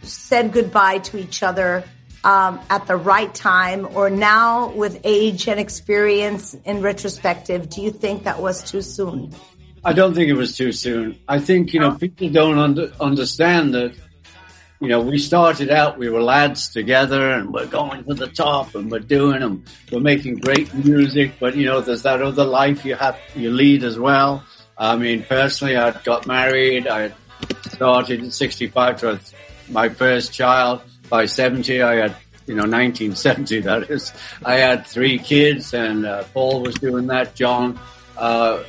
said 0.04 0.52
goodbye 0.52 1.00
to 1.00 1.18
each 1.18 1.44
other 1.44 1.84
um, 2.24 2.60
at 2.70 2.88
the 2.88 2.96
right 2.96 3.34
time 3.34 3.88
or 3.96 4.10
now 4.10 4.70
with 4.72 5.02
age 5.04 5.48
and 5.48 5.60
experience 5.60 6.56
in 6.66 6.82
retrospective, 6.82 7.70
do 7.70 7.82
you 7.82 7.92
think 7.92 8.24
that 8.24 8.42
was 8.42 8.64
too 8.64 8.82
soon? 8.82 9.34
I 9.84 9.92
don't 9.92 10.14
think 10.14 10.30
it 10.30 10.34
was 10.34 10.56
too 10.56 10.72
soon. 10.72 11.20
I 11.28 11.40
think, 11.40 11.74
you 11.74 11.82
know, 11.82 11.96
people 11.96 12.30
don't 12.30 12.58
under, 12.58 12.94
understand 13.02 13.74
that, 13.74 13.94
you 14.80 14.88
know, 14.88 15.02
we 15.02 15.18
started 15.18 15.70
out, 15.70 15.98
we 15.98 16.10
were 16.10 16.22
lads 16.22 16.70
together 16.70 17.32
and 17.32 17.54
we're 17.54 17.66
going 17.66 18.06
to 18.06 18.14
the 18.14 18.28
top 18.28 18.76
and 18.76 18.90
we're 18.90 19.00
doing 19.00 19.42
them. 19.42 19.66
We're 19.92 20.00
making 20.00 20.38
great 20.38 20.74
music, 20.74 21.34
but 21.40 21.56
you 21.56 21.66
know, 21.66 21.82
there's 21.82 22.04
that 22.04 22.22
other 22.22 22.46
life 22.46 22.86
you 22.86 22.96
have, 22.96 23.20
you 23.36 23.52
lead 23.52 23.84
as 23.84 24.00
well. 24.00 24.46
I 24.78 24.96
mean, 24.96 25.24
personally, 25.24 25.76
I 25.76 25.92
got 25.92 26.28
married. 26.28 26.88
I 26.88 27.14
started 27.72 28.24
at 28.24 28.34
65 28.34 29.00
to 29.02 29.20
my 29.70 29.90
first 29.90 30.34
child. 30.34 30.82
By 31.10 31.26
70, 31.26 31.82
I 31.82 31.96
had, 31.96 32.16
you 32.48 32.56
know, 32.56 32.64
1970, 32.64 33.62
that 33.62 33.90
is. 33.90 34.14
I 34.44 34.56
had 34.56 34.88
three 34.88 35.20
kids 35.20 35.74
and 35.74 36.06
uh, 36.06 36.24
Paul 36.34 36.62
was 36.62 36.76
doing 36.76 37.08
that. 37.08 37.36
John, 37.36 37.80
uh, 38.18 38.64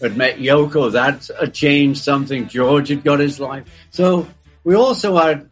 had 0.00 0.16
met 0.16 0.38
Yoko. 0.38 0.92
That 0.92 1.28
had 1.38 1.54
changed 1.54 2.02
something. 2.02 2.48
George 2.48 2.88
had 2.88 3.04
got 3.04 3.20
his 3.20 3.40
life. 3.40 3.64
So 3.90 4.28
we 4.64 4.74
also 4.74 5.16
had, 5.16 5.48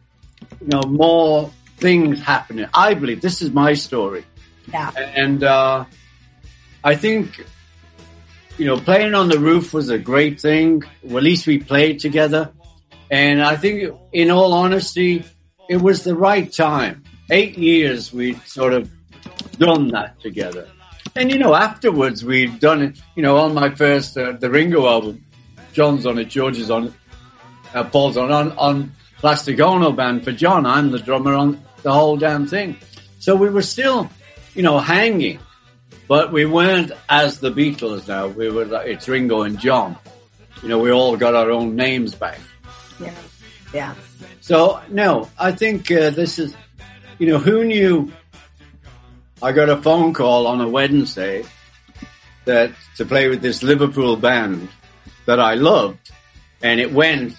you 0.61 0.67
know, 0.67 0.81
more 0.81 1.51
things 1.77 2.21
happening. 2.21 2.67
I 2.73 2.93
believe 2.93 3.21
this 3.21 3.41
is 3.41 3.51
my 3.51 3.73
story. 3.73 4.25
Yeah. 4.71 4.91
And, 4.95 5.43
uh, 5.43 5.85
I 6.83 6.95
think, 6.95 7.43
you 8.57 8.65
know, 8.65 8.77
playing 8.77 9.15
on 9.15 9.29
the 9.29 9.39
roof 9.39 9.73
was 9.73 9.89
a 9.89 9.97
great 9.97 10.39
thing. 10.39 10.83
Well, 11.01 11.17
at 11.17 11.23
least 11.23 11.47
we 11.47 11.57
played 11.59 11.99
together. 11.99 12.51
And 13.15 13.41
I 13.41 13.55
think 13.55 13.97
in 14.11 14.29
all 14.29 14.51
honesty, 14.51 15.23
it 15.69 15.77
was 15.77 16.03
the 16.03 16.13
right 16.13 16.51
time. 16.51 17.01
Eight 17.31 17.57
years 17.57 18.11
we'd 18.11 18.41
sort 18.41 18.73
of 18.73 18.91
done 19.57 19.87
that 19.91 20.19
together. 20.19 20.67
And 21.15 21.31
you 21.31 21.39
know, 21.39 21.55
afterwards 21.55 22.25
we'd 22.25 22.59
done 22.59 22.81
it, 22.81 22.99
you 23.15 23.23
know, 23.23 23.37
on 23.37 23.53
my 23.53 23.69
first, 23.73 24.17
uh, 24.17 24.33
the 24.33 24.49
Ringo 24.49 24.85
album, 24.85 25.25
John's 25.71 26.05
on 26.05 26.19
it, 26.19 26.25
George's 26.25 26.69
on 26.69 26.87
it, 26.87 26.93
uh, 27.73 27.85
Paul's 27.85 28.17
on, 28.17 28.33
on, 28.33 28.51
on 28.57 28.91
Plastic 29.19 29.61
Ono 29.61 29.93
Band 29.93 30.25
for 30.25 30.33
John. 30.33 30.65
I'm 30.65 30.91
the 30.91 30.99
drummer 30.99 31.35
on 31.35 31.63
the 31.83 31.93
whole 31.93 32.17
damn 32.17 32.47
thing. 32.47 32.75
So 33.19 33.33
we 33.33 33.49
were 33.49 33.61
still, 33.61 34.09
you 34.55 34.61
know, 34.61 34.77
hanging, 34.77 35.39
but 36.09 36.33
we 36.33 36.43
weren't 36.43 36.91
as 37.07 37.39
the 37.39 37.49
Beatles 37.49 38.09
now. 38.09 38.27
We 38.27 38.49
were, 38.49 38.83
it's 38.83 39.07
Ringo 39.07 39.43
and 39.43 39.57
John. 39.57 39.95
You 40.61 40.67
know, 40.67 40.79
we 40.79 40.91
all 40.91 41.15
got 41.15 41.33
our 41.33 41.49
own 41.49 41.77
names 41.77 42.13
back. 42.13 42.39
Yeah. 42.99 43.13
Yeah. 43.73 43.95
So 44.41 44.81
no, 44.89 45.29
I 45.37 45.51
think 45.51 45.91
uh, 45.91 46.11
this 46.11 46.39
is, 46.39 46.55
you 47.19 47.27
know, 47.27 47.39
who 47.39 47.65
knew? 47.65 48.11
I 49.43 49.51
got 49.51 49.69
a 49.69 49.77
phone 49.77 50.13
call 50.13 50.47
on 50.47 50.61
a 50.61 50.67
Wednesday 50.67 51.43
that 52.45 52.71
to 52.97 53.05
play 53.05 53.27
with 53.27 53.41
this 53.41 53.63
Liverpool 53.63 54.15
band 54.15 54.69
that 55.25 55.39
I 55.39 55.55
loved, 55.55 56.11
and 56.61 56.79
it 56.79 56.93
went 56.93 57.35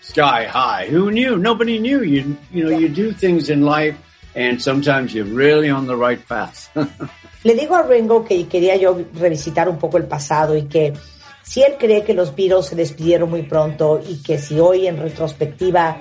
sky 0.00 0.44
high. 0.44 0.86
Who 0.86 1.10
knew? 1.10 1.36
Nobody 1.36 1.78
knew. 1.78 2.02
You 2.02 2.36
you 2.52 2.64
know, 2.64 2.78
you 2.78 2.88
do 2.88 3.12
things 3.12 3.50
in 3.50 3.62
life, 3.62 3.96
and 4.34 4.60
sometimes 4.62 5.14
you're 5.14 5.26
really 5.26 5.68
on 5.68 5.86
the 5.86 5.96
right 5.96 6.20
path. 6.28 6.70
Le 7.44 7.54
digo 7.54 7.76
a 7.76 7.82
Ringo 7.82 8.24
que 8.24 8.46
quería 8.48 8.76
yo 8.76 9.04
revisitar 9.14 9.68
un 9.68 9.78
poco 9.78 9.98
el 9.98 10.04
pasado 10.04 10.56
y 10.56 10.62
que 10.62 10.94
si 11.48 11.62
él 11.62 11.76
cree 11.78 12.04
que 12.04 12.12
los 12.12 12.36
Beatles 12.36 12.66
se 12.66 12.76
despidieron 12.76 13.30
muy 13.30 13.42
pronto 13.42 14.02
y 14.06 14.22
que 14.22 14.38
si 14.38 14.60
hoy 14.60 14.86
en 14.86 14.98
retrospectiva 14.98 15.96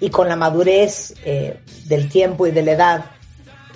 y 0.00 0.08
con 0.08 0.26
la 0.26 0.36
madurez 0.36 1.12
eh, 1.22 1.60
del 1.84 2.08
tiempo 2.08 2.46
y 2.46 2.50
de 2.50 2.62
la 2.62 2.72
edad 2.72 3.04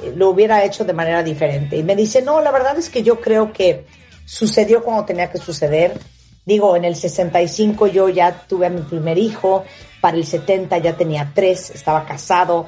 eh, 0.02 0.14
lo 0.16 0.30
hubiera 0.30 0.64
hecho 0.64 0.82
de 0.86 0.94
manera 0.94 1.22
diferente. 1.22 1.76
Y 1.76 1.82
me 1.82 1.94
dice, 1.94 2.22
no, 2.22 2.40
la 2.40 2.51
verdad 2.51 2.78
es 2.78 2.88
que 2.88 3.02
yo 3.02 3.20
creo 3.20 3.52
que 3.52 3.84
sucedió 4.24 4.82
cuando 4.82 5.05
tenía 5.05 5.30
que 5.30 5.36
suceder. 5.36 6.01
Digo, 6.47 6.74
en 6.74 6.86
el 6.86 6.97
65 6.97 7.88
yo 7.88 8.09
ya 8.09 8.47
tuve 8.48 8.66
a 8.66 8.70
mi 8.70 8.80
primer 8.80 9.18
hijo, 9.18 9.64
para 10.01 10.16
el 10.16 10.24
70 10.24 10.78
ya 10.78 10.97
tenía 10.97 11.32
tres, 11.34 11.68
estaba 11.68 12.06
casado, 12.06 12.66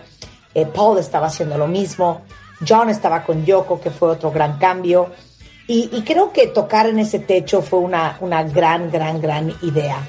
eh, 0.52 0.66
Paul 0.66 0.98
estaba 0.98 1.28
haciendo 1.28 1.56
lo 1.56 1.68
mismo, 1.68 2.20
John 2.68 2.90
estaba 2.90 3.24
con 3.24 3.46
Yoko, 3.46 3.80
que 3.80 3.90
fue 3.90 4.10
otro 4.10 4.30
gran 4.30 4.58
cambio. 4.58 5.10
Y, 5.68 6.02
creo 6.02 6.32
que 6.32 6.48
tocar 6.48 6.86
en 6.86 6.98
ese 6.98 7.20
techo 7.20 7.62
fue 7.62 7.78
una, 7.78 8.18
una 8.20 8.42
gran, 8.42 8.90
gran, 8.90 9.20
gran 9.20 9.54
idea. 9.62 10.02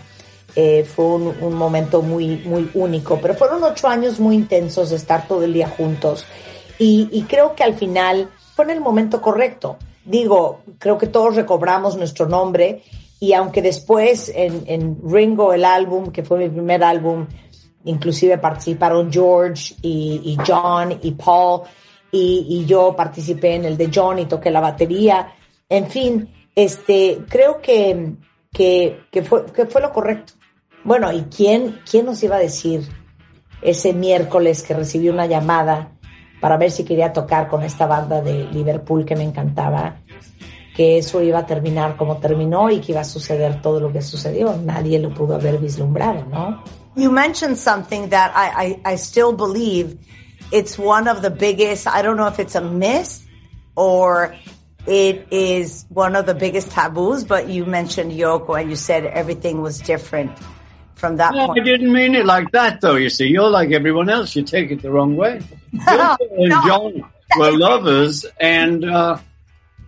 eh, 0.56 0.84
fue 0.84 1.06
un, 1.06 1.54
momento 1.54 2.02
muy, 2.02 2.38
muy 2.46 2.70
único, 2.74 3.20
pero 3.22 3.34
fueron 3.34 3.64
ocho 3.64 3.88
años 3.88 4.20
muy 4.20 4.36
intensos 4.36 4.90
de 4.90 4.98
estar 4.98 5.28
todo 5.28 5.44
el 5.44 5.54
día 5.54 5.68
juntos 5.68 6.26
y, 6.78 7.10
y 7.12 7.24
creo 7.24 7.56
que 7.56 7.64
al 7.64 7.74
final 7.74 8.30
fue 8.56 8.66
en 8.66 8.72
el 8.72 8.82
momento 8.82 9.22
correcto. 9.22 9.78
Digo, 10.06 10.62
creo 10.80 10.98
que 10.98 11.08
todos 11.08 11.36
recobramos 11.36 11.96
nuestro 11.96 12.28
nombre 12.28 12.84
y 13.20 13.32
aunque 13.32 13.62
después 13.62 14.30
en, 14.36 14.98
Ringo, 15.02 15.54
el 15.54 15.64
álbum, 15.64 16.12
que 16.12 16.24
fue 16.24 16.40
mi 16.40 16.50
primer 16.50 16.84
álbum, 16.84 17.26
inclusive 17.86 18.38
participaron 18.38 19.12
George 19.12 19.76
y, 19.82 20.38
John 20.46 21.00
y 21.02 21.12
Paul 21.12 21.62
y 22.12 22.66
yo 22.66 22.94
participé 22.96 23.56
en 23.56 23.66
el 23.66 23.78
de 23.78 23.90
John 23.94 24.20
y 24.20 24.26
toqué 24.26 24.52
la 24.52 24.60
batería. 24.60 25.34
En 25.70 25.90
fin, 25.90 26.30
este, 26.56 27.24
creo 27.30 27.62
que, 27.62 28.16
que, 28.52 29.24
fue, 29.24 29.46
que 29.46 29.66
fue 29.66 29.82
lo 29.82 29.92
correcto. 29.92 30.34
Bueno, 30.84 31.12
¿y 31.12 31.24
quién, 31.24 31.80
quién 31.90 32.06
nos 32.06 32.22
iba 32.24 32.36
a 32.36 32.40
decir 32.40 32.88
ese 33.62 33.94
miércoles 33.94 34.64
que 34.64 34.74
recibí 34.74 35.10
una 35.10 35.26
llamada 35.26 35.92
para 36.42 36.58
ver 36.58 36.72
si 36.72 36.84
quería 36.84 37.14
tocar 37.14 37.48
con 37.48 37.64
esta 37.64 37.86
banda 37.86 38.22
de 38.22 38.46
Liverpool 38.52 39.06
que 39.06 39.16
me 39.16 39.24
encantaba, 39.24 40.02
que 40.76 40.98
eso 40.98 41.22
iba 41.22 41.40
a 41.40 41.46
terminar 41.46 41.96
como 41.96 42.18
terminó 42.18 42.70
y 42.70 42.82
que 42.82 42.92
iba 42.92 43.02
a 43.02 43.06
suceder 43.06 43.62
todo 43.62 43.80
lo 43.80 43.92
que 43.92 44.02
sucedió? 44.02 44.54
Nadie 44.58 45.00
lo 45.00 45.14
pudo 45.14 45.36
haber 45.36 45.58
vislumbrado, 45.58 46.26
¿no? 46.26 46.62
You 46.96 47.10
mentioned 47.12 47.58
something 47.58 48.10
that 48.10 48.32
I, 48.36 48.82
I, 48.86 48.94
I 48.94 48.98
still 48.98 49.34
believe 49.34 49.98
it's 50.52 50.78
one 50.78 51.08
of 51.08 51.22
the 51.22 51.32
biggest, 51.32 51.88
I 51.88 52.04
don't 52.04 52.18
know 52.18 52.28
if 52.28 52.40
it's 52.40 52.56
a 52.56 52.62
myth 52.62 53.26
or 53.76 54.36
it 54.86 55.28
is 55.32 55.86
one 55.90 56.16
of 56.16 56.26
the 56.26 56.34
biggest 56.34 56.72
taboos, 56.72 57.24
but 57.24 57.48
you 57.50 57.66
mentioned 57.66 58.12
Yoko 58.12 58.60
and 58.60 58.70
you 58.70 58.76
said 58.76 59.06
everything 59.06 59.62
was 59.62 59.80
different 59.80 60.38
from 60.96 61.18
that 61.18 61.34
No, 61.34 61.50
I 61.50 61.60
didn't 61.60 61.92
mean 61.92 62.16
it 62.16 62.26
like 62.26 62.52
that, 62.52 62.82
though. 62.82 62.96
You 62.96 63.10
see, 63.10 63.28
you're 63.28 63.50
like 63.50 63.72
everyone 63.72 64.10
else. 64.10 64.36
You 64.36 64.44
take 64.44 64.72
it 64.72 64.82
the 64.82 64.92
wrong 64.92 65.16
way. 65.16 65.42
Yoko 65.74 66.18
and 66.38 66.52
John 66.66 67.12
were 67.38 67.58
lovers, 67.58 68.26
and 68.40 68.84
uh, 68.84 69.18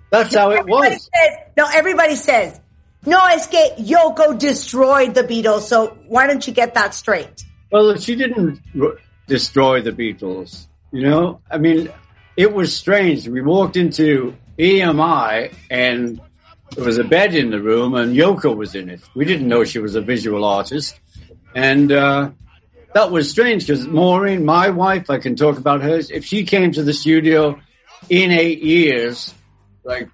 that's 0.09 0.33
how 0.33 0.51
it 0.51 0.65
was. 0.65 1.09
says, 1.13 1.31
no, 1.57 1.67
everybody 1.73 2.15
says, 2.15 2.59
no, 3.05 3.23
es 3.27 3.47
que 3.47 3.75
Yoko 3.77 4.37
destroyed 4.37 5.13
the 5.13 5.23
Beatles, 5.23 5.61
so 5.61 5.97
why 6.07 6.25
don't 6.27 6.45
you 6.47 6.53
get 6.53 6.73
that 6.73 6.93
straight? 6.93 7.45
Well, 7.71 7.97
she 7.97 8.15
didn't 8.15 8.61
r- 8.81 8.97
destroy 9.27 9.81
the 9.81 9.91
Beatles. 9.91 10.67
You 10.91 11.03
know, 11.03 11.41
I 11.51 11.57
mean, 11.57 11.89
it 12.37 12.53
was 12.53 12.75
strange. 12.75 13.27
We 13.27 13.41
walked 13.41 13.75
into 13.75 14.35
EMI, 14.57 15.53
and 15.69 16.21
there 16.75 16.85
was 16.85 16.97
a 16.97 17.03
bed 17.03 17.35
in 17.35 17.51
the 17.51 17.61
room, 17.61 17.95
and 17.95 18.15
Yoko 18.15 18.55
was 18.55 18.75
in 18.75 18.89
it. 18.89 19.01
We 19.15 19.25
didn't 19.25 19.47
know 19.47 19.63
she 19.63 19.79
was 19.79 19.95
a 19.95 20.01
visual 20.01 20.43
artist, 20.45 20.99
and 21.53 21.91
uh, 21.91 22.31
that 22.93 23.11
was 23.11 23.29
strange 23.29 23.67
because 23.67 23.87
Maureen, 23.87 24.45
my 24.45 24.69
wife, 24.69 25.09
I 25.09 25.19
can 25.19 25.35
talk 25.35 25.57
about 25.57 25.81
hers. 25.81 26.09
If 26.09 26.25
she 26.25 26.45
came 26.45 26.71
to 26.71 26.83
the 26.83 26.93
studio 26.93 27.59
in 28.09 28.31
eight 28.31 28.61
years, 28.61 29.33
like 29.83 30.09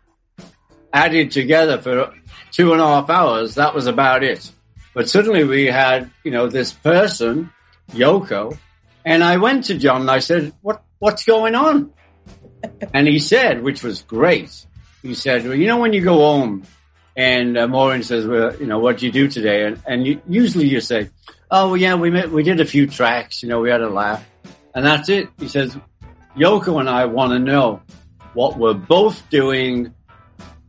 added 0.92 1.32
together 1.32 1.80
for 1.80 2.14
two 2.52 2.74
and 2.74 2.82
a 2.82 2.86
half 2.86 3.10
hours, 3.10 3.56
that 3.56 3.74
was 3.74 3.88
about 3.88 4.24
it. 4.24 4.52
But 4.94 5.10
suddenly 5.10 5.44
we 5.44 5.68
had, 5.68 6.12
you 6.24 6.32
know, 6.32 6.48
this 6.48 6.74
person, 6.74 7.52
Yoko, 7.92 8.58
and 9.06 9.24
I 9.24 9.38
went 9.38 9.66
to 9.66 9.78
John 9.78 10.02
and 10.02 10.12
I 10.12 10.20
said, 10.20 10.54
what, 10.62 10.84
what's 11.00 11.24
going 11.24 11.56
on? 11.56 11.94
And 12.94 13.08
he 13.08 13.20
said, 13.20 13.62
which 13.62 13.84
was 13.84 14.04
great. 14.04 14.66
He 15.02 15.14
said, 15.14 15.44
well, 15.46 15.56
you 15.56 15.68
know, 15.68 15.80
when 15.80 15.94
you 15.94 16.02
go 16.02 16.18
home 16.18 16.64
and 17.16 17.58
uh, 17.58 17.68
Maureen 17.68 18.04
says, 18.04 18.26
well, 18.26 18.56
you 18.56 18.68
know, 18.68 18.80
what 18.80 19.00
do 19.00 19.06
you 19.06 19.12
do 19.12 19.28
today? 19.28 19.66
And, 19.66 19.82
and 19.86 20.08
you, 20.08 20.22
usually 20.28 20.68
you 20.68 20.80
say, 20.80 21.10
oh, 21.50 21.70
well, 21.70 21.78
yeah, 21.78 21.96
we 21.96 22.10
met, 22.10 22.32
we 22.32 22.44
did 22.44 22.60
a 22.60 22.66
few 22.66 22.88
tracks, 22.88 23.44
you 23.44 23.50
know, 23.50 23.60
we 23.60 23.70
had 23.70 23.82
a 23.82 23.90
laugh 23.90 24.26
and 24.74 24.86
that's 24.86 25.10
it. 25.10 25.30
He 25.40 25.48
says, 25.48 25.76
Yoko 26.38 26.80
and 26.80 26.90
I 26.90 27.06
want 27.06 27.34
to 27.34 27.40
know 27.40 27.82
what 28.34 28.58
we're 28.58 28.74
both 28.74 29.30
doing 29.30 29.94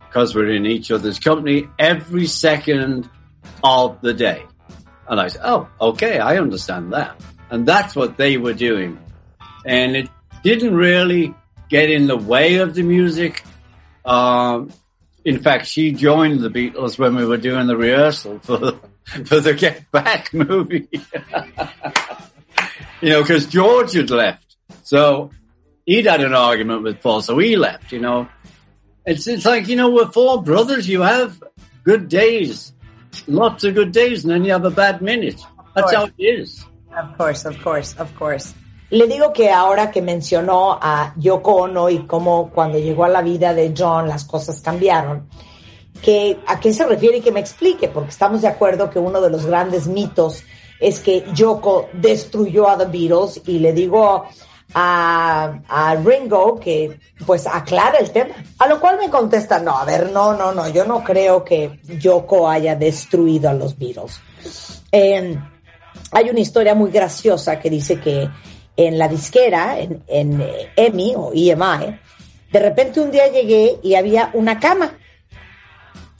because 0.00 0.34
we're 0.34 0.50
in 0.50 0.66
each 0.66 0.90
other's 0.90 1.18
company 1.18 1.68
every 1.78 2.26
second 2.26 3.08
of 3.62 4.00
the 4.00 4.12
day. 4.12 4.44
And 5.08 5.20
I 5.20 5.28
said, 5.28 5.42
oh, 5.44 5.68
okay, 5.80 6.18
I 6.18 6.38
understand 6.38 6.92
that. 6.92 7.20
And 7.50 7.66
that's 7.66 7.94
what 7.94 8.16
they 8.16 8.36
were 8.36 8.54
doing. 8.54 8.98
And 9.64 9.96
it 9.96 10.08
didn't 10.42 10.74
really 10.74 11.34
get 11.72 11.90
in 11.90 12.06
the 12.06 12.16
way 12.16 12.56
of 12.56 12.74
the 12.74 12.82
music. 12.82 13.42
Um, 14.04 14.70
in 15.24 15.42
fact, 15.42 15.66
she 15.66 15.92
joined 15.92 16.40
the 16.40 16.50
Beatles 16.50 16.98
when 16.98 17.16
we 17.16 17.24
were 17.24 17.38
doing 17.38 17.66
the 17.66 17.78
rehearsal 17.78 18.40
for 18.40 18.58
the, 18.58 18.78
for 19.24 19.40
the 19.40 19.54
Get 19.54 19.90
Back 19.90 20.34
movie. 20.34 20.86
you 23.00 23.08
know, 23.08 23.22
because 23.22 23.46
George 23.46 23.94
had 23.94 24.10
left. 24.10 24.56
So 24.82 25.30
he'd 25.86 26.04
had 26.04 26.22
an 26.22 26.34
argument 26.34 26.82
with 26.82 27.00
Paul, 27.00 27.22
so 27.22 27.38
he 27.38 27.56
left, 27.56 27.90
you 27.90 28.00
know. 28.00 28.28
It's, 29.06 29.26
it's 29.26 29.46
like, 29.46 29.66
you 29.66 29.76
know, 29.76 29.88
we're 29.88 30.12
four 30.12 30.42
brothers. 30.42 30.86
You 30.86 31.00
have 31.00 31.42
good 31.84 32.10
days, 32.10 32.74
lots 33.26 33.64
of 33.64 33.74
good 33.74 33.92
days, 33.92 34.24
and 34.24 34.32
then 34.32 34.44
you 34.44 34.52
have 34.52 34.66
a 34.66 34.70
bad 34.70 35.00
minute. 35.00 35.40
That's 35.74 35.94
how 35.94 36.04
it 36.04 36.12
is. 36.18 36.66
Of 36.94 37.16
course, 37.16 37.46
of 37.46 37.58
course, 37.62 37.96
of 37.96 38.14
course. 38.14 38.52
Le 38.92 39.06
digo 39.06 39.32
que 39.32 39.50
ahora 39.50 39.90
que 39.90 40.02
mencionó 40.02 40.78
a 40.78 41.14
Yoko 41.16 41.62
Ono 41.62 41.88
y 41.88 42.06
cómo 42.06 42.50
cuando 42.50 42.78
llegó 42.78 43.06
a 43.06 43.08
la 43.08 43.22
vida 43.22 43.54
de 43.54 43.72
John 43.74 44.06
las 44.06 44.26
cosas 44.26 44.60
cambiaron, 44.60 45.30
que 46.02 46.38
a 46.46 46.60
qué 46.60 46.74
se 46.74 46.84
refiere 46.84 47.16
y 47.16 47.20
que 47.22 47.32
me 47.32 47.40
explique, 47.40 47.88
porque 47.88 48.10
estamos 48.10 48.42
de 48.42 48.48
acuerdo 48.48 48.90
que 48.90 48.98
uno 48.98 49.22
de 49.22 49.30
los 49.30 49.46
grandes 49.46 49.86
mitos 49.86 50.42
es 50.78 51.00
que 51.00 51.24
Yoko 51.32 51.88
destruyó 51.94 52.68
a 52.68 52.76
The 52.76 52.84
Beatles 52.84 53.40
y 53.46 53.60
le 53.60 53.72
digo 53.72 54.26
a, 54.74 55.96
Ringo 56.04 56.60
que 56.60 57.00
pues 57.24 57.46
aclara 57.46 57.96
el 57.96 58.10
tema. 58.10 58.34
A 58.58 58.66
lo 58.66 58.78
cual 58.78 58.98
me 58.98 59.08
contesta, 59.08 59.58
no, 59.58 59.74
a 59.74 59.86
ver, 59.86 60.10
no, 60.12 60.34
no, 60.34 60.52
no, 60.52 60.68
yo 60.68 60.84
no 60.84 61.02
creo 61.02 61.42
que 61.42 61.80
Yoko 61.98 62.46
haya 62.46 62.76
destruido 62.76 63.48
a 63.48 63.54
los 63.54 63.78
Beatles. 63.78 64.20
Eh, 64.92 65.34
hay 66.10 66.28
una 66.28 66.40
historia 66.40 66.74
muy 66.74 66.90
graciosa 66.90 67.58
que 67.58 67.70
dice 67.70 67.98
que 67.98 68.28
en 68.76 68.98
la 68.98 69.08
disquera, 69.08 69.78
en, 69.78 70.02
en 70.06 70.40
eh, 70.40 70.70
EMI 70.76 71.14
o 71.16 71.32
EMI, 71.34 71.98
de 72.52 72.58
repente 72.58 73.00
un 73.00 73.10
día 73.10 73.28
llegué 73.28 73.78
y 73.82 73.94
había 73.94 74.30
una 74.34 74.60
cama, 74.60 74.98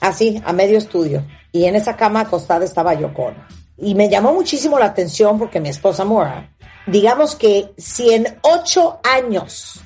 así, 0.01 0.41
a 0.45 0.53
medio 0.53 0.79
estudio, 0.79 1.25
y 1.53 1.65
en 1.65 1.77
esa 1.77 1.97
cama 1.97 2.21
acostada 2.21 2.65
estaba 2.65 2.95
Yoko 2.95 3.25
Ono. 3.25 3.47
Y 3.77 3.95
me 3.95 4.09
llamó 4.09 4.33
muchísimo 4.33 4.79
la 4.79 4.87
atención 4.87 5.39
porque 5.39 5.61
mi 5.61 5.69
esposa 5.69 6.05
Mora, 6.05 6.51
digamos 6.87 7.35
que 7.35 7.73
si 7.77 8.13
en 8.13 8.39
ocho 8.43 9.01
años 9.03 9.81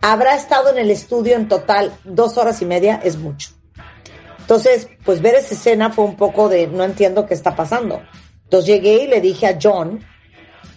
habrá 0.00 0.34
estado 0.34 0.70
en 0.70 0.78
el 0.78 0.90
estudio 0.90 1.36
en 1.36 1.48
total 1.48 1.92
dos 2.04 2.36
horas 2.38 2.60
y 2.62 2.66
media, 2.66 3.00
es 3.02 3.16
mucho. 3.16 3.50
Entonces, 4.38 4.88
pues 5.04 5.20
ver 5.20 5.34
esa 5.34 5.54
escena 5.54 5.90
fue 5.90 6.04
un 6.04 6.16
poco 6.16 6.48
de 6.48 6.66
no 6.66 6.84
entiendo 6.84 7.26
qué 7.26 7.34
está 7.34 7.56
pasando. 7.56 8.00
Entonces 8.44 8.68
llegué 8.68 9.04
y 9.04 9.06
le 9.08 9.20
dije 9.20 9.46
a 9.46 9.58
John, 9.60 10.00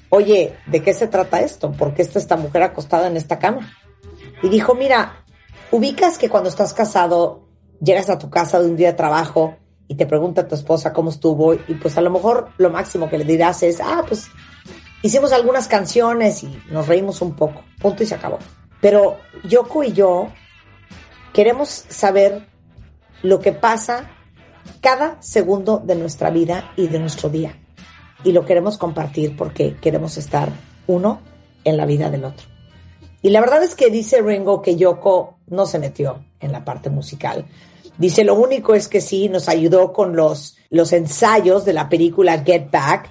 oye, 0.10 0.56
¿de 0.68 0.82
qué 0.82 0.94
se 0.94 1.08
trata 1.08 1.42
esto? 1.42 1.72
¿Por 1.72 1.94
qué 1.94 2.02
está 2.02 2.20
esta 2.20 2.36
mujer 2.36 2.64
acostada 2.64 3.08
en 3.08 3.18
esta 3.18 3.40
cama? 3.40 3.72
Y 4.42 4.50
dijo, 4.50 4.76
mira, 4.76 5.24
ubicas 5.72 6.18
que 6.18 6.30
cuando 6.30 6.50
estás 6.50 6.74
casado, 6.74 7.48
llegas 7.80 8.10
a 8.10 8.18
tu 8.18 8.30
casa 8.30 8.60
de 8.60 8.68
un 8.68 8.76
día 8.76 8.90
de 8.92 8.98
trabajo 8.98 9.58
y 9.88 9.96
te 9.96 10.06
pregunta 10.06 10.42
a 10.42 10.48
tu 10.48 10.56
esposa 10.56 10.94
cómo 10.94 11.10
estuvo 11.10 11.54
y 11.54 11.76
pues 11.82 11.98
a 11.98 12.02
lo 12.02 12.12
mejor 12.12 12.50
lo 12.58 12.70
máximo 12.70 13.10
que 13.10 13.18
le 13.18 13.26
dirás 13.26 13.64
es, 13.64 13.82
ah, 13.82 14.04
pues 14.08 14.28
hicimos 15.02 15.32
algunas 15.32 15.68
canciones 15.68 16.44
y 16.44 16.62
nos 16.70 16.88
reímos 16.88 17.22
un 17.22 17.36
poco, 17.36 17.64
punto 17.82 18.04
y 18.04 18.06
se 18.06 18.16
acabó. 18.16 18.38
Pero 18.82 19.18
Yoko 19.44 19.84
y 19.84 19.94
yo 19.94 20.30
queremos 21.34 21.70
saber 21.70 22.48
lo 23.24 23.40
que 23.40 23.52
pasa 23.52 24.12
cada 24.82 25.22
segundo 25.22 25.82
de 25.84 25.96
nuestra 25.96 26.30
vida 26.30 26.72
y 26.76 26.88
de 26.88 27.00
nuestro 27.00 27.30
día. 27.30 27.58
Y 28.24 28.32
lo 28.32 28.46
queremos 28.46 28.78
compartir 28.78 29.36
porque 29.38 29.76
queremos 29.76 30.18
estar 30.18 30.52
uno 30.88 31.22
en 31.64 31.78
la 31.78 31.86
vida 31.86 32.10
del 32.10 32.26
otro. 32.26 32.48
Y 33.22 33.30
la 33.30 33.42
verdad 33.42 33.64
es 33.64 33.76
que 33.76 33.90
dice 33.90 34.22
Ringo 34.22 34.62
que 34.62 34.76
Yoko 34.76 35.40
no 35.48 35.66
se 35.66 35.80
metió 35.80 36.24
en 36.40 36.52
la 36.52 36.64
parte 36.64 36.90
musical. 36.90 37.46
Dice, 37.98 38.24
lo 38.24 38.36
único 38.36 38.76
es 38.76 38.88
que 38.88 39.02
sí 39.02 39.28
nos 39.28 39.50
ayudó 39.50 39.92
con 39.92 40.16
los, 40.16 40.58
los 40.70 40.94
ensayos 40.94 41.66
de 41.66 41.74
la 41.74 41.90
película 41.90 42.44
Get 42.44 42.72
Back, 42.72 43.10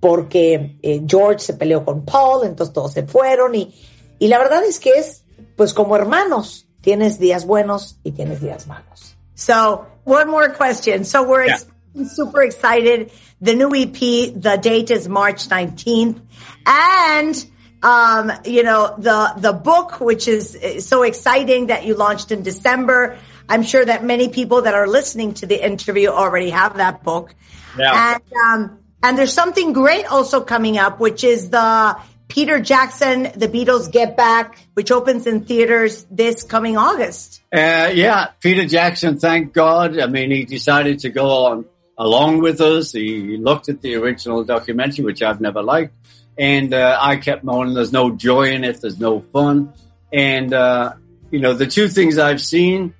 porque 0.00 0.78
eh, 0.82 1.02
George 1.06 1.40
se 1.40 1.54
peleó 1.54 1.84
con 1.84 2.04
Paul, 2.04 2.46
entonces 2.46 2.72
todos 2.72 2.92
se 2.92 3.04
fueron 3.06 3.54
y, 3.54 3.74
y 4.18 4.28
la 4.28 4.38
verdad 4.38 4.64
es 4.64 4.80
que 4.80 4.90
es 4.90 5.22
pues 5.56 5.74
como 5.74 5.96
hermanos, 5.96 6.66
tienes 6.80 7.18
días 7.18 7.46
buenos 7.46 7.98
y 8.02 8.12
tienes 8.12 8.40
días 8.40 8.66
malos. 8.66 9.16
So, 9.34 9.86
one 10.04 10.26
more 10.26 10.52
question. 10.52 11.04
So 11.04 11.22
we're 11.22 11.46
ex- 11.48 11.66
super 12.04 12.42
excited. 12.42 13.12
The 13.40 13.54
new 13.54 13.74
EP, 13.74 13.92
the 13.92 14.58
date 14.60 14.90
is 14.90 15.08
March 15.08 15.48
19th. 15.48 16.20
And 16.66 17.46
um, 17.82 18.30
you 18.44 18.62
know, 18.62 18.94
the, 18.96 19.34
the 19.36 19.52
book, 19.52 20.00
which 20.00 20.28
is 20.28 20.86
so 20.86 21.02
exciting 21.02 21.66
that 21.66 21.84
you 21.84 21.94
launched 21.94 22.30
in 22.30 22.42
December. 22.42 23.18
I'm 23.48 23.64
sure 23.64 23.84
that 23.84 24.04
many 24.04 24.28
people 24.28 24.62
that 24.62 24.74
are 24.74 24.86
listening 24.86 25.34
to 25.34 25.46
the 25.46 25.64
interview 25.64 26.08
already 26.08 26.50
have 26.50 26.76
that 26.76 27.02
book. 27.02 27.34
Yeah. 27.76 28.14
And, 28.14 28.22
um, 28.46 28.78
and 29.02 29.18
there's 29.18 29.32
something 29.32 29.72
great 29.72 30.06
also 30.06 30.40
coming 30.40 30.78
up, 30.78 31.00
which 31.00 31.24
is 31.24 31.50
the 31.50 31.98
Peter 32.28 32.60
Jackson, 32.60 33.24
The 33.24 33.48
Beatles 33.48 33.90
Get 33.90 34.16
Back, 34.16 34.58
which 34.74 34.90
opens 34.90 35.26
in 35.26 35.44
theaters 35.44 36.06
this 36.10 36.44
coming 36.44 36.76
August. 36.76 37.42
Uh, 37.52 37.90
yeah, 37.92 38.28
Peter 38.40 38.64
Jackson, 38.64 39.18
thank 39.18 39.52
God. 39.52 39.98
I 39.98 40.06
mean, 40.06 40.30
he 40.30 40.44
decided 40.44 41.00
to 41.00 41.10
go 41.10 41.46
on 41.46 41.66
along 41.98 42.40
with 42.40 42.60
us. 42.60 42.92
He 42.92 43.36
looked 43.36 43.68
at 43.68 43.82
the 43.82 43.94
original 43.96 44.44
documentary, 44.44 45.04
which 45.04 45.22
I've 45.22 45.40
never 45.40 45.62
liked. 45.62 45.94
And, 46.38 46.72
uh, 46.72 46.98
I 47.00 47.16
kept 47.16 47.44
moaning, 47.44 47.74
there's 47.74 47.92
no 47.92 48.10
joy 48.10 48.52
in 48.52 48.64
it. 48.64 48.80
There's 48.80 48.98
no 48.98 49.20
fun. 49.32 49.72
And, 50.12 50.52
uh, 50.52 50.94
you 51.30 51.40
know, 51.40 51.54
the 51.54 51.66
two 51.66 51.88
things 51.88 52.18
I've 52.18 52.40
seen, 52.40 52.94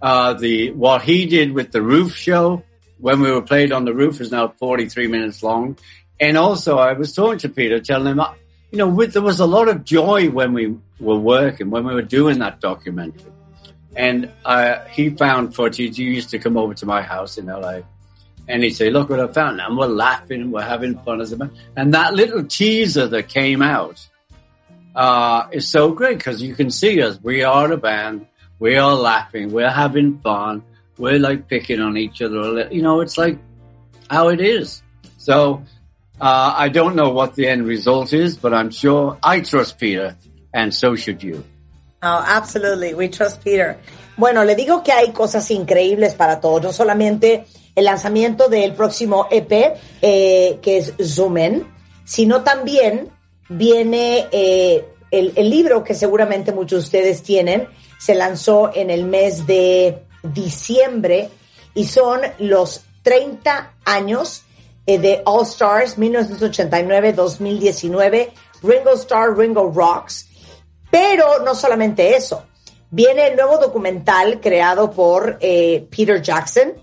uh, 0.00 0.34
the, 0.34 0.72
what 0.72 1.02
he 1.02 1.26
did 1.26 1.52
with 1.52 1.70
the 1.72 1.82
roof 1.82 2.14
show 2.14 2.62
when 2.98 3.20
we 3.20 3.30
were 3.30 3.42
played 3.42 3.72
on 3.72 3.84
the 3.84 3.94
roof 3.94 4.20
is 4.20 4.30
now 4.30 4.48
43 4.48 5.08
minutes 5.08 5.42
long. 5.42 5.76
And 6.20 6.36
also 6.36 6.78
I 6.78 6.92
was 6.92 7.12
talking 7.12 7.38
to 7.40 7.48
Peter, 7.48 7.80
telling 7.80 8.06
him, 8.06 8.20
you 8.70 8.78
know, 8.78 8.88
with, 8.88 9.12
there 9.12 9.22
was 9.22 9.40
a 9.40 9.46
lot 9.46 9.68
of 9.68 9.84
joy 9.84 10.30
when 10.30 10.52
we 10.52 10.76
were 11.00 11.18
working, 11.18 11.70
when 11.70 11.84
we 11.84 11.94
were 11.94 12.02
doing 12.02 12.38
that 12.38 12.60
documentary. 12.60 13.32
And 13.94 14.30
uh, 14.44 14.84
he 14.84 15.10
found 15.10 15.54
footage. 15.54 15.96
He 15.96 16.04
used 16.04 16.30
to 16.30 16.38
come 16.38 16.56
over 16.56 16.74
to 16.74 16.86
my 16.86 17.02
house 17.02 17.36
in 17.38 17.46
LA, 17.46 17.80
and 18.48 18.62
he'd 18.62 18.70
say, 18.70 18.90
"Look 18.90 19.10
what 19.10 19.20
I 19.20 19.26
found," 19.28 19.60
and 19.60 19.76
we're 19.76 19.86
laughing, 19.86 20.50
we're 20.50 20.62
having 20.62 20.98
fun 20.98 21.20
as 21.20 21.32
a 21.32 21.36
band. 21.36 21.52
And 21.76 21.94
that 21.94 22.14
little 22.14 22.44
teaser 22.44 23.06
that 23.08 23.28
came 23.28 23.62
out 23.62 24.06
uh, 24.94 25.46
is 25.52 25.68
so 25.68 25.92
great 25.92 26.18
because 26.18 26.42
you 26.42 26.54
can 26.54 26.70
see 26.70 27.02
us. 27.02 27.18
We 27.22 27.44
are 27.44 27.70
a 27.72 27.76
band. 27.76 28.26
We 28.58 28.76
are 28.76 28.94
laughing. 28.94 29.52
We're 29.52 29.70
having 29.70 30.18
fun. 30.20 30.62
We're 30.98 31.18
like 31.18 31.48
picking 31.48 31.80
on 31.80 31.96
each 31.96 32.22
other. 32.22 32.36
a 32.36 32.48
little. 32.48 32.72
You 32.72 32.82
know, 32.82 33.00
it's 33.00 33.18
like 33.18 33.38
how 34.10 34.28
it 34.28 34.40
is. 34.40 34.82
So 35.18 35.62
uh, 36.20 36.54
I 36.56 36.68
don't 36.68 36.94
know 36.94 37.10
what 37.10 37.34
the 37.34 37.48
end 37.48 37.66
result 37.66 38.12
is, 38.12 38.36
but 38.36 38.52
I'm 38.52 38.70
sure 38.70 39.18
I 39.22 39.40
trust 39.40 39.78
Peter, 39.78 40.16
and 40.52 40.74
so 40.74 40.94
should 40.94 41.22
you. 41.22 41.44
Oh, 42.02 42.24
absolutely. 42.26 42.94
We 42.94 43.08
trust 43.08 43.42
Peter. 43.42 43.78
Bueno, 44.16 44.44
le 44.44 44.54
digo 44.54 44.82
que 44.82 44.92
hay 44.92 45.12
cosas 45.12 45.50
increíbles 45.50 46.14
para 46.14 46.40
todos. 46.40 46.62
No 46.62 46.72
solamente 46.72 47.46
el 47.74 47.86
lanzamiento 47.86 48.48
del 48.48 48.74
próximo 48.74 49.26
EP, 49.30 49.78
eh, 50.02 50.58
que 50.60 50.76
es 50.78 50.92
Zoom 51.02 51.38
In, 51.38 51.66
sino 52.04 52.42
también 52.42 53.08
viene 53.48 54.28
eh, 54.30 54.84
el, 55.10 55.32
libro 55.50 55.82
que 55.82 55.94
seguramente 55.94 56.52
muchos 56.52 56.80
de 56.80 56.84
ustedes 56.84 57.22
tienen. 57.22 57.66
Se 57.98 58.14
lanzó 58.14 58.70
en 58.74 58.90
el 58.90 59.04
mes 59.04 59.46
de 59.46 60.02
diciembre 60.22 61.30
y 61.74 61.86
son 61.86 62.20
los 62.38 62.82
30 63.02 63.76
años 63.84 64.44
eh, 64.86 64.98
de 64.98 65.22
All 65.24 65.44
Stars 65.44 65.98
1989-2019, 65.98 68.30
Ringo 68.62 68.92
Starr, 68.92 69.34
Ringo 69.36 69.72
Rocks. 69.74 70.28
Pero 70.90 71.42
no 71.42 71.54
solamente 71.54 72.16
eso, 72.16 72.44
viene 72.90 73.28
el 73.28 73.36
nuevo 73.36 73.56
documental 73.56 74.40
creado 74.40 74.90
por 74.90 75.38
Peter 75.38 76.20
Jackson 76.20 76.74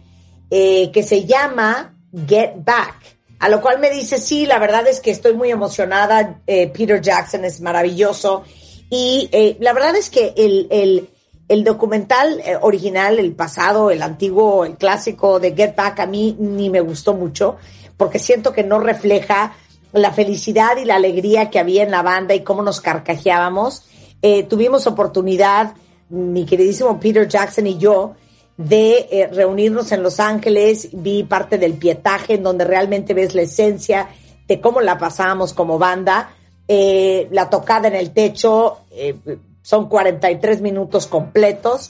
eh, 0.50 0.92
que 0.92 1.04
se 1.04 1.26
llama 1.26 1.96
Get 2.28 2.54
Back. 2.58 2.96
A 3.40 3.48
lo 3.48 3.62
cual 3.62 3.80
me 3.80 3.90
dice, 3.90 4.18
sí, 4.18 4.46
la 4.46 4.60
verdad 4.60 4.86
es 4.88 5.00
que 5.00 5.12
estoy 5.12 5.34
muy 5.34 5.50
emocionada. 5.50 6.42
eh, 6.46 6.68
Peter 6.68 7.02
Jackson 7.02 7.46
es 7.46 7.62
maravilloso. 7.62 8.44
Y 8.90 9.30
eh, 9.32 9.56
la 9.60 9.72
verdad 9.74 9.96
es 9.96 10.10
que 10.10 10.34
el, 10.36 10.68
el, 10.72 11.10
el 11.48 11.64
documental 11.64 12.42
eh, 12.44 12.58
original, 12.62 13.18
el 13.18 13.34
pasado, 13.34 13.92
el 13.92 14.02
antiguo, 14.02 14.66
el 14.66 14.76
clásico 14.76 15.40
de 15.40 15.56
Get 15.56 15.76
Back, 15.76 16.00
a 16.02 16.06
mí 16.06 16.36
ni 16.40 16.70
me 16.70 16.82
gustó 16.82 17.14
mucho, 17.14 17.58
porque 17.96 18.20
siento 18.20 18.52
que 18.52 18.64
no 18.64 18.80
refleja 18.80 19.54
la 19.94 20.12
felicidad 20.12 20.78
y 20.78 20.86
la 20.86 20.96
alegría 20.96 21.50
que 21.50 21.60
había 21.60 21.84
en 21.84 21.92
la 21.92 22.02
banda 22.02 22.36
y 22.36 22.44
cómo 22.44 22.62
nos 22.62 22.82
carcajeábamos. 22.82 23.84
Eh, 24.22 24.44
tuvimos 24.44 24.86
oportunidad, 24.86 25.76
mi 26.10 26.46
queridísimo 26.46 27.00
Peter 27.00 27.28
Jackson 27.28 27.68
y 27.68 27.78
yo, 27.78 28.16
de 28.60 29.08
eh, 29.10 29.30
reunirnos 29.32 29.92
en 29.92 30.04
Los 30.04 30.20
Ángeles, 30.20 30.90
vi 30.92 31.24
parte 31.24 31.58
del 31.58 31.74
pietaje 31.74 32.36
en 32.36 32.44
donde 32.44 32.66
realmente 32.66 33.16
ves 33.16 33.34
la 33.34 33.42
esencia 33.42 34.10
de 34.48 34.62
cómo 34.62 34.82
la 34.82 34.98
pasábamos 34.98 35.54
como 35.54 35.80
banda, 35.80 36.36
Eh, 36.72 37.28
la 37.32 37.50
tocada 37.50 37.88
en 37.88 37.96
el 37.96 38.12
techo, 38.12 38.82
eh, 38.92 39.16
son 39.64 39.90
43 39.90 40.62
minutos 40.62 41.08
completos 41.08 41.90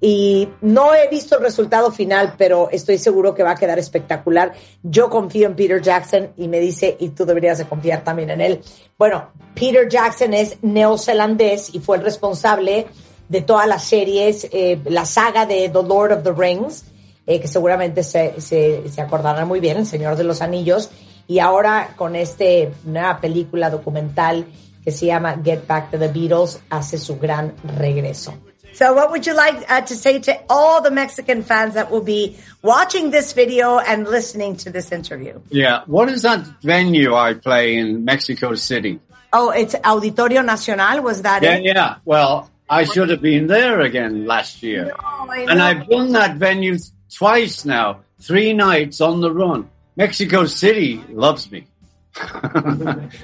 y 0.00 0.48
no 0.60 0.94
he 0.94 1.08
visto 1.08 1.36
el 1.36 1.42
resultado 1.42 1.90
final, 1.90 2.34
pero 2.38 2.68
estoy 2.70 2.96
seguro 2.98 3.34
que 3.34 3.42
va 3.42 3.50
a 3.50 3.54
quedar 3.56 3.80
espectacular. 3.80 4.52
Yo 4.84 5.10
confío 5.10 5.48
en 5.48 5.56
Peter 5.56 5.82
Jackson 5.82 6.30
y 6.36 6.46
me 6.46 6.60
dice, 6.60 6.96
y 7.00 7.08
tú 7.08 7.26
deberías 7.26 7.58
de 7.58 7.64
confiar 7.64 8.04
también 8.04 8.30
en 8.30 8.40
él. 8.40 8.60
Bueno, 8.96 9.30
Peter 9.52 9.88
Jackson 9.88 10.32
es 10.32 10.58
neozelandés 10.62 11.74
y 11.74 11.80
fue 11.80 11.96
el 11.96 12.04
responsable 12.04 12.86
de 13.30 13.40
todas 13.42 13.66
las 13.68 13.84
series, 13.84 14.48
eh, 14.52 14.78
la 14.86 15.04
saga 15.06 15.46
de 15.46 15.68
The 15.68 15.82
Lord 15.84 16.12
of 16.12 16.24
the 16.24 16.32
Rings, 16.32 16.84
eh, 17.26 17.40
que 17.40 17.46
seguramente 17.46 18.02
se, 18.02 18.40
se, 18.40 18.88
se 18.88 19.00
acordarán 19.00 19.46
muy 19.46 19.60
bien, 19.60 19.76
El 19.78 19.86
Señor 19.86 20.16
de 20.16 20.24
los 20.24 20.42
Anillos, 20.42 20.90
y 21.28 21.38
ahora 21.38 21.94
con 21.96 22.16
este 22.16 22.72
nueva 22.84 23.20
película 23.20 23.70
documental 23.70 24.46
que 24.84 24.90
se 24.90 25.06
llama 25.06 25.40
Get 25.44 25.64
Back 25.66 25.92
to 25.92 25.98
the 25.98 26.08
Beatles, 26.08 26.60
hace 26.70 26.98
su 26.98 27.18
gran 27.18 27.54
regreso. 27.78 28.34
So 28.72 28.94
what 28.94 29.10
would 29.10 29.24
you 29.26 29.34
like 29.34 29.64
uh, 29.68 29.82
to 29.82 29.94
say 29.94 30.18
to 30.20 30.32
all 30.48 30.82
the 30.82 30.90
Mexican 30.90 31.42
fans 31.44 31.74
that 31.74 31.90
will 31.90 32.02
be 32.04 32.36
watching 32.62 33.10
this 33.10 33.32
video 33.32 33.78
and 33.78 34.08
listening 34.08 34.56
to 34.58 34.70
this 34.70 34.90
interview? 34.90 35.40
Yeah. 35.50 35.82
What 35.86 36.08
is 36.08 36.22
that 36.22 36.40
venue 36.62 37.14
I 37.14 37.34
play 37.34 37.76
in 37.76 38.04
Mexico 38.04 38.54
City? 38.54 38.98
Oh, 39.32 39.50
it's 39.50 39.74
Auditorio 39.76 40.44
Nacional, 40.44 41.02
was 41.02 41.22
that 41.22 41.42
Yeah, 41.42 41.56
it? 41.56 41.64
yeah. 41.64 41.96
Well, 42.04 42.48
I 42.70 42.84
should 42.84 43.10
have 43.10 43.20
been 43.20 43.48
there 43.48 43.80
again 43.80 44.26
last 44.26 44.62
year. 44.62 44.92
I 44.98 45.46
and. 45.50 45.60
I've 45.60 45.88
done 45.88 46.12
that 46.12 46.36
venue 46.36 46.78
twice 47.12 47.64
now, 47.64 48.00
three 48.20 48.52
nights 48.52 49.00
on 49.00 49.20
the 49.20 49.32
run. 49.32 49.68
Mexico 49.96 50.46
City 50.46 51.02
loves 51.10 51.50
me. 51.50 51.66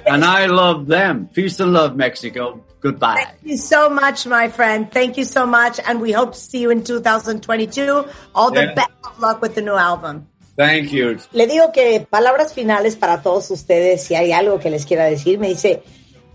and 0.05 0.23
I 0.25 0.45
love 0.47 0.87
them. 0.87 1.27
Peace 1.33 1.59
and 1.59 1.71
love, 1.73 1.95
Mexico. 1.95 2.63
Goodbye. 2.81 3.15
Thank 3.23 3.37
you 3.43 3.57
so 3.57 3.89
much, 3.89 4.27
my 4.27 4.49
friend. 4.49 4.91
Thank 4.91 5.17
you 5.17 5.23
so 5.25 5.45
much. 5.45 5.79
And 5.85 5.99
we 6.01 6.11
hope 6.11 6.33
to 6.33 6.39
see 6.39 6.59
you 6.59 6.69
in 6.69 6.83
2022. 6.83 8.05
All 8.35 8.51
the 8.51 8.61
Yeah. 8.65 8.73
best 8.75 8.91
of 9.05 9.19
luck 9.19 9.41
with 9.41 9.55
the 9.55 9.61
new 9.61 9.75
album. 9.75 10.27
Thank 10.57 10.91
you. 10.91 11.17
Le 11.33 11.47
digo 11.47 11.71
que 11.71 12.05
palabras 12.09 12.53
finales 12.53 12.95
para 12.95 13.21
todos 13.21 13.49
ustedes, 13.51 14.03
si 14.03 14.15
hay 14.15 14.31
algo 14.31 14.59
que 14.59 14.69
les 14.69 14.85
quiera 14.85 15.05
decir. 15.05 15.39
Me 15.39 15.49
dice, 15.49 15.83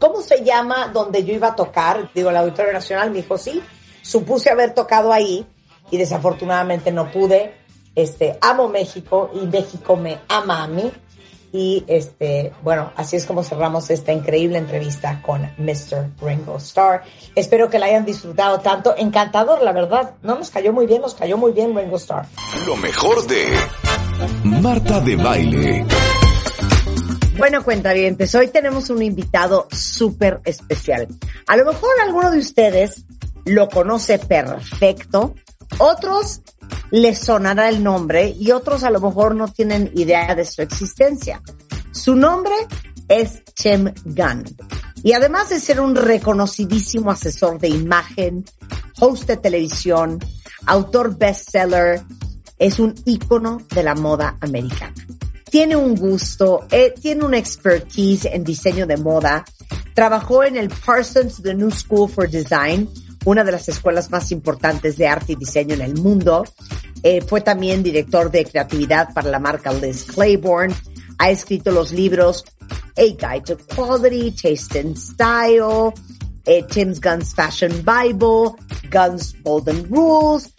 ¿cómo 0.03 0.21
se 0.21 0.43
llama 0.43 0.91
donde 0.93 1.23
yo 1.23 1.33
iba 1.33 1.49
a 1.49 1.55
tocar? 1.55 2.11
Digo, 2.13 2.31
el 2.31 2.37
Auditorio 2.37 2.73
Nacional. 2.73 3.13
Me 3.13 3.19
dijo, 3.19 3.39
sí, 3.39 3.63
supuse 4.03 4.51
haber 4.51 4.75
tocado 4.75 5.13
ahí 5.13 5.47
y 5.93 5.97
desafortunadamente 5.97 6.91
no 6.91 7.09
pude. 7.13 7.55
Este, 7.95 8.37
amo 8.41 8.69
México 8.69 9.31
y 9.33 9.47
México 9.47 9.95
me 9.97 10.19
ama 10.29 10.65
a 10.65 10.67
mí. 10.67 10.91
Y 11.53 11.85
este, 11.87 12.53
bueno, 12.63 12.93
así 12.97 13.15
es 13.15 13.27
como 13.27 13.45
cerramos 13.45 13.91
esta 13.91 14.11
increíble 14.11 14.59
entrevista 14.59 15.23
con 15.23 15.43
Mr. 15.59 16.11
Ringo 16.21 16.57
Starr. 16.57 17.03
Espero 17.37 17.71
que 17.71 17.79
la 17.79 17.87
hayan 17.87 18.05
disfrutado 18.05 18.59
tanto. 18.59 18.97
Encantador, 18.97 19.63
la 19.63 19.73
verdad. 19.73 20.15
No 20.23 20.35
nos 20.35 20.51
cayó 20.51 20.73
muy 20.73 20.87
bien, 20.87 21.03
nos 21.03 21.15
cayó 21.15 21.37
muy 21.37 21.53
bien 21.53 21.77
Ringo 21.77 21.97
Starr. 21.97 22.27
Lo 22.67 22.75
mejor 22.77 23.25
de 23.29 23.47
Marta 24.43 24.99
de 24.99 25.15
Baile. 25.15 25.87
Bueno, 27.39 27.65
cuentavientes, 27.65 28.35
hoy 28.35 28.49
tenemos 28.49 28.91
un 28.91 29.03
invitado 29.03 29.67
súper 29.71 30.41
especial. 30.45 31.09
A 31.47 31.57
lo 31.57 31.65
mejor 31.65 31.91
alguno 32.03 32.31
de 32.31 32.39
ustedes 32.39 33.05
lo 33.45 33.69
conoce 33.69 34.19
perfecto, 34.19 35.35
otros 35.79 36.43
les 36.91 37.19
sonará 37.19 37.69
el 37.69 37.83
nombre 37.83 38.35
y 38.39 38.51
otros 38.51 38.85
a 38.85 38.91
lo 38.91 39.01
mejor 39.01 39.35
no 39.35 39.49
tienen 39.49 39.91
idea 39.95 40.35
de 40.35 40.45
su 40.45 40.63
existencia. 40.63 41.41
Su 41.91 42.15
nombre 42.15 42.55
es 43.09 43.43
Chem 43.55 43.93
Gunn. 44.05 44.45
Y 45.03 45.15
además 45.15 45.49
de 45.49 45.59
ser 45.59 45.81
un 45.81 45.97
reconocidísimo 45.97 47.11
asesor 47.11 47.59
de 47.59 47.69
imagen, 47.69 48.45
host 49.01 49.27
de 49.27 49.39
televisión, 49.39 50.19
autor 50.67 51.17
bestseller, 51.17 52.03
es 52.59 52.79
un 52.79 52.95
ícono 53.07 53.59
de 53.75 53.83
la 53.83 53.95
moda 53.95 54.37
americana. 54.41 54.95
Tiene 55.53 55.77
un 55.77 55.95
gusto, 55.95 56.67
eh, 56.71 56.95
tiene 56.99 57.27
una 57.27 57.37
expertise 57.37 58.25
en 58.25 58.43
diseño 58.43 58.87
de 58.87 58.97
moda, 58.97 59.45
trabajó 59.93 60.45
en 60.45 60.57
el 60.57 60.71
Parsons 60.71 61.43
The 61.43 61.53
New 61.53 61.71
School 61.71 62.09
for 62.09 62.27
Design, 62.31 62.89
una 63.27 63.45
de 63.45 63.53
las 63.53 63.69
escuelas 63.69 64.11
más 64.11 64.33
importantes 64.33 64.97
de 64.97 65.07
arte 65.07 65.35
y 65.35 65.37
diseño 65.37 65.75
en 65.75 65.83
el 65.83 66.01
mundo. 66.01 66.45
Eh, 67.03 67.21
fue 67.21 67.43
también 67.43 67.83
director 67.83 68.31
de 68.31 68.47
creatividad 68.47 69.13
para 69.13 69.29
la 69.29 69.39
marca 69.39 69.75
Liz 69.75 70.07
Claiborne. 70.07 70.75
Ha 71.19 71.29
escrito 71.29 71.71
los 71.71 71.93
libros 71.93 72.47
A 72.97 73.03
Guide 73.03 73.43
to 73.45 73.59
Quality, 73.77 74.31
Taste 74.31 74.81
and 74.81 74.97
Style, 74.97 75.93
eh, 76.47 76.63
Tim's 76.63 76.99
Guns 76.99 77.35
Fashion 77.35 77.85
Bible, 77.85 78.53
Guns 78.91 79.37
Golden 79.43 79.87
Rules 79.91 80.51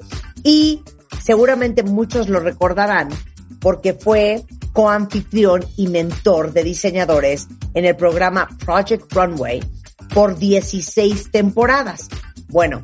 y 0.43 0.83
seguramente 1.19 1.81
muchos 1.81 2.29
lo 2.29 2.39
recordarán 2.41 3.09
porque 3.59 3.95
fue 3.95 4.45
coanfitrión 4.73 5.63
y 5.77 5.87
mentor 5.87 6.51
de 6.51 6.63
diseñadores 6.63 7.47
en 7.73 7.85
el 7.85 7.95
programa 7.95 8.49
Project 8.65 9.13
Runway 9.13 9.61
por 10.13 10.37
16 10.37 11.31
temporadas. 11.31 12.09
Bueno, 12.49 12.83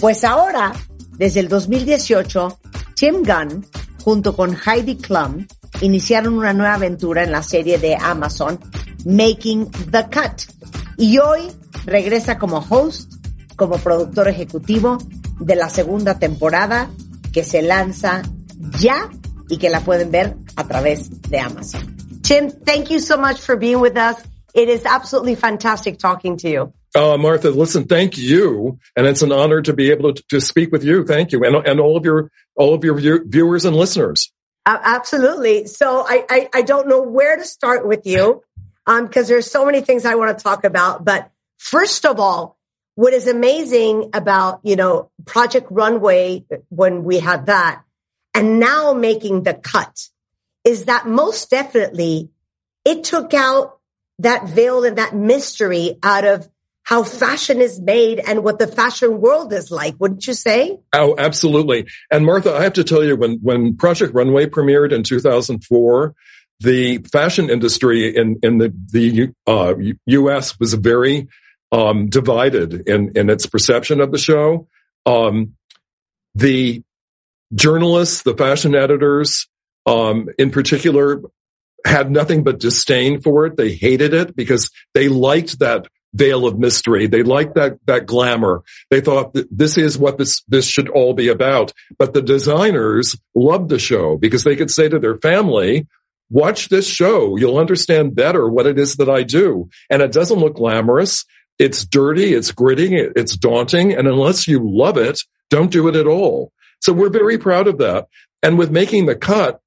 pues 0.00 0.24
ahora, 0.24 0.72
desde 1.12 1.40
el 1.40 1.48
2018, 1.48 2.58
Tim 2.94 3.22
Gunn, 3.22 3.66
junto 4.02 4.34
con 4.34 4.56
Heidi 4.56 4.96
Klum, 4.96 5.46
iniciaron 5.80 6.34
una 6.34 6.52
nueva 6.52 6.74
aventura 6.74 7.22
en 7.22 7.32
la 7.32 7.42
serie 7.42 7.78
de 7.78 7.96
Amazon, 7.96 8.58
Making 9.04 9.70
the 9.90 10.04
Cut. 10.04 10.42
Y 10.96 11.18
hoy 11.18 11.42
regresa 11.84 12.38
como 12.38 12.64
host, 12.68 13.12
como 13.56 13.76
productor 13.78 14.28
ejecutivo 14.28 14.98
de 15.40 15.56
la 15.56 15.68
segunda 15.68 16.18
temporada 16.18 16.90
que 17.32 17.44
se 17.44 17.62
lanza 17.62 18.22
ya 18.78 19.10
y 19.48 19.58
que 19.58 19.70
la 19.70 19.80
pueden 19.80 20.10
ver 20.10 20.36
a 20.56 20.64
través 20.64 21.08
de 21.08 21.38
Amazon. 21.38 21.96
Tim, 22.22 22.50
thank 22.50 22.90
you 22.90 22.98
so 22.98 23.16
much 23.16 23.40
for 23.40 23.56
being 23.56 23.80
with 23.80 23.96
us. 23.96 24.20
It 24.54 24.68
is 24.68 24.84
absolutely 24.84 25.34
fantastic 25.34 25.98
talking 25.98 26.36
to 26.38 26.48
you. 26.48 26.72
Uh, 26.94 27.18
Martha, 27.18 27.50
listen, 27.50 27.84
thank 27.84 28.16
you. 28.16 28.78
And 28.96 29.06
it's 29.06 29.20
an 29.20 29.30
honor 29.30 29.60
to 29.60 29.72
be 29.74 29.90
able 29.90 30.14
to, 30.14 30.22
to 30.30 30.40
speak 30.40 30.72
with 30.72 30.82
you. 30.82 31.04
Thank 31.04 31.32
you. 31.32 31.44
And, 31.44 31.54
and 31.54 31.78
all 31.78 31.96
of 31.96 32.04
your, 32.04 32.30
all 32.56 32.72
of 32.72 32.82
your 32.82 32.94
view, 32.94 33.22
viewers 33.26 33.66
and 33.66 33.76
listeners. 33.76 34.32
Uh, 34.64 34.78
absolutely. 34.82 35.66
So 35.66 36.04
I, 36.08 36.24
I, 36.28 36.48
I, 36.54 36.62
don't 36.62 36.88
know 36.88 37.02
where 37.02 37.36
to 37.36 37.44
start 37.44 37.86
with 37.86 38.06
you. 38.06 38.42
Um, 38.86 39.06
cause 39.08 39.28
there's 39.28 39.48
so 39.48 39.64
many 39.64 39.80
things 39.82 40.04
I 40.04 40.14
want 40.16 40.36
to 40.36 40.42
talk 40.42 40.64
about. 40.64 41.04
But 41.04 41.30
first 41.58 42.06
of 42.06 42.18
all, 42.18 42.56
what 42.96 43.12
is 43.12 43.28
amazing 43.28 44.10
about, 44.14 44.60
you 44.64 44.74
know, 44.74 45.10
Project 45.26 45.68
Runway 45.70 46.46
when 46.70 47.04
we 47.04 47.18
had 47.18 47.46
that 47.46 47.82
and 48.34 48.58
now 48.58 48.94
making 48.94 49.42
the 49.42 49.54
cut 49.54 50.08
is 50.66 50.86
that 50.86 51.06
most 51.06 51.48
definitely 51.48 52.28
it 52.84 53.04
took 53.04 53.32
out 53.32 53.78
that 54.18 54.48
veil 54.48 54.84
and 54.84 54.98
that 54.98 55.14
mystery 55.14 55.96
out 56.02 56.24
of 56.24 56.48
how 56.82 57.02
fashion 57.02 57.60
is 57.60 57.80
made 57.80 58.20
and 58.20 58.44
what 58.44 58.58
the 58.58 58.66
fashion 58.66 59.20
world 59.20 59.52
is 59.52 59.70
like, 59.70 59.94
wouldn't 59.98 60.26
you 60.26 60.34
say? 60.34 60.78
Oh, 60.92 61.14
absolutely. 61.18 61.86
And 62.10 62.24
Martha, 62.26 62.54
I 62.54 62.62
have 62.62 62.74
to 62.74 62.84
tell 62.84 63.04
you, 63.04 63.16
when, 63.16 63.38
when 63.42 63.76
Project 63.76 64.14
Runway 64.14 64.46
premiered 64.46 64.92
in 64.92 65.02
2004, 65.02 66.14
the 66.60 66.98
fashion 66.98 67.50
industry 67.50 68.16
in, 68.16 68.38
in 68.42 68.58
the, 68.58 68.72
the, 68.92 69.32
uh, 69.46 69.74
U.S. 70.06 70.58
was 70.60 70.74
very, 70.74 71.28
um, 71.72 72.08
divided 72.08 72.88
in, 72.88 73.16
in 73.16 73.30
its 73.30 73.46
perception 73.46 74.00
of 74.00 74.12
the 74.12 74.18
show. 74.18 74.68
Um, 75.04 75.56
the 76.34 76.82
journalists, 77.54 78.22
the 78.22 78.36
fashion 78.36 78.74
editors, 78.74 79.48
um, 79.86 80.28
in 80.38 80.50
particular, 80.50 81.22
had 81.84 82.10
nothing 82.10 82.42
but 82.42 82.58
disdain 82.58 83.20
for 83.20 83.46
it. 83.46 83.56
They 83.56 83.72
hated 83.72 84.12
it 84.12 84.34
because 84.34 84.70
they 84.94 85.08
liked 85.08 85.60
that 85.60 85.86
veil 86.14 86.46
of 86.46 86.58
mystery. 86.58 87.06
They 87.06 87.22
liked 87.22 87.54
that, 87.54 87.78
that 87.86 88.06
glamour. 88.06 88.62
They 88.90 89.00
thought 89.00 89.34
that 89.34 89.48
this 89.50 89.76
is 89.76 89.98
what 89.98 90.18
this, 90.18 90.42
this 90.48 90.66
should 90.66 90.88
all 90.88 91.14
be 91.14 91.28
about. 91.28 91.72
But 91.98 92.14
the 92.14 92.22
designers 92.22 93.16
loved 93.34 93.68
the 93.68 93.78
show 93.78 94.16
because 94.16 94.42
they 94.42 94.56
could 94.56 94.70
say 94.70 94.88
to 94.88 94.98
their 94.98 95.18
family, 95.18 95.86
watch 96.30 96.68
this 96.68 96.88
show. 96.88 97.36
You'll 97.36 97.58
understand 97.58 98.14
better 98.14 98.48
what 98.48 98.66
it 98.66 98.78
is 98.78 98.96
that 98.96 99.10
I 99.10 99.22
do. 99.22 99.68
And 99.90 100.02
it 100.02 100.12
doesn't 100.12 100.38
look 100.38 100.56
glamorous. 100.56 101.24
It's 101.58 101.84
dirty. 101.84 102.34
It's 102.34 102.50
gritty. 102.50 102.94
It's 102.94 103.36
daunting. 103.36 103.92
And 103.92 104.08
unless 104.08 104.48
you 104.48 104.60
love 104.62 104.96
it, 104.96 105.20
don't 105.50 105.70
do 105.70 105.86
it 105.88 105.96
at 105.96 106.06
all. 106.06 106.52
So 106.80 106.92
we're 106.92 107.10
very 107.10 107.38
proud 107.38 107.68
of 107.68 107.78
that. 107.78 108.06
And 108.42 108.58
with 108.58 108.70
making 108.70 109.06
the 109.06 109.16
cut, 109.16 109.60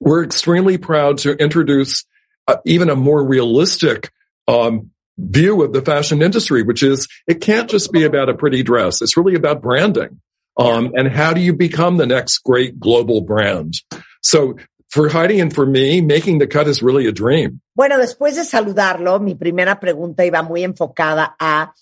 we're 0.00 0.24
extremely 0.24 0.78
proud 0.78 1.18
to 1.18 1.32
introduce 1.32 2.04
uh, 2.48 2.56
even 2.64 2.90
a 2.90 2.96
more 2.96 3.24
realistic 3.24 4.10
um, 4.48 4.90
view 5.18 5.62
of 5.62 5.72
the 5.72 5.82
fashion 5.82 6.22
industry, 6.22 6.62
which 6.62 6.82
is 6.82 7.08
it 7.26 7.40
can't 7.40 7.70
just 7.70 7.92
be 7.92 8.04
about 8.04 8.28
a 8.28 8.34
pretty 8.34 8.62
dress. 8.62 9.02
It's 9.02 9.16
really 9.16 9.34
about 9.34 9.62
branding. 9.62 10.20
Um, 10.58 10.92
and 10.94 11.08
how 11.08 11.34
do 11.34 11.40
you 11.40 11.52
become 11.52 11.96
the 11.96 12.06
next 12.06 12.38
great 12.38 12.80
global 12.80 13.20
brand? 13.20 13.74
So 14.22 14.56
for 14.88 15.08
Heidi 15.08 15.40
and 15.40 15.52
for 15.52 15.66
me, 15.66 16.00
making 16.00 16.38
the 16.38 16.46
cut 16.46 16.66
is 16.66 16.82
really 16.82 17.06
a 17.06 17.12
dream. 17.12 17.60
Bueno, 17.74 17.98
después 17.98 18.36
de 18.36 18.44
saludarlo, 18.44 19.20
mi 19.20 19.34
primera 19.34 19.78
pregunta 19.78 20.24
iba 20.24 20.42
muy 20.42 20.64
enfocada 20.64 21.36
a 21.38 21.74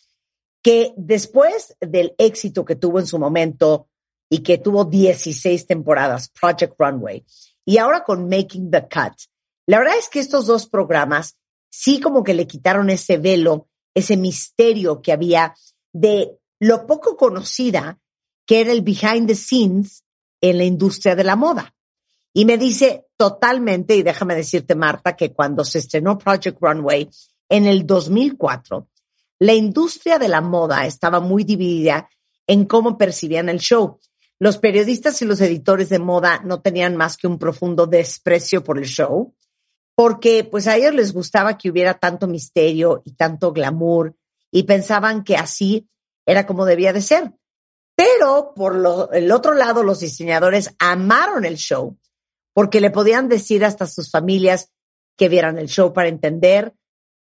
que 0.63 0.93
después 0.97 1.77
del 1.81 2.15
éxito 2.19 2.65
que 2.65 2.75
tuvo 2.75 2.99
en 2.99 3.07
su 3.07 3.19
momento 3.19 3.87
y 4.29 4.39
que 4.39 4.59
tuvo 4.59 4.85
16 4.85 5.67
temporadas, 5.67 6.31
Project 6.31 6.75
Runway, 6.79 7.25
y 7.65 7.79
ahora 7.79 8.05
con 8.05 8.29
Making 8.29 8.71
the 8.71 8.83
Cut, 8.83 9.15
la 9.67 9.79
verdad 9.79 9.97
es 9.99 10.09
que 10.09 10.21
estos 10.21 10.47
dos 10.47 10.69
programas 10.69 11.37
sí 11.71 12.01
como 12.01 12.23
que 12.23 12.35
le 12.35 12.47
quitaron 12.47 12.91
ese 12.91 13.17
velo, 13.17 13.69
ese 13.95 14.17
misterio 14.17 15.01
que 15.01 15.13
había 15.13 15.55
de 15.93 16.39
lo 16.61 16.87
poco 16.87 17.17
conocida 17.17 17.99
que 18.47 18.61
era 18.61 18.73
el 18.73 18.83
behind 18.83 19.27
the 19.27 19.35
scenes 19.35 20.05
en 20.41 20.59
la 20.59 20.65
industria 20.65 21.17
de 21.17 21.25
la 21.25 21.37
moda. 21.37 21.75
Y 22.33 22.45
me 22.45 22.59
dice 22.59 23.07
totalmente, 23.17 23.97
y 23.97 24.03
déjame 24.03 24.35
decirte, 24.35 24.75
Marta, 24.75 25.17
que 25.17 25.33
cuando 25.33 25.65
se 25.65 25.79
estrenó 25.79 26.19
Project 26.19 26.59
Runway 26.61 27.09
en 27.49 27.67
el 27.67 27.87
2004, 27.87 28.89
la 29.39 29.55
industria 29.55 30.19
de 30.19 30.29
la 30.29 30.41
moda 30.41 30.85
estaba 30.87 31.21
muy 31.21 31.45
dividida 31.45 32.09
en 32.47 32.67
cómo 32.67 32.99
percibían 32.99 33.49
el 33.49 33.61
show. 33.61 33.99
Los 34.41 34.59
periodistas 34.59 35.23
y 35.23 35.25
los 35.25 35.41
editores 35.41 35.89
de 35.89 35.99
moda 35.99 36.41
no 36.45 36.61
tenían 36.61 36.97
más 36.97 37.17
que 37.17 37.27
un 37.27 37.39
profundo 37.39 37.87
desprecio 37.87 38.65
por 38.65 38.79
el 38.79 38.87
show 38.87 39.35
porque 39.95 40.45
pues 40.45 40.67
a 40.67 40.77
ellos 40.77 40.95
les 40.95 41.13
gustaba 41.13 41.57
que 41.57 41.71
hubiera 41.71 41.95
tanto 41.95 42.27
misterio 42.27 43.03
y 43.05 43.13
tanto 43.13 43.53
glamour 43.53 44.17
y 44.51 44.65
pensaban 44.65 45.25
que 45.25 45.37
así 45.37 45.89
era 46.27 46.47
como 46.47 46.65
debía 46.65 46.93
de 46.93 47.01
ser. 47.01 47.33
Pero 47.97 48.53
por 48.57 48.75
lo, 48.75 49.13
el 49.13 49.31
otro 49.31 49.55
lado, 49.55 49.85
los 49.85 50.01
diseñadores 50.01 50.75
amaron 50.79 51.45
el 51.45 51.57
show 51.57 51.97
porque 52.53 52.81
le 52.81 52.91
podían 52.91 53.29
decir 53.29 53.65
hasta 53.65 53.87
sus 53.87 54.11
familias 54.11 54.73
que 55.17 55.29
vieran 55.29 55.59
el 55.59 55.69
show 55.69 55.93
para 55.93 56.09
entender 56.09 56.75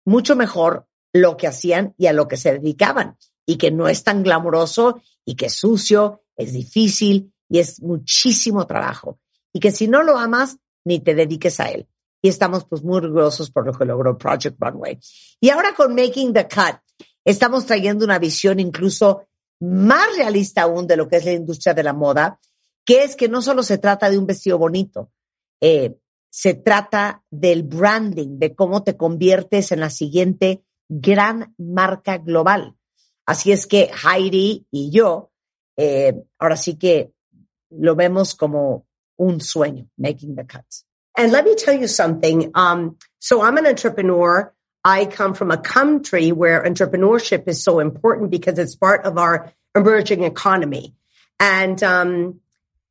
mucho 0.05 0.35
mejor 0.35 0.89
lo 1.12 1.37
que 1.37 1.47
hacían 1.47 1.95
y 1.97 2.07
a 2.07 2.12
lo 2.12 2.27
que 2.27 2.37
se 2.37 2.53
dedicaban 2.53 3.16
y 3.47 3.59
que 3.59 3.70
no 3.70 3.89
es 3.89 4.03
tan 4.03 4.24
glamuroso 4.24 5.01
y 5.24 5.37
que 5.37 5.47
es 5.47 5.55
sucio, 5.55 6.24
es 6.37 6.53
difícil 6.53 7.33
y 7.49 7.59
es 7.59 7.83
muchísimo 7.83 8.67
trabajo 8.67 9.19
y 9.53 9.61
que 9.61 9.71
si 9.71 9.89
no 9.89 10.03
lo 10.03 10.19
amas, 10.19 10.59
ni 10.85 11.01
te 11.01 11.15
dediques 11.15 11.61
a 11.61 11.71
él 11.71 11.89
y 12.23 12.29
estamos 12.29 12.65
pues 12.65 12.83
muy 12.83 12.97
orgullosos 12.97 13.51
por 13.51 13.67
lo 13.67 13.73
que 13.73 13.85
logró 13.85 14.19
Project 14.19 14.57
Runway. 14.59 14.99
Y 15.41 15.51
ahora 15.51 15.75
con 15.75 15.95
Making 15.95 16.33
the 16.33 16.49
Cut, 16.49 16.81
estamos 17.25 17.67
trayendo 17.67 18.05
una 18.05 18.19
visión 18.19 18.59
incluso 18.61 19.27
más 19.61 20.17
realista 20.17 20.63
aún 20.63 20.87
de 20.87 20.97
lo 20.97 21.09
que 21.09 21.17
es 21.17 21.25
la 21.25 21.33
industria 21.33 21.75
de 21.75 21.83
la 21.83 21.93
moda, 21.93 22.41
que 22.85 23.05
es 23.05 23.17
que 23.17 23.29
no 23.29 23.43
solo 23.43 23.63
se 23.63 23.79
trata 23.79 24.11
de 24.11 24.19
un 24.19 24.27
vestido 24.27 24.59
bonito, 24.59 25.11
eh, 25.61 25.97
se 26.31 26.55
trata 26.55 27.23
del 27.31 27.63
branding, 27.63 28.39
de 28.39 28.55
cómo 28.55 28.83
te 28.83 28.97
conviertes 28.97 29.73
en 29.73 29.81
la 29.81 29.91
siguiente 29.91 30.63
gran 30.89 31.55
marca 31.59 32.19
global. 32.19 32.77
Así 33.25 33.53
es 33.53 33.67
que 33.67 33.91
Heidi 34.05 34.67
y 34.71 34.91
yo, 34.91 35.33
eh, 35.77 36.12
ahora 36.40 36.57
sí 36.57 36.78
que 36.78 37.11
lo 37.70 37.94
vemos 37.94 38.35
como 38.35 38.86
un 39.19 39.40
sueño, 39.40 39.89
making 39.98 40.36
the 40.36 40.44
cuts. 40.44 40.85
And 41.16 41.32
let 41.32 41.44
me 41.44 41.55
tell 41.55 41.78
you 41.78 41.89
something. 41.89 42.51
Um, 42.55 42.97
so 43.19 43.43
I'm 43.43 43.57
an 43.57 43.66
entrepreneur. 43.66 44.53
I 44.85 45.07
come 45.07 45.35
from 45.35 45.51
a 45.51 45.57
country 45.57 46.31
where 46.31 46.62
entrepreneurship 46.62 47.48
is 47.48 47.65
so 47.65 47.81
important 47.81 48.31
because 48.31 48.59
it's 48.59 48.77
part 48.77 49.05
of 49.05 49.19
our 49.19 49.53
emerging 49.74 50.24
economy. 50.24 50.94
And, 51.40 51.82
um, 51.82 52.40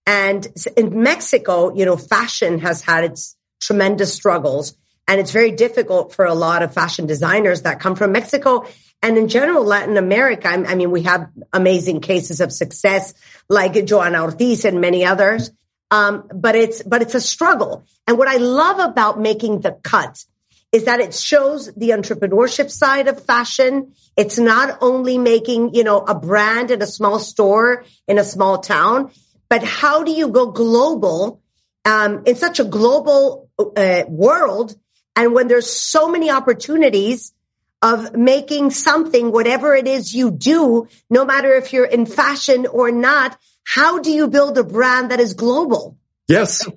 and 0.06 0.48
in 0.76 1.02
Mexico, 1.02 1.74
you 1.74 1.86
know, 1.86 1.98
fashion 1.98 2.60
has 2.60 2.82
had 2.82 3.06
its 3.06 3.36
tremendous 3.62 4.14
struggles 4.14 4.76
and 5.08 5.20
it's 5.20 5.32
very 5.32 5.52
difficult 5.52 6.14
for 6.14 6.26
a 6.26 6.34
lot 6.34 6.64
of 6.64 6.74
fashion 6.74 7.06
designers 7.06 7.62
that 7.62 7.80
come 7.80 7.96
from 7.96 8.12
Mexico. 8.12 8.66
And 9.02 9.18
in 9.18 9.28
general, 9.28 9.64
Latin 9.64 9.98
America, 9.98 10.48
I 10.48 10.76
mean, 10.76 10.92
we 10.92 11.04
have 11.04 11.30
amazing 11.54 12.02
cases 12.02 12.42
of 12.42 12.52
success 12.52 13.14
like 13.50 13.74
Joana 13.74 14.24
Ortiz 14.24 14.66
and 14.66 14.82
many 14.82 15.06
others. 15.06 15.52
Um, 15.92 16.28
but 16.34 16.56
it's, 16.56 16.82
but 16.82 17.02
it's 17.04 17.14
a 17.14 17.22
struggle. 17.22 17.84
And 18.08 18.18
what 18.18 18.28
I 18.28 18.38
love 18.38 18.80
about 18.80 19.20
making 19.20 19.62
the 19.62 19.74
cut 19.84 20.26
is 20.72 20.86
that 20.86 21.00
it 21.00 21.14
shows 21.14 21.72
the 21.76 21.90
entrepreneurship 21.90 22.72
side 22.72 23.08
of 23.08 23.24
fashion. 23.24 23.94
It's 24.18 24.40
not 24.40 24.80
only 24.82 25.18
making, 25.18 25.76
you 25.76 25.84
know, 25.84 26.00
a 26.00 26.16
brand 26.16 26.72
in 26.72 26.82
a 26.82 26.88
small 26.88 27.20
store 27.20 27.86
in 28.08 28.18
a 28.18 28.24
small 28.24 28.58
town, 28.58 29.12
but 29.48 29.64
how 29.64 30.04
do 30.04 30.12
you 30.12 30.30
go 30.30 30.48
global, 30.48 31.40
um, 31.86 32.24
in 32.26 32.36
such 32.36 32.60
a 32.60 32.66
global 32.66 33.48
uh, 33.78 34.04
world 34.10 34.76
And 35.16 35.34
when 35.34 35.48
there's 35.48 35.72
so 35.72 36.10
many 36.10 36.30
opportunities 36.30 37.34
of 37.82 38.16
making 38.16 38.72
something, 38.72 39.32
whatever 39.32 39.76
it 39.76 39.88
is 39.88 40.14
you 40.14 40.32
do, 40.32 40.88
no 41.10 41.26
matter 41.26 41.54
if 41.54 41.74
you're 41.74 41.86
in 41.86 42.06
fashion 42.06 42.66
or 42.66 42.92
not, 42.92 43.38
how 43.64 44.00
do 44.00 44.12
you 44.12 44.28
build 44.28 44.58
a 44.58 44.64
brand 44.64 45.12
that 45.12 45.20
is 45.20 45.34
global? 45.34 45.98
Yes, 46.28 46.68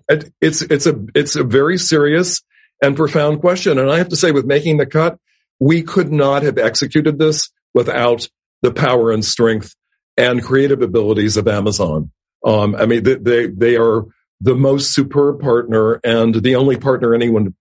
it's 0.41 0.63
it's 0.63 0.87
a 0.87 1.01
it's 1.15 1.37
a 1.37 1.45
very 1.45 1.79
serious 1.79 2.43
and 2.83 2.97
profound 2.97 3.41
question. 3.41 3.79
And 3.79 3.91
I 3.91 3.99
have 3.99 4.11
to 4.11 4.17
say, 4.17 4.31
with 4.31 4.45
making 4.45 4.77
the 4.77 4.87
cut, 4.87 5.19
we 5.59 5.83
could 5.83 6.13
not 6.13 6.43
have 6.43 6.59
executed 6.59 7.19
this 7.19 7.51
without 7.75 8.29
the 8.63 8.73
power 8.73 9.11
and 9.11 9.25
strength 9.25 9.75
and 10.17 10.43
creative 10.43 10.83
abilities 10.83 11.37
of 11.37 11.49
Amazon. 11.49 12.11
Um, 12.45 12.75
I 12.75 12.87
mean, 12.87 13.03
they, 13.05 13.15
they 13.15 13.47
they 13.47 13.77
are 13.77 14.05
the 14.41 14.55
most 14.55 14.93
superb 14.93 15.41
partner 15.41 16.01
and 16.05 16.35
the 16.35 16.57
only 16.57 16.77
partner 16.77 17.15
anyone 17.15 17.55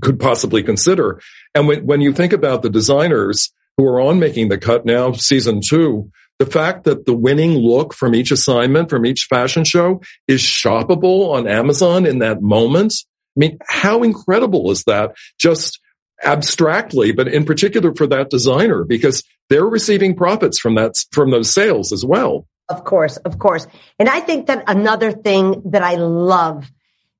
could 0.00 0.20
possibly 0.20 0.62
consider. 0.62 1.20
And 1.54 1.68
when 1.68 1.86
when 1.86 2.00
you 2.00 2.12
think 2.12 2.32
about 2.32 2.62
the 2.62 2.70
designers 2.70 3.52
who 3.76 3.86
are 3.86 4.00
on 4.00 4.18
making 4.18 4.48
the 4.48 4.58
cut 4.58 4.84
now, 4.84 5.12
season 5.12 5.60
two, 5.66 6.10
the 6.38 6.46
fact 6.46 6.84
that 6.84 7.06
the 7.06 7.14
winning 7.14 7.52
look 7.58 7.94
from 7.94 8.14
each 8.14 8.30
assignment, 8.30 8.90
from 8.90 9.06
each 9.06 9.26
fashion 9.28 9.64
show 9.64 10.00
is 10.26 10.40
shoppable 10.40 11.32
on 11.32 11.46
Amazon 11.46 12.06
in 12.06 12.18
that 12.18 12.42
moment. 12.42 12.94
I 13.36 13.40
mean, 13.40 13.58
how 13.66 14.02
incredible 14.02 14.70
is 14.70 14.84
that? 14.84 15.14
Just 15.38 15.80
abstractly, 16.24 17.12
but 17.12 17.28
in 17.28 17.44
particular 17.44 17.94
for 17.94 18.06
that 18.06 18.30
designer, 18.30 18.84
because 18.84 19.22
they're 19.50 19.66
receiving 19.66 20.14
profits 20.16 20.58
from 20.58 20.76
that, 20.76 20.94
from 21.12 21.30
those 21.30 21.52
sales 21.52 21.92
as 21.92 22.04
well. 22.04 22.46
Of 22.68 22.84
course, 22.84 23.16
of 23.18 23.38
course. 23.38 23.66
And 23.98 24.08
I 24.08 24.20
think 24.20 24.46
that 24.46 24.64
another 24.66 25.12
thing 25.12 25.62
that 25.66 25.82
I 25.82 25.96
love 25.96 26.70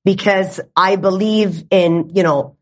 because 0.04 0.60
I 0.76 0.96
believe 0.96 1.64
in, 1.70 2.12
you 2.14 2.22
know, 2.22 2.56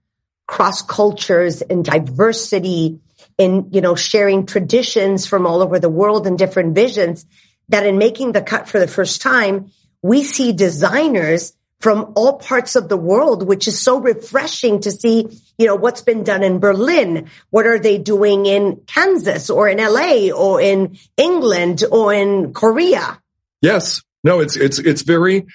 cross 0.53 0.83
cultures 0.83 1.63
and 1.63 1.83
diversity 1.83 3.01
in, 3.39 3.71
you 3.73 3.81
know, 3.81 3.95
sharing 3.95 4.45
traditions 4.45 5.27
from 5.27 5.47
all 5.47 5.63
over 5.63 5.79
the 5.79 5.89
world 5.89 6.27
and 6.27 6.39
different 6.39 6.75
visions 6.75 7.25
that 7.71 7.87
in 7.87 7.97
making 7.97 8.33
the 8.33 8.43
cut 8.43 8.69
for 8.69 8.79
the 8.79 8.87
first 8.87 9.23
time, 9.23 9.71
we 10.03 10.23
see 10.23 10.53
designers 10.53 11.55
from 11.81 12.13
all 12.17 12.35
parts 12.35 12.77
of 12.77 12.91
the 12.91 12.99
world, 12.99 13.49
which 13.49 13.67
is 13.67 13.81
so 13.81 13.99
refreshing 13.99 14.79
to 14.83 14.91
see, 14.91 15.27
you 15.57 15.67
know, 15.67 15.75
what's 15.75 16.03
been 16.03 16.23
done 16.23 16.43
in 16.43 16.59
Berlin. 16.59 17.31
What 17.49 17.67
are 17.67 17.79
they 17.79 17.97
doing 17.97 18.45
in 18.45 18.83
Kansas 18.87 19.49
or 19.49 19.71
in 19.71 19.79
LA 19.79 20.37
or 20.37 20.61
in 20.61 20.99
England 21.17 21.83
or 21.91 22.13
in 22.13 22.53
Korea? 22.53 23.23
Yes. 23.63 24.03
No, 24.23 24.41
it's, 24.41 24.57
it's, 24.57 24.79
it's 24.79 25.01
very 25.01 25.47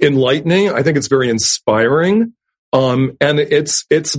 enlightening. 0.00 0.70
I 0.70 0.82
think 0.82 0.96
it's 0.96 1.08
very 1.08 1.28
inspiring. 1.28 2.32
Um, 2.72 3.18
and 3.20 3.38
it's, 3.38 3.84
it's 3.90 4.16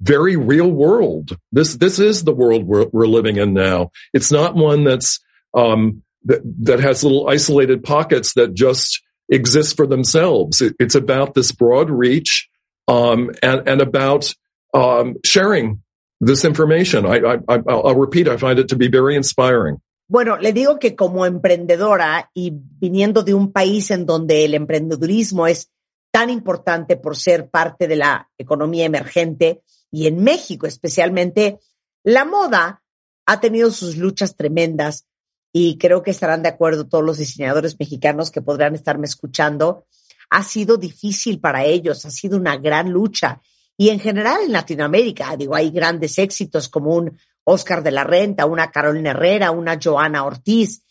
very 0.00 0.36
real 0.36 0.70
world. 0.70 1.36
This, 1.52 1.76
this 1.76 1.98
is 1.98 2.24
the 2.24 2.34
world 2.34 2.64
we're, 2.64 2.88
we're 2.92 3.06
living 3.06 3.36
in 3.36 3.54
now. 3.54 3.90
It's 4.12 4.32
not 4.32 4.54
one 4.54 4.84
that's, 4.84 5.20
um, 5.54 6.02
that, 6.24 6.40
that 6.64 6.80
has 6.80 7.04
little 7.04 7.28
isolated 7.28 7.84
pockets 7.84 8.34
that 8.34 8.54
just 8.54 9.02
exist 9.28 9.76
for 9.76 9.86
themselves. 9.86 10.60
It, 10.60 10.74
it's 10.78 10.94
about 10.94 11.34
this 11.34 11.52
broad 11.52 11.90
reach, 11.90 12.48
um, 12.88 13.30
and, 13.42 13.68
and 13.68 13.80
about, 13.80 14.34
um, 14.74 15.16
sharing 15.24 15.82
this 16.20 16.44
information. 16.44 17.06
I, 17.06 17.38
I, 17.48 17.58
I'll 17.68 17.94
repeat, 17.94 18.28
I 18.28 18.36
find 18.36 18.58
it 18.58 18.68
to 18.68 18.76
be 18.76 18.88
very 18.88 19.14
inspiring. 19.14 19.80
Bueno, 20.10 20.38
le 20.40 20.52
digo 20.52 20.78
que 20.78 20.96
como 20.96 21.26
emprendedora 21.26 22.30
y 22.34 22.50
viniendo 22.50 23.22
de 23.22 23.34
un 23.34 23.52
país 23.52 23.90
en 23.90 24.06
donde 24.06 24.46
el 24.46 24.54
emprendedurismo 24.54 25.46
es 25.46 25.70
tan 26.10 26.30
importante 26.30 26.96
por 26.96 27.16
ser 27.16 27.50
parte 27.50 27.86
de 27.86 27.96
la 27.96 28.30
economía 28.38 28.84
emergente 28.84 29.62
y 29.90 30.06
en 30.06 30.22
México 30.22 30.66
especialmente, 30.66 31.58
la 32.02 32.24
moda 32.24 32.82
ha 33.26 33.40
tenido 33.40 33.70
sus 33.70 33.96
luchas 33.96 34.36
tremendas 34.36 35.06
y 35.52 35.78
creo 35.78 36.02
que 36.02 36.10
estarán 36.10 36.42
de 36.42 36.50
acuerdo 36.50 36.88
todos 36.88 37.04
los 37.04 37.18
diseñadores 37.18 37.78
mexicanos 37.78 38.30
que 38.30 38.42
podrán 38.42 38.74
estarme 38.74 39.06
escuchando. 39.06 39.86
Ha 40.30 40.42
sido 40.42 40.76
difícil 40.76 41.40
para 41.40 41.64
ellos, 41.64 42.04
ha 42.04 42.10
sido 42.10 42.36
una 42.36 42.56
gran 42.56 42.90
lucha. 42.90 43.40
Y 43.76 43.90
en 43.90 44.00
general 44.00 44.42
en 44.44 44.52
Latinoamérica, 44.52 45.36
digo, 45.36 45.54
hay 45.54 45.70
grandes 45.70 46.18
éxitos 46.18 46.68
como 46.68 46.94
un 46.94 47.18
Oscar 47.44 47.82
de 47.82 47.90
la 47.90 48.04
Renta, 48.04 48.44
una 48.44 48.70
Carolina 48.70 49.10
Herrera, 49.10 49.50
una 49.50 49.78
Joana 49.82 50.24
Ortiz. 50.24 50.82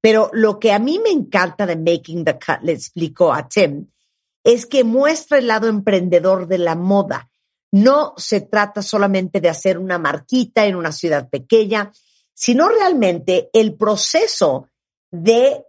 Pero 0.00 0.30
lo 0.32 0.58
que 0.58 0.72
a 0.72 0.78
mí 0.78 1.00
me 1.02 1.10
encanta 1.10 1.66
de 1.66 1.76
Making 1.76 2.24
the 2.24 2.34
Cut, 2.34 2.62
le 2.62 2.72
explico 2.72 3.32
a 3.32 3.48
Tim, 3.48 3.88
es 4.44 4.66
que 4.66 4.84
muestra 4.84 5.38
el 5.38 5.46
lado 5.46 5.68
emprendedor 5.68 6.46
de 6.46 6.58
la 6.58 6.76
moda. 6.76 7.30
No 7.72 8.14
se 8.16 8.42
trata 8.42 8.82
solamente 8.82 9.40
de 9.40 9.48
hacer 9.48 9.78
una 9.78 9.98
marquita 9.98 10.66
en 10.66 10.76
una 10.76 10.92
ciudad 10.92 11.28
pequeña, 11.28 11.90
sino 12.34 12.68
realmente 12.68 13.50
el 13.52 13.74
proceso 13.74 14.68
de 15.10 15.64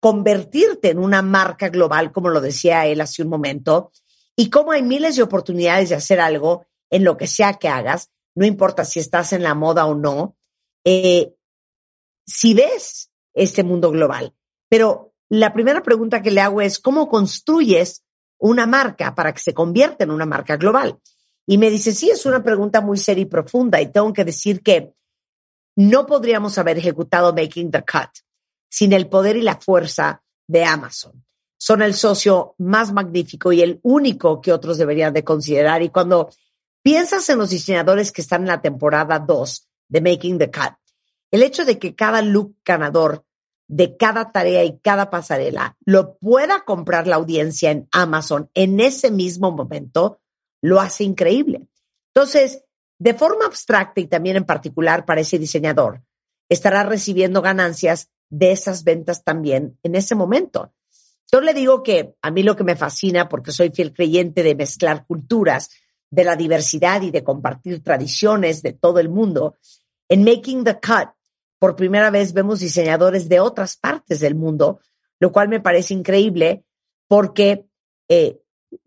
convertirte 0.00 0.90
en 0.90 0.98
una 0.98 1.22
marca 1.22 1.68
global, 1.68 2.12
como 2.12 2.30
lo 2.30 2.40
decía 2.40 2.86
él 2.86 3.00
hace 3.00 3.22
un 3.22 3.28
momento, 3.28 3.92
y 4.36 4.50
cómo 4.50 4.72
hay 4.72 4.82
miles 4.82 5.16
de 5.16 5.22
oportunidades 5.22 5.90
de 5.90 5.96
hacer 5.96 6.20
algo 6.20 6.66
en 6.90 7.04
lo 7.04 7.16
que 7.16 7.26
sea 7.26 7.54
que 7.54 7.68
hagas, 7.68 8.10
no 8.34 8.46
importa 8.46 8.84
si 8.84 9.00
estás 9.00 9.32
en 9.32 9.42
la 9.42 9.54
moda 9.54 9.86
o 9.86 9.94
no, 9.94 10.36
eh, 10.84 11.34
si 12.26 12.54
ves 12.54 13.10
este 13.34 13.62
mundo 13.62 13.90
global. 13.90 14.34
Pero 14.68 15.12
la 15.28 15.52
primera 15.52 15.82
pregunta 15.82 16.22
que 16.22 16.30
le 16.30 16.40
hago 16.40 16.60
es, 16.60 16.78
¿cómo 16.78 17.08
construyes 17.08 18.04
una 18.42 18.66
marca 18.66 19.14
para 19.14 19.32
que 19.32 19.40
se 19.40 19.54
convierta 19.54 20.04
en 20.04 20.10
una 20.10 20.26
marca 20.26 20.56
global? 20.56 20.98
Y 21.46 21.58
me 21.58 21.70
dice, 21.70 21.92
sí, 21.92 22.10
es 22.10 22.26
una 22.26 22.42
pregunta 22.42 22.80
muy 22.80 22.98
seria 22.98 23.22
y 23.22 23.26
profunda 23.26 23.80
y 23.80 23.90
tengo 23.90 24.12
que 24.12 24.24
decir 24.24 24.62
que 24.62 24.94
no 25.76 26.06
podríamos 26.06 26.58
haber 26.58 26.78
ejecutado 26.78 27.32
Making 27.32 27.70
the 27.70 27.84
Cut 27.84 28.10
sin 28.68 28.92
el 28.92 29.08
poder 29.08 29.36
y 29.36 29.42
la 29.42 29.56
fuerza 29.56 30.22
de 30.46 30.64
Amazon. 30.64 31.24
Son 31.56 31.82
el 31.82 31.94
socio 31.94 32.54
más 32.58 32.92
magnífico 32.92 33.52
y 33.52 33.62
el 33.62 33.78
único 33.82 34.40
que 34.40 34.52
otros 34.52 34.76
deberían 34.76 35.12
de 35.12 35.22
considerar. 35.22 35.82
Y 35.82 35.90
cuando 35.90 36.30
piensas 36.82 37.28
en 37.28 37.38
los 37.38 37.50
diseñadores 37.50 38.10
que 38.10 38.22
están 38.22 38.42
en 38.42 38.48
la 38.48 38.60
temporada 38.60 39.20
2 39.20 39.68
de 39.88 40.00
Making 40.00 40.38
the 40.38 40.50
Cut, 40.50 40.74
el 41.30 41.42
hecho 41.42 41.64
de 41.64 41.78
que 41.78 41.94
cada 41.94 42.22
look 42.22 42.56
ganador 42.64 43.24
de 43.72 43.96
cada 43.96 44.32
tarea 44.32 44.64
y 44.64 44.78
cada 44.80 45.08
pasarela 45.08 45.78
lo 45.86 46.18
pueda 46.18 46.62
comprar 46.66 47.06
la 47.06 47.16
audiencia 47.16 47.70
en 47.70 47.88
Amazon 47.90 48.50
en 48.52 48.80
ese 48.80 49.10
mismo 49.10 49.50
momento, 49.50 50.20
lo 50.60 50.78
hace 50.78 51.04
increíble. 51.04 51.66
Entonces, 52.14 52.64
de 52.98 53.14
forma 53.14 53.46
abstracta 53.46 54.02
y 54.02 54.08
también 54.08 54.36
en 54.36 54.44
particular 54.44 55.06
para 55.06 55.22
ese 55.22 55.38
diseñador, 55.38 56.02
estará 56.50 56.82
recibiendo 56.82 57.40
ganancias 57.40 58.10
de 58.28 58.52
esas 58.52 58.84
ventas 58.84 59.24
también 59.24 59.78
en 59.82 59.94
ese 59.94 60.14
momento. 60.14 60.74
Yo 61.32 61.40
le 61.40 61.54
digo 61.54 61.82
que 61.82 62.14
a 62.20 62.30
mí 62.30 62.42
lo 62.42 62.56
que 62.56 62.64
me 62.64 62.76
fascina, 62.76 63.30
porque 63.30 63.52
soy 63.52 63.70
fiel 63.70 63.94
creyente 63.94 64.42
de 64.42 64.54
mezclar 64.54 65.06
culturas, 65.06 65.70
de 66.10 66.24
la 66.24 66.36
diversidad 66.36 67.00
y 67.00 67.10
de 67.10 67.24
compartir 67.24 67.82
tradiciones 67.82 68.60
de 68.60 68.74
todo 68.74 68.98
el 68.98 69.08
mundo, 69.08 69.56
en 70.10 70.24
Making 70.24 70.62
the 70.62 70.74
Cut, 70.74 71.08
por 71.62 71.76
primera 71.76 72.10
vez 72.10 72.32
vemos 72.32 72.58
diseñadores 72.58 73.28
de 73.28 73.38
otras 73.38 73.76
partes 73.76 74.18
del 74.18 74.34
mundo, 74.34 74.80
lo 75.20 75.30
cual 75.30 75.48
me 75.48 75.60
parece 75.60 75.94
increíble 75.94 76.64
porque 77.06 77.66
eh, 78.08 78.40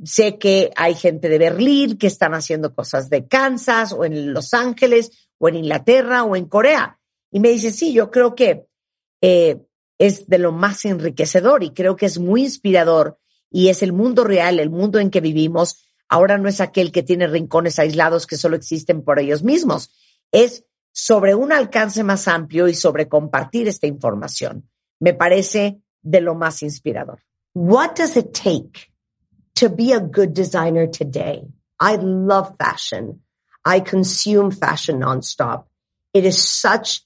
sé 0.03 0.37
que 0.37 0.71
hay 0.75 0.93
gente 0.93 1.29
de 1.29 1.37
Berlín 1.37 1.97
que 1.97 2.07
están 2.07 2.33
haciendo 2.33 2.75
cosas 2.75 3.09
de 3.09 3.29
Kansas 3.29 3.93
o 3.93 4.03
en 4.03 4.33
Los 4.33 4.53
Ángeles 4.53 5.29
o 5.37 5.47
en 5.47 5.55
Inglaterra 5.55 6.25
o 6.25 6.35
en 6.35 6.49
Corea. 6.49 6.99
Y 7.31 7.39
me 7.39 7.47
dice, 7.47 7.71
sí, 7.71 7.93
yo 7.93 8.11
creo 8.11 8.35
que 8.35 8.65
eh, 9.21 9.61
es 9.97 10.27
de 10.27 10.37
lo 10.37 10.51
más 10.51 10.83
enriquecedor 10.83 11.63
y 11.63 11.69
creo 11.69 11.95
que 11.95 12.07
es 12.07 12.19
muy 12.19 12.41
inspirador 12.41 13.17
y 13.49 13.69
es 13.69 13.83
el 13.83 13.93
mundo 13.93 14.25
real, 14.25 14.59
el 14.59 14.69
mundo 14.69 14.99
en 14.99 15.11
que 15.11 15.21
vivimos. 15.21 15.93
Ahora 16.09 16.37
no 16.37 16.49
es 16.49 16.59
aquel 16.59 16.91
que 16.91 17.03
tiene 17.03 17.27
rincones 17.27 17.79
aislados 17.79 18.27
que 18.27 18.35
solo 18.35 18.57
existen 18.57 19.01
por 19.01 19.17
ellos 19.19 19.43
mismos. 19.43 19.91
Es 20.33 20.65
sobre 20.97 21.35
un 21.35 21.51
alcance 21.51 22.03
más 22.05 22.25
amplio 22.29 22.69
y 22.69 22.73
sobre 22.73 23.09
compartir 23.09 23.67
esta 23.67 23.85
información. 23.85 24.69
Me 25.01 25.13
parece 25.13 25.81
de 26.01 26.21
lo 26.21 26.35
más 26.35 26.63
inspirador. 26.63 27.19
What 27.53 27.97
does 27.97 28.15
it 28.15 28.31
take 28.31 28.93
to 29.55 29.67
be 29.69 29.91
a 29.91 29.99
good 29.99 30.33
designer 30.33 30.87
today? 30.89 31.43
I 31.81 31.97
love 31.97 32.55
fashion. 32.57 33.23
I 33.65 33.81
consume 33.81 34.51
fashion 34.51 35.01
nonstop. 35.01 35.65
It 36.13 36.23
is 36.23 36.41
such 36.41 37.01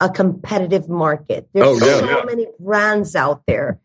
a 0.00 0.08
competitive 0.08 0.88
market. 0.88 1.48
There's 1.52 1.68
Oh, 1.68 1.86
yeah, 1.86 2.00
so 2.00 2.06
yeah. 2.06 2.24
many 2.24 2.48
brands 2.58 3.14
out 3.14 3.42
there. 3.46 3.78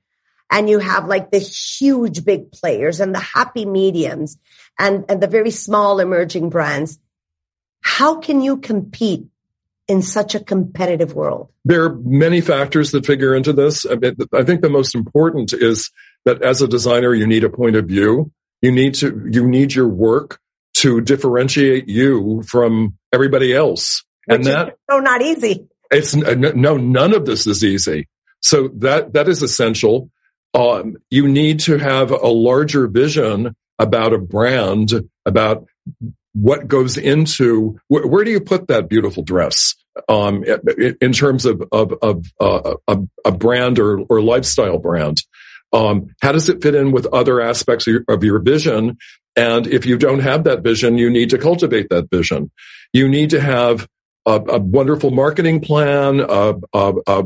And 0.49 0.67
you 0.67 0.79
have 0.79 1.07
like 1.07 1.29
the 1.29 1.37
huge 1.37 2.25
big 2.25 2.51
players 2.51 2.99
and 2.99 3.13
the 3.13 3.19
happy 3.19 3.65
mediums 3.67 4.39
and, 4.79 5.05
and 5.07 5.21
the 5.21 5.27
very 5.27 5.51
small 5.51 5.99
emerging 5.99 6.49
brands. 6.49 6.97
How 7.81 8.19
can 8.19 8.41
you 8.41 8.57
compete 8.57 9.27
in 9.87 10.01
such 10.01 10.35
a 10.35 10.39
competitive 10.39 11.13
world? 11.13 11.49
There 11.63 11.83
are 11.83 11.95
many 11.95 12.41
factors 12.41 12.91
that 12.91 13.05
figure 13.05 13.35
into 13.35 13.53
this. 13.53 13.85
I, 13.85 13.95
mean, 13.95 14.15
I 14.33 14.43
think 14.43 14.61
the 14.61 14.69
most 14.69 14.95
important 14.95 15.53
is 15.53 15.91
that 16.25 16.41
as 16.41 16.61
a 16.61 16.67
designer, 16.67 17.13
you 17.13 17.27
need 17.27 17.43
a 17.43 17.49
point 17.49 17.75
of 17.75 17.85
view. 17.85 18.31
You 18.61 18.71
need 18.71 18.95
to, 18.95 19.27
you 19.29 19.47
need 19.47 19.73
your 19.73 19.87
work 19.87 20.39
to 20.75 21.01
differentiate 21.01 21.87
you 21.87 22.43
from 22.47 22.97
everybody 23.13 23.53
else. 23.53 24.03
Which 24.25 24.37
and 24.37 24.45
that 24.45 24.77
so 24.89 24.99
not 24.99 25.21
easy. 25.21 25.67
it's 25.91 26.15
no, 26.15 26.77
none 26.77 27.13
of 27.13 27.25
this 27.25 27.45
is 27.45 27.63
easy. 27.63 28.07
So 28.41 28.69
that, 28.77 29.13
that 29.13 29.27
is 29.27 29.41
essential. 29.41 30.09
Um, 30.53 30.97
you 31.09 31.27
need 31.27 31.59
to 31.61 31.77
have 31.77 32.11
a 32.11 32.27
larger 32.27 32.87
vision 32.87 33.55
about 33.77 34.13
a 34.13 34.17
brand, 34.17 34.93
about 35.25 35.65
what 36.35 36.67
goes 36.67 36.97
into 36.97 37.79
wh- 37.87 38.05
where 38.05 38.23
do 38.23 38.31
you 38.31 38.41
put 38.41 38.67
that 38.67 38.89
beautiful 38.89 39.23
dress 39.23 39.73
um, 40.09 40.43
in, 41.01 41.13
terms 41.13 41.45
of 41.45 41.63
of, 41.71 41.93
of 42.01 42.25
uh, 42.39 42.75
a, 42.87 42.99
a 43.23 43.31
brand 43.31 43.79
or, 43.79 44.01
or 44.01 44.21
lifestyle 44.21 44.77
brand. 44.77 45.21
Um, 45.71 46.13
how 46.21 46.31
does 46.31 46.49
it 46.49 46.61
fit 46.61 46.75
in 46.75 46.91
with 46.91 47.05
other 47.07 47.41
aspects 47.41 47.87
of 47.87 47.93
your, 47.93 48.03
of 48.07 48.23
your 48.23 48.39
vision? 48.39 48.97
And 49.35 49.67
if 49.67 49.85
you 49.85 49.97
don't 49.97 50.19
have 50.19 50.45
that 50.45 50.63
vision, 50.63 50.97
you 50.97 51.09
need 51.09 51.31
to 51.31 51.37
cultivate 51.37 51.89
that 51.89 52.09
vision. 52.09 52.51
You 52.93 53.09
need 53.09 53.31
to 53.31 53.41
have 53.41 53.87
a, 54.25 54.33
a 54.33 54.59
wonderful 54.59 55.11
marketing 55.11 55.61
plan, 55.61 56.19
a, 56.19 56.55
a, 56.73 56.93
a 57.07 57.23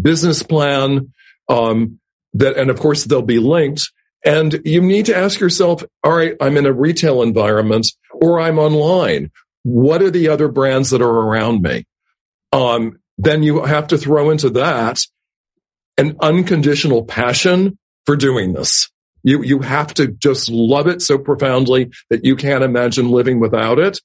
business 0.00 0.42
plan, 0.42 1.12
um, 1.48 2.00
that, 2.34 2.56
and 2.56 2.70
of 2.70 2.80
course 2.80 3.04
they'll 3.04 3.22
be 3.22 3.38
linked. 3.38 3.90
And 4.24 4.60
you 4.64 4.80
need 4.80 5.06
to 5.06 5.16
ask 5.16 5.40
yourself, 5.40 5.82
all 6.04 6.16
right, 6.16 6.36
I'm 6.40 6.56
in 6.56 6.66
a 6.66 6.72
retail 6.72 7.22
environment 7.22 7.86
or 8.12 8.40
I'm 8.40 8.58
online. 8.58 9.30
What 9.64 10.02
are 10.02 10.10
the 10.10 10.28
other 10.28 10.48
brands 10.48 10.90
that 10.90 11.02
are 11.02 11.08
around 11.08 11.62
me? 11.62 11.84
Um, 12.52 12.98
then 13.18 13.42
you 13.42 13.64
have 13.64 13.88
to 13.88 13.98
throw 13.98 14.30
into 14.30 14.50
that 14.50 15.00
an 15.98 16.16
unconditional 16.20 17.04
passion 17.04 17.78
for 18.06 18.16
doing 18.16 18.52
this. 18.52 18.90
You, 19.22 19.42
you 19.42 19.60
have 19.60 19.94
to 19.94 20.08
just 20.08 20.48
love 20.48 20.88
it 20.88 21.02
so 21.02 21.18
profoundly 21.18 21.90
that 22.10 22.24
you 22.24 22.34
can't 22.34 22.64
imagine 22.64 23.10
living 23.10 23.40
without 23.40 23.78
it. 23.78 24.00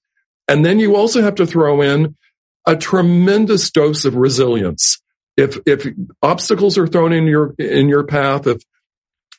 And 0.48 0.66
then 0.66 0.80
you 0.80 0.96
also 0.96 1.22
have 1.22 1.36
to 1.36 1.48
throw 1.48 1.82
in 1.82 2.16
a 2.66 2.76
tremendous 2.76 3.72
dose 3.72 4.06
of 4.06 4.16
resilience. 4.16 5.02
If, 5.36 5.58
if 5.66 5.88
obstacles 6.22 6.78
are 6.78 6.88
thrown 6.88 7.14
in 7.14 7.26
your, 7.26 7.54
in 7.58 7.90
your 7.90 8.04
path, 8.04 8.48
if 8.48 8.62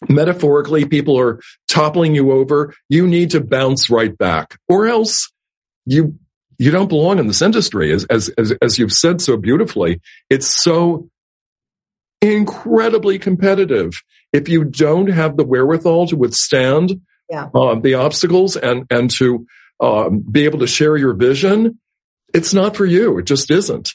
metaphorically 0.09 0.85
people 0.85 1.19
are 1.19 1.41
toppling 1.69 2.15
you 2.15 2.33
over, 2.33 2.75
you 2.89 3.07
need 3.07 3.31
to 3.31 3.41
bounce 3.41 3.91
right 3.91 4.16
back 4.16 4.59
or 4.69 4.87
else 4.87 5.31
you, 5.87 6.19
you 6.59 6.70
don't 6.70 6.89
belong 6.89 7.19
in 7.19 7.27
this 7.27 7.43
industry. 7.43 7.93
As, 7.93 8.05
as, 8.05 8.29
as, 8.31 8.53
as 8.62 8.79
you've 8.79 8.93
said 8.93 9.20
so 9.20 9.37
beautifully, 9.37 10.01
it's 10.29 10.47
so 10.47 11.09
incredibly 12.20 13.19
competitive. 13.19 13.93
If 14.33 14.49
you 14.49 14.65
don't 14.65 15.09
have 15.09 15.37
the 15.37 15.45
wherewithal 15.45 16.09
to 16.09 16.16
withstand 16.16 17.01
Yeah. 17.31 17.49
um, 17.55 17.83
the 17.83 17.95
obstacles 17.95 18.57
and, 18.57 18.87
and 18.91 19.11
to 19.12 19.47
um, 19.81 20.20
be 20.20 20.45
able 20.45 20.59
to 20.61 20.66
share 20.66 20.97
your 20.97 21.15
vision, 21.15 21.79
it's 22.35 22.53
not 22.53 22.77
for 22.77 22.85
you. 22.85 23.19
It 23.19 23.25
just 23.25 23.51
isn't. 23.51 23.95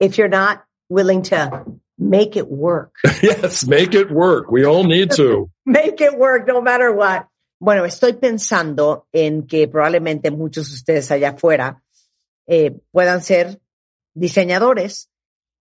If 0.00 0.18
you're 0.18 0.28
not 0.28 0.64
willing 0.88 1.22
to 1.22 1.64
make 2.02 2.36
it 2.36 2.48
work. 2.48 2.94
yes, 3.22 3.66
make 3.66 3.94
it 3.94 4.10
work. 4.10 4.50
We 4.50 4.64
all 4.64 4.84
need 4.84 5.10
to. 5.12 5.50
Make 5.64 6.00
it 6.00 6.18
work 6.18 6.46
no 6.48 6.60
matter 6.60 6.90
what. 6.90 7.28
Bueno, 7.60 7.84
estoy 7.84 8.14
pensando 8.14 9.06
en 9.12 9.46
que 9.46 9.68
probablemente 9.68 10.32
muchos 10.32 10.68
de 10.70 10.74
ustedes 10.74 11.10
allá 11.12 11.30
afuera 11.30 11.80
eh, 12.48 12.80
puedan 12.90 13.22
ser 13.22 13.60
diseñadores 14.14 15.10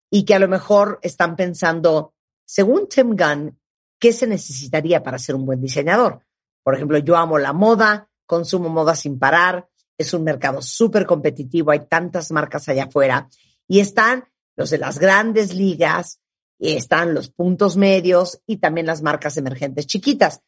y 0.10 0.24
que 0.24 0.34
a 0.34 0.40
lo 0.40 0.48
mejor 0.48 1.00
están 1.02 1.36
pensando, 1.36 2.14
según 2.46 2.88
Tim 2.88 3.16
Gunn, 3.18 3.60
¿qué 4.00 4.14
se 4.14 4.28
necesitaría 4.28 5.04
para 5.04 5.20
ser 5.20 5.36
un 5.36 5.46
buen 5.46 5.62
diseñador? 5.62 6.26
Por 6.64 6.76
ejemplo, 6.76 6.98
yo 7.00 7.18
amo 7.18 7.38
la 7.38 7.52
moda, 7.52 8.10
consumo 8.26 8.70
moda 8.70 8.96
sin 8.96 9.20
parar, 9.20 9.68
es 9.98 10.14
un 10.14 10.24
mercado 10.24 10.62
súper 10.62 11.06
competitivo, 11.06 11.72
hay 11.72 11.86
tantas 11.88 12.32
marcas 12.32 12.70
allá 12.70 12.86
afuera 12.86 13.28
y 13.68 13.82
están 13.82 14.24
los 14.56 14.70
de 14.70 14.78
las 14.78 15.00
grandes 15.00 15.54
ligas, 15.54 16.19
están 16.60 17.14
los 17.14 17.30
puntos 17.30 17.78
medios 17.78 18.42
y 18.46 18.58
también 18.58 18.86
las 18.86 19.02
marcas 19.02 19.38
emergentes 19.38 19.88
chiquitas. 19.88 20.42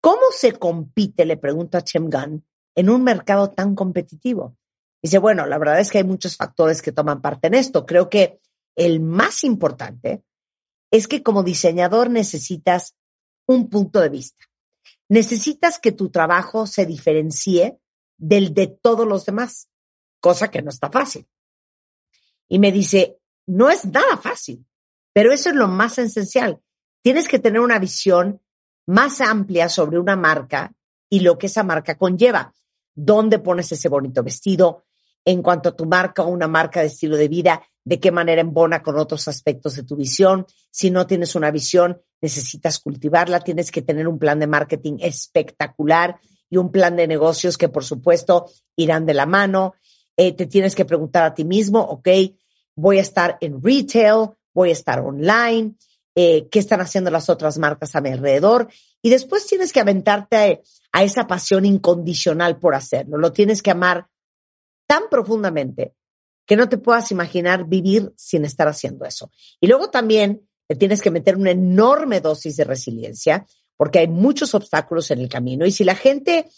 ¿Cómo 0.00 0.22
se 0.36 0.52
compite, 0.52 1.24
le 1.24 1.36
pregunto 1.36 1.78
a 1.78 1.82
Chem 1.82 2.10
Gunn, 2.10 2.44
en 2.74 2.90
un 2.90 3.04
mercado 3.04 3.50
tan 3.50 3.74
competitivo? 3.74 4.56
Dice, 5.02 5.18
bueno, 5.18 5.46
la 5.46 5.58
verdad 5.58 5.80
es 5.80 5.90
que 5.90 5.98
hay 5.98 6.04
muchos 6.04 6.36
factores 6.36 6.80
que 6.80 6.92
toman 6.92 7.20
parte 7.20 7.48
en 7.48 7.54
esto. 7.54 7.84
Creo 7.84 8.08
que 8.08 8.40
el 8.76 9.00
más 9.00 9.44
importante 9.44 10.24
es 10.90 11.06
que 11.08 11.22
como 11.22 11.42
diseñador 11.42 12.10
necesitas 12.10 12.94
un 13.46 13.68
punto 13.68 14.00
de 14.00 14.08
vista. 14.08 14.44
Necesitas 15.08 15.78
que 15.78 15.92
tu 15.92 16.10
trabajo 16.10 16.66
se 16.66 16.86
diferencie 16.86 17.78
del 18.16 18.54
de 18.54 18.68
todos 18.68 19.06
los 19.06 19.26
demás, 19.26 19.68
cosa 20.20 20.50
que 20.50 20.62
no 20.62 20.70
está 20.70 20.90
fácil. 20.90 21.26
Y 22.48 22.58
me 22.58 22.70
dice, 22.70 23.18
no 23.46 23.70
es 23.70 23.84
nada 23.84 24.16
fácil, 24.16 24.64
pero 25.12 25.32
eso 25.32 25.50
es 25.50 25.54
lo 25.54 25.68
más 25.68 25.98
esencial. 25.98 26.60
Tienes 27.02 27.28
que 27.28 27.38
tener 27.38 27.60
una 27.60 27.78
visión 27.78 28.40
más 28.86 29.20
amplia 29.20 29.68
sobre 29.68 29.98
una 29.98 30.16
marca 30.16 30.72
y 31.08 31.20
lo 31.20 31.38
que 31.38 31.46
esa 31.46 31.62
marca 31.62 31.96
conlleva. 31.96 32.52
¿Dónde 32.94 33.38
pones 33.38 33.70
ese 33.72 33.88
bonito 33.88 34.22
vestido? 34.22 34.84
En 35.24 35.42
cuanto 35.42 35.70
a 35.70 35.76
tu 35.76 35.86
marca 35.86 36.22
o 36.22 36.28
una 36.28 36.48
marca 36.48 36.80
de 36.80 36.86
estilo 36.86 37.16
de 37.16 37.28
vida, 37.28 37.62
de 37.84 38.00
qué 38.00 38.10
manera 38.10 38.40
embona 38.40 38.82
con 38.82 38.98
otros 38.98 39.28
aspectos 39.28 39.76
de 39.76 39.84
tu 39.84 39.96
visión. 39.96 40.46
Si 40.70 40.90
no 40.90 41.06
tienes 41.06 41.34
una 41.34 41.50
visión, 41.50 42.00
necesitas 42.20 42.78
cultivarla, 42.78 43.40
tienes 43.40 43.70
que 43.70 43.82
tener 43.82 44.08
un 44.08 44.18
plan 44.18 44.38
de 44.38 44.46
marketing 44.46 44.98
espectacular 45.00 46.20
y 46.48 46.56
un 46.56 46.70
plan 46.70 46.96
de 46.96 47.06
negocios 47.06 47.58
que 47.58 47.68
por 47.68 47.84
supuesto 47.84 48.46
irán 48.76 49.06
de 49.06 49.14
la 49.14 49.26
mano. 49.26 49.74
Eh, 50.16 50.32
te 50.32 50.46
tienes 50.46 50.74
que 50.74 50.84
preguntar 50.84 51.24
a 51.24 51.34
ti 51.34 51.44
mismo, 51.44 51.80
ok, 51.80 52.08
voy 52.76 52.98
a 52.98 53.02
estar 53.02 53.38
en 53.40 53.62
retail, 53.62 54.30
voy 54.54 54.70
a 54.70 54.72
estar 54.72 55.00
online, 55.00 55.74
eh, 56.14 56.48
qué 56.50 56.58
están 56.58 56.80
haciendo 56.80 57.10
las 57.10 57.28
otras 57.30 57.58
marcas 57.58 57.94
a 57.96 58.00
mi 58.00 58.10
alrededor. 58.10 58.68
Y 59.00 59.10
después 59.10 59.46
tienes 59.46 59.72
que 59.72 59.80
aventarte 59.80 60.62
a, 60.92 61.02
esa 61.02 61.26
pasión 61.26 61.64
incondicional 61.64 62.58
por 62.58 62.74
hacerlo. 62.74 63.18
Lo 63.18 63.32
tienes 63.32 63.62
que 63.62 63.70
amar 63.70 64.08
tan 64.86 65.04
profundamente 65.10 65.94
que 66.46 66.56
no 66.56 66.68
te 66.68 66.78
puedas 66.78 67.10
imaginar 67.10 67.66
vivir 67.66 68.12
sin 68.16 68.44
estar 68.44 68.68
haciendo 68.68 69.04
eso. 69.04 69.30
Y 69.60 69.68
luego 69.68 69.90
también 69.90 70.48
te 70.68 70.76
tienes 70.76 71.00
que 71.00 71.10
meter 71.10 71.36
una 71.36 71.50
enorme 71.50 72.20
dosis 72.20 72.56
de 72.56 72.64
resiliencia 72.64 73.46
porque 73.76 74.00
hay 74.00 74.08
muchos 74.08 74.54
obstáculos 74.54 75.10
en 75.10 75.20
el 75.20 75.28
camino. 75.28 75.66
Y 75.66 75.72
si 75.72 75.82
la 75.82 75.94
gente 75.94 76.48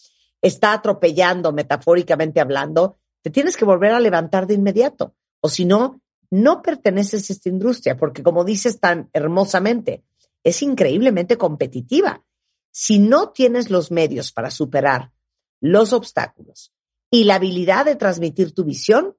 está 0.42 0.72
atropellando, 0.72 1.52
metafóricamente 1.52 2.40
hablando, 2.40 2.98
te 3.22 3.30
tienes 3.30 3.56
que 3.56 3.64
volver 3.64 3.92
a 3.92 4.00
levantar 4.00 4.46
de 4.46 4.54
inmediato. 4.54 5.14
O 5.40 5.48
si 5.48 5.64
no, 5.64 6.02
no 6.34 6.62
perteneces 6.62 7.30
a 7.30 7.32
esta 7.32 7.48
industria, 7.48 7.96
porque 7.96 8.24
como 8.24 8.42
dices 8.42 8.80
tan 8.80 9.08
hermosamente, 9.12 10.02
es 10.42 10.62
increíblemente 10.62 11.38
competitiva. 11.38 12.24
Si 12.72 12.98
no 12.98 13.30
tienes 13.30 13.70
los 13.70 13.92
medios 13.92 14.32
para 14.32 14.50
superar 14.50 15.12
los 15.60 15.92
obstáculos 15.92 16.72
y 17.08 17.22
la 17.22 17.36
habilidad 17.36 17.84
de 17.84 17.94
transmitir 17.94 18.52
tu 18.52 18.64
visión, 18.64 19.16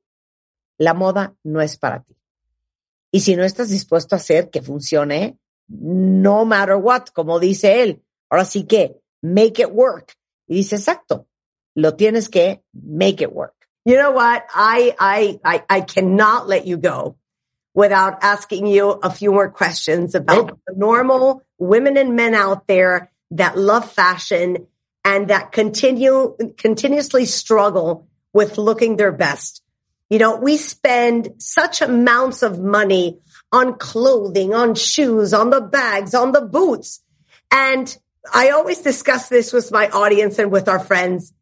la 0.77 0.93
moda 0.93 1.37
no 1.41 1.61
es 1.61 1.77
para 1.77 2.03
ti. 2.03 2.17
Y 3.11 3.21
si 3.21 3.37
no 3.37 3.45
estás 3.45 3.69
dispuesto 3.69 4.15
a 4.15 4.17
hacer 4.17 4.49
que 4.49 4.61
funcione, 4.61 5.39
no 5.69 6.43
matter 6.43 6.75
what, 6.75 7.05
como 7.13 7.39
dice 7.39 7.81
él, 7.81 8.03
ahora 8.29 8.43
sí 8.43 8.65
que 8.65 8.99
make 9.21 9.61
it 9.61 9.69
work. 9.71 10.17
Y 10.47 10.55
dice, 10.55 10.75
exacto, 10.75 11.29
lo 11.75 11.95
tienes 11.95 12.27
que 12.27 12.61
make 12.73 13.23
it 13.23 13.29
work. 13.31 13.54
You 13.85 13.97
know 13.97 14.11
what? 14.11 14.45
I, 14.53 14.95
I, 14.99 15.39
I, 15.45 15.63
I 15.69 15.81
cannot 15.81 16.47
let 16.47 16.65
you 16.65 16.77
go 16.77 17.17
without 17.75 18.23
asking 18.23 18.65
you 18.67 18.89
a 18.89 19.11
few 19.11 19.31
more 19.31 19.49
questions 19.49 20.15
about 20.15 20.57
the 20.65 20.73
normal 20.75 21.43
women 21.59 21.97
and 21.97 22.15
men 22.15 22.33
out 22.33 22.67
there 22.67 23.11
that 23.31 23.57
love 23.57 23.91
fashion 23.91 24.67
and 25.03 25.27
that 25.27 25.51
continue, 25.51 26.35
continuously 26.57 27.25
struggle 27.25 28.07
with 28.33 28.57
looking 28.57 28.95
their 28.95 29.11
best. 29.11 29.61
You 30.09 30.19
know, 30.19 30.37
we 30.37 30.57
spend 30.57 31.35
such 31.37 31.81
amounts 31.81 32.41
of 32.41 32.59
money 32.59 33.19
on 33.51 33.77
clothing, 33.77 34.53
on 34.53 34.75
shoes, 34.75 35.33
on 35.33 35.49
the 35.51 35.61
bags, 35.61 36.13
on 36.15 36.31
the 36.31 36.41
boots. 36.41 37.01
And 37.51 37.95
I 38.33 38.49
always 38.49 38.81
discuss 38.81 39.29
this 39.29 39.53
with 39.53 39.71
my 39.71 39.89
audience 39.89 40.39
and 40.39 40.51
with 40.51 40.67
our 40.67 40.79
friends. 40.79 41.33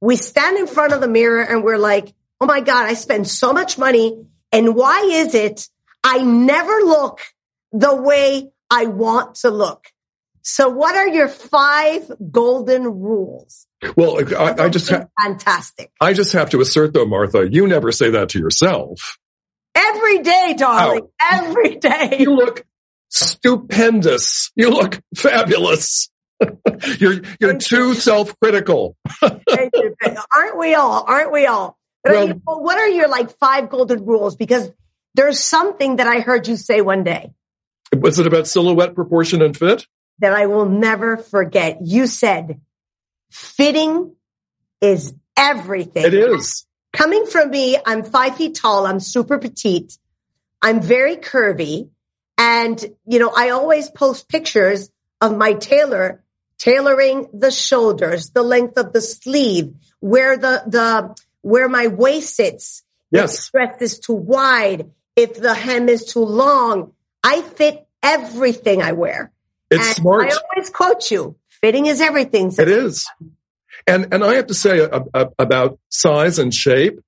We 0.00 0.16
stand 0.16 0.58
in 0.58 0.66
front 0.66 0.92
of 0.92 1.00
the 1.00 1.08
mirror 1.08 1.42
and 1.42 1.64
we're 1.64 1.78
like, 1.78 2.14
Oh 2.40 2.46
my 2.46 2.60
God, 2.60 2.86
I 2.86 2.94
spend 2.94 3.26
so 3.26 3.52
much 3.52 3.78
money. 3.78 4.24
And 4.52 4.74
why 4.74 5.08
is 5.10 5.34
it 5.34 5.68
I 6.04 6.18
never 6.18 6.72
look 6.72 7.20
the 7.72 7.94
way 7.94 8.50
I 8.70 8.86
want 8.86 9.36
to 9.36 9.50
look? 9.50 9.86
So 10.42 10.68
what 10.68 10.96
are 10.96 11.08
your 11.08 11.28
five 11.28 12.10
golden 12.30 12.84
rules? 12.84 13.66
Well, 13.96 14.18
I, 14.34 14.64
I 14.64 14.68
just, 14.68 14.88
ha- 14.88 15.06
Fantastic. 15.20 15.90
I 16.00 16.12
just 16.12 16.32
have 16.32 16.50
to 16.50 16.60
assert 16.60 16.94
though, 16.94 17.06
Martha, 17.06 17.48
you 17.50 17.66
never 17.66 17.92
say 17.92 18.10
that 18.10 18.30
to 18.30 18.38
yourself. 18.38 19.18
Every 19.74 20.18
day, 20.20 20.54
darling. 20.56 21.02
Oh. 21.04 21.10
Every 21.32 21.76
day. 21.76 22.16
You 22.20 22.34
look 22.34 22.64
stupendous. 23.08 24.50
You 24.54 24.70
look 24.70 25.00
fabulous. 25.14 26.08
you're 26.98 27.20
you're 27.40 27.58
too 27.58 27.94
self-critical. 27.94 28.96
Aren't 29.22 30.58
we 30.58 30.74
all? 30.74 31.04
Aren't 31.06 31.32
we 31.32 31.46
all? 31.46 31.76
But 32.04 32.12
Well- 32.12 32.22
I 32.22 32.26
mean, 32.26 32.42
well, 32.46 32.62
what 32.62 32.78
are 32.78 32.88
your 32.88 33.08
like 33.08 33.36
five 33.38 33.70
golden 33.70 34.04
rules? 34.04 34.36
Because 34.36 34.70
there's 35.14 35.40
something 35.40 35.96
that 35.96 36.06
I 36.06 36.20
heard 36.20 36.46
you 36.46 36.56
say 36.56 36.80
one 36.80 37.02
day 37.04 37.32
Was 37.96 38.18
it 38.18 38.26
about 38.26 38.46
silhouette, 38.46 38.94
proportion, 38.94 39.42
and 39.42 39.56
fit? 39.56 39.86
that 40.20 40.32
I 40.32 40.46
will 40.46 40.66
never 40.68 41.16
forget. 41.16 41.78
You 41.82 42.08
said, 42.08 42.60
fitting 43.30 44.16
is 44.80 45.14
everything. 45.36 46.04
It 46.04 46.14
is. 46.14 46.66
Coming 46.92 47.26
from 47.26 47.50
me, 47.50 47.76
I'm 47.86 48.02
five 48.02 48.36
feet 48.36 48.56
tall. 48.56 48.84
I'm 48.86 48.98
super 48.98 49.38
petite. 49.38 49.96
I'm 50.60 50.80
very 50.80 51.16
curvy. 51.16 51.90
And, 52.36 52.84
you 53.06 53.20
know, 53.20 53.32
I 53.36 53.50
always 53.50 53.90
post 53.90 54.28
pictures 54.28 54.90
of 55.20 55.36
my 55.36 55.52
tailor 55.52 56.24
tailoring 56.58 57.28
the 57.32 57.50
shoulders, 57.50 58.30
the 58.30 58.42
length 58.42 58.76
of 58.78 58.92
the 58.92 59.00
sleeve, 59.00 59.74
where 60.00 60.36
the, 60.36 60.62
the, 60.66 61.16
where 61.42 61.68
my 61.68 61.86
waist 61.86 62.36
sits. 62.36 62.82
Yes. 63.10 63.50
the 63.50 63.58
dress 63.58 63.82
is 63.82 63.98
too 64.00 64.14
wide, 64.14 64.90
if 65.16 65.40
the 65.40 65.54
hem 65.54 65.88
is 65.88 66.04
too 66.04 66.24
long. 66.24 66.92
I 67.22 67.42
fit 67.42 67.86
everything 68.02 68.82
I 68.82 68.92
wear. 68.92 69.32
It's 69.70 69.86
And 69.86 69.96
smart. 69.96 70.32
I 70.32 70.36
always 70.36 70.70
quote 70.70 71.10
you. 71.10 71.36
Fitting 71.60 71.86
is 71.86 72.00
everything. 72.00 72.52
It 72.56 72.68
is. 72.68 73.06
And 73.86 74.12
and 74.12 74.22
I 74.22 74.34
have 74.34 74.46
to 74.48 74.54
say 74.54 74.80
uh, 74.80 75.00
uh, 75.14 75.26
about 75.38 75.78
size 75.88 76.38
and 76.38 76.52
shape, 76.52 77.00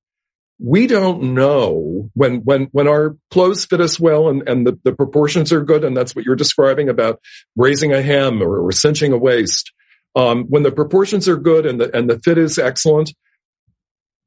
we 0.63 0.87
don't 0.87 1.35
know 1.35 2.11
when 2.15 2.37
when 2.45 2.65
when 2.73 2.87
our 2.87 3.17
clothes 3.31 3.65
fit 3.65 3.81
us 3.81 3.99
well 3.99 4.29
and 4.29 4.47
and 4.49 4.67
the, 4.67 4.79
the 4.85 4.93
proportions 4.93 5.53
are 5.53 5.65
good 5.65 5.85
and 5.85 5.97
that's 5.97 6.15
what 6.15 6.25
you're 6.25 6.37
describing 6.37 6.89
about 6.89 7.21
raising 7.57 7.93
a 7.93 8.03
hem 8.03 8.43
or, 8.43 8.67
or 8.67 8.71
cinching 8.71 9.13
a 9.13 9.19
waist. 9.19 9.73
Um, 10.15 10.45
when 10.45 10.63
the 10.63 10.73
proportions 10.73 11.29
are 11.29 11.37
good 11.37 11.65
and 11.65 11.81
the 11.81 11.97
and 11.97 12.11
the 12.11 12.19
fit 12.19 12.37
is 12.37 12.59
excellent, 12.59 13.15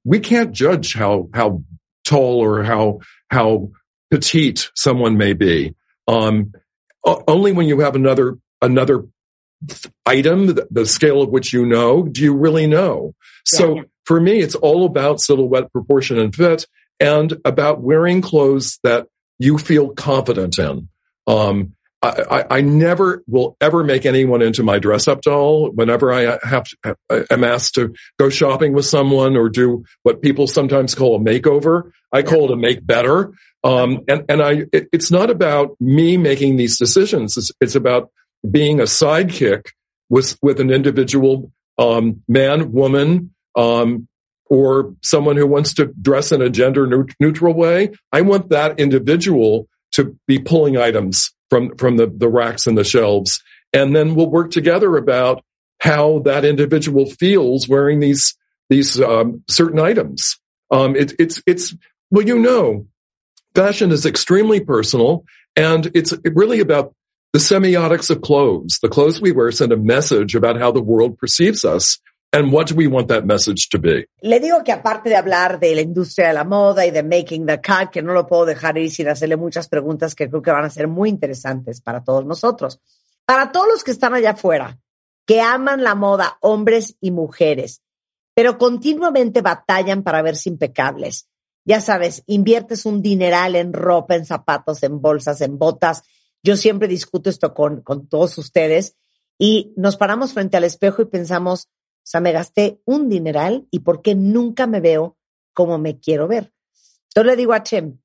we 0.04 0.20
can't 0.20 0.52
judge 0.52 0.96
how 0.96 1.30
how 1.34 1.62
tall 2.06 2.40
or 2.40 2.64
how 2.64 3.00
how 3.30 3.70
petite 4.10 4.72
someone 4.76 5.18
may 5.18 5.34
be. 5.34 5.76
Um, 6.08 6.54
only 7.06 7.52
when 7.52 7.68
you 7.68 7.82
have 7.82 7.96
another 7.96 8.38
another 8.62 9.06
item, 10.06 10.48
the, 10.48 10.68
the 10.72 10.86
scale 10.86 11.22
of 11.22 11.30
which 11.30 11.54
you 11.54 11.66
know, 11.66 12.04
do 12.04 12.22
you 12.22 12.36
really 12.36 12.68
know? 12.68 13.14
So 13.46 13.84
for 14.06 14.20
me, 14.20 14.40
it's 14.40 14.56
all 14.56 14.86
about 14.86 15.22
silhouette, 15.22 15.72
proportion, 15.72 16.20
and 16.20 16.36
fit, 16.36 16.68
and 17.00 17.34
about 17.46 17.82
wearing 17.82 18.22
clothes 18.22 18.80
that 18.84 19.08
you 19.40 19.58
feel 19.58 19.90
confident 19.90 20.60
in. 20.60 20.90
Um, 21.28 21.76
I, 22.02 22.24
I, 22.30 22.58
I 22.58 22.62
never 22.62 23.24
will 23.28 23.56
ever 23.62 23.84
make 23.84 24.06
anyone 24.06 24.42
into 24.42 24.62
my 24.62 24.78
dress 24.78 25.08
up 25.08 25.22
doll. 25.22 25.72
Whenever 25.72 26.14
I 26.14 26.38
have 26.44 26.66
to, 26.66 26.96
am 27.32 27.44
asked 27.44 27.76
to 27.76 27.94
go 28.20 28.30
shopping 28.30 28.74
with 28.74 28.86
someone 28.86 29.38
or 29.38 29.50
do 29.50 29.86
what 30.04 30.22
people 30.22 30.48
sometimes 30.48 30.96
call 30.96 31.16
a 31.16 31.20
makeover, 31.20 31.92
I 32.12 32.22
call 32.22 32.46
it 32.46 32.52
a 32.52 32.58
make 32.58 32.86
better. 32.86 33.34
Um, 33.64 34.04
and, 34.10 34.26
and 34.28 34.42
I, 34.42 34.66
it, 34.74 34.90
it's 34.92 35.10
not 35.10 35.30
about 35.30 35.78
me 35.80 36.18
making 36.18 36.58
these 36.58 36.78
decisions. 36.78 37.38
It's, 37.38 37.52
it's 37.62 37.76
about 37.76 38.12
being 38.50 38.82
a 38.82 38.84
sidekick 38.84 39.68
with, 40.10 40.38
with 40.42 40.60
an 40.60 40.70
individual, 40.70 41.52
um, 41.78 42.22
man, 42.28 42.74
woman, 42.74 43.34
um, 43.56 44.08
or 44.46 44.94
someone 45.02 45.38
who 45.38 45.48
wants 45.48 45.74
to 45.76 45.86
dress 45.86 46.32
in 46.32 46.42
a 46.42 46.50
gender 46.50 46.86
neut- 46.86 47.14
neutral 47.20 47.54
way. 47.54 47.92
I 48.12 48.22
want 48.22 48.50
that 48.50 48.80
individual 48.80 49.68
to 49.94 50.18
be 50.28 50.40
pulling 50.40 50.78
items 50.78 51.32
from, 51.50 51.76
from 51.78 51.98
the, 51.98 52.08
the 52.08 52.30
racks 52.30 52.68
and 52.68 52.78
the 52.78 52.84
shelves. 52.84 53.42
And 53.74 53.96
then 53.96 54.16
we'll 54.16 54.30
work 54.30 54.52
together 54.52 54.98
about 54.98 55.44
how 55.80 56.20
that 56.20 56.46
individual 56.46 57.06
feels 57.06 57.68
wearing 57.68 58.00
these, 58.00 58.36
these, 58.70 59.00
um, 59.02 59.44
certain 59.50 59.80
items. 59.80 60.40
Um, 60.72 60.96
it, 60.96 61.14
it's, 61.20 61.42
it's, 61.46 61.76
well, 62.10 62.26
you 62.26 62.40
know, 62.40 62.88
fashion 63.54 63.92
is 63.92 64.06
extremely 64.06 64.60
personal 64.60 65.26
and 65.56 65.92
it's 65.94 66.14
really 66.24 66.60
about 66.60 66.94
the 67.34 67.40
semiotics 67.40 68.10
of 68.10 68.22
clothes. 68.22 68.80
The 68.82 68.90
clothes 68.90 69.20
we 69.20 69.32
wear 69.32 69.52
send 69.52 69.72
a 69.72 69.78
message 69.78 70.36
about 70.36 70.60
how 70.60 70.72
the 70.72 70.82
world 70.82 71.18
perceives 71.18 71.66
us 71.66 72.00
and 72.34 72.52
what 72.52 72.68
do 72.68 72.76
we 72.76 72.88
want 72.88 73.08
that 73.08 73.24
message 73.24 73.70
to 73.70 73.80
be. 73.80 74.08
Le 74.22 74.40
digo 74.40 74.64
que 74.64 74.72
aparte 74.72 75.10
de 75.10 75.16
hablar 75.16 75.60
de 75.60 75.76
la 75.76 75.82
industria 75.82 76.28
de 76.30 76.34
la 76.34 76.44
moda 76.44 76.86
y 76.86 76.92
de 76.92 77.04
making 77.04 77.46
the 77.46 77.62
cut, 77.62 77.92
que 77.92 78.02
no 78.02 78.12
lo 78.14 78.26
puedo 78.26 78.46
dejar 78.46 78.78
ir 78.78 78.92
sin 78.92 79.08
hacerle 79.08 79.38
muchas 79.38 79.70
preguntas 79.70 80.16
que 80.16 80.28
creo 80.28 80.42
que 80.42 80.52
van 80.52 80.66
a 80.66 80.70
ser 80.70 80.88
muy 80.88 81.10
interesantes 81.10 81.80
para 81.80 82.04
todos 82.04 82.26
nosotros. 82.26 82.82
Para 83.26 83.52
todos 83.52 83.68
los 83.68 83.84
que 83.84 83.92
están 83.92 84.14
allá 84.16 84.32
afuera, 84.32 84.80
que 85.26 85.40
aman 85.40 85.84
la 85.84 85.96
moda, 85.96 86.38
hombres 86.42 86.98
y 87.00 87.12
mujeres, 87.12 87.82
pero 88.34 88.58
continuamente 88.58 89.42
batallan 89.42 90.04
para 90.04 90.22
verse 90.22 90.50
impecables. 90.50 91.30
Ya 91.66 91.80
sabes, 91.80 92.24
inviertes 92.26 92.86
un 92.86 93.02
dineral 93.02 93.56
en 93.56 93.72
ropa, 93.72 94.16
en 94.16 94.26
zapatos, 94.26 94.84
en 94.84 95.00
bolsas, 95.00 95.40
en 95.42 95.58
botas. 95.58 96.04
Yo 96.42 96.58
siempre 96.58 96.88
discuto 96.88 97.30
esto 97.30 97.54
con, 97.54 97.82
con 97.82 98.08
todos 98.08 98.38
ustedes 98.38 98.98
y 99.38 99.74
nos 99.78 99.96
paramos 99.96 100.34
frente 100.34 100.58
al 100.58 100.66
espejo 100.66 101.02
y 101.02 101.06
pensamos, 101.06 101.70
o 102.04 102.06
sea, 102.06 102.20
me 102.20 102.34
gasté 102.34 102.82
un 102.84 103.08
dineral 103.08 103.66
y 103.72 103.80
por 103.80 104.02
qué 104.02 104.14
nunca 104.14 104.68
me 104.68 104.82
veo 104.82 105.18
como 105.54 105.78
me 105.78 106.00
quiero 106.00 106.28
ver. 106.28 106.54
Entonces 107.08 107.32
le 107.32 107.38
digo 107.38 107.54
a 107.54 107.64
Chem, 107.64 108.00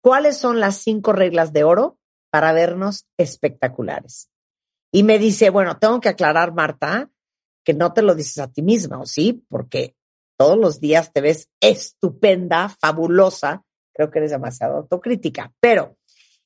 ¿cuáles 0.00 0.38
son 0.38 0.60
las 0.60 0.76
cinco 0.78 1.12
reglas 1.12 1.52
de 1.52 1.64
oro 1.64 1.98
para 2.30 2.54
vernos 2.54 3.06
espectaculares? 3.18 4.30
Y 4.90 5.02
me 5.02 5.18
dice, 5.18 5.50
bueno, 5.50 5.78
tengo 5.78 6.00
que 6.00 6.08
aclarar, 6.08 6.54
Marta, 6.54 7.10
que 7.64 7.74
no 7.74 7.92
te 7.92 8.00
lo 8.00 8.14
dices 8.14 8.38
a 8.38 8.50
ti 8.50 8.62
misma, 8.62 9.00
¿o 9.00 9.06
sí? 9.06 9.44
Porque 9.48 9.96
todos 10.38 10.56
los 10.56 10.80
días 10.80 11.12
te 11.12 11.20
ves 11.20 11.50
estupenda, 11.60 12.68
fabulosa. 12.68 13.64
Creo 13.92 14.10
que 14.10 14.20
eres 14.20 14.30
demasiado 14.30 14.76
autocrítica. 14.76 15.52
Pero 15.60 15.98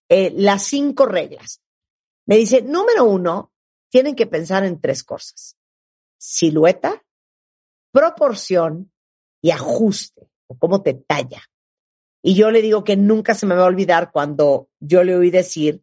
eh, 0.09 0.33
las 0.35 0.63
cinco 0.63 1.07
reglas. 1.07 1.61
Me 2.27 2.37
dice, 2.37 2.63
número 2.63 3.05
uno, 3.05 3.53
tienen 3.91 4.17
que 4.17 4.27
pensar 4.27 4.65
en 4.65 4.81
tres 4.81 5.05
cosas. 5.05 5.58
Silueta, 6.19 7.03
proporción 7.93 8.93
y 9.41 9.51
ajuste, 9.51 10.29
o 10.49 10.59
cómo 10.59 10.83
te 10.83 10.95
talla. 10.95 11.43
Y 12.23 12.35
yo 12.35 12.51
le 12.51 12.61
digo 12.61 12.85
que 12.85 12.97
nunca 12.97 13.35
se 13.35 13.47
me 13.47 13.55
va 13.55 13.63
a 13.63 13.69
olvidar 13.69 14.11
cuando 14.11 14.69
yo 14.81 15.05
le 15.05 15.17
oí 15.17 15.31
decir, 15.31 15.83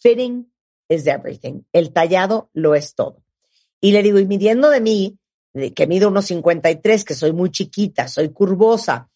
fitting 0.00 0.52
is 0.88 1.06
everything. 1.06 1.62
El 1.72 1.92
tallado 1.92 2.50
lo 2.54 2.74
es 2.74 2.94
todo. 2.94 3.22
Y 3.80 3.92
le 3.92 4.02
digo, 4.02 4.18
y 4.18 4.26
midiendo 4.26 4.70
de 4.70 4.80
mí, 4.80 5.18
que 5.74 5.86
mido 5.86 6.08
unos 6.08 6.26
53, 6.26 7.04
que 7.04 7.14
soy 7.14 7.32
muy 7.32 7.50
chiquita, 7.50 8.08
soy 8.08 8.30
curvosa, 8.30 9.10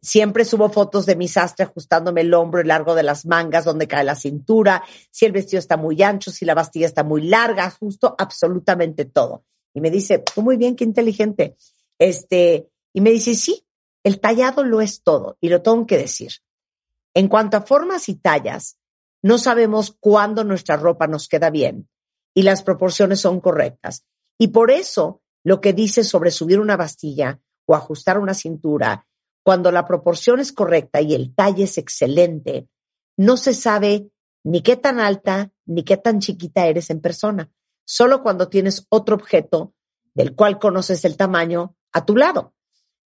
siempre 0.00 0.44
subo 0.44 0.68
fotos 0.68 1.06
de 1.06 1.16
mi 1.16 1.28
sastre 1.28 1.64
ajustándome 1.64 2.20
el 2.20 2.34
hombro, 2.34 2.60
el 2.60 2.68
largo 2.68 2.94
de 2.94 3.02
las 3.02 3.26
mangas, 3.26 3.64
donde 3.64 3.88
cae 3.88 4.04
la 4.04 4.14
cintura, 4.14 4.82
si 5.10 5.26
el 5.26 5.32
vestido 5.32 5.58
está 5.58 5.76
muy 5.76 6.02
ancho, 6.02 6.30
si 6.30 6.44
la 6.44 6.54
bastilla 6.54 6.86
está 6.86 7.02
muy 7.04 7.22
larga, 7.22 7.70
justo 7.70 8.14
absolutamente 8.18 9.04
todo. 9.04 9.44
Y 9.76 9.82
me 9.82 9.90
dice, 9.90 10.24
muy 10.36 10.56
bien, 10.56 10.74
qué 10.74 10.84
inteligente. 10.84 11.54
Este, 11.98 12.70
y 12.94 13.02
me 13.02 13.10
dice, 13.10 13.34
sí, 13.34 13.66
el 14.02 14.20
tallado 14.20 14.64
lo 14.64 14.80
es 14.80 15.02
todo, 15.02 15.36
y 15.38 15.50
lo 15.50 15.60
tengo 15.60 15.86
que 15.86 15.98
decir. 15.98 16.32
En 17.12 17.28
cuanto 17.28 17.58
a 17.58 17.60
formas 17.60 18.08
y 18.08 18.14
tallas, 18.14 18.78
no 19.22 19.36
sabemos 19.36 19.94
cuándo 20.00 20.44
nuestra 20.44 20.78
ropa 20.78 21.06
nos 21.06 21.28
queda 21.28 21.50
bien 21.50 21.90
y 22.34 22.42
las 22.42 22.62
proporciones 22.62 23.20
son 23.20 23.38
correctas. 23.40 24.06
Y 24.38 24.48
por 24.48 24.70
eso 24.70 25.20
lo 25.44 25.60
que 25.60 25.74
dice 25.74 26.04
sobre 26.04 26.30
subir 26.30 26.58
una 26.58 26.78
bastilla 26.78 27.38
o 27.66 27.74
ajustar 27.74 28.18
una 28.18 28.32
cintura, 28.32 29.06
cuando 29.42 29.70
la 29.70 29.84
proporción 29.84 30.40
es 30.40 30.52
correcta 30.52 31.02
y 31.02 31.14
el 31.14 31.34
talle 31.34 31.64
es 31.64 31.76
excelente, 31.76 32.66
no 33.18 33.36
se 33.36 33.52
sabe 33.52 34.08
ni 34.42 34.62
qué 34.62 34.76
tan 34.76 35.00
alta 35.00 35.52
ni 35.66 35.82
qué 35.82 35.98
tan 35.98 36.20
chiquita 36.20 36.66
eres 36.66 36.88
en 36.88 37.02
persona. 37.02 37.50
Solo 37.86 38.22
cuando 38.22 38.48
tienes 38.48 38.86
otro 38.90 39.14
objeto 39.14 39.72
del 40.12 40.34
cual 40.34 40.58
conoces 40.58 41.04
el 41.04 41.16
tamaño 41.16 41.76
a 41.92 42.04
tu 42.04 42.16
lado. 42.16 42.54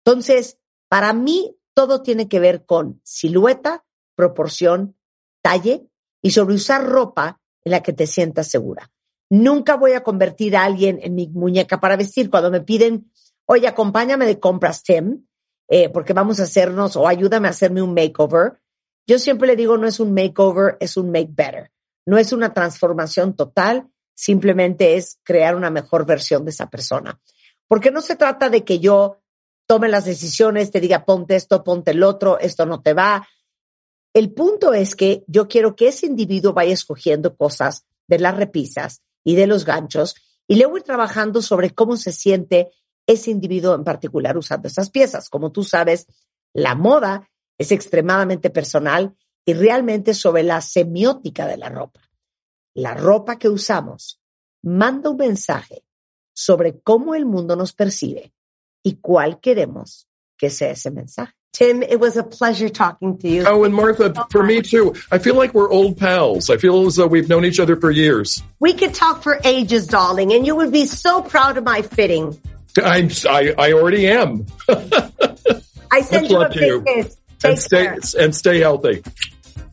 Entonces, 0.03 0.57
para 0.87 1.13
mí, 1.13 1.57
todo 1.73 2.01
tiene 2.01 2.27
que 2.27 2.39
ver 2.39 2.65
con 2.65 3.01
silueta, 3.03 3.85
proporción, 4.15 4.97
talle 5.41 5.87
y 6.21 6.31
sobre 6.31 6.55
usar 6.55 6.85
ropa 6.85 7.39
en 7.63 7.71
la 7.71 7.83
que 7.83 7.93
te 7.93 8.07
sientas 8.07 8.47
segura. 8.47 8.91
Nunca 9.29 9.75
voy 9.75 9.93
a 9.93 10.03
convertir 10.03 10.55
a 10.55 10.63
alguien 10.63 10.99
en 11.01 11.13
mi 11.13 11.27
muñeca 11.27 11.79
para 11.79 11.95
vestir. 11.95 12.29
Cuando 12.29 12.49
me 12.49 12.61
piden, 12.61 13.11
oye, 13.45 13.67
acompáñame 13.67 14.25
de 14.25 14.39
compras, 14.39 14.83
Tim, 14.83 15.25
eh, 15.67 15.89
porque 15.89 16.13
vamos 16.13 16.39
a 16.39 16.43
hacernos 16.43 16.95
o 16.95 17.07
ayúdame 17.07 17.47
a 17.47 17.51
hacerme 17.51 17.81
un 17.81 17.93
makeover. 17.93 18.59
Yo 19.05 19.19
siempre 19.19 19.47
le 19.47 19.55
digo, 19.55 19.77
no 19.77 19.87
es 19.87 19.99
un 19.99 20.13
makeover, 20.13 20.77
es 20.79 20.97
un 20.97 21.11
make 21.11 21.29
better. 21.31 21.71
No 22.05 22.17
es 22.17 22.33
una 22.33 22.53
transformación 22.53 23.35
total, 23.35 23.87
simplemente 24.19 24.97
es 24.97 25.17
crear 25.23 25.55
una 25.55 25.69
mejor 25.69 26.05
versión 26.05 26.43
de 26.43 26.51
esa 26.51 26.69
persona. 26.69 27.21
Porque 27.69 27.89
no 27.89 28.01
se 28.01 28.17
trata 28.17 28.49
de 28.49 28.65
que 28.65 28.79
yo 28.79 29.21
tome 29.65 29.87
las 29.87 30.03
decisiones, 30.03 30.71
te 30.71 30.81
diga, 30.81 31.05
ponte 31.05 31.37
esto, 31.37 31.63
ponte 31.63 31.91
el 31.91 32.03
otro, 32.03 32.37
esto 32.37 32.65
no 32.65 32.81
te 32.81 32.93
va. 32.93 33.25
El 34.13 34.33
punto 34.33 34.73
es 34.73 34.97
que 34.97 35.23
yo 35.27 35.47
quiero 35.47 35.73
que 35.73 35.87
ese 35.87 36.05
individuo 36.05 36.51
vaya 36.51 36.73
escogiendo 36.73 37.37
cosas 37.37 37.85
de 38.07 38.19
las 38.19 38.35
repisas 38.35 39.03
y 39.23 39.35
de 39.35 39.47
los 39.47 39.63
ganchos 39.63 40.15
y 40.47 40.57
luego 40.57 40.75
ir 40.75 40.83
trabajando 40.83 41.41
sobre 41.41 41.69
cómo 41.69 41.95
se 41.95 42.11
siente 42.11 42.71
ese 43.07 43.31
individuo 43.31 43.73
en 43.73 43.85
particular 43.85 44.37
usando 44.37 44.67
esas 44.67 44.89
piezas. 44.89 45.29
Como 45.29 45.53
tú 45.53 45.63
sabes, 45.63 46.07
la 46.53 46.75
moda 46.75 47.29
es 47.57 47.71
extremadamente 47.71 48.49
personal 48.49 49.15
y 49.45 49.53
realmente 49.53 50.13
sobre 50.13 50.43
la 50.43 50.59
semiótica 50.59 51.47
de 51.47 51.55
la 51.55 51.69
ropa. 51.69 52.08
La 52.75 52.93
ropa 52.93 53.37
que 53.37 53.49
usamos 53.49 54.19
manda 54.63 55.09
un 55.09 55.17
mensaje 55.17 55.83
sobre 56.33 56.79
cómo 56.79 57.15
el 57.15 57.25
mundo 57.25 57.55
nos 57.55 57.73
percibe 57.73 58.31
y 58.83 58.95
cuál 59.01 59.39
queremos 59.39 60.07
que 60.37 60.49
sea 60.49 60.71
ese 60.71 60.91
mensaje. 60.91 61.33
Tim, 61.51 61.81
it 61.81 61.99
was 61.99 62.15
a 62.15 62.23
pleasure 62.23 62.69
talking 62.69 63.17
to 63.17 63.27
you. 63.27 63.43
Oh, 63.45 63.63
and 63.63 63.73
Martha, 63.73 64.13
for 64.29 64.43
me 64.43 64.61
too. 64.61 64.93
I 65.11 65.17
feel 65.17 65.33
like 65.35 65.53
we're 65.53 65.69
old 65.69 65.97
pals. 65.97 66.49
I 66.49 66.57
feel 66.57 66.85
as 66.85 66.95
though 66.95 67.07
we've 67.07 67.27
known 67.27 67.43
each 67.43 67.59
other 67.59 67.75
for 67.75 67.89
years. 67.91 68.41
We 68.59 68.73
could 68.73 68.93
talk 68.93 69.23
for 69.23 69.39
ages, 69.43 69.87
darling, 69.87 70.31
and 70.31 70.45
you 70.45 70.55
would 70.55 70.71
be 70.71 70.85
so 70.85 71.21
proud 71.23 71.57
of 71.57 71.63
my 71.63 71.81
fitting. 71.81 72.39
I'm, 72.81 73.09
I, 73.27 73.53
I 73.57 73.73
already 73.73 74.07
am. 74.07 74.45
I 75.91 76.01
send 76.01 76.29
Much 76.29 76.31
you 76.31 76.37
a 76.37 76.39
love 76.39 76.53
to 76.53 76.65
you. 76.65 76.81
big 76.81 76.95
kiss. 77.05 77.17
Take 77.39 77.51
and 77.51 77.59
stay, 77.59 77.83
care. 77.83 77.97
and 78.19 78.35
stay 78.35 78.59
healthy. 78.59 79.03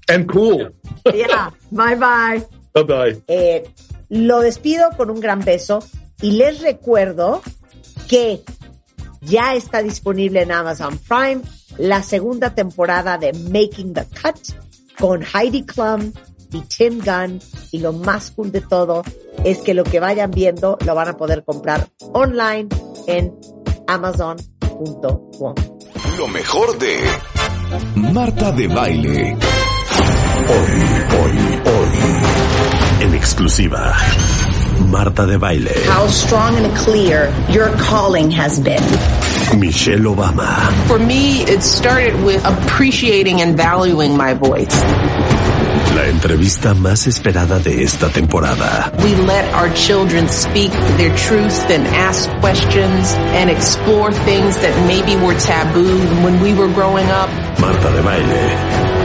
And 0.08 0.28
cool. 0.28 0.70
Yeah. 1.12 1.50
Bye 1.70 1.94
bye. 1.96 2.46
Bye 2.76 2.84
bye. 2.84 3.22
Eh, 3.26 3.64
lo 4.10 4.40
despido 4.40 4.90
con 4.96 5.10
un 5.10 5.20
gran 5.20 5.40
beso 5.40 5.82
y 6.20 6.32
les 6.32 6.60
recuerdo 6.60 7.40
que 8.06 8.42
ya 9.22 9.54
está 9.54 9.82
disponible 9.82 10.42
en 10.42 10.52
Amazon 10.52 10.98
Prime 10.98 11.40
la 11.78 12.02
segunda 12.02 12.54
temporada 12.54 13.16
de 13.16 13.32
Making 13.32 13.94
the 13.94 14.04
Cut 14.04 14.36
con 14.98 15.22
Heidi 15.22 15.64
Klum 15.64 16.12
y 16.52 16.60
Tim 16.60 17.00
Gunn 17.04 17.40
y 17.72 17.78
lo 17.78 17.92
más 17.92 18.30
cool 18.32 18.52
de 18.52 18.60
todo 18.60 19.02
es 19.42 19.58
que 19.58 19.72
lo 19.74 19.84
que 19.84 19.98
vayan 19.98 20.30
viendo 20.30 20.78
lo 20.84 20.94
van 20.94 21.08
a 21.08 21.16
poder 21.16 21.44
comprar 21.44 21.88
online 22.12 22.68
en 23.06 23.34
amazon.com. 23.86 25.54
Lo 26.18 26.28
mejor 26.28 26.78
de 26.78 26.98
Marta 28.12 28.52
de 28.52 28.66
Baile. 28.68 29.36
Hoy, 30.48 30.80
hoy, 31.10 31.60
hoy. 31.64 33.04
En 33.04 33.14
exclusiva. 33.14 33.94
Marta 34.88 35.26
de 35.26 35.36
Baile. 35.36 35.72
How 35.86 36.06
strong 36.08 36.56
and 36.56 36.76
clear 36.76 37.32
your 37.50 37.70
calling 37.78 38.30
has 38.30 38.60
been. 38.60 38.82
Michelle 39.58 40.14
Obama. 40.14 40.70
For 40.86 40.98
me, 40.98 41.42
it 41.42 41.62
started 41.62 42.14
with 42.24 42.44
appreciating 42.44 43.40
and 43.40 43.56
valuing 43.56 44.16
my 44.16 44.34
voice. 44.34 44.74
La 45.94 46.06
entrevista 46.08 46.74
más 46.74 47.06
esperada 47.06 47.58
de 47.58 47.82
esta 47.82 48.08
temporada. 48.10 48.92
We 49.02 49.14
let 49.14 49.52
our 49.54 49.70
children 49.74 50.28
speak 50.28 50.70
their 50.98 51.14
truth 51.16 51.70
and 51.70 51.86
ask 51.86 52.28
questions 52.40 53.14
and 53.34 53.50
explore 53.50 54.12
things 54.12 54.56
that 54.58 54.74
maybe 54.86 55.16
were 55.16 55.38
taboo 55.38 55.98
when 56.22 56.40
we 56.42 56.52
were 56.54 56.68
growing 56.72 57.06
up. 57.06 57.30
Marta 57.58 57.90
de 57.92 58.02
Baile. 58.02 58.95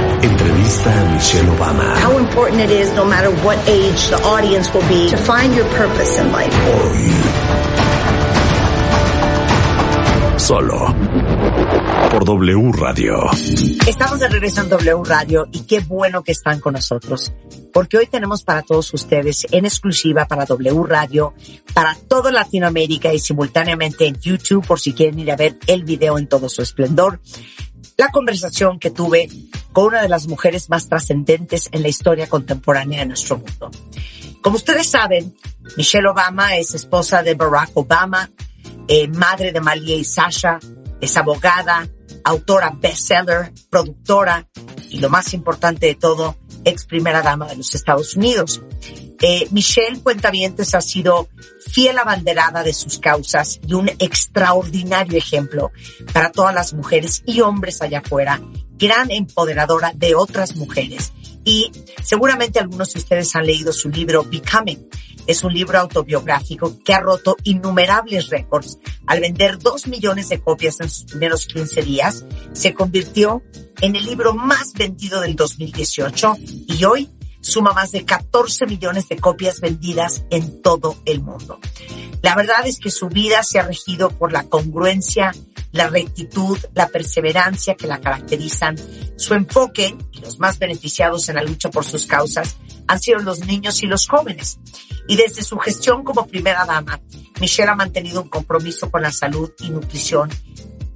Michelle 1.21 1.53
Obama. 1.53 1.95
How 2.01 2.17
important 2.17 2.61
it 2.61 2.71
is, 2.71 2.91
no 2.95 3.05
matter 3.05 3.29
what 3.45 3.55
age 3.69 4.09
the 4.09 4.17
audience 4.25 4.73
will 4.73 4.87
be, 4.89 5.07
to 5.07 5.17
find 5.17 5.53
your 5.53 5.67
purpose 5.77 6.17
in 6.17 6.31
life. 6.31 6.51
Solo. 10.39 10.95
Por 12.09 12.25
W 12.25 12.71
Radio. 12.71 13.29
Estamos 13.87 14.19
de 14.19 14.29
regreso 14.29 14.61
en 14.61 14.69
W 14.69 15.03
Radio 15.05 15.47
y 15.51 15.59
qué 15.67 15.81
bueno 15.81 16.23
que 16.23 16.31
están 16.31 16.59
con 16.59 16.73
nosotros, 16.73 17.31
porque 17.71 17.97
hoy 17.97 18.07
tenemos 18.07 18.41
para 18.43 18.63
todos 18.63 18.91
ustedes 18.91 19.45
en 19.51 19.65
exclusiva 19.65 20.25
para 20.25 20.45
W 20.45 20.83
Radio, 20.87 21.35
para 21.75 21.95
toda 22.07 22.31
Latinoamérica 22.31 23.13
y 23.13 23.19
simultáneamente 23.19 24.07
en 24.07 24.19
YouTube 24.19 24.65
por 24.65 24.79
si 24.79 24.93
quieren 24.93 25.19
ir 25.19 25.31
a 25.31 25.35
ver 25.35 25.59
el 25.67 25.83
video 25.83 26.17
en 26.17 26.25
todo 26.27 26.49
su 26.49 26.63
esplendor, 26.63 27.19
la 27.97 28.09
conversación 28.09 28.79
que 28.79 28.91
tuve 28.91 29.29
con 29.71 29.85
una 29.85 30.01
de 30.01 30.09
las 30.09 30.27
mujeres 30.27 30.69
más 30.69 30.87
trascendentes 30.89 31.69
en 31.71 31.81
la 31.81 31.87
historia 31.87 32.27
contemporánea 32.27 32.99
de 32.99 33.07
nuestro 33.07 33.37
mundo. 33.37 33.71
Como 34.41 34.55
ustedes 34.55 34.87
saben, 34.87 35.35
Michelle 35.77 36.07
Obama 36.07 36.55
es 36.55 36.73
esposa 36.73 37.21
de 37.21 37.35
Barack 37.35 37.71
Obama, 37.75 38.29
eh, 38.87 39.07
madre 39.07 39.51
de 39.51 39.61
Malia 39.61 39.95
y 39.95 40.03
Sasha, 40.03 40.59
es 40.99 41.15
abogada, 41.17 41.87
autora 42.23 42.71
bestseller, 42.75 43.51
productora 43.69 44.47
y 44.89 44.99
lo 44.99 45.09
más 45.09 45.33
importante 45.33 45.87
de 45.87 45.95
todo, 45.95 46.35
ex 46.65 46.85
primera 46.85 47.21
dama 47.21 47.47
de 47.47 47.57
los 47.57 47.73
Estados 47.73 48.15
Unidos. 48.15 48.61
Eh, 49.21 49.47
Michelle 49.51 50.01
Cuentavientes 50.01 50.73
ha 50.73 50.81
sido 50.81 51.29
fiel 51.71 51.99
abanderada 51.99 52.63
de 52.63 52.73
sus 52.73 52.97
causas 52.97 53.59
y 53.67 53.73
un 53.73 53.87
extraordinario 53.99 55.17
ejemplo 55.17 55.71
para 56.11 56.31
todas 56.31 56.55
las 56.55 56.73
mujeres 56.73 57.21
y 57.25 57.41
hombres 57.41 57.81
allá 57.81 57.99
afuera, 57.99 58.41
gran 58.77 59.11
empoderadora 59.11 59.91
de 59.95 60.15
otras 60.15 60.55
mujeres. 60.55 61.13
Y 61.43 61.71
seguramente 62.03 62.59
algunos 62.59 62.93
de 62.93 62.99
ustedes 62.99 63.35
han 63.35 63.45
leído 63.45 63.71
su 63.73 63.89
libro 63.89 64.23
Becoming. 64.23 64.89
Es 65.27 65.43
un 65.43 65.53
libro 65.53 65.77
autobiográfico 65.77 66.79
que 66.83 66.93
ha 66.93 66.99
roto 66.99 67.37
innumerables 67.43 68.29
récords. 68.29 68.79
Al 69.05 69.19
vender 69.19 69.59
dos 69.59 69.87
millones 69.87 70.29
de 70.29 70.41
copias 70.41 70.79
en 70.81 70.89
sus 70.89 71.05
primeros 71.05 71.45
15 71.45 71.81
días, 71.83 72.25
se 72.53 72.73
convirtió 72.73 73.43
en 73.81 73.95
el 73.95 74.05
libro 74.05 74.33
más 74.33 74.73
vendido 74.73 75.21
del 75.21 75.35
2018 75.35 76.37
y 76.67 76.83
hoy 76.85 77.09
suma 77.41 77.73
más 77.73 77.91
de 77.91 78.05
14 78.05 78.65
millones 78.67 79.09
de 79.09 79.17
copias 79.17 79.59
vendidas 79.59 80.23
en 80.29 80.61
todo 80.61 80.97
el 81.05 81.21
mundo. 81.21 81.59
La 82.21 82.35
verdad 82.35 82.65
es 82.65 82.79
que 82.79 82.91
su 82.91 83.09
vida 83.09 83.43
se 83.43 83.59
ha 83.59 83.63
regido 83.63 84.09
por 84.09 84.31
la 84.31 84.43
congruencia, 84.43 85.31
la 85.71 85.87
rectitud, 85.87 86.57
la 86.73 86.87
perseverancia 86.87 87.75
que 87.75 87.87
la 87.87 87.99
caracterizan. 87.99 88.75
Su 89.17 89.33
enfoque 89.33 89.95
y 90.11 90.19
los 90.19 90.39
más 90.39 90.59
beneficiados 90.59 91.27
en 91.29 91.35
la 91.35 91.43
lucha 91.43 91.69
por 91.69 91.83
sus 91.83 92.05
causas 92.05 92.57
han 92.87 92.99
sido 92.99 93.19
los 93.19 93.39
niños 93.39 93.81
y 93.81 93.87
los 93.87 94.07
jóvenes. 94.07 94.59
Y 95.07 95.15
desde 95.15 95.41
su 95.41 95.57
gestión 95.57 96.03
como 96.03 96.27
primera 96.27 96.65
dama, 96.65 97.01
Michelle 97.39 97.71
ha 97.71 97.75
mantenido 97.75 98.21
un 98.21 98.29
compromiso 98.29 98.91
con 98.91 99.01
la 99.01 99.11
salud 99.11 99.51
y 99.59 99.69
nutrición 99.69 100.29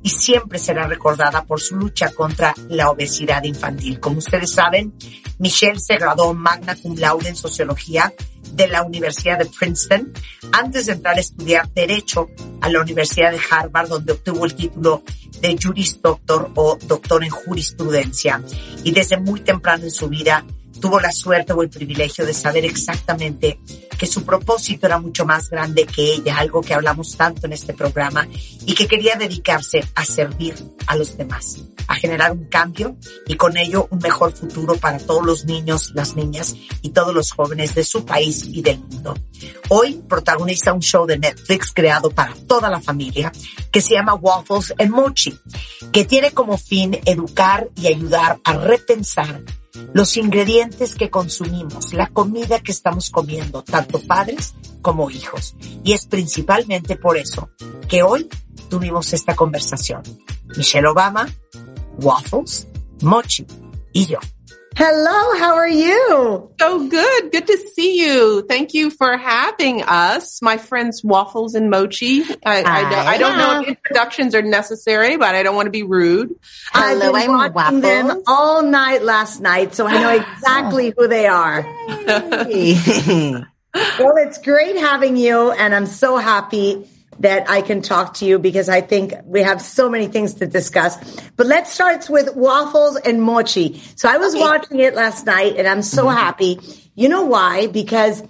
y 0.06 0.10
siempre 0.10 0.60
será 0.60 0.86
recordada 0.86 1.46
por 1.46 1.60
su 1.60 1.76
lucha 1.78 2.12
contra 2.12 2.54
la 2.70 2.92
obesidad 2.92 3.44
infantil. 3.44 4.00
Como 4.00 4.20
ustedes 4.20 4.52
saben, 4.52 4.94
Michelle 5.40 5.80
se 5.80 5.98
graduó 5.98 6.32
magna 6.36 6.76
cum 6.76 6.96
laude 6.96 7.30
en 7.30 7.36
sociología 7.36 8.14
de 8.52 8.68
la 8.68 8.84
Universidad 8.84 9.40
de 9.40 9.48
Princeton 9.48 10.14
antes 10.52 10.86
de 10.86 10.92
entrar 10.94 11.18
a 11.18 11.22
estudiar 11.22 11.68
Derecho 11.74 12.30
a 12.62 12.70
la 12.70 12.82
Universidad 12.82 13.32
de 13.32 13.40
Harvard, 13.50 13.90
donde 13.90 14.14
obtuvo 14.14 14.46
el 14.46 14.54
título 14.54 15.02
de 15.42 15.58
Juris 15.60 16.00
Doctor 16.00 16.52
o 16.54 16.78
Doctor 16.84 17.24
en 17.24 17.32
Jurisprudencia. 17.32 18.44
Y 18.84 18.92
desde 18.92 19.18
muy 19.18 19.40
temprano 19.40 19.86
en 19.86 19.92
su 19.92 20.08
vida 20.08 20.46
tuvo 20.80 21.00
la 21.00 21.12
suerte 21.12 21.54
o 21.54 21.62
el 21.62 21.70
privilegio 21.70 22.26
de 22.26 22.34
saber 22.34 22.66
exactamente 22.66 23.60
que 23.98 24.06
su 24.06 24.26
propósito 24.26 24.88
era 24.88 25.00
mucho 25.00 25.26
más 25.26 25.50
grande 25.50 25.86
que 25.86 26.14
ella, 26.14 26.38
algo 26.38 26.62
que 26.62 26.74
hablamos 26.74 27.16
tanto 27.16 27.46
en 27.46 27.54
este 27.54 27.74
programa, 27.74 28.28
y 28.66 28.74
que 28.74 28.88
quería 28.88 29.16
dedicarse 29.16 29.84
a 29.96 30.06
servir 30.06 30.56
a 30.88 30.96
los 30.96 31.18
demás, 31.18 31.58
a 31.88 31.96
generar 31.96 32.32
un 32.32 32.46
cambio 32.46 32.98
y 33.28 33.36
con 33.36 33.58
ello 33.58 33.88
un 33.90 34.00
mejor 34.00 34.34
futuro 34.34 34.76
para 34.78 34.98
todos 34.98 35.26
los 35.26 35.46
niños, 35.46 35.92
las 35.96 36.16
niñas 36.16 36.56
y 36.82 36.90
todos 36.90 37.14
los 37.14 37.32
jóvenes 37.32 37.76
de 37.76 37.84
su 37.84 38.06
país 38.06 38.44
y 38.46 38.62
del 38.62 38.80
mundo. 38.80 39.16
Hoy 39.70 40.02
protagoniza 40.08 40.74
un 40.74 40.82
show 40.82 41.06
de 41.06 41.18
Netflix 41.18 41.72
creado 41.74 42.10
para 42.10 42.34
toda 42.48 42.70
la 42.70 42.82
familia 42.82 43.32
que 43.72 43.82
se 43.82 43.96
llama 43.96 44.16
Waffles 44.16 44.74
and 44.78 44.92
Mochi, 44.92 45.38
que 45.92 46.06
tiene 46.06 46.32
como 46.32 46.58
fin 46.58 47.00
educar 47.06 47.70
y 47.76 47.88
ayudar 47.88 48.40
a 48.44 48.54
repensar 48.54 49.42
los 49.94 50.18
ingredientes 50.18 50.96
que 50.96 51.10
consumimos, 51.10 51.94
la 51.94 52.08
comida 52.08 52.60
que 52.60 52.72
estamos 52.72 53.10
comiendo, 53.10 53.64
tanto 53.64 54.00
padres 54.00 54.54
como 54.82 55.10
hijos. 55.10 55.56
Y 55.84 55.94
es 55.94 56.06
principalmente 56.06 56.96
por 56.96 57.18
eso 57.18 57.50
que 57.88 58.04
hoy 58.04 58.30
tuvimos 58.70 59.14
esta 59.14 59.36
conversación. 59.36 60.04
Michelle 60.58 60.88
Obama, 60.88 61.28
Waffles, 62.00 62.68
Mochi 63.02 63.46
y 63.94 64.06
yo. 64.06 64.20
Hello, 64.78 65.40
how 65.40 65.56
are 65.56 65.70
you? 65.70 66.52
So 66.60 66.90
good. 66.90 67.32
Good 67.32 67.48
to 67.48 67.58
see 67.58 68.04
you. 68.04 68.42
Thank 68.42 68.74
you 68.74 68.90
for 68.90 69.16
having 69.16 69.82
us. 69.82 70.42
My 70.42 70.58
friends 70.58 71.02
Waffles 71.02 71.56
and 71.56 71.70
Mochi. 71.70 72.24
I, 72.46 72.56
I, 72.62 72.82
don't, 72.82 72.94
I 72.94 73.18
don't 73.18 73.38
know 73.38 73.62
if 73.62 73.70
introductions 73.70 74.36
are 74.36 74.42
necessary, 74.42 75.16
but 75.16 75.34
I 75.34 75.44
don't 75.44 75.56
want 75.56 75.68
to 75.68 75.72
be 75.72 75.84
rude. 75.84 76.36
I've 76.74 77.00
been 77.00 77.54
watching 77.54 77.80
them 77.80 78.22
all 78.28 78.64
night 78.64 79.02
last 79.02 79.40
night, 79.40 79.74
so 79.74 79.88
I 79.88 79.94
know 79.94 80.10
exactly 80.34 80.94
who 80.98 81.08
they 81.08 81.28
are. 81.28 81.62
well, 81.88 83.48
it's 84.18 84.40
great 84.40 84.76
having 84.76 85.16
you, 85.16 85.52
and 85.52 85.74
I'm 85.74 85.86
so 85.86 86.18
happy 86.18 86.86
that 87.20 87.50
I 87.50 87.62
can 87.62 87.82
talk 87.82 88.16
to 88.16 88.26
you 88.26 88.40
because 88.40 88.70
I 88.70 88.82
think 88.82 89.14
we 89.26 89.42
have 89.42 89.62
so 89.62 89.90
many 89.90 90.08
things 90.08 90.36
to 90.36 90.48
discuss. 90.48 90.98
But 91.36 91.48
let's 91.48 91.72
start 91.72 92.10
with 92.10 92.36
waffles 92.36 92.98
and 92.98 93.22
mochi. 93.22 93.82
So 93.96 94.10
I 94.10 94.18
was 94.18 94.36
watching 94.36 94.80
it 94.80 94.96
last 94.96 95.26
night 95.26 95.56
and 95.58 95.68
I'm 95.68 95.82
so 95.82 96.06
mm-hmm. 96.06 96.18
happy. 96.18 96.60
You 96.96 97.10
know 97.10 97.26
why? 97.26 97.68
Because 97.68 98.24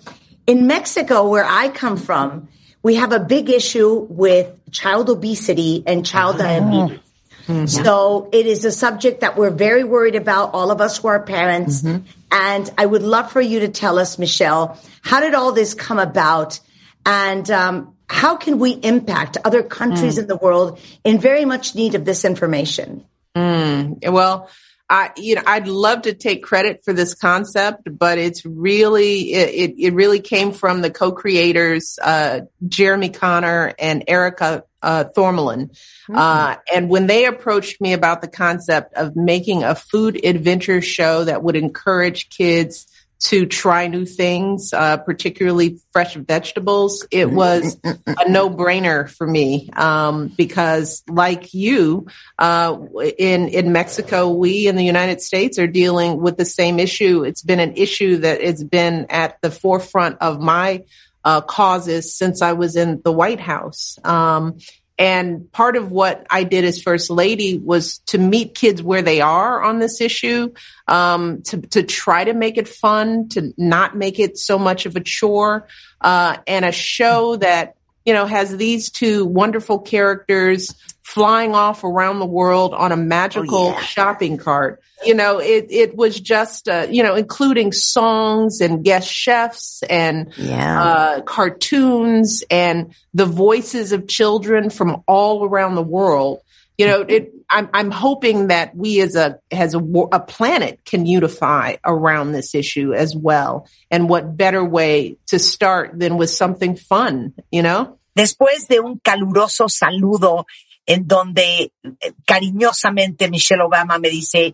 in 0.48 0.68
Mexico, 0.68 1.30
where 1.30 1.45
I 1.45 1.70
come 1.70 1.98
from, 1.98 2.49
we 2.84 2.95
have 2.95 3.12
a 3.12 3.20
big 3.20 3.49
issue 3.49 4.06
with 4.10 4.53
child 4.72 5.10
obesity 5.10 5.84
and 5.88 6.06
child 6.06 6.36
ah. 6.36 6.44
diabetes. 6.44 6.99
Mm-hmm. 7.48 7.66
So 7.68 8.30
it 8.32 8.48
is 8.48 8.66
a 8.66 8.72
subject 8.72 9.22
that 9.22 9.38
we're 9.38 9.52
very 9.52 9.84
worried 9.84 10.16
about, 10.16 10.53
all 10.53 10.72
of 10.72 10.82
us 10.82 10.98
who 10.98 11.07
are 11.07 11.22
parents. 11.22 11.82
Mm-hmm. 11.82 12.07
And 12.32 12.74
I 12.78 12.86
would 12.86 13.03
love 13.03 13.32
for 13.32 13.41
you 13.41 13.62
to 13.62 13.68
tell 13.68 13.99
us, 13.99 14.18
Michelle, 14.18 14.80
how 15.02 15.20
did 15.20 15.36
all 15.36 15.52
this 15.52 15.74
come 15.74 15.99
about? 15.99 16.60
And 17.06 17.49
um, 17.52 17.95
how 18.07 18.36
can 18.36 18.60
we 18.60 18.72
impact 18.72 19.38
other 19.44 19.64
countries 19.64 20.15
Mm. 20.15 20.23
in 20.23 20.27
the 20.27 20.36
world 20.36 20.80
in 21.03 21.19
very 21.19 21.45
much 21.45 21.76
need 21.76 21.95
of 21.95 22.06
this 22.06 22.26
information? 22.26 23.03
Mm, 23.36 24.11
well, 24.11 24.49
I, 24.88 25.11
you 25.18 25.36
know, 25.36 25.41
I'd 25.45 25.68
love 25.68 26.03
to 26.03 26.14
take 26.14 26.44
credit 26.44 26.84
for 26.86 26.94
this 26.94 27.15
concept, 27.15 27.90
but 27.98 28.19
it's 28.19 28.45
really, 28.45 29.34
it, 29.34 29.73
it, 29.80 29.94
really 29.95 30.19
came 30.19 30.52
from 30.52 30.82
the 30.82 30.91
co-creators, 30.91 31.98
uh, 31.99 32.41
Jeremy 32.68 33.10
Connor 33.10 33.73
and 33.80 34.03
Erica, 34.07 34.64
uh, 34.84 35.06
Thormelin. 35.06 35.76
Uh, 36.14 36.57
and 36.73 36.88
when 36.88 37.07
they 37.07 37.26
approached 37.26 37.82
me 37.82 37.94
about 37.94 38.22
the 38.22 38.27
concept 38.27 38.94
of 38.94 39.15
making 39.15 39.64
a 39.64 39.73
food 39.73 40.23
adventure 40.23 40.82
show 40.84 41.23
that 41.23 41.41
would 41.41 41.56
encourage 41.56 42.30
kids 42.30 42.86
to 43.26 43.47
try 43.47 43.88
new 43.88 44.06
things, 44.06 44.72
uh, 44.72 44.97
particularly 44.97 45.80
fresh 45.91 46.14
vegetables, 46.14 47.07
it 47.10 47.31
was 47.31 47.76
a 47.84 48.30
no-brainer 48.30 49.10
for 49.10 49.26
me 49.26 49.68
um, 49.73 50.27
because, 50.38 51.02
like 51.10 51.52
you, 51.52 52.06
uh, 52.38 52.77
in 53.18 53.47
in 53.47 53.72
Mexico, 53.72 54.30
we 54.30 54.68
in 54.68 54.76
the 54.76 54.84
United 54.84 55.22
States 55.22 55.57
are 55.57 55.65
dealing 55.65 56.22
with 56.22 56.38
the 56.38 56.45
same 56.45 56.80
issue. 56.80 57.23
It's 57.23 57.41
been 57.41 57.60
an 57.60 57.73
issue 57.77 58.18
that 58.18 58.41
has 58.41 58.64
been 58.64 59.07
at 59.10 59.41
the 59.41 59.49
forefront 59.49 60.18
of 60.22 60.39
my 60.39 60.84
uh, 61.23 61.41
causes 61.41 62.15
since 62.15 62.43
I 62.43 62.53
was 62.53 62.76
in 62.76 63.02
the 63.03 63.11
White 63.11 63.39
House. 63.39 63.97
Um, 64.03 64.60
and 64.98 65.52
part 65.52 65.76
of 65.76 65.92
what 65.92 66.26
I 66.30 66.44
did 66.44 66.64
as 66.64 66.82
first 66.82 67.10
lady 67.10 67.58
was 67.58 68.00
to 68.08 68.18
meet 68.18 68.56
kids 68.56 68.82
where 68.82 69.02
they 69.02 69.20
are 69.20 69.62
on 69.62 69.80
this 69.80 70.00
issue, 70.00 70.54
um, 70.88 71.42
to, 71.44 71.62
to 71.62 71.84
try 71.84 72.24
to 72.24 72.34
make 72.34 72.58
it 72.58 72.68
fun, 72.68 73.28
to 73.30 73.54
not 73.58 73.98
make 73.98 74.20
it 74.20 74.38
so 74.38 74.58
much 74.58 74.86
of 74.86 74.96
a 74.96 75.02
chore, 75.02 75.68
uh, 76.00 76.38
and 76.48 76.64
a 76.64 76.72
show 76.72 77.36
that, 77.38 77.76
you 78.06 78.14
know, 78.14 78.26
has 78.26 78.56
these 78.56 78.90
two 78.90 79.26
wonderful 79.26 79.80
characters 79.80 80.74
flying 81.06 81.53
off 81.53 81.84
around 81.84 82.18
the 82.18 82.26
world 82.26 82.73
on 82.73 82.91
a 82.91 82.98
magical 82.98 83.77
shopping 83.77 84.38
cart. 84.38 84.82
You 85.06 85.14
know, 85.14 85.38
it, 85.38 85.68
it 85.69 85.95
was 85.95 86.19
just, 86.19 86.68
uh, 86.68 86.88
you 86.90 87.03
know, 87.03 87.14
including 87.14 87.73
songs 87.73 88.60
and 88.60 88.84
guest 88.84 89.07
chefs 89.07 89.84
and, 89.88 90.34
uh, 90.82 91.22
cartoons 91.22 92.44
and 92.49 92.95
the 93.14 93.27
voices 93.27 93.91
of 93.91 94.07
children 94.07 94.72
from 94.72 95.03
all 95.07 95.45
around 95.45 95.76
the 95.76 95.84
world. 95.84 96.40
You 96.76 96.88
know, 96.88 97.02
it, 97.02 97.34
I'm, 97.52 97.69
I'm 97.72 97.91
hoping 97.91 98.48
that 98.48 98.76
we 98.76 98.99
as 98.99 99.15
a, 99.15 99.40
as 99.52 99.76
a, 99.76 99.80
a 100.11 100.19
planet 100.19 100.84
can 100.86 101.06
unify 101.06 101.76
around 101.86 102.32
this 102.32 102.56
issue 102.56 102.94
as 102.94 103.15
well. 103.15 103.69
And 103.91 104.10
what 104.10 104.36
better 104.36 104.65
way 104.65 105.18
to 105.27 105.38
start 105.38 105.99
than 105.99 106.18
with 106.18 106.32
something 106.32 106.76
fun, 106.76 107.36
you 107.52 107.61
know? 107.61 107.99
Después 108.18 108.65
de 108.69 108.80
un 108.80 108.98
caluroso 109.03 109.68
saludo 109.68 110.45
en 110.86 111.07
donde 111.07 111.72
eh, 111.84 112.14
cariñosamente 112.26 113.30
Michelle 113.30 113.64
Obama 113.64 113.98
me 113.99 114.10
dice, 114.10 114.53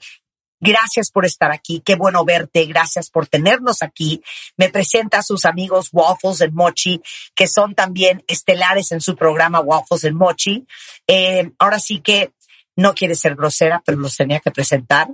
gracias 0.59 1.11
por 1.11 1.25
estar 1.25 1.51
aquí, 1.51 1.81
qué 1.83 1.95
bueno 1.95 2.23
verte, 2.23 2.65
gracias 2.65 3.09
por 3.09 3.27
tenernos 3.27 3.81
aquí. 3.81 4.21
Me 4.57 4.69
presenta 4.69 5.19
a 5.19 5.23
sus 5.23 5.45
amigos 5.45 5.89
Waffles 5.91 6.41
and 6.41 6.53
Mochi, 6.53 7.01
que 7.35 7.47
son 7.47 7.75
también 7.75 8.23
estelares 8.27 8.91
en 8.91 9.01
su 9.01 9.15
programa 9.15 9.59
Waffles 9.59 10.05
and 10.05 10.15
Mochi. 10.15 10.65
Eh, 11.07 11.51
ahora 11.59 11.79
sí 11.79 11.99
que 12.01 12.31
no 12.75 12.93
quiere 12.93 13.15
ser 13.15 13.35
grosera, 13.35 13.81
pero 13.85 13.97
los 13.97 14.15
tenía 14.15 14.39
que 14.39 14.51
presentar. 14.51 15.09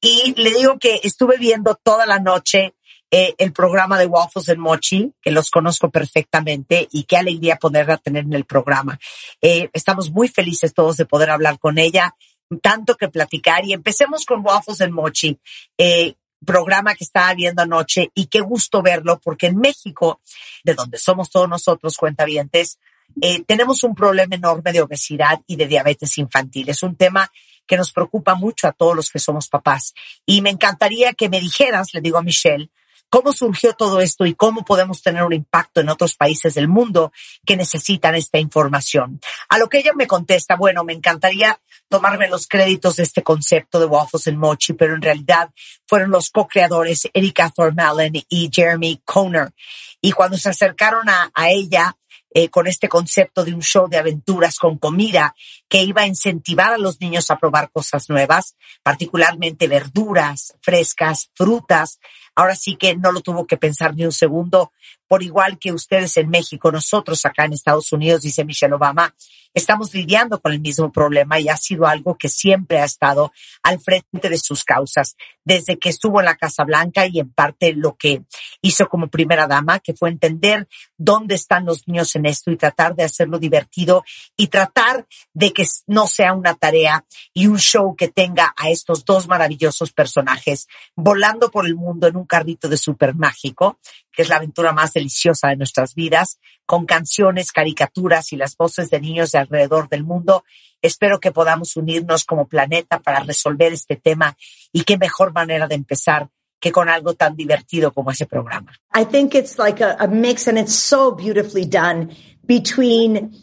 Y 0.00 0.34
le 0.36 0.50
digo 0.50 0.78
que 0.78 1.00
estuve 1.02 1.38
viendo 1.38 1.74
toda 1.74 2.06
la 2.06 2.18
noche 2.18 2.74
eh, 3.10 3.34
el 3.38 3.52
programa 3.52 3.98
de 3.98 4.06
Waffles 4.06 4.48
and 4.48 4.58
Mochi, 4.58 5.12
que 5.20 5.30
los 5.30 5.50
conozco 5.50 5.90
perfectamente 5.90 6.88
y 6.90 7.04
qué 7.04 7.16
alegría 7.16 7.56
poderla 7.56 7.96
tener 7.98 8.24
en 8.24 8.32
el 8.34 8.44
programa. 8.44 8.98
Eh, 9.40 9.68
estamos 9.72 10.10
muy 10.10 10.28
felices 10.28 10.74
todos 10.74 10.96
de 10.96 11.06
poder 11.06 11.30
hablar 11.30 11.58
con 11.58 11.78
ella, 11.78 12.14
tanto 12.62 12.96
que 12.96 13.08
platicar 13.08 13.64
y 13.64 13.72
empecemos 13.72 14.24
con 14.24 14.44
Waffles 14.44 14.80
and 14.80 14.92
Mochi. 14.92 15.38
Eh, 15.78 16.14
programa 16.44 16.94
que 16.94 17.04
estaba 17.04 17.32
viendo 17.34 17.62
anoche 17.62 18.10
y 18.14 18.26
qué 18.26 18.40
gusto 18.40 18.82
verlo 18.82 19.18
porque 19.22 19.46
en 19.46 19.58
México, 19.58 20.20
de 20.64 20.74
donde 20.74 20.98
somos 20.98 21.30
todos 21.30 21.48
nosotros 21.48 21.96
cuentavientes, 21.96 22.78
eh, 23.20 23.42
tenemos 23.44 23.82
un 23.84 23.94
problema 23.94 24.34
enorme 24.36 24.72
de 24.72 24.82
obesidad 24.82 25.40
y 25.46 25.56
de 25.56 25.66
diabetes 25.66 26.18
infantil. 26.18 26.68
Es 26.68 26.82
un 26.82 26.96
tema 26.96 27.30
que 27.66 27.76
nos 27.76 27.92
preocupa 27.92 28.34
mucho 28.34 28.68
a 28.68 28.72
todos 28.72 28.94
los 28.94 29.10
que 29.10 29.18
somos 29.18 29.48
papás. 29.48 29.94
Y 30.24 30.40
me 30.40 30.50
encantaría 30.50 31.14
que 31.14 31.28
me 31.28 31.40
dijeras, 31.40 31.92
le 31.94 32.00
digo 32.00 32.18
a 32.18 32.22
Michelle, 32.22 32.70
cómo 33.08 33.32
surgió 33.32 33.74
todo 33.74 34.00
esto 34.00 34.26
y 34.26 34.34
cómo 34.34 34.64
podemos 34.64 35.02
tener 35.02 35.22
un 35.22 35.32
impacto 35.32 35.80
en 35.80 35.88
otros 35.88 36.14
países 36.14 36.54
del 36.54 36.68
mundo 36.68 37.12
que 37.44 37.56
necesitan 37.56 38.14
esta 38.14 38.38
información. 38.38 39.20
A 39.48 39.58
lo 39.58 39.68
que 39.68 39.78
ella 39.78 39.92
me 39.94 40.06
contesta, 40.06 40.56
bueno, 40.56 40.84
me 40.84 40.92
encantaría 40.92 41.60
tomarme 41.88 42.28
los 42.28 42.46
créditos 42.46 42.96
de 42.96 43.04
este 43.04 43.22
concepto 43.22 43.78
de 43.78 43.86
Waffles 43.86 44.28
and 44.28 44.38
Mochi, 44.38 44.72
pero 44.72 44.94
en 44.94 45.02
realidad 45.02 45.50
fueron 45.86 46.10
los 46.10 46.30
co-creadores 46.30 47.08
Erika 47.12 47.50
Thormalen 47.50 48.12
y 48.28 48.50
Jeremy 48.52 49.00
Conner. 49.04 49.52
Y 50.00 50.12
cuando 50.12 50.36
se 50.36 50.50
acercaron 50.50 51.08
a, 51.08 51.30
ella, 51.48 51.96
eh, 52.30 52.48
con 52.48 52.66
este 52.66 52.88
concepto 52.88 53.44
de 53.44 53.54
un 53.54 53.62
show 53.62 53.88
de 53.88 53.96
aventuras 53.96 54.58
con 54.58 54.78
comida 54.78 55.34
que 55.68 55.82
iba 55.82 56.02
a 56.02 56.06
incentivar 56.06 56.74
a 56.74 56.78
los 56.78 57.00
niños 57.00 57.30
a 57.30 57.38
probar 57.38 57.70
cosas 57.70 58.10
nuevas, 58.10 58.56
particularmente 58.82 59.68
verduras 59.68 60.54
frescas, 60.60 61.30
frutas. 61.34 61.98
Ahora 62.36 62.54
sí 62.54 62.76
que 62.76 62.96
no 62.96 63.12
lo 63.12 63.22
tuvo 63.22 63.46
que 63.46 63.56
pensar 63.56 63.94
ni 63.96 64.04
un 64.04 64.12
segundo, 64.12 64.72
por 65.08 65.22
igual 65.22 65.58
que 65.58 65.72
ustedes 65.72 66.16
en 66.16 66.28
México, 66.28 66.72
nosotros 66.72 67.24
acá 67.24 67.44
en 67.44 67.52
Estados 67.52 67.92
Unidos, 67.92 68.22
dice 68.22 68.44
Michelle 68.44 68.74
Obama, 68.74 69.14
estamos 69.56 69.94
lidiando 69.94 70.40
con 70.40 70.52
el 70.52 70.60
mismo 70.60 70.92
problema 70.92 71.40
y 71.40 71.48
ha 71.48 71.56
sido 71.56 71.86
algo 71.86 72.16
que 72.18 72.28
siempre 72.28 72.78
ha 72.78 72.84
estado 72.84 73.32
al 73.62 73.80
frente 73.80 74.28
de 74.28 74.38
sus 74.38 74.64
causas, 74.64 75.16
desde 75.44 75.78
que 75.78 75.88
estuvo 75.88 76.20
en 76.20 76.26
la 76.26 76.36
Casa 76.36 76.64
Blanca 76.64 77.06
y 77.06 77.20
en 77.20 77.30
parte 77.32 77.72
lo 77.72 77.96
que 77.96 78.22
hizo 78.60 78.86
como 78.86 79.08
primera 79.08 79.46
dama, 79.46 79.78
que 79.78 79.94
fue 79.94 80.10
entender 80.10 80.68
dónde 80.98 81.36
están 81.36 81.64
los 81.64 81.88
niños 81.88 82.14
en 82.16 82.26
esto 82.26 82.50
y 82.50 82.56
tratar 82.56 82.94
de 82.94 83.04
hacerlo 83.04 83.38
divertido 83.38 84.04
y 84.36 84.48
tratar 84.48 85.06
de 85.32 85.52
que 85.52 85.64
no 85.86 86.06
sea 86.06 86.34
una 86.34 86.54
tarea 86.54 87.06
y 87.32 87.46
un 87.46 87.58
show 87.58 87.96
que 87.96 88.08
tenga 88.08 88.52
a 88.56 88.68
estos 88.68 89.04
dos 89.04 89.26
maravillosos 89.26 89.92
personajes 89.92 90.68
volando 90.94 91.50
por 91.50 91.66
el 91.66 91.76
mundo 91.76 92.06
en 92.06 92.16
un 92.16 92.26
carrito 92.26 92.68
de 92.68 92.76
súper 92.76 93.14
mágico, 93.14 93.78
que 94.12 94.22
es 94.22 94.28
la 94.28 94.36
aventura 94.36 94.72
más 94.72 94.95
deliciosa 94.96 95.48
de 95.48 95.56
nuestras 95.56 95.94
vidas, 95.94 96.38
con 96.64 96.86
canciones, 96.86 97.52
caricaturas 97.52 98.32
y 98.32 98.36
las 98.36 98.56
voces 98.56 98.90
de 98.90 99.00
niños 99.00 99.32
de 99.32 99.38
alrededor 99.38 99.88
del 99.88 100.04
mundo. 100.04 100.44
Espero 100.82 101.20
que 101.20 101.32
podamos 101.32 101.76
unirnos 101.76 102.24
como 102.24 102.46
planeta 102.48 102.98
para 103.00 103.20
resolver 103.20 103.72
este 103.72 103.96
tema 103.96 104.36
y 104.72 104.84
qué 104.84 104.96
mejor 104.96 105.32
manera 105.32 105.68
de 105.68 105.74
empezar 105.74 106.28
que 106.58 106.72
con 106.72 106.88
algo 106.88 107.14
tan 107.14 107.36
divertido 107.36 107.92
como 107.92 108.10
ese 108.10 108.26
programa. 108.26 108.72
I 108.94 109.04
think 109.04 109.34
it's 109.34 109.58
like 109.58 109.84
a, 109.84 109.96
a 110.00 110.08
mix 110.08 110.48
and 110.48 110.58
it's 110.58 110.74
so 110.74 111.12
beautifully 111.12 111.66
done 111.66 112.16
between 112.46 113.34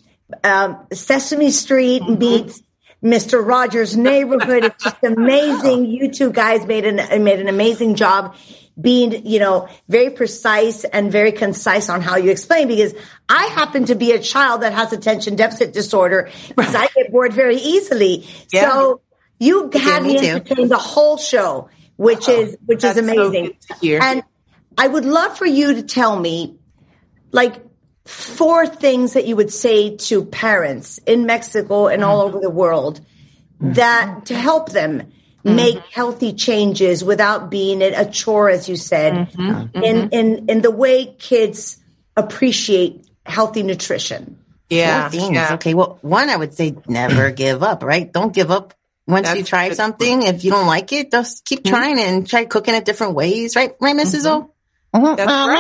um, 0.44 0.78
Sesame 0.92 1.52
Street 1.52 2.02
meets 2.08 2.64
Mr. 3.04 3.46
Rogers' 3.46 3.96
Neighborhood. 3.96 4.64
It's 4.66 4.84
just 4.84 5.04
amazing. 5.04 5.86
You 5.86 6.12
two 6.12 6.32
guys 6.32 6.66
made 6.66 6.86
an 6.86 7.24
made 7.24 7.40
an 7.40 7.50
amazing 7.50 7.96
job 7.96 8.36
being, 8.80 9.26
you 9.26 9.40
know, 9.40 9.68
very 9.88 10.10
precise 10.10 10.84
and 10.84 11.12
very 11.12 11.32
concise 11.32 11.90
on 11.90 12.02
how 12.02 12.18
you 12.18 12.32
explain 12.32 12.68
because 12.68 12.94
I 13.30 13.46
happen 13.46 13.86
to 13.86 13.96
be 13.96 14.12
a 14.12 14.20
child 14.20 14.62
that 14.62 14.74
has 14.74 14.94
attention 14.94 15.36
deficit 15.36 15.74
disorder 15.74 16.30
because 16.50 16.76
I 16.76 16.88
get 16.88 17.12
bored 17.12 17.34
very 17.34 17.58
easily. 17.58 18.28
Yeah. 18.52 18.72
So 18.72 19.02
you 19.40 19.70
had 19.74 20.04
me 20.04 20.14
me 20.14 20.20
too. 20.20 20.26
entertained 20.28 20.72
the 20.72 20.78
whole 20.78 21.18
show, 21.18 21.70
which 21.98 22.28
oh, 22.30 22.42
is 22.42 22.58
which 22.66 22.84
is 22.84 22.96
so 22.96 23.02
amazing. 23.02 23.56
good. 23.82 24.02
And 24.02 24.24
I 24.78 24.88
would 24.88 25.06
love 25.06 25.38
for 25.38 25.46
you 25.46 25.76
to 25.76 25.84
tell 25.84 26.18
me 26.18 26.58
like 27.32 27.64
four 28.06 28.66
things 28.66 29.14
that 29.14 29.28
you 29.28 29.36
would 29.36 29.52
say 29.52 29.96
to 29.98 30.26
parents 30.26 31.00
in 31.06 31.26
Mexico 31.26 31.88
and 31.88 32.04
all 32.04 32.20
mm-hmm. 32.26 32.36
over 32.36 32.40
the 32.40 32.50
world 32.50 33.02
that 33.60 34.26
to 34.26 34.36
help 34.36 34.72
them 34.72 35.13
Mm-hmm. 35.44 35.56
make 35.58 35.80
healthy 35.92 36.32
changes 36.32 37.04
without 37.04 37.52
being 37.52 37.82
it 37.82 37.94
a 37.98 38.10
chore, 38.10 38.50
as 38.50 38.70
you 38.70 38.78
said, 38.78 39.14
mm-hmm. 39.14 39.52
Mm-hmm. 39.52 39.84
in, 39.84 40.10
in, 40.12 40.50
in 40.50 40.62
the 40.62 40.72
way 40.72 41.06
kids 41.20 41.84
appreciate 42.16 43.06
healthy 43.26 43.62
nutrition. 43.62 44.40
Yeah, 44.70 45.10
things. 45.10 45.34
yeah. 45.34 45.56
Okay. 45.56 45.74
Well, 45.74 46.00
one, 46.02 46.30
I 46.30 46.38
would 46.38 46.54
say 46.54 46.78
never 46.88 47.30
give 47.44 47.62
up, 47.62 47.84
right? 47.84 48.10
Don't 48.12 48.34
give 48.34 48.52
up. 48.52 48.74
Once 49.06 49.36
you 49.36 49.44
try 49.44 49.68
good. 49.68 49.76
something, 49.76 50.24
if 50.24 50.46
you 50.46 50.52
don't 50.52 50.66
like 50.66 50.94
it, 50.94 51.12
just 51.12 51.44
keep 51.44 51.66
trying 51.66 52.00
and 52.00 52.26
try 52.26 52.46
cooking 52.46 52.74
it 52.74 52.86
different 52.86 53.16
ways, 53.16 53.54
right? 53.58 53.76
Right, 53.82 53.98
missus 53.98 54.26
O? 54.26 54.53
That's 54.94 55.32
right. 55.48 55.58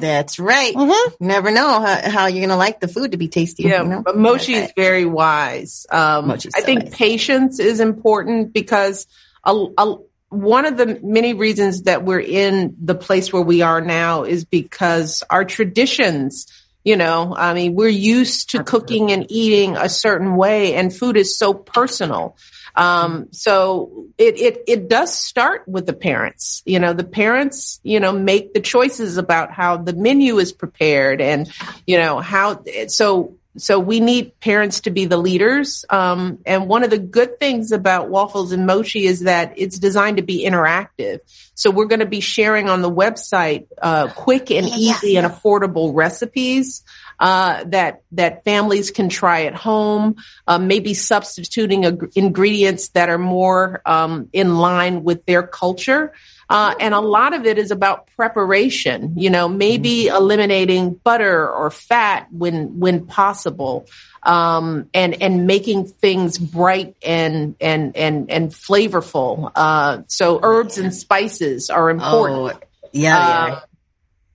That's 0.00 0.38
right. 0.38 0.74
You 0.74 1.12
never 1.20 1.50
know 1.50 1.80
how, 1.80 2.10
how 2.10 2.26
you're 2.26 2.40
going 2.40 2.50
to 2.50 2.56
like 2.56 2.80
the 2.80 2.88
food 2.88 3.12
to 3.12 3.16
be 3.16 3.28
tasty. 3.28 3.62
Yeah, 3.62 3.82
you 3.82 3.88
know? 3.88 4.02
but 4.02 4.16
Mochi 4.16 4.54
is 4.54 4.72
very 4.76 5.06
wise. 5.06 5.86
Um, 5.90 6.28
Mochi's 6.28 6.52
I 6.54 6.60
so 6.60 6.66
think 6.66 6.92
patience 6.92 7.58
is 7.58 7.80
important 7.80 8.52
because 8.52 9.06
a, 9.44 9.66
a, 9.78 9.96
one 10.28 10.66
of 10.66 10.76
the 10.76 11.00
many 11.02 11.32
reasons 11.32 11.84
that 11.84 12.04
we're 12.04 12.20
in 12.20 12.76
the 12.82 12.94
place 12.94 13.32
where 13.32 13.42
we 13.42 13.62
are 13.62 13.80
now 13.80 14.24
is 14.24 14.44
because 14.44 15.22
our 15.30 15.44
traditions, 15.44 16.46
you 16.84 16.96
know, 16.96 17.34
I 17.34 17.54
mean, 17.54 17.74
we're 17.74 17.88
used 17.88 18.50
to 18.50 18.62
cooking 18.62 19.10
and 19.10 19.24
eating 19.30 19.76
a 19.76 19.88
certain 19.88 20.36
way 20.36 20.74
and 20.74 20.94
food 20.94 21.16
is 21.16 21.38
so 21.38 21.54
personal. 21.54 22.36
Um, 22.78 23.26
so 23.32 24.06
it, 24.16 24.38
it, 24.38 24.62
it 24.68 24.88
does 24.88 25.12
start 25.12 25.66
with 25.66 25.84
the 25.84 25.92
parents. 25.92 26.62
You 26.64 26.78
know, 26.78 26.92
the 26.92 27.02
parents, 27.02 27.80
you 27.82 27.98
know, 27.98 28.12
make 28.12 28.54
the 28.54 28.60
choices 28.60 29.16
about 29.16 29.50
how 29.50 29.78
the 29.78 29.92
menu 29.92 30.38
is 30.38 30.52
prepared 30.52 31.20
and, 31.20 31.50
you 31.88 31.98
know, 31.98 32.20
how, 32.20 32.62
so, 32.86 33.34
so 33.56 33.80
we 33.80 33.98
need 33.98 34.38
parents 34.38 34.82
to 34.82 34.90
be 34.90 35.06
the 35.06 35.16
leaders. 35.16 35.84
Um, 35.90 36.38
and 36.46 36.68
one 36.68 36.84
of 36.84 36.90
the 36.90 36.98
good 36.98 37.40
things 37.40 37.72
about 37.72 38.10
waffles 38.10 38.52
and 38.52 38.64
mochi 38.64 39.06
is 39.06 39.20
that 39.20 39.54
it's 39.56 39.80
designed 39.80 40.18
to 40.18 40.22
be 40.22 40.44
interactive. 40.46 41.18
So 41.54 41.72
we're 41.72 41.86
going 41.86 41.98
to 41.98 42.06
be 42.06 42.20
sharing 42.20 42.68
on 42.68 42.82
the 42.82 42.90
website, 42.90 43.66
uh, 43.82 44.06
quick 44.14 44.52
and 44.52 44.68
easy 44.68 45.16
and 45.16 45.26
affordable 45.26 45.92
recipes 45.92 46.84
uh, 47.18 47.64
that 47.64 48.02
that 48.12 48.44
families 48.44 48.90
can 48.90 49.08
try 49.08 49.44
at 49.44 49.54
home. 49.54 50.16
Uh, 50.46 50.58
maybe 50.58 50.94
substituting 50.94 51.84
ag- 51.84 52.12
ingredients 52.14 52.88
that 52.90 53.08
are 53.08 53.18
more 53.18 53.82
um, 53.86 54.28
in 54.32 54.56
line 54.58 55.04
with 55.04 55.24
their 55.26 55.42
culture. 55.42 56.12
Uh, 56.50 56.74
and 56.80 56.94
a 56.94 57.00
lot 57.00 57.34
of 57.34 57.44
it 57.44 57.58
is 57.58 57.70
about 57.70 58.08
preparation. 58.16 59.12
You 59.16 59.30
know, 59.30 59.48
maybe 59.48 60.06
eliminating 60.06 60.94
butter 60.94 61.48
or 61.48 61.70
fat 61.70 62.28
when 62.32 62.78
when 62.80 63.04
possible, 63.06 63.86
um, 64.22 64.88
and 64.94 65.20
and 65.22 65.46
making 65.46 65.88
things 65.88 66.38
bright 66.38 66.96
and 67.04 67.54
and 67.60 67.94
and 67.96 68.30
and 68.30 68.50
flavorful. 68.50 69.52
Uh, 69.54 70.02
so 70.06 70.40
herbs 70.42 70.78
and 70.78 70.94
spices 70.94 71.68
are 71.68 71.90
important. 71.90 72.58
Oh, 72.62 72.66
yeah, 72.92 73.18
Uh, 73.18 73.46
yeah. 73.48 73.60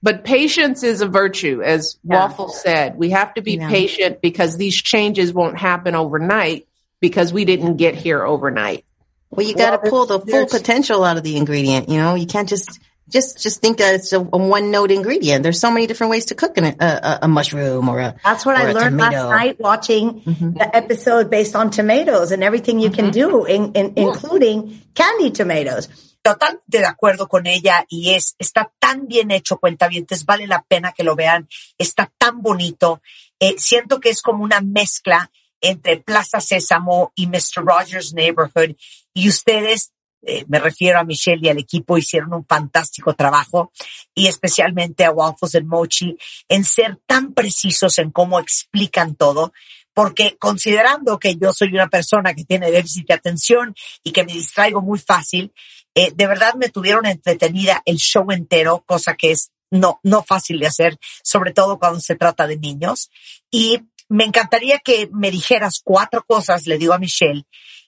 But 0.03 0.25
patience 0.25 0.83
is 0.83 0.99
a 0.99 1.07
virtue, 1.07 1.61
as 1.63 1.97
Waffle 2.03 2.49
said. 2.49 2.97
We 2.97 3.11
have 3.11 3.33
to 3.35 3.41
be 3.41 3.53
Yeah. 3.53 3.69
patient 3.69 4.21
because 4.21 4.57
these 4.57 4.75
changes 4.75 5.33
won't 5.33 5.57
happen 5.57 5.95
overnight 5.95 6.67
because 6.99 7.31
we 7.31 7.45
didn't 7.45 7.77
get 7.77 7.95
here 7.95 8.23
overnight. 8.23 8.83
Well, 9.31 9.47
you 9.47 9.55
got 9.55 9.81
to 9.81 9.89
pull 9.89 10.05
the 10.05 10.19
full 10.19 10.45
potential 10.45 11.03
out 11.03 11.17
of 11.17 11.23
the 11.23 11.37
ingredient. 11.37 11.89
You 11.89 11.97
know, 11.97 12.15
you 12.15 12.27
can't 12.27 12.47
just 12.49 12.79
just 13.09 13.41
just 13.41 13.61
think 13.61 13.77
that 13.77 13.95
it's 13.95 14.13
a, 14.13 14.19
a 14.19 14.37
one 14.37 14.71
note 14.71 14.91
ingredient. 14.91 15.41
There's 15.43 15.59
so 15.59 15.71
many 15.71 15.87
different 15.87 16.11
ways 16.11 16.25
to 16.25 16.35
cook 16.35 16.57
in 16.57 16.65
a, 16.65 16.75
a, 16.79 17.19
a 17.23 17.27
mushroom 17.27 17.89
or 17.89 17.99
a. 17.99 18.15
That's 18.23 18.45
what 18.45 18.55
I 18.55 18.67
I 18.67 18.69
a 18.69 18.73
learned 18.73 18.97
last 18.97 19.13
night 19.13 19.59
watching 19.59 20.21
mm-hmm. 20.21 20.53
the 20.53 20.75
episode 20.75 21.29
based 21.29 21.55
on 21.55 21.71
tomatoes 21.71 22.31
and 22.31 22.43
everything 22.43 22.79
you 22.79 22.91
can 22.91 23.11
mm-hmm. 23.11 23.31
do, 23.31 23.45
in, 23.45 23.71
in, 23.73 23.93
including 23.95 24.81
candied 24.95 25.35
tomatoes. 25.35 25.87
Totalmente 26.23 26.79
de 26.79 26.85
acuerdo 26.85 27.27
con 27.27 27.45
ella 27.45 27.85
y 27.89 28.13
es, 28.15 28.35
está 28.39 28.71
tan 28.79 29.07
bien 29.07 29.29
hecho, 29.29 29.59
cuentavientes, 29.59 30.25
vale 30.25 30.47
la 30.47 30.63
pena 30.63 30.93
que 30.93 31.03
lo 31.03 31.15
vean, 31.15 31.47
está 31.77 32.11
tan 32.17 32.41
bonito. 32.41 33.01
Eh, 33.39 33.55
siento 33.57 33.99
que 33.99 34.09
es 34.09 34.21
como 34.21 34.43
una 34.43 34.61
mezcla 34.61 35.29
entre 35.61 35.97
Plaza 35.97 36.39
Sésamo 36.39 37.11
y 37.15 37.27
Mr. 37.27 37.65
Rogers 37.65 38.13
Neighborhood 38.13 38.75
y 39.13 39.27
ustedes, 39.29 39.91
eh, 40.21 40.45
me 40.47 40.59
refiero 40.59 40.97
a 40.97 41.03
Michelle 41.03 41.45
y 41.45 41.49
al 41.49 41.57
equipo, 41.57 41.97
hicieron 41.97 42.33
un 42.33 42.45
fantástico 42.45 43.13
trabajo 43.13 43.71
y 44.15 44.27
especialmente 44.27 45.03
a 45.03 45.11
Waffles 45.11 45.55
and 45.55 45.67
Mochi 45.67 46.17
en 46.47 46.63
ser 46.63 46.99
tan 47.05 47.33
precisos 47.33 47.99
en 47.99 48.11
cómo 48.11 48.39
explican 48.39 49.15
todo 49.15 49.51
porque 49.93 50.37
considerando 50.39 51.19
que 51.19 51.35
yo 51.35 51.53
soy 51.53 51.69
una 51.69 51.87
persona 51.87 52.33
que 52.33 52.45
tiene 52.45 52.71
déficit 52.71 53.07
de 53.07 53.13
atención 53.13 53.75
y 54.03 54.11
que 54.11 54.23
me 54.23 54.33
distraigo 54.33 54.81
muy 54.81 54.99
fácil, 54.99 55.53
eh, 55.95 56.11
de 56.13 56.27
verdad 56.27 56.55
me 56.55 56.69
tuvieron 56.69 57.05
entretenida 57.05 57.81
el 57.85 57.97
show 57.97 58.31
entero, 58.31 58.83
cosa 58.85 59.15
que 59.15 59.31
es 59.31 59.51
no, 59.69 59.99
no 60.03 60.23
fácil 60.23 60.59
de 60.59 60.67
hacer, 60.67 60.97
sobre 61.23 61.51
todo 61.51 61.79
cuando 61.79 61.99
se 61.99 62.15
trata 62.15 62.47
de 62.47 62.57
niños. 62.57 63.09
Y 63.49 63.81
me 64.09 64.23
encantaría 64.23 64.79
que 64.79 65.09
me 65.11 65.31
dijeras 65.31 65.81
cuatro 65.83 66.23
cosas, 66.25 66.67
le 66.67 66.77
digo 66.77 66.93
a 66.93 66.99
Michelle, 66.99 67.45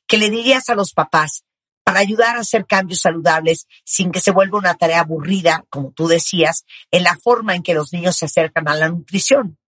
que 0.08 0.18
le 0.18 0.30
dirías 0.30 0.70
a 0.70 0.76
los 0.76 0.94
papás 0.94 1.44
para 1.84 2.00
ayudar 2.00 2.36
a 2.36 2.40
hacer 2.40 2.66
cambios 2.66 3.02
saludables 3.02 3.68
sin 3.84 4.12
que 4.12 4.20
se 4.20 4.32
vuelva 4.32 4.58
una 4.58 4.74
tarea 4.74 5.02
aburrida, 5.02 5.64
como 5.70 5.92
tú 5.92 6.08
decías, 6.08 6.66
en 6.90 7.04
la 7.04 7.16
forma 7.16 7.56
en 7.56 7.62
que 7.62 7.76
los 7.76 7.94
niños 7.94 8.18
se 8.18 8.26
acercan 8.26 8.68
a 8.68 8.76
la 8.76 8.90
nutrición. 8.90 9.60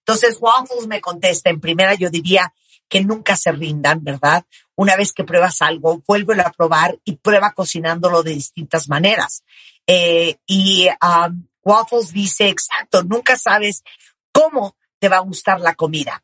Entonces, 0.00 0.36
Waffles 0.40 0.86
me 0.86 1.00
contesta, 1.00 1.48
en 1.48 1.60
primera 1.60 1.94
yo 1.94 2.10
diría 2.10 2.52
que 2.92 3.02
nunca 3.02 3.36
se 3.36 3.50
rindan, 3.52 4.04
¿verdad? 4.04 4.44
Una 4.74 4.96
vez 4.96 5.14
que 5.14 5.24
pruebas 5.24 5.62
algo, 5.62 6.02
vuélvelo 6.06 6.42
a 6.42 6.52
probar 6.52 6.98
y 7.06 7.16
prueba 7.16 7.52
cocinándolo 7.52 8.22
de 8.22 8.32
distintas 8.32 8.86
maneras. 8.86 9.44
Eh, 9.86 10.36
y 10.46 10.88
um, 11.00 11.48
Waffles 11.64 12.12
dice, 12.12 12.50
exacto, 12.50 13.02
nunca 13.02 13.38
sabes 13.38 13.82
cómo 14.30 14.76
te 14.98 15.08
va 15.08 15.16
a 15.16 15.20
gustar 15.20 15.58
la 15.58 15.74
comida. 15.74 16.22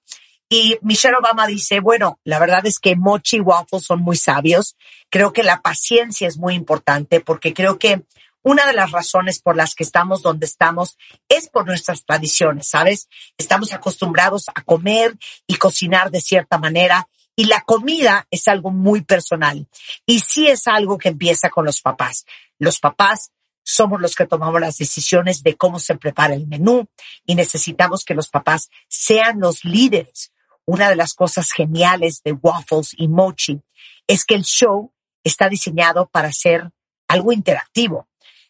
Y 0.51 0.77
Michelle 0.82 1.16
Obama 1.16 1.47
dice, 1.47 1.81
bueno, 1.81 2.20
la 2.24 2.39
verdad 2.39 2.66
es 2.66 2.78
que 2.78 2.97
Mochi 2.97 3.39
y 3.39 3.40
Waffles 3.40 3.85
son 3.85 4.03
muy 4.03 4.19
sabios. 4.19 4.77
Creo 5.09 5.32
que 5.32 5.45
la 5.45 5.62
paciencia 5.62 6.28
es 6.28 6.36
muy 6.36 6.55
importante 6.55 7.20
porque 7.20 7.55
creo 7.55 7.78
que 7.78 8.03
una 8.48 8.64
de 8.64 8.72
las 8.72 8.92
razones 8.92 9.40
por 9.40 9.56
las 9.56 9.74
que 9.74 9.84
estamos 9.84 10.22
donde 10.22 10.46
estamos 10.46 10.96
es 11.28 11.50
por 11.50 11.66
nuestras 11.66 12.06
tradiciones, 12.06 12.66
¿sabes? 12.66 13.06
Estamos 13.36 13.74
acostumbrados 13.74 14.46
a 14.54 14.62
comer 14.62 15.18
y 15.46 15.56
cocinar 15.56 16.10
de 16.10 16.22
cierta 16.22 16.56
manera 16.56 17.10
y 17.36 17.44
la 17.44 17.60
comida 17.60 18.26
es 18.30 18.48
algo 18.48 18.70
muy 18.70 19.02
personal 19.02 19.68
y 20.06 20.20
sí 20.20 20.48
es 20.48 20.66
algo 20.66 20.96
que 20.96 21.10
empieza 21.10 21.50
con 21.50 21.66
los 21.66 21.82
papás. 21.82 22.24
Los 22.58 22.80
papás 22.80 23.32
somos 23.62 24.00
los 24.00 24.14
que 24.14 24.26
tomamos 24.26 24.62
las 24.62 24.78
decisiones 24.78 25.42
de 25.42 25.54
cómo 25.54 25.78
se 25.78 25.96
prepara 25.96 26.32
el 26.32 26.46
menú 26.46 26.88
y 27.26 27.34
necesitamos 27.34 28.02
que 28.02 28.14
los 28.14 28.30
papás 28.30 28.70
sean 28.88 29.40
los 29.40 29.62
líderes. 29.62 30.32
Una 30.64 30.88
de 30.88 30.96
las 30.96 31.12
cosas 31.12 31.52
geniales 31.52 32.22
de 32.22 32.32
Waffles 32.32 32.94
y 32.96 33.08
Mochi 33.08 33.60
es 34.06 34.24
que 34.24 34.36
el 34.36 34.44
show 34.44 34.90
está 35.22 35.50
diseñado 35.50 36.08
para 36.08 36.32
ser 36.32 36.70
algo 37.08 37.32
interactivo. 37.32 38.08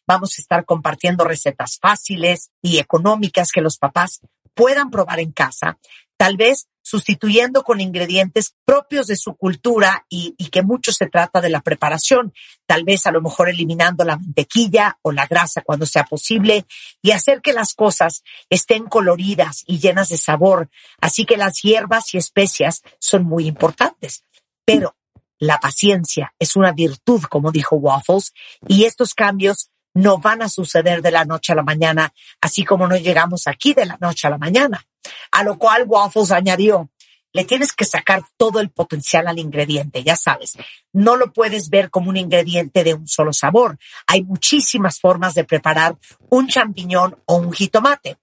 Vamos 0.08 0.38
a 0.38 0.42
estar 0.42 0.64
compartiendo 0.64 1.24
recetas 1.24 1.78
fáciles 1.78 2.50
y 2.62 2.78
económicas 2.78 3.52
que 3.52 3.60
los 3.60 3.76
papás 3.76 4.20
puedan 4.54 4.90
probar 4.90 5.20
en 5.20 5.32
casa, 5.32 5.78
tal 6.16 6.38
vez 6.38 6.66
sustituyendo 6.80 7.62
con 7.62 7.82
ingredientes 7.82 8.54
propios 8.64 9.06
de 9.06 9.16
su 9.16 9.36
cultura 9.36 10.06
y, 10.08 10.34
y, 10.38 10.48
que 10.48 10.62
mucho 10.62 10.90
se 10.92 11.06
trata 11.06 11.42
de 11.42 11.50
la 11.50 11.60
preparación, 11.60 12.32
tal 12.66 12.84
vez 12.84 13.06
a 13.06 13.10
lo 13.10 13.20
mejor 13.20 13.50
eliminando 13.50 14.02
la 14.04 14.16
mantequilla 14.16 14.98
o 15.02 15.12
la 15.12 15.26
grasa 15.26 15.60
cuando 15.60 15.84
sea 15.84 16.04
posible 16.04 16.64
y 17.02 17.10
hacer 17.10 17.42
que 17.42 17.52
las 17.52 17.74
cosas 17.74 18.22
estén 18.48 18.86
coloridas 18.86 19.62
y 19.66 19.78
llenas 19.78 20.08
de 20.08 20.16
sabor. 20.16 20.70
Así 21.02 21.26
que 21.26 21.36
las 21.36 21.60
hierbas 21.60 22.14
y 22.14 22.16
especias 22.16 22.82
son 22.98 23.24
muy 23.24 23.46
importantes. 23.46 24.24
Pero 24.64 24.96
la 25.38 25.60
paciencia 25.60 26.34
es 26.38 26.56
una 26.56 26.72
virtud, 26.72 27.22
como 27.24 27.52
dijo 27.52 27.76
Waffles, 27.76 28.32
y 28.66 28.84
estos 28.84 29.12
cambios 29.12 29.70
no 29.98 30.18
van 30.18 30.42
a 30.42 30.48
suceder 30.48 31.02
de 31.02 31.10
la 31.10 31.24
noche 31.24 31.52
a 31.52 31.56
la 31.56 31.64
mañana, 31.64 32.12
así 32.40 32.64
como 32.64 32.86
no 32.86 32.96
llegamos 32.96 33.48
aquí 33.48 33.74
de 33.74 33.84
la 33.84 33.98
noche 34.00 34.28
a 34.28 34.30
la 34.30 34.38
mañana. 34.38 34.86
A 35.32 35.42
lo 35.42 35.58
cual 35.58 35.84
Waffles 35.88 36.30
añadió, 36.30 36.88
le 37.32 37.44
tienes 37.44 37.72
que 37.72 37.84
sacar 37.84 38.22
todo 38.36 38.60
el 38.60 38.70
potencial 38.70 39.26
al 39.26 39.40
ingrediente, 39.40 40.04
ya 40.04 40.14
sabes. 40.14 40.56
No 40.92 41.16
lo 41.16 41.32
puedes 41.32 41.68
ver 41.68 41.90
como 41.90 42.10
un 42.10 42.16
ingrediente 42.16 42.84
de 42.84 42.94
un 42.94 43.08
solo 43.08 43.32
sabor. 43.32 43.76
Hay 44.06 44.22
muchísimas 44.22 45.00
formas 45.00 45.34
de 45.34 45.44
preparar 45.44 45.96
un 46.30 46.46
champiñón 46.46 47.16
o 47.26 47.34
un 47.36 47.52
jitomate. 47.52 48.18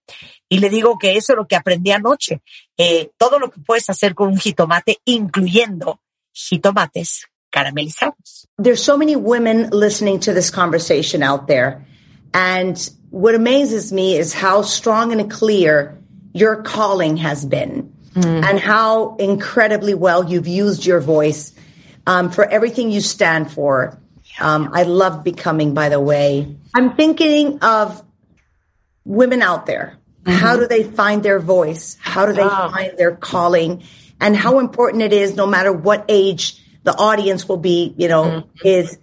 Y 0.48 0.60
le 0.60 0.70
digo 0.70 0.98
que 0.98 1.18
eso 1.18 1.34
es 1.34 1.38
lo 1.38 1.46
que 1.46 1.58
aprendí 1.58 1.92
anoche. 1.92 2.42
Eh, 2.78 3.12
todo 3.18 3.38
lo 3.38 3.52
que 3.52 3.60
puedes 3.60 3.90
hacer 3.90 4.16
con 4.16 4.30
un 4.30 4.40
jitomate, 4.40 5.00
incluyendo 5.04 6.00
jitomates 6.32 7.28
caramelizados. 7.56 8.46
There's 8.58 8.84
so 8.84 8.98
many 8.98 9.16
women 9.16 9.70
listening 9.70 10.20
to 10.22 10.34
this 10.34 10.50
conversation 10.50 11.24
out 11.24 11.48
there. 11.48 11.86
And 12.34 12.78
what 13.10 13.36
amazes 13.36 13.94
me 13.94 14.18
is 14.18 14.34
how 14.34 14.62
strong 14.62 15.12
and 15.14 15.32
clear 15.32 15.98
your 16.34 16.64
calling 16.64 17.18
has 17.18 17.46
been 17.46 17.94
and 18.16 18.60
how 18.60 19.16
incredibly 19.18 19.94
well 19.94 20.30
you've 20.30 20.48
used 20.48 20.86
your 20.86 21.02
voice 21.02 21.54
um, 22.08 22.32
for 22.32 22.46
everything 22.46 22.92
you 22.92 23.02
stand 23.02 23.52
for. 23.52 24.00
Um, 24.40 24.72
I 24.74 24.84
love 24.84 25.24
becoming, 25.24 25.74
by 25.74 25.90
the 25.90 26.00
way. 26.00 26.56
I'm 26.74 26.96
thinking 26.96 27.60
of 27.60 28.04
women 29.04 29.42
out 29.42 29.66
there. 29.66 29.98
How 30.26 30.58
do 30.58 30.68
they 30.68 30.84
find 30.84 31.22
their 31.24 31.40
voice? 31.40 31.98
How 32.02 32.26
do 32.26 32.34
they 32.34 32.48
find 32.48 32.98
their 32.98 33.16
calling? 33.16 33.84
And 34.20 34.36
how 34.36 34.60
important 34.60 35.04
it 35.04 35.14
is, 35.14 35.36
no 35.36 35.46
matter 35.46 35.72
what 35.72 36.06
age 36.10 36.62
the 36.86 36.96
audience 36.96 37.50
will 37.50 37.58
be, 37.58 37.94
you 37.98 38.08
know, 38.08 38.48
is 38.64 38.98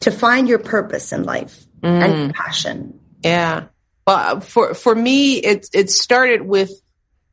to 0.00 0.10
find 0.10 0.48
your 0.48 0.58
purpose 0.58 1.12
in 1.12 1.24
life 1.24 1.66
and 1.82 2.16
your 2.16 2.32
passion. 2.32 3.00
Yeah. 3.24 3.64
Well, 4.06 4.40
for 4.40 4.74
for 4.74 4.94
me, 4.94 5.36
it 5.36 5.68
it 5.72 5.90
started 5.90 6.42
with 6.42 6.70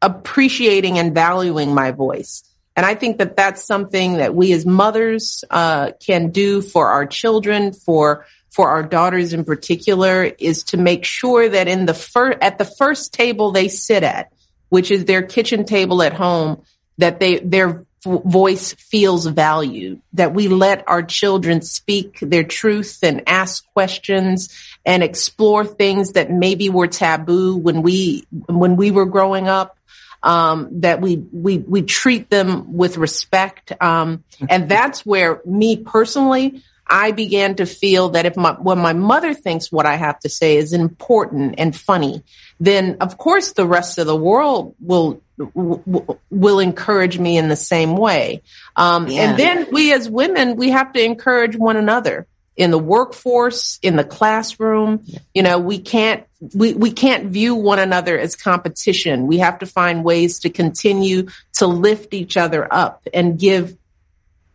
appreciating 0.02 0.98
and 0.98 1.14
valuing 1.14 1.74
my 1.74 1.92
voice, 1.92 2.44
and 2.76 2.86
I 2.86 2.96
think 2.96 3.20
that 3.20 3.38
that's 3.38 3.64
something 3.64 4.18
that 4.18 4.36
we 4.36 4.52
as 4.52 4.66
mothers 4.66 5.44
uh, 5.50 5.92
can 6.06 6.32
do 6.32 6.62
for 6.62 6.90
our 6.90 7.06
children, 7.06 7.72
for 7.72 8.26
for 8.52 8.70
our 8.70 8.84
daughters 8.84 9.34
in 9.34 9.46
particular, 9.46 10.24
is 10.24 10.64
to 10.64 10.78
make 10.78 11.06
sure 11.06 11.48
that 11.48 11.68
in 11.68 11.86
the 11.86 11.94
first 11.94 12.38
at 12.42 12.58
the 12.58 12.66
first 12.66 13.14
table 13.14 13.52
they 13.52 13.68
sit 13.68 14.04
at, 14.04 14.34
which 14.70 14.92
is 14.92 15.06
their 15.06 15.22
kitchen 15.22 15.66
table 15.66 16.02
at 16.02 16.14
home, 16.14 16.62
that 16.98 17.20
they 17.20 17.40
their 17.40 17.86
voice 18.06 18.74
feels 18.74 19.26
valued, 19.26 20.02
that 20.14 20.34
we 20.34 20.48
let 20.48 20.88
our 20.88 21.04
children 21.04 21.62
speak 21.62 22.20
their 22.22 22.44
truth 22.44 23.00
and 23.04 23.24
ask 23.28 23.66
questions 23.74 24.50
and 24.86 25.04
explore 25.04 25.66
things 25.66 26.14
that 26.14 26.32
maybe 26.32 26.70
were 26.70 26.88
taboo 26.88 27.58
when 27.58 27.82
we 27.82 28.26
when 28.48 28.76
we 28.76 28.92
were 28.92 29.06
growing 29.06 29.48
up. 29.48 29.78
Um, 30.24 30.82
that 30.82 31.02
we 31.02 31.18
we 31.18 31.60
we 31.60 31.84
treat 31.84 32.32
them 32.32 32.74
with 32.74 32.98
respect, 32.98 33.72
um, 33.80 34.24
and 34.50 34.68
that's 34.68 35.06
where 35.06 35.40
me 35.46 35.78
personally, 35.78 36.64
I 36.88 37.12
began 37.12 37.56
to 37.56 37.66
feel 37.66 38.10
that 38.10 38.26
if 38.26 38.38
my 38.38 38.54
when 38.54 38.78
my 38.80 38.94
mother 38.94 39.34
thinks 39.34 39.72
what 39.72 39.86
I 39.86 39.96
have 39.96 40.20
to 40.20 40.30
say 40.30 40.58
is 40.58 40.74
important 40.74 41.56
and 41.58 41.76
funny, 41.76 42.24
then 42.60 42.98
of 43.02 43.18
course 43.18 43.54
the 43.54 43.66
rest 43.66 43.98
of 43.98 44.08
the 44.08 44.16
world 44.16 44.76
will 44.80 45.22
will, 45.38 46.20
will 46.30 46.60
encourage 46.60 47.20
me 47.20 47.38
in 47.38 47.50
the 47.50 47.56
same 47.56 47.96
way. 47.96 48.42
Um, 48.76 49.08
Yeah. 49.08 49.30
And 49.30 49.40
then 49.40 49.68
we 49.72 49.94
as 49.94 50.10
women, 50.10 50.56
we 50.56 50.70
have 50.70 50.94
to 50.94 51.04
encourage 51.04 51.56
one 51.56 51.78
another 51.78 52.28
in 52.56 52.72
the 52.72 52.80
workforce, 52.80 53.80
in 53.82 53.96
the 53.96 54.04
classroom. 54.04 55.06
You 55.34 55.44
know, 55.44 55.60
we 55.60 55.80
can't 55.80 56.24
we, 56.54 56.74
we 56.74 56.92
can't 56.92 57.28
view 57.28 57.56
one 57.56 57.80
another 57.80 58.20
as 58.20 58.36
competition. 58.36 59.28
We 59.28 59.40
have 59.40 59.60
to 59.60 59.66
find 59.66 60.04
ways 60.04 60.40
to 60.40 60.50
continue 60.50 61.28
to 61.54 61.68
lift 61.68 62.14
each 62.14 62.38
other 62.38 62.72
up 62.72 63.08
and 63.14 63.40
give 63.40 63.76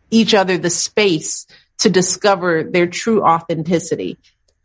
each 0.09 0.33
other 0.33 0.57
the 0.57 0.69
space 0.69 1.47
to 1.79 1.89
discover 1.89 2.63
their 2.63 2.87
true 2.87 3.23
authenticity. 3.23 4.17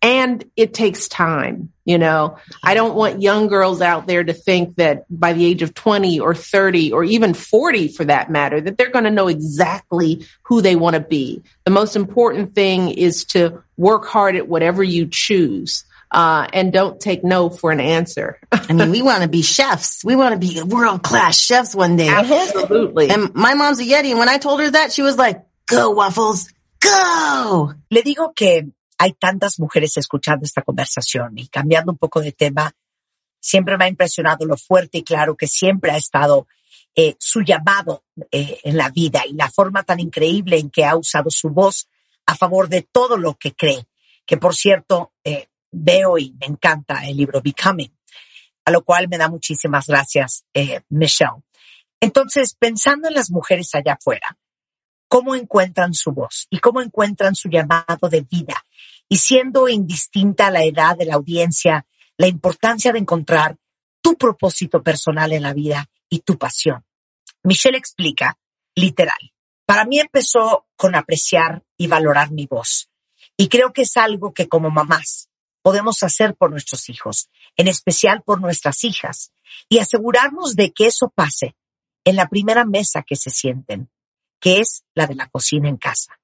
And 0.03 0.45
it 0.57 0.75
takes 0.75 1.09
time, 1.09 1.73
you 1.85 1.99
know. 1.99 2.37
I 2.63 2.75
don't 2.75 2.95
want 2.95 3.23
young 3.23 3.49
girls 3.49 3.81
out 3.81 4.07
there 4.07 4.23
to 4.23 4.33
think 4.33 4.77
that 4.77 5.05
by 5.11 5.33
the 5.33 5.45
age 5.45 5.63
of 5.63 5.75
20 5.75 6.21
or 6.21 6.35
30 6.35 6.93
or 6.93 7.03
even 7.03 7.35
40 7.35 7.89
for 7.89 8.05
that 8.05 8.31
matter, 8.31 8.61
that 8.61 8.77
they're 8.77 8.91
going 8.91 9.07
to 9.07 9.11
know 9.11 9.29
exactly 9.29 10.27
who 10.43 10.61
they 10.61 10.77
want 10.77 10.95
to 10.95 11.01
be. 11.01 11.43
The 11.65 11.71
most 11.71 11.97
important 11.97 12.55
thing 12.55 12.91
is 12.91 13.25
to 13.27 13.63
work 13.77 14.07
hard 14.07 14.37
at 14.37 14.49
whatever 14.49 14.83
you 14.83 15.09
choose. 15.11 15.85
Uh, 16.09 16.47
and 16.53 16.73
don't 16.73 17.01
take 17.01 17.25
no 17.25 17.51
for 17.51 17.73
an 17.73 17.81
answer. 17.81 18.39
I 18.53 18.73
mean, 18.73 18.91
we 18.91 19.03
want 19.03 19.23
to 19.23 19.29
be 19.29 19.43
chefs. 19.43 20.05
We 20.05 20.15
want 20.15 20.35
to 20.35 20.39
be 20.39 20.63
world 20.63 21.03
class 21.03 21.37
chefs 21.37 21.75
one 21.75 21.97
day. 21.97 22.09
Absolutely. 22.09 23.11
And 23.11 23.35
my 23.35 23.55
mom's 23.55 23.81
a 23.81 23.83
Yeti. 23.83 24.11
And 24.11 24.19
when 24.19 24.29
I 24.29 24.39
told 24.39 24.61
her 24.61 24.71
that, 24.71 24.93
she 24.93 25.03
was 25.03 25.19
like, 25.19 25.45
go 25.67 25.91
waffles, 25.91 26.49
go. 26.81 27.73
Le 27.91 28.03
digo 28.03 28.35
que 28.35 28.71
hay 28.99 29.13
tantas 29.13 29.59
mujeres 29.59 29.97
escuchando 29.97 30.45
esta 30.45 30.63
conversación 30.63 31.39
y 31.39 31.49
cambiando 31.49 31.93
un 31.93 31.99
poco 31.99 32.21
de 32.21 32.33
tema, 32.33 32.75
siempre 33.41 33.77
me 33.77 33.85
ha 33.85 33.89
impresionado 33.89 34.45
lo 34.47 34.57
fuerte 34.57 34.99
y 34.99 35.03
claro 35.05 35.37
que 35.37 35.47
siempre 35.47 35.91
ha 35.91 35.97
estado 35.97 36.47
eh, 36.95 37.15
su 37.19 37.43
llamado 37.43 38.05
eh, 38.31 38.59
en 38.65 38.77
la 38.77 38.89
vida 38.91 39.23
y 39.27 39.35
la 39.35 39.51
forma 39.51 39.83
tan 39.83 40.01
increíble 40.01 40.59
en 40.59 40.71
que 40.71 40.85
ha 40.85 40.97
usado 40.97 41.31
su 41.31 41.51
voz 41.51 41.89
a 42.25 42.35
favor 42.35 42.69
de 42.69 42.83
todo 42.83 43.19
lo 43.19 43.35
que 43.35 43.53
cree. 43.53 43.87
Que 44.25 44.37
por 44.39 44.57
cierto, 44.57 45.13
eh, 45.23 45.49
veo 45.71 46.19
y 46.19 46.35
me 46.41 46.47
encanta 46.47 47.07
el 47.07 47.19
libro 47.19 47.43
Becoming, 47.43 47.95
a 48.65 48.71
lo 48.71 48.83
cual 48.83 49.09
me 49.09 49.19
da 49.19 49.29
muchísimas 49.29 49.87
gracias, 49.87 50.45
Michelle. 50.89 51.43
Entonces, 52.01 52.57
pensando 52.59 53.09
en 53.09 53.15
las 53.15 53.31
mujeres 53.31 53.75
allá 53.75 53.93
afuera, 53.93 54.37
cómo 55.09 55.35
encuentran 55.35 55.95
su 55.95 56.13
voz 56.13 56.47
y 56.51 56.59
cómo 56.59 56.81
encuentran 56.81 57.35
su 57.35 57.49
llamado 57.49 58.09
de 58.09 58.23
vida. 58.23 58.65
Y 59.09 59.19
siendo 59.19 59.69
indistinta 59.69 60.51
la 60.51 60.65
edad 60.65 60.97
de 60.97 61.07
la 61.07 61.15
audiencia, 61.15 61.87
la 62.17 62.27
importancia 62.27 62.93
de 62.93 62.99
encontrar 62.99 63.57
tu 64.01 64.15
propósito 64.17 64.83
personal 64.83 65.33
en 65.33 65.43
la 65.43 65.53
vida 65.53 65.89
y 66.09 66.21
tu 66.21 66.39
pasión. 66.39 66.85
Michelle 67.43 67.79
explica, 67.79 68.39
literal, 68.75 69.33
para 69.65 69.85
mí 69.85 70.01
empezó 70.01 70.67
con 70.77 70.95
apreciar 70.95 71.65
y 71.77 71.87
valorar 71.87 72.31
mi 72.31 72.47
voz. 72.47 72.89
Y 73.37 73.49
creo 73.49 73.73
que 73.73 73.83
es 73.83 73.97
algo 73.97 74.33
que 74.33 74.49
como 74.49 74.71
mamás 74.71 75.29
podemos 75.63 76.03
hacer 76.05 76.37
por 76.37 76.51
nuestros 76.51 76.89
hijos, 76.89 77.29
en 77.57 77.67
especial 77.69 78.23
por 78.23 78.41
nuestras 78.41 78.85
hijas, 78.85 79.33
y 79.69 79.79
asegurarnos 79.79 80.55
de 80.55 80.73
que 80.73 80.87
eso 80.87 81.13
pase 81.15 81.57
en 82.05 82.15
la 82.15 82.29
primera 82.29 82.65
mesa 82.65 83.03
que 83.03 83.17
se 83.17 83.31
sienten, 83.31 83.91
que 84.47 84.61
es 84.61 84.85
la 84.95 85.09
de 85.09 85.17
la 85.17 85.27
cocina 85.27 85.69
en 85.69 85.77
casa. 85.77 86.21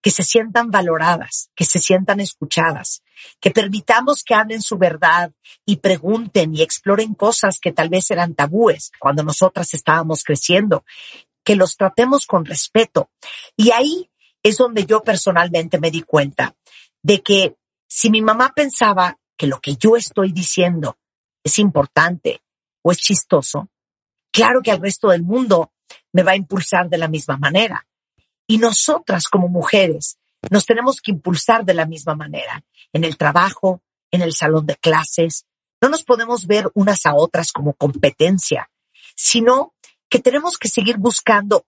Que 0.00 0.10
se 0.10 0.24
sientan 0.24 0.72
valoradas, 0.72 1.48
que 1.54 1.64
se 1.64 1.78
sientan 1.78 2.18
escuchadas, 2.18 3.04
que 3.38 3.52
permitamos 3.52 4.24
que 4.24 4.34
hablen 4.34 4.60
su 4.62 4.78
verdad 4.78 5.30
y 5.64 5.76
pregunten 5.76 6.56
y 6.56 6.62
exploren 6.62 7.14
cosas 7.14 7.60
que 7.60 7.70
tal 7.70 7.88
vez 7.88 8.10
eran 8.10 8.34
tabúes 8.34 8.90
cuando 8.98 9.22
nosotras 9.22 9.74
estábamos 9.74 10.24
creciendo, 10.24 10.84
que 11.44 11.54
los 11.54 11.76
tratemos 11.76 12.26
con 12.26 12.44
respeto. 12.44 13.12
Y 13.56 13.70
ahí 13.70 14.10
es 14.42 14.56
donde 14.56 14.84
yo 14.84 15.04
personalmente 15.04 15.78
me 15.78 15.92
di 15.92 16.02
cuenta 16.02 16.56
de 17.00 17.22
que 17.22 17.54
si 17.86 18.10
mi 18.10 18.22
mamá 18.22 18.52
pensaba 18.56 19.20
que 19.36 19.46
lo 19.46 19.60
que 19.60 19.76
yo 19.76 19.96
estoy 19.96 20.32
diciendo 20.32 20.98
es 21.44 21.60
importante 21.60 22.42
o 22.82 22.90
es 22.90 22.98
chistoso, 22.98 23.68
claro 24.32 24.62
que 24.62 24.70
al 24.70 24.80
resto 24.80 25.08
del 25.08 25.22
mundo 25.22 25.72
me 26.12 26.22
va 26.22 26.32
a 26.32 26.36
impulsar 26.36 26.88
de 26.88 26.98
la 26.98 27.08
misma 27.08 27.36
manera. 27.36 27.86
Y 28.46 28.58
nosotras 28.58 29.28
como 29.28 29.48
mujeres 29.48 30.18
nos 30.50 30.66
tenemos 30.66 31.00
que 31.00 31.12
impulsar 31.12 31.64
de 31.64 31.74
la 31.74 31.86
misma 31.86 32.14
manera, 32.14 32.64
en 32.92 33.04
el 33.04 33.16
trabajo, 33.16 33.80
en 34.10 34.22
el 34.22 34.32
salón 34.32 34.66
de 34.66 34.76
clases. 34.76 35.46
No 35.80 35.88
nos 35.88 36.04
podemos 36.04 36.46
ver 36.46 36.70
unas 36.74 37.06
a 37.06 37.14
otras 37.14 37.52
como 37.52 37.74
competencia, 37.74 38.68
sino 39.14 39.74
que 40.08 40.18
tenemos 40.18 40.58
que 40.58 40.68
seguir 40.68 40.98
buscando 40.98 41.64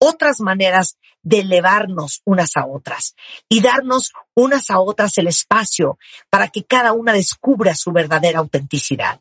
otras 0.00 0.40
maneras 0.40 0.96
de 1.22 1.40
elevarnos 1.40 2.22
unas 2.24 2.56
a 2.56 2.66
otras 2.66 3.14
y 3.48 3.60
darnos 3.60 4.12
unas 4.34 4.70
a 4.70 4.80
otras 4.80 5.18
el 5.18 5.26
espacio 5.26 5.98
para 6.30 6.48
que 6.48 6.64
cada 6.64 6.92
una 6.92 7.12
descubra 7.12 7.74
su 7.74 7.92
verdadera 7.92 8.38
autenticidad. 8.38 9.20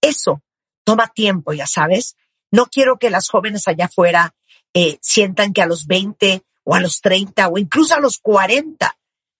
Eso 0.00 0.42
toma 0.84 1.08
tiempo, 1.08 1.52
ya 1.52 1.66
sabes. 1.66 2.16
No 2.50 2.66
quiero 2.66 2.98
que 2.98 3.10
las 3.10 3.28
jóvenes 3.28 3.66
allá 3.66 3.86
afuera 3.86 4.34
eh, 4.72 4.98
sientan 5.00 5.52
que 5.52 5.62
a 5.62 5.66
los 5.66 5.86
20 5.86 6.42
o 6.64 6.74
a 6.74 6.80
los 6.80 7.00
30 7.00 7.48
o 7.48 7.58
incluso 7.58 7.94
a 7.94 8.00
los 8.00 8.18
40 8.18 8.96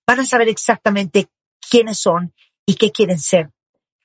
van 0.07 0.21
a 0.21 0.27
saber 0.27 0.49
exactamente 0.49 1.29
quiénes 1.71 1.99
son 1.99 2.35
y 2.67 2.75
qué 2.75 2.91
quieren 2.91 3.19
ser. 3.19 3.51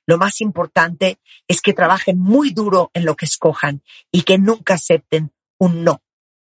Lo 0.06 0.18
más 0.18 0.40
importante 0.40 1.18
es 1.46 1.60
que 1.60 1.72
trabajen 1.72 2.18
muy 2.18 2.50
duro 2.50 2.90
en 2.94 3.04
lo 3.04 3.16
que 3.16 3.26
escojan 3.26 3.82
y 4.10 4.22
que 4.22 4.38
nunca 4.38 4.74
acepten 4.74 5.32
un 5.58 5.84
no 5.84 6.02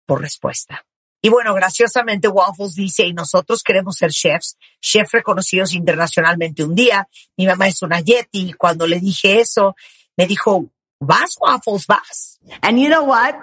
por 0.06 0.20
respuesta. 0.20 0.84
Y 1.22 1.28
bueno, 1.28 1.52
graciosamente 1.54 2.28
Waffles 2.28 2.74
dice, 2.74 3.04
y 3.06 3.12
nosotros 3.12 3.62
queremos 3.62 3.96
ser 3.96 4.10
chefs, 4.10 4.56
chefs 4.80 5.12
reconocidos 5.12 5.74
internacionalmente 5.74 6.64
un 6.64 6.74
día. 6.74 7.06
Mi 7.36 7.46
mamá 7.46 7.68
es 7.68 7.82
una 7.82 8.00
Yeti 8.00 8.48
y 8.48 8.52
cuando 8.54 8.86
le 8.86 8.98
dije 8.98 9.40
eso, 9.40 9.76
me 10.16 10.26
dijo, 10.26 10.70
vas 11.00 11.36
Waffles, 11.40 11.86
vas. 11.86 12.38
And 12.62 12.78
you 12.78 12.88
know 12.88 13.04
what? 13.04 13.42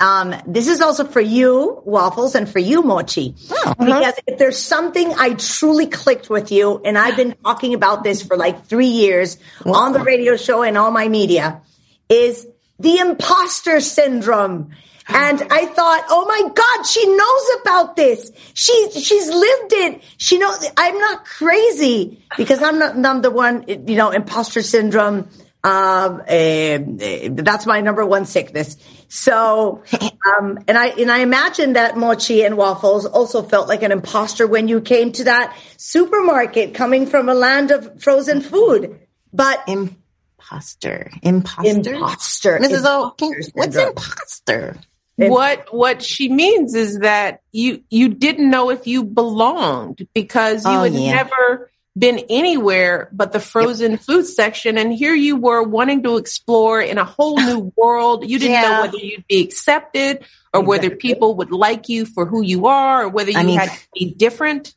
Um, 0.00 0.34
this 0.46 0.68
is 0.68 0.80
also 0.80 1.04
for 1.04 1.20
you, 1.20 1.82
Waffles, 1.84 2.34
and 2.34 2.48
for 2.48 2.60
you, 2.60 2.82
Mochi. 2.82 3.34
Because 3.78 4.14
if 4.26 4.38
there's 4.38 4.58
something 4.58 5.12
I 5.16 5.34
truly 5.34 5.86
clicked 5.86 6.30
with 6.30 6.52
you, 6.52 6.80
and 6.84 6.96
I've 6.96 7.16
been 7.16 7.34
talking 7.44 7.74
about 7.74 8.04
this 8.04 8.22
for 8.22 8.36
like 8.36 8.66
three 8.66 8.86
years 8.86 9.38
on 9.64 9.92
the 9.92 10.00
radio 10.00 10.36
show 10.36 10.62
and 10.62 10.78
all 10.78 10.90
my 10.90 11.08
media, 11.08 11.62
is 12.08 12.46
the 12.78 12.98
imposter 12.98 13.80
syndrome. 13.80 14.70
And 15.08 15.42
I 15.50 15.64
thought, 15.64 16.04
oh 16.10 16.26
my 16.26 16.50
God, 16.54 16.86
she 16.86 17.06
knows 17.06 17.62
about 17.62 17.96
this. 17.96 18.30
She, 18.52 18.90
she's 18.90 19.28
lived 19.28 19.72
it. 19.72 20.02
She 20.18 20.38
knows, 20.38 20.64
I'm 20.76 20.98
not 20.98 21.24
crazy 21.24 22.22
because 22.36 22.62
I'm 22.62 22.78
not, 22.78 22.94
I'm 22.94 23.22
the 23.22 23.30
one, 23.30 23.64
you 23.66 23.96
know, 23.96 24.10
imposter 24.10 24.62
syndrome. 24.62 25.28
Um, 25.64 26.22
eh, 26.26 26.78
eh, 27.00 27.28
that's 27.32 27.66
my 27.66 27.80
number 27.80 28.06
one 28.06 28.26
sickness. 28.26 28.76
So, 29.08 29.82
um, 30.00 30.58
and 30.68 30.78
I, 30.78 30.88
and 30.88 31.10
I 31.10 31.18
imagine 31.18 31.72
that 31.72 31.96
Mochi 31.96 32.44
and 32.44 32.56
Waffles 32.56 33.06
also 33.06 33.42
felt 33.42 33.68
like 33.68 33.82
an 33.82 33.90
imposter 33.90 34.46
when 34.46 34.68
you 34.68 34.80
came 34.80 35.12
to 35.12 35.24
that 35.24 35.56
supermarket 35.76 36.74
coming 36.74 37.06
from 37.06 37.28
a 37.28 37.34
land 37.34 37.70
of 37.70 38.00
frozen 38.02 38.40
food. 38.40 39.00
But 39.32 39.64
imposter, 39.66 41.10
imposter, 41.22 41.94
imposter, 41.94 42.58
Mrs. 42.58 42.84
O, 42.86 43.14
what's 43.54 43.76
imposter? 43.76 44.76
what 45.18 45.74
what 45.74 46.02
she 46.02 46.28
means 46.28 46.74
is 46.74 47.00
that 47.00 47.40
you 47.50 47.82
you 47.90 48.08
didn't 48.08 48.48
know 48.48 48.70
if 48.70 48.86
you 48.86 49.02
belonged 49.02 50.06
because 50.14 50.64
you 50.64 50.70
Oh, 50.70 50.84
had 50.84 50.94
yeah. 50.94 51.12
never 51.16 51.70
been 51.98 52.18
anywhere 52.30 53.08
but 53.12 53.32
the 53.32 53.40
frozen 53.40 53.96
food 53.98 54.24
section 54.26 54.78
and 54.78 54.92
here 54.92 55.14
you 55.14 55.36
were 55.36 55.62
wanting 55.62 56.02
to 56.02 56.16
explore 56.16 56.80
in 56.80 56.98
a 56.98 57.04
whole 57.04 57.36
new 57.50 57.72
world 57.76 58.28
you 58.28 58.38
didn't 58.38 58.60
know 58.62 58.82
whether 58.82 58.98
you'd 58.98 59.26
be 59.26 59.42
accepted 59.42 60.24
or 60.54 60.62
whether 60.62 60.90
people 60.90 61.34
would 61.36 61.50
like 61.50 61.88
you 61.88 62.04
for 62.06 62.24
who 62.26 62.42
you 62.42 62.66
are 62.66 63.04
or 63.04 63.08
whether 63.08 63.30
you 63.30 63.38
I 63.38 63.42
mean- 63.42 63.58
had 63.58 63.70
to 63.70 63.78
be 63.94 64.14
different 64.14 64.74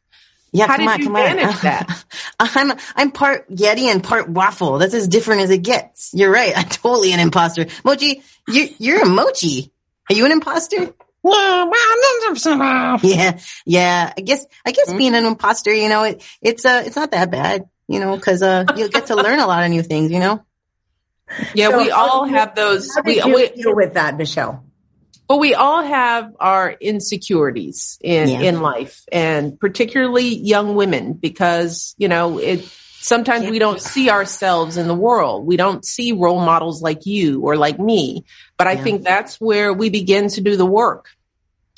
Yeah, 0.53 0.67
how 0.67 0.75
come 0.75 0.85
did 0.85 0.91
on, 0.91 0.99
you 0.99 1.05
come 1.05 1.15
on. 1.15 1.35
manage 1.35 1.61
that 1.61 2.05
I'm 2.39 2.73
I'm 2.95 3.11
part 3.11 3.49
Yeti 3.49 3.83
and 3.91 4.03
part 4.03 4.27
waffle. 4.27 4.79
That's 4.79 4.93
as 4.93 5.07
different 5.07 5.41
as 5.43 5.49
it 5.49 5.59
gets. 5.63 6.09
You're 6.13 6.31
right. 6.31 6.51
I'm 6.57 6.67
totally 6.67 7.13
an 7.13 7.19
imposter. 7.21 7.67
Mochi, 7.85 8.21
you're 8.47 8.67
you're 8.77 9.01
a 9.03 9.05
mochi. 9.05 9.71
Are 10.09 10.15
you 10.15 10.25
an 10.25 10.31
imposter? 10.33 10.93
Yeah, 13.03 13.39
yeah. 13.65 14.13
I 14.17 14.21
guess 14.21 14.45
I 14.65 14.71
guess 14.71 14.91
being 14.93 15.15
an 15.15 15.25
imposter, 15.25 15.73
you 15.73 15.89
know, 15.89 16.03
it, 16.03 16.23
it's 16.41 16.65
uh 16.65 16.83
it's 16.85 16.95
not 16.95 17.11
that 17.11 17.29
bad, 17.31 17.65
you 17.87 17.99
know, 17.99 18.15
because 18.15 18.41
uh 18.41 18.65
you'll 18.75 18.89
get 18.89 19.07
to 19.07 19.15
learn 19.15 19.39
a 19.39 19.47
lot 19.47 19.63
of 19.63 19.69
new 19.69 19.83
things, 19.83 20.11
you 20.11 20.19
know. 20.19 20.43
yeah 21.53 21.69
So 21.69 21.77
we 21.77 21.91
all 21.91 22.27
you- 22.27 22.33
have 22.35 22.55
those 22.55 22.89
How 22.95 23.01
we, 23.03 23.15
did 23.15 23.25
you 23.25 23.35
we 23.35 23.49
deal 23.49 23.75
with 23.75 23.93
that, 23.93 24.17
Michelle? 24.17 24.65
Well, 25.29 25.39
we 25.39 25.53
all 25.55 25.81
have 25.81 26.33
our 26.41 26.71
insecurities 26.71 27.97
in, 28.01 28.27
Yeah. 28.27 28.41
in 28.41 28.61
life 28.61 29.05
and 29.13 29.57
particularly 29.57 30.27
young 30.35 30.75
women 30.75 31.13
because, 31.13 31.95
you 31.97 32.09
know, 32.09 32.37
it, 32.37 32.67
sometimes 33.01 33.49
we 33.49 33.59
don't 33.59 33.81
see 33.81 34.09
ourselves 34.09 34.77
in 34.77 34.87
the 34.87 34.95
world. 34.95 35.45
We 35.45 35.57
don't 35.57 35.83
see 35.83 36.11
role 36.13 36.39
models 36.39 36.81
like 36.81 37.05
you 37.05 37.41
or 37.41 37.55
like 37.57 37.79
me. 37.79 38.25
But 38.57 38.67
I 38.67 38.73
Yeah. 38.73 38.83
think 38.83 39.03
that's 39.03 39.41
where 39.41 39.73
we 39.73 39.89
begin 39.89 40.29
to 40.29 40.41
do 40.41 40.55
the 40.55 40.65
work, 40.65 41.09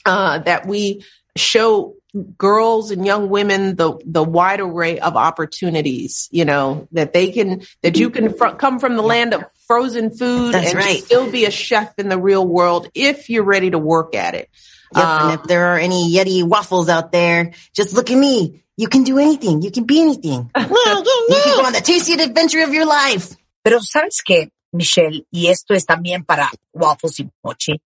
uh, 0.06 0.40
that 0.40 0.68
we 0.68 1.04
show 1.36 1.96
girls 2.38 2.92
and 2.92 3.08
young 3.08 3.28
women 3.28 3.76
the 3.76 3.98
the 4.06 4.24
wide 4.24 4.60
array 4.60 5.00
of 5.00 5.16
opportunities 5.16 6.30
you 6.32 6.46
know 6.46 6.88
that 6.92 7.12
they 7.12 7.32
can 7.32 7.64
that 7.82 7.98
you 7.98 8.12
can 8.12 8.32
fr- 8.38 8.50
come 8.50 8.78
from 8.78 8.96
the 8.96 9.02
land 9.02 9.34
of 9.34 9.44
frozen 9.66 10.12
food 10.16 10.54
That's 10.54 10.68
and 10.68 10.78
right. 10.78 11.04
still 11.04 11.32
be 11.32 11.46
a 11.46 11.50
chef 11.50 11.98
in 11.98 12.10
the 12.10 12.20
real 12.20 12.46
world 12.46 12.88
if 12.94 13.32
you're 13.32 13.44
ready 13.44 13.72
to 13.72 13.80
work 13.80 14.14
at 14.14 14.36
it 14.36 14.48
Yep. 14.96 15.08
Um, 15.08 15.22
and 15.22 15.40
if 15.42 15.48
there 15.48 15.74
are 15.74 15.80
any 15.80 16.14
Yeti 16.14 16.44
waffles 16.44 16.88
out 16.88 17.12
there, 17.12 17.54
just 17.74 17.94
look 17.94 18.12
at 18.12 18.18
me. 18.18 18.63
You 18.76 18.90
can 18.90 19.04
do 19.04 19.20
anything. 19.20 19.62
You 19.62 19.72
can 19.72 19.86
be 19.86 20.02
anything. 20.02 20.50
you 20.58 21.38
can 21.44 21.58
go 21.58 21.66
on 21.66 21.74
the 21.74 21.82
tasty 21.82 22.14
adventure 22.14 22.64
of 22.64 22.74
your 22.74 22.86
life. 22.86 23.36
Pero 23.64 23.82
sabes 23.82 24.22
qué, 24.26 24.50
Michelle, 24.72 25.26
y 25.32 25.48
esto 25.48 25.74
es 25.74 25.86
también 25.86 26.26
para 26.26 26.52
Waffles 26.74 27.20
y 27.20 27.30
Mochi, 27.44 27.80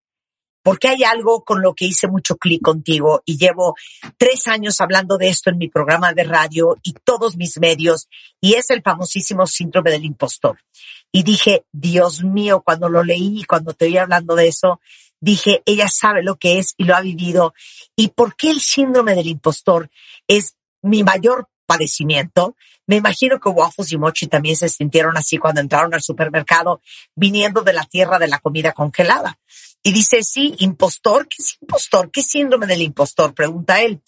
porque 0.64 0.88
hay 0.88 1.04
algo 1.04 1.44
con 1.44 1.62
lo 1.62 1.76
que 1.76 1.86
hice 1.86 2.08
mucho 2.08 2.36
clic 2.38 2.62
contigo 2.62 3.22
y 3.26 3.38
llevo 3.38 3.76
tres 4.18 4.48
años 4.48 4.82
hablando 4.82 5.18
de 5.18 5.30
esto 5.30 5.50
en 5.50 5.58
mi 5.58 5.70
programa 5.70 6.14
de 6.14 6.24
radio 6.24 6.78
y 6.82 6.94
todos 7.04 7.38
mis 7.38 7.60
medios, 7.60 8.08
y 8.42 8.56
es 8.56 8.70
el 8.72 8.82
famosísimo 8.82 9.46
síndrome 9.46 9.92
del 9.92 10.06
impostor. 10.06 10.58
Y 11.12 11.24
dije, 11.24 11.66
Dios 11.72 12.24
mío, 12.24 12.64
cuando 12.66 12.90
lo 12.90 13.04
leí 13.04 13.42
y 13.42 13.44
cuando 13.44 13.74
te 13.74 13.86
oí 13.86 13.98
hablando 13.98 14.36
de 14.36 14.48
eso, 14.48 14.80
dije, 15.20 15.62
ella 15.66 15.88
sabe 15.90 16.24
lo 16.24 16.38
que 16.38 16.60
es 16.60 16.74
y 16.78 16.86
lo 16.86 16.96
ha 16.96 17.02
vivido. 17.02 17.54
¿Y 17.96 18.10
por 18.10 18.36
qué 18.36 18.50
el 18.50 18.60
síndrome 18.60 19.16
del 19.16 19.28
impostor 19.28 19.90
es 20.28 20.57
mi 20.82 21.04
mayor 21.04 21.48
padecimiento? 21.66 22.56
Me 22.86 22.96
imagino 22.96 23.40
que 23.40 23.50
Waffles 23.50 23.92
y 23.92 23.98
Mochi 23.98 24.28
también 24.28 24.56
se 24.56 24.70
sintieron 24.70 25.18
así 25.18 25.38
cuando 25.38 25.62
entraron 25.62 25.94
al 25.94 26.02
supermercado 26.02 26.82
viniendo 27.16 27.62
de 27.62 27.74
la 27.74 27.84
tierra 27.84 28.18
de 28.18 28.28
la 28.28 28.40
comida 28.40 28.72
congelada. 28.72 29.38
Y 29.84 29.92
dice, 29.92 30.24
sí, 30.24 30.56
impostor, 30.60 31.28
¿qué 31.28 31.38
es 31.40 31.58
impostor? 31.62 32.10
¿Qué 32.12 32.22
síndrome 32.22 32.66
del 32.68 32.82
impostor? 32.82 33.34
Pregunta 33.34 33.82
él. 33.82 34.02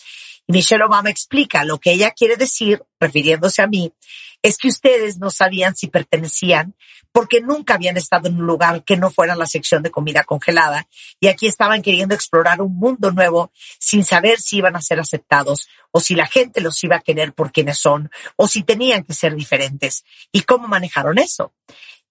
Y 0.47 0.53
Michelle 0.53 0.83
Obama 0.83 1.09
explica 1.09 1.63
lo 1.63 1.77
que 1.79 1.91
ella 1.91 2.11
quiere 2.11 2.35
decir, 2.35 2.83
refiriéndose 2.99 3.61
a 3.61 3.67
mí, 3.67 3.93
es 4.41 4.57
que 4.57 4.70
ustedes 4.70 5.18
no 5.18 5.30
sabían 5.30 5.76
si 5.76 5.88
pertenecían 5.88 6.76
porque 7.11 7.41
nunca 7.41 7.74
habían 7.74 7.98
estado 7.98 8.28
en 8.28 8.40
un 8.40 8.45
lugar 8.45 8.84
que 8.84 8.98
no 8.98 9.11
fuera 9.11 9.36
la 9.36 9.45
sección 9.45 9.84
de 9.84 9.91
comida 9.91 10.24
congelada 10.24 10.88
y 11.20 11.28
aquí 11.28 11.48
estaban 11.48 11.82
queriendo 11.82 12.16
explorar 12.16 12.61
un 12.61 12.76
mundo 12.76 13.11
nuevo 13.11 13.52
sin 13.80 14.03
saber 14.03 14.40
si 14.40 14.57
iban 14.57 14.76
a 14.76 14.82
ser 14.82 14.99
aceptados 14.99 15.68
o 15.91 15.99
si 15.99 16.16
la 16.16 16.28
gente 16.28 16.61
los 16.61 16.84
iba 16.84 16.98
a 16.98 17.02
querer 17.02 17.34
por 17.34 17.52
quienes 17.52 17.80
son 17.80 18.10
o 18.36 18.48
si 18.48 18.64
tenían 18.64 19.03
que 19.03 19.14
ser 19.14 19.36
diferentes 19.36 20.03
y 20.32 20.41
cómo 20.41 20.68
manejaron 20.68 21.18
eso. 21.18 21.53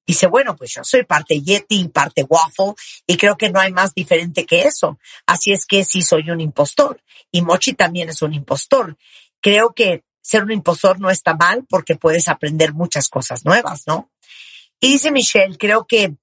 Dice, 0.07 0.27
bueno, 0.27 0.57
pues 0.57 0.73
yo 0.73 0.83
soy 0.85 1.05
parte 1.05 1.43
Yeti 1.43 1.83
y 1.83 1.89
parte 1.89 2.25
Waffle 2.27 2.73
y 3.07 3.19
creo 3.19 3.37
que 3.37 3.51
no 3.51 3.61
hay 3.61 3.73
más 3.73 3.95
diferente 3.95 4.47
que 4.47 4.63
eso. 4.63 4.99
Así 5.27 5.53
es 5.53 5.67
que 5.67 5.85
sí 5.85 6.01
soy 6.01 6.31
un 6.31 6.41
impostor 6.41 7.03
y 7.31 7.43
Mochi 7.43 7.75
también 7.75 8.09
es 8.09 8.23
un 8.23 8.33
impostor. 8.33 8.97
Creo 9.43 9.75
que 9.75 10.05
ser 10.29 10.45
un 10.45 10.53
impostor 10.53 11.01
no 11.01 11.09
está 11.09 11.35
mal 11.35 11.65
porque 11.71 11.97
puedes 11.97 12.29
aprender 12.29 12.75
muchas 12.75 13.09
cosas 13.09 13.47
nuevas, 13.47 13.85
¿no? 13.87 14.11
Y 14.79 14.93
dice 14.93 15.11
Michelle, 15.11 15.57
creo 15.57 15.87
que 15.87 16.17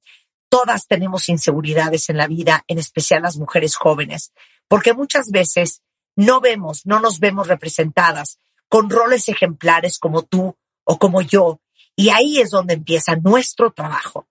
todas 0.47 0.85
tenemos 0.85 1.27
inseguridades 1.27 2.07
en 2.09 2.17
la 2.17 2.27
vida, 2.27 2.63
en 2.67 2.77
especial 2.77 3.23
las 3.23 3.37
mujeres 3.37 3.75
jóvenes, 3.75 4.31
porque 4.67 4.93
muchas 4.93 5.31
veces 5.31 5.81
no 6.15 6.39
vemos, 6.39 6.85
no 6.85 6.99
nos 6.99 7.19
vemos 7.19 7.47
representadas 7.47 8.37
con 8.69 8.91
roles 8.91 9.27
ejemplares 9.27 9.97
como 9.97 10.21
tú 10.21 10.55
o 10.83 10.99
como 10.99 11.23
yo. 11.23 11.59
Y 11.95 12.09
ahí 12.09 12.39
es 12.39 12.51
donde 12.51 12.75
empieza 12.75 13.15
nuestro 13.15 13.71
trabajo, 13.71 14.27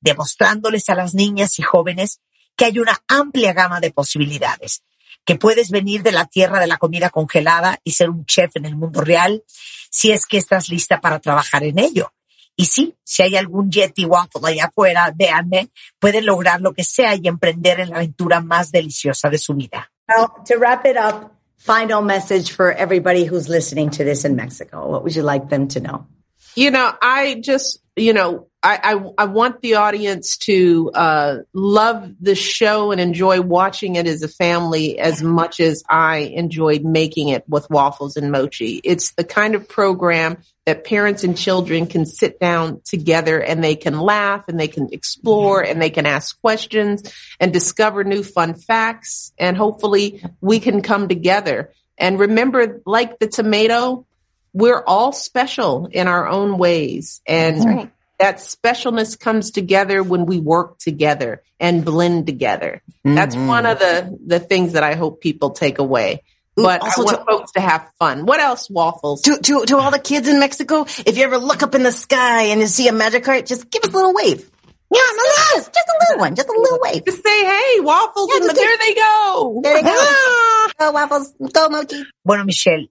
demostrándoles 0.00 0.88
a 0.88 0.96
las 0.96 1.14
niñas 1.14 1.60
y 1.60 1.62
jóvenes 1.62 2.20
que 2.56 2.64
hay 2.64 2.80
una 2.80 3.00
amplia 3.06 3.52
gama 3.52 3.78
de 3.78 3.92
posibilidades, 3.92 4.82
que 5.24 5.36
puedes 5.36 5.70
venir 5.70 6.02
de 6.02 6.12
la 6.12 6.26
tierra 6.26 6.60
de 6.60 6.66
la 6.66 6.78
comida 6.78 7.10
congelada 7.10 7.78
y 7.84 7.92
ser 7.92 8.10
un 8.10 8.24
chef 8.26 8.56
en 8.56 8.66
el 8.66 8.76
mundo 8.76 9.00
real 9.00 9.44
si 9.90 10.10
es 10.10 10.26
que 10.26 10.38
estás 10.38 10.68
lista 10.68 11.00
para 11.00 11.20
trabajar 11.20 11.64
en 11.64 11.78
ello. 11.78 12.12
Y 12.56 12.66
sí, 12.66 12.94
si 13.02 13.22
hay 13.22 13.36
algún 13.36 13.70
Yeti 13.70 14.04
Waffle 14.04 14.42
allá 14.44 14.66
afuera, 14.66 15.12
véanme, 15.14 15.70
pueden 15.98 16.26
lograr 16.26 16.60
lo 16.60 16.72
que 16.72 16.84
sea 16.84 17.14
y 17.14 17.26
emprender 17.26 17.80
en 17.80 17.90
la 17.90 17.96
aventura 17.96 18.40
más 18.40 18.70
deliciosa 18.70 19.30
de 19.30 19.38
su 19.38 19.54
vida. 19.54 19.90
Now, 20.08 20.42
to 20.46 20.58
wrap 20.58 20.84
it 20.84 20.96
up, 20.96 21.32
final 21.56 22.02
message 22.02 22.52
for 22.52 22.72
everybody 22.72 23.24
who's 23.24 23.48
listening 23.48 23.90
to 23.90 24.04
this 24.04 24.24
in 24.24 24.36
Mexico. 24.36 24.86
What 24.86 25.02
would 25.02 25.14
you 25.14 25.22
like 25.22 25.48
them 25.48 25.68
to 25.68 25.80
know? 25.80 26.06
you 26.54 26.70
know, 26.70 26.92
I 27.00 27.36
just, 27.40 27.80
you 27.96 28.12
know, 28.12 28.48
I, 28.62 28.78
I, 28.94 29.12
I 29.18 29.24
want 29.24 29.60
the 29.60 29.74
audience 29.74 30.36
to, 30.38 30.90
uh, 30.94 31.36
love 31.52 32.14
the 32.20 32.34
show 32.34 32.92
and 32.92 33.00
enjoy 33.00 33.40
watching 33.40 33.96
it 33.96 34.06
as 34.06 34.22
a 34.22 34.28
family 34.28 34.98
as 34.98 35.22
much 35.22 35.58
as 35.58 35.82
I 35.88 36.18
enjoyed 36.18 36.84
making 36.84 37.28
it 37.28 37.44
with 37.48 37.68
waffles 37.70 38.16
and 38.16 38.30
mochi. 38.30 38.80
It's 38.84 39.12
the 39.12 39.24
kind 39.24 39.54
of 39.54 39.68
program 39.68 40.38
that 40.64 40.84
parents 40.84 41.24
and 41.24 41.36
children 41.36 41.86
can 41.86 42.06
sit 42.06 42.38
down 42.38 42.80
together 42.84 43.40
and 43.40 43.64
they 43.64 43.74
can 43.74 43.98
laugh 43.98 44.46
and 44.46 44.60
they 44.60 44.68
can 44.68 44.90
explore 44.92 45.60
and 45.62 45.82
they 45.82 45.90
can 45.90 46.06
ask 46.06 46.40
questions 46.40 47.12
and 47.40 47.52
discover 47.52 48.04
new 48.04 48.22
fun 48.22 48.54
facts. 48.54 49.32
And 49.38 49.56
hopefully 49.56 50.22
we 50.40 50.60
can 50.60 50.82
come 50.82 51.08
together 51.08 51.72
and 51.98 52.18
remember, 52.18 52.80
like 52.86 53.18
the 53.18 53.26
tomato, 53.26 54.06
we're 54.52 54.82
all 54.84 55.12
special 55.12 55.86
in 55.90 56.06
our 56.06 56.28
own 56.28 56.58
ways. 56.58 57.20
And. 57.26 57.90
That 58.22 58.36
specialness 58.38 59.18
comes 59.18 59.50
together 59.50 60.02
when 60.02 60.26
we 60.26 60.38
work 60.38 60.78
together 60.78 61.42
and 61.58 61.84
blend 61.84 62.26
together. 62.26 62.80
That's 63.04 63.34
Mhm. 63.34 63.46
one 63.48 63.66
of 63.66 63.78
the, 63.80 64.16
the 64.24 64.38
things 64.40 64.72
that 64.74 64.84
I 64.84 64.94
hope 64.94 65.20
people 65.20 65.50
take 65.50 65.78
away. 65.78 66.22
Ooh, 66.58 66.62
But 66.62 66.82
I 66.82 66.86
also 66.86 67.02
want 67.04 67.18
to- 67.18 67.24
folks 67.24 67.52
to 67.52 67.60
have 67.60 67.88
fun. 67.98 68.24
What 68.26 68.38
else, 68.38 68.70
waffles? 68.70 69.22
To, 69.22 69.38
to, 69.38 69.64
to 69.66 69.76
all 69.78 69.90
the 69.90 69.98
kids 69.98 70.28
in 70.28 70.38
Mexico, 70.38 70.86
if 71.04 71.16
you 71.16 71.24
ever 71.24 71.38
look 71.38 71.62
up 71.62 71.74
in 71.74 71.82
the 71.82 71.90
sky 71.92 72.42
and 72.54 72.60
you 72.60 72.66
see 72.68 72.86
a 72.88 72.92
magic 72.92 73.26
heart, 73.26 73.46
just 73.46 73.68
give 73.70 73.82
us 73.82 73.90
a 73.90 73.96
little 73.96 74.14
wave. 74.14 74.48
Yeah, 74.94 75.00
no, 75.16 75.22
no, 75.24 75.56
just, 75.56 75.72
just 75.74 75.88
a 75.88 75.96
little 76.04 76.20
one, 76.20 76.34
just 76.36 76.48
a 76.48 76.52
little 76.52 76.78
wave. 76.82 77.02
Just 77.06 77.22
say, 77.24 77.44
hey, 77.44 77.80
waffles, 77.80 78.28
Yeah, 78.30 78.36
and 78.36 78.44
just 78.44 78.56
there 78.56 78.76
they 78.84 78.94
go. 78.94 79.60
There 79.64 79.74
they 79.74 79.82
go. 79.82 80.66
Go 80.78 80.92
waffles, 80.92 81.32
go 81.52 81.68
mochi. 81.70 82.04
Bueno, 82.24 82.44
Michelle, 82.44 82.88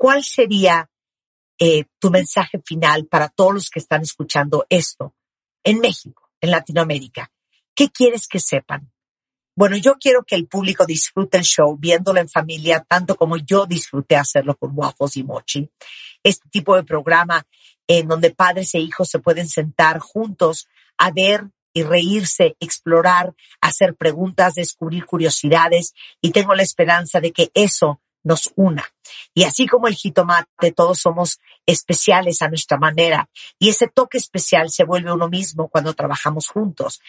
¿cuál 0.00 0.22
sería 0.22 0.86
eh, 1.58 1.84
tu 1.98 2.10
mensaje 2.10 2.60
final 2.64 3.06
para 3.06 3.28
todos 3.28 3.54
los 3.54 3.70
que 3.70 3.80
están 3.80 4.02
escuchando 4.02 4.66
esto 4.68 5.14
en 5.64 5.80
México, 5.80 6.30
en 6.40 6.50
Latinoamérica? 6.50 7.30
¿Qué 7.74 7.90
quieres 7.90 8.28
que 8.28 8.40
sepan? 8.40 8.90
Bueno, 9.56 9.76
yo 9.76 9.96
quiero 9.96 10.22
que 10.22 10.36
el 10.36 10.46
público 10.46 10.86
disfrute 10.86 11.36
el 11.36 11.42
show 11.42 11.76
viéndolo 11.76 12.20
en 12.20 12.28
familia, 12.28 12.84
tanto 12.88 13.16
como 13.16 13.36
yo 13.36 13.66
disfruté 13.66 14.14
hacerlo 14.14 14.56
con 14.56 14.70
Waffles 14.72 15.16
y 15.16 15.24
Mochi. 15.24 15.68
Este 16.22 16.48
tipo 16.48 16.76
de 16.76 16.84
programa 16.84 17.44
en 17.88 18.06
donde 18.06 18.30
padres 18.30 18.74
e 18.74 18.78
hijos 18.78 19.08
se 19.08 19.18
pueden 19.18 19.48
sentar 19.48 19.98
juntos 19.98 20.68
a 20.96 21.10
ver 21.10 21.48
y 21.72 21.82
reírse, 21.82 22.56
explorar, 22.60 23.34
hacer 23.60 23.96
preguntas, 23.96 24.54
descubrir 24.54 25.06
curiosidades 25.06 25.92
y 26.20 26.30
tengo 26.30 26.54
la 26.54 26.62
esperanza 26.62 27.20
de 27.20 27.32
que 27.32 27.50
eso 27.54 28.00
nos 28.22 28.52
una. 28.56 28.84
Y 29.34 29.44
así 29.44 29.66
como 29.66 29.88
el 29.88 29.94
jitomate, 29.94 30.72
todos 30.72 31.00
somos 31.00 31.38
especiales 31.66 32.42
a 32.42 32.48
nuestra 32.48 32.78
manera 32.78 33.28
y 33.58 33.70
ese 33.70 33.88
toque 33.88 34.18
especial 34.18 34.70
se 34.70 34.84
vuelve 34.84 35.12
uno 35.12 35.28
mismo 35.28 35.68
cuando 35.68 35.94
trabajamos 35.94 36.48
juntos. 36.48 37.00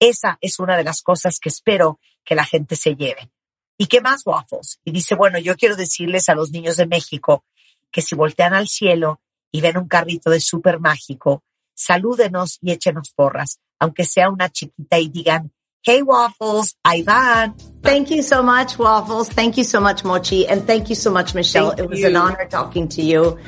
Esa 0.00 0.38
es 0.40 0.58
una 0.58 0.76
de 0.76 0.84
las 0.84 1.02
cosas 1.02 1.40
que 1.40 1.48
espero 1.48 1.98
que 2.24 2.34
la 2.34 2.44
gente 2.44 2.76
se 2.76 2.94
lleve. 2.94 3.30
¿Y 3.76 3.86
qué 3.86 4.00
más 4.00 4.22
waffles? 4.26 4.80
Y 4.84 4.90
dice, 4.90 5.14
bueno, 5.14 5.38
yo 5.38 5.56
quiero 5.56 5.76
decirles 5.76 6.28
a 6.28 6.34
los 6.34 6.50
niños 6.50 6.76
de 6.76 6.86
México 6.86 7.44
que 7.90 8.02
si 8.02 8.14
voltean 8.14 8.54
al 8.54 8.68
cielo 8.68 9.20
y 9.50 9.60
ven 9.60 9.78
un 9.78 9.88
carrito 9.88 10.30
de 10.30 10.40
súper 10.40 10.80
mágico, 10.80 11.42
salúdenos 11.74 12.58
y 12.60 12.72
échenos 12.72 13.10
porras, 13.14 13.60
aunque 13.78 14.04
sea 14.04 14.30
una 14.30 14.50
chiquita 14.50 14.98
y 14.98 15.08
digan, 15.08 15.52
hey 15.82 16.02
waffles, 16.02 16.74
ahí 16.84 17.04
van. 17.04 17.54
Thank 17.82 18.10
you 18.10 18.22
so 18.22 18.42
much, 18.42 18.78
Waffles. 18.78 19.28
Thank 19.28 19.56
you 19.56 19.64
so 19.64 19.80
much, 19.80 20.04
Mochi. 20.04 20.46
And 20.46 20.66
thank 20.66 20.90
you 20.90 20.94
so 20.94 21.10
much, 21.10 21.34
Michelle. 21.34 21.70
Thank 21.70 21.80
it 21.80 21.88
was 21.88 22.00
you. 22.00 22.08
an 22.08 22.16
honor 22.16 22.46
talking 22.50 22.88
to 22.88 23.02
you. 23.02 23.38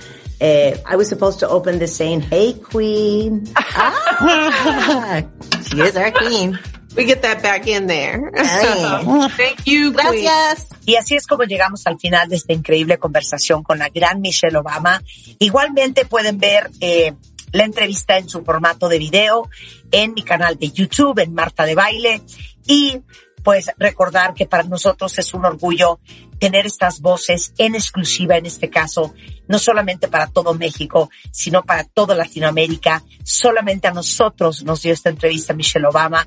Uh, 0.40 0.76
I 0.86 0.96
was 0.96 1.08
supposed 1.08 1.40
to 1.40 1.48
open 1.48 1.78
this 1.78 1.94
saying, 1.94 2.22
hey, 2.22 2.54
queen. 2.54 3.46
Ah, 3.82 5.22
she 5.62 5.80
is 5.80 5.96
our 5.96 6.10
queen. 6.10 6.58
We 6.96 7.04
get 7.04 7.22
that 7.22 7.42
back 7.42 7.66
in 7.66 7.86
there. 7.86 8.32
Ay. 8.34 9.28
Thank 9.36 9.66
you, 9.66 9.92
Queen. 9.92 10.24
Gracias. 10.24 10.68
Y 10.86 10.96
así 10.96 11.14
es 11.14 11.26
como 11.26 11.44
llegamos 11.44 11.86
al 11.86 11.98
final 11.98 12.28
de 12.28 12.36
esta 12.36 12.52
increíble 12.52 12.98
conversación 12.98 13.62
con 13.62 13.78
la 13.78 13.88
gran 13.88 14.20
Michelle 14.20 14.56
Obama. 14.56 15.00
Igualmente 15.38 16.04
pueden 16.04 16.38
ver 16.38 16.70
eh, 16.80 17.14
la 17.52 17.64
entrevista 17.64 18.18
en 18.18 18.28
su 18.28 18.44
formato 18.44 18.88
de 18.88 18.98
video 18.98 19.48
en 19.90 20.14
mi 20.14 20.22
canal 20.22 20.58
de 20.58 20.70
YouTube, 20.70 21.18
en 21.20 21.34
Marta 21.34 21.64
de 21.64 21.74
Baile. 21.74 22.22
Y 22.66 23.00
pues 23.42 23.70
recordar 23.78 24.34
que 24.34 24.46
para 24.46 24.64
nosotros 24.64 25.18
es 25.18 25.32
un 25.34 25.44
orgullo 25.44 25.98
tener 26.38 26.66
estas 26.66 27.00
voces 27.00 27.52
en 27.58 27.74
exclusiva 27.74 28.36
en 28.36 28.46
este 28.46 28.70
caso, 28.70 29.14
no 29.46 29.58
solamente 29.58 30.08
para 30.08 30.26
todo 30.26 30.54
México, 30.54 31.10
sino 31.30 31.62
para 31.62 31.84
toda 31.84 32.14
Latinoamérica. 32.14 33.02
Solamente 33.22 33.88
a 33.88 33.92
nosotros 33.92 34.64
nos 34.64 34.82
dio 34.82 34.92
esta 34.92 35.10
entrevista 35.10 35.52
Michelle 35.52 35.86
Obama, 35.86 36.26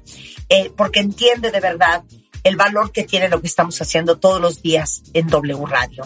eh, 0.50 0.72
porque 0.76 1.00
entiende 1.00 1.52
de 1.52 1.60
verdad 1.60 2.04
el 2.44 2.56
valor 2.56 2.92
que 2.92 3.04
tiene 3.04 3.30
lo 3.30 3.42
que 3.42 3.48
estamos 3.48 3.82
haciendo 3.82 4.18
todos 4.18 4.42
los 4.42 4.62
días 4.62 5.04
en 5.14 5.28
W 5.28 5.66
Radio. 5.66 6.04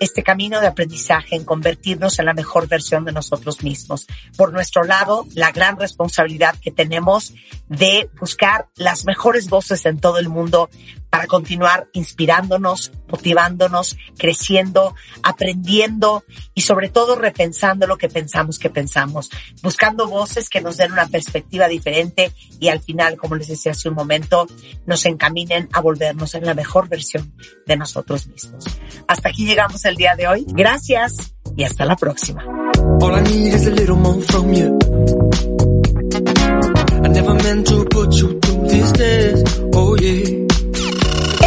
Este 0.00 0.22
camino 0.22 0.60
de 0.60 0.68
aprendizaje 0.68 1.36
en 1.36 1.44
convertirnos 1.44 2.18
en 2.18 2.26
la 2.26 2.34
mejor 2.34 2.68
versión 2.68 3.04
de 3.04 3.12
nosotros 3.12 3.62
mismos. 3.62 4.06
Por 4.36 4.52
nuestro 4.52 4.84
lado, 4.84 5.26
la 5.34 5.50
gran 5.50 5.78
responsabilidad 5.78 6.54
que 6.60 6.70
tenemos 6.70 7.34
de 7.68 8.08
buscar 8.20 8.68
las 8.76 9.04
mejores 9.04 9.48
voces 9.48 9.84
en 9.86 9.98
todo 9.98 10.18
el 10.18 10.28
mundo 10.28 10.70
para 11.12 11.26
continuar 11.26 11.90
inspirándonos, 11.92 12.90
motivándonos, 13.06 13.98
creciendo, 14.16 14.94
aprendiendo 15.22 16.24
y 16.54 16.62
sobre 16.62 16.88
todo 16.88 17.16
repensando 17.16 17.86
lo 17.86 17.98
que 17.98 18.08
pensamos 18.08 18.58
que 18.58 18.70
pensamos, 18.70 19.28
buscando 19.62 20.08
voces 20.08 20.48
que 20.48 20.62
nos 20.62 20.78
den 20.78 20.90
una 20.90 21.06
perspectiva 21.06 21.68
diferente 21.68 22.32
y 22.58 22.68
al 22.68 22.80
final, 22.80 23.18
como 23.18 23.34
les 23.34 23.48
decía 23.48 23.72
hace 23.72 23.90
un 23.90 23.94
momento, 23.94 24.46
nos 24.86 25.04
encaminen 25.04 25.68
a 25.74 25.82
volvernos 25.82 26.34
en 26.34 26.46
la 26.46 26.54
mejor 26.54 26.88
versión 26.88 27.34
de 27.66 27.76
nosotros 27.76 28.26
mismos. 28.28 28.64
Hasta 29.06 29.28
aquí 29.28 29.44
llegamos 29.44 29.84
el 29.84 29.96
día 29.96 30.14
de 30.16 30.28
hoy. 30.28 30.46
Gracias 30.48 31.34
y 31.54 31.64
hasta 31.64 31.84
la 31.84 31.96
próxima. 31.96 32.42
I 37.04 37.08
never 37.08 37.34
meant 37.34 37.66
to 37.66 37.84
put 37.86 38.14
you 38.14 38.38
through 38.40 38.68
these 38.68 38.92
days. 38.92 39.42
Oh 39.74 39.96
yeah. 39.96 40.41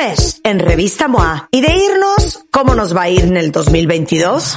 Mes, 0.00 0.40
en 0.44 0.60
Revista 0.60 1.08
MOA, 1.08 1.48
y 1.50 1.60
de 1.60 1.76
irnos, 1.76 2.46
¿cómo 2.50 2.74
nos 2.74 2.96
va 2.96 3.02
a 3.02 3.08
ir 3.10 3.20
en 3.20 3.36
el 3.36 3.52
2022? 3.52 4.56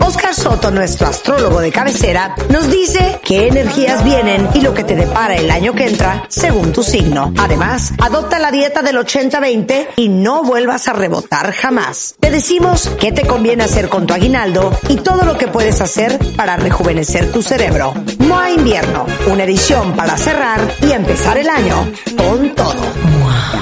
Oscar 0.00 0.34
Soto, 0.34 0.72
nuestro 0.72 1.06
astrólogo 1.06 1.60
de 1.60 1.70
cabecera, 1.70 2.34
nos 2.48 2.68
dice 2.68 3.20
qué 3.22 3.46
energías 3.46 4.02
vienen 4.02 4.48
y 4.54 4.62
lo 4.62 4.74
que 4.74 4.82
te 4.82 4.96
depara 4.96 5.36
el 5.36 5.52
año 5.52 5.72
que 5.72 5.86
entra 5.86 6.24
según 6.28 6.72
tu 6.72 6.82
signo. 6.82 7.32
Además, 7.38 7.92
adopta 8.00 8.40
la 8.40 8.50
dieta 8.50 8.82
del 8.82 8.96
80-20 8.96 9.86
y 9.94 10.08
no 10.08 10.42
vuelvas 10.42 10.88
a 10.88 10.94
rebotar 10.94 11.52
jamás. 11.52 12.16
Te 12.18 12.32
decimos 12.32 12.90
qué 12.98 13.12
te 13.12 13.24
conviene 13.24 13.62
hacer 13.62 13.88
con 13.88 14.04
tu 14.08 14.14
aguinaldo 14.14 14.76
y 14.88 14.96
todo 14.96 15.24
lo 15.24 15.38
que 15.38 15.46
puedes 15.46 15.80
hacer 15.80 16.18
para 16.34 16.56
rejuvenecer 16.56 17.30
tu 17.30 17.40
cerebro. 17.40 17.94
MOA 18.18 18.50
Invierno, 18.50 19.06
una 19.30 19.44
edición 19.44 19.94
para 19.94 20.18
cerrar 20.18 20.60
y 20.82 20.90
empezar 20.90 21.38
el 21.38 21.48
año 21.48 21.88
con 22.16 22.52
todo. 22.56 22.82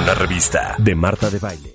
Una 0.01 0.13
revista 0.13 0.75
Marta 0.95 1.29
de 1.29 1.39
Baile. 1.39 1.73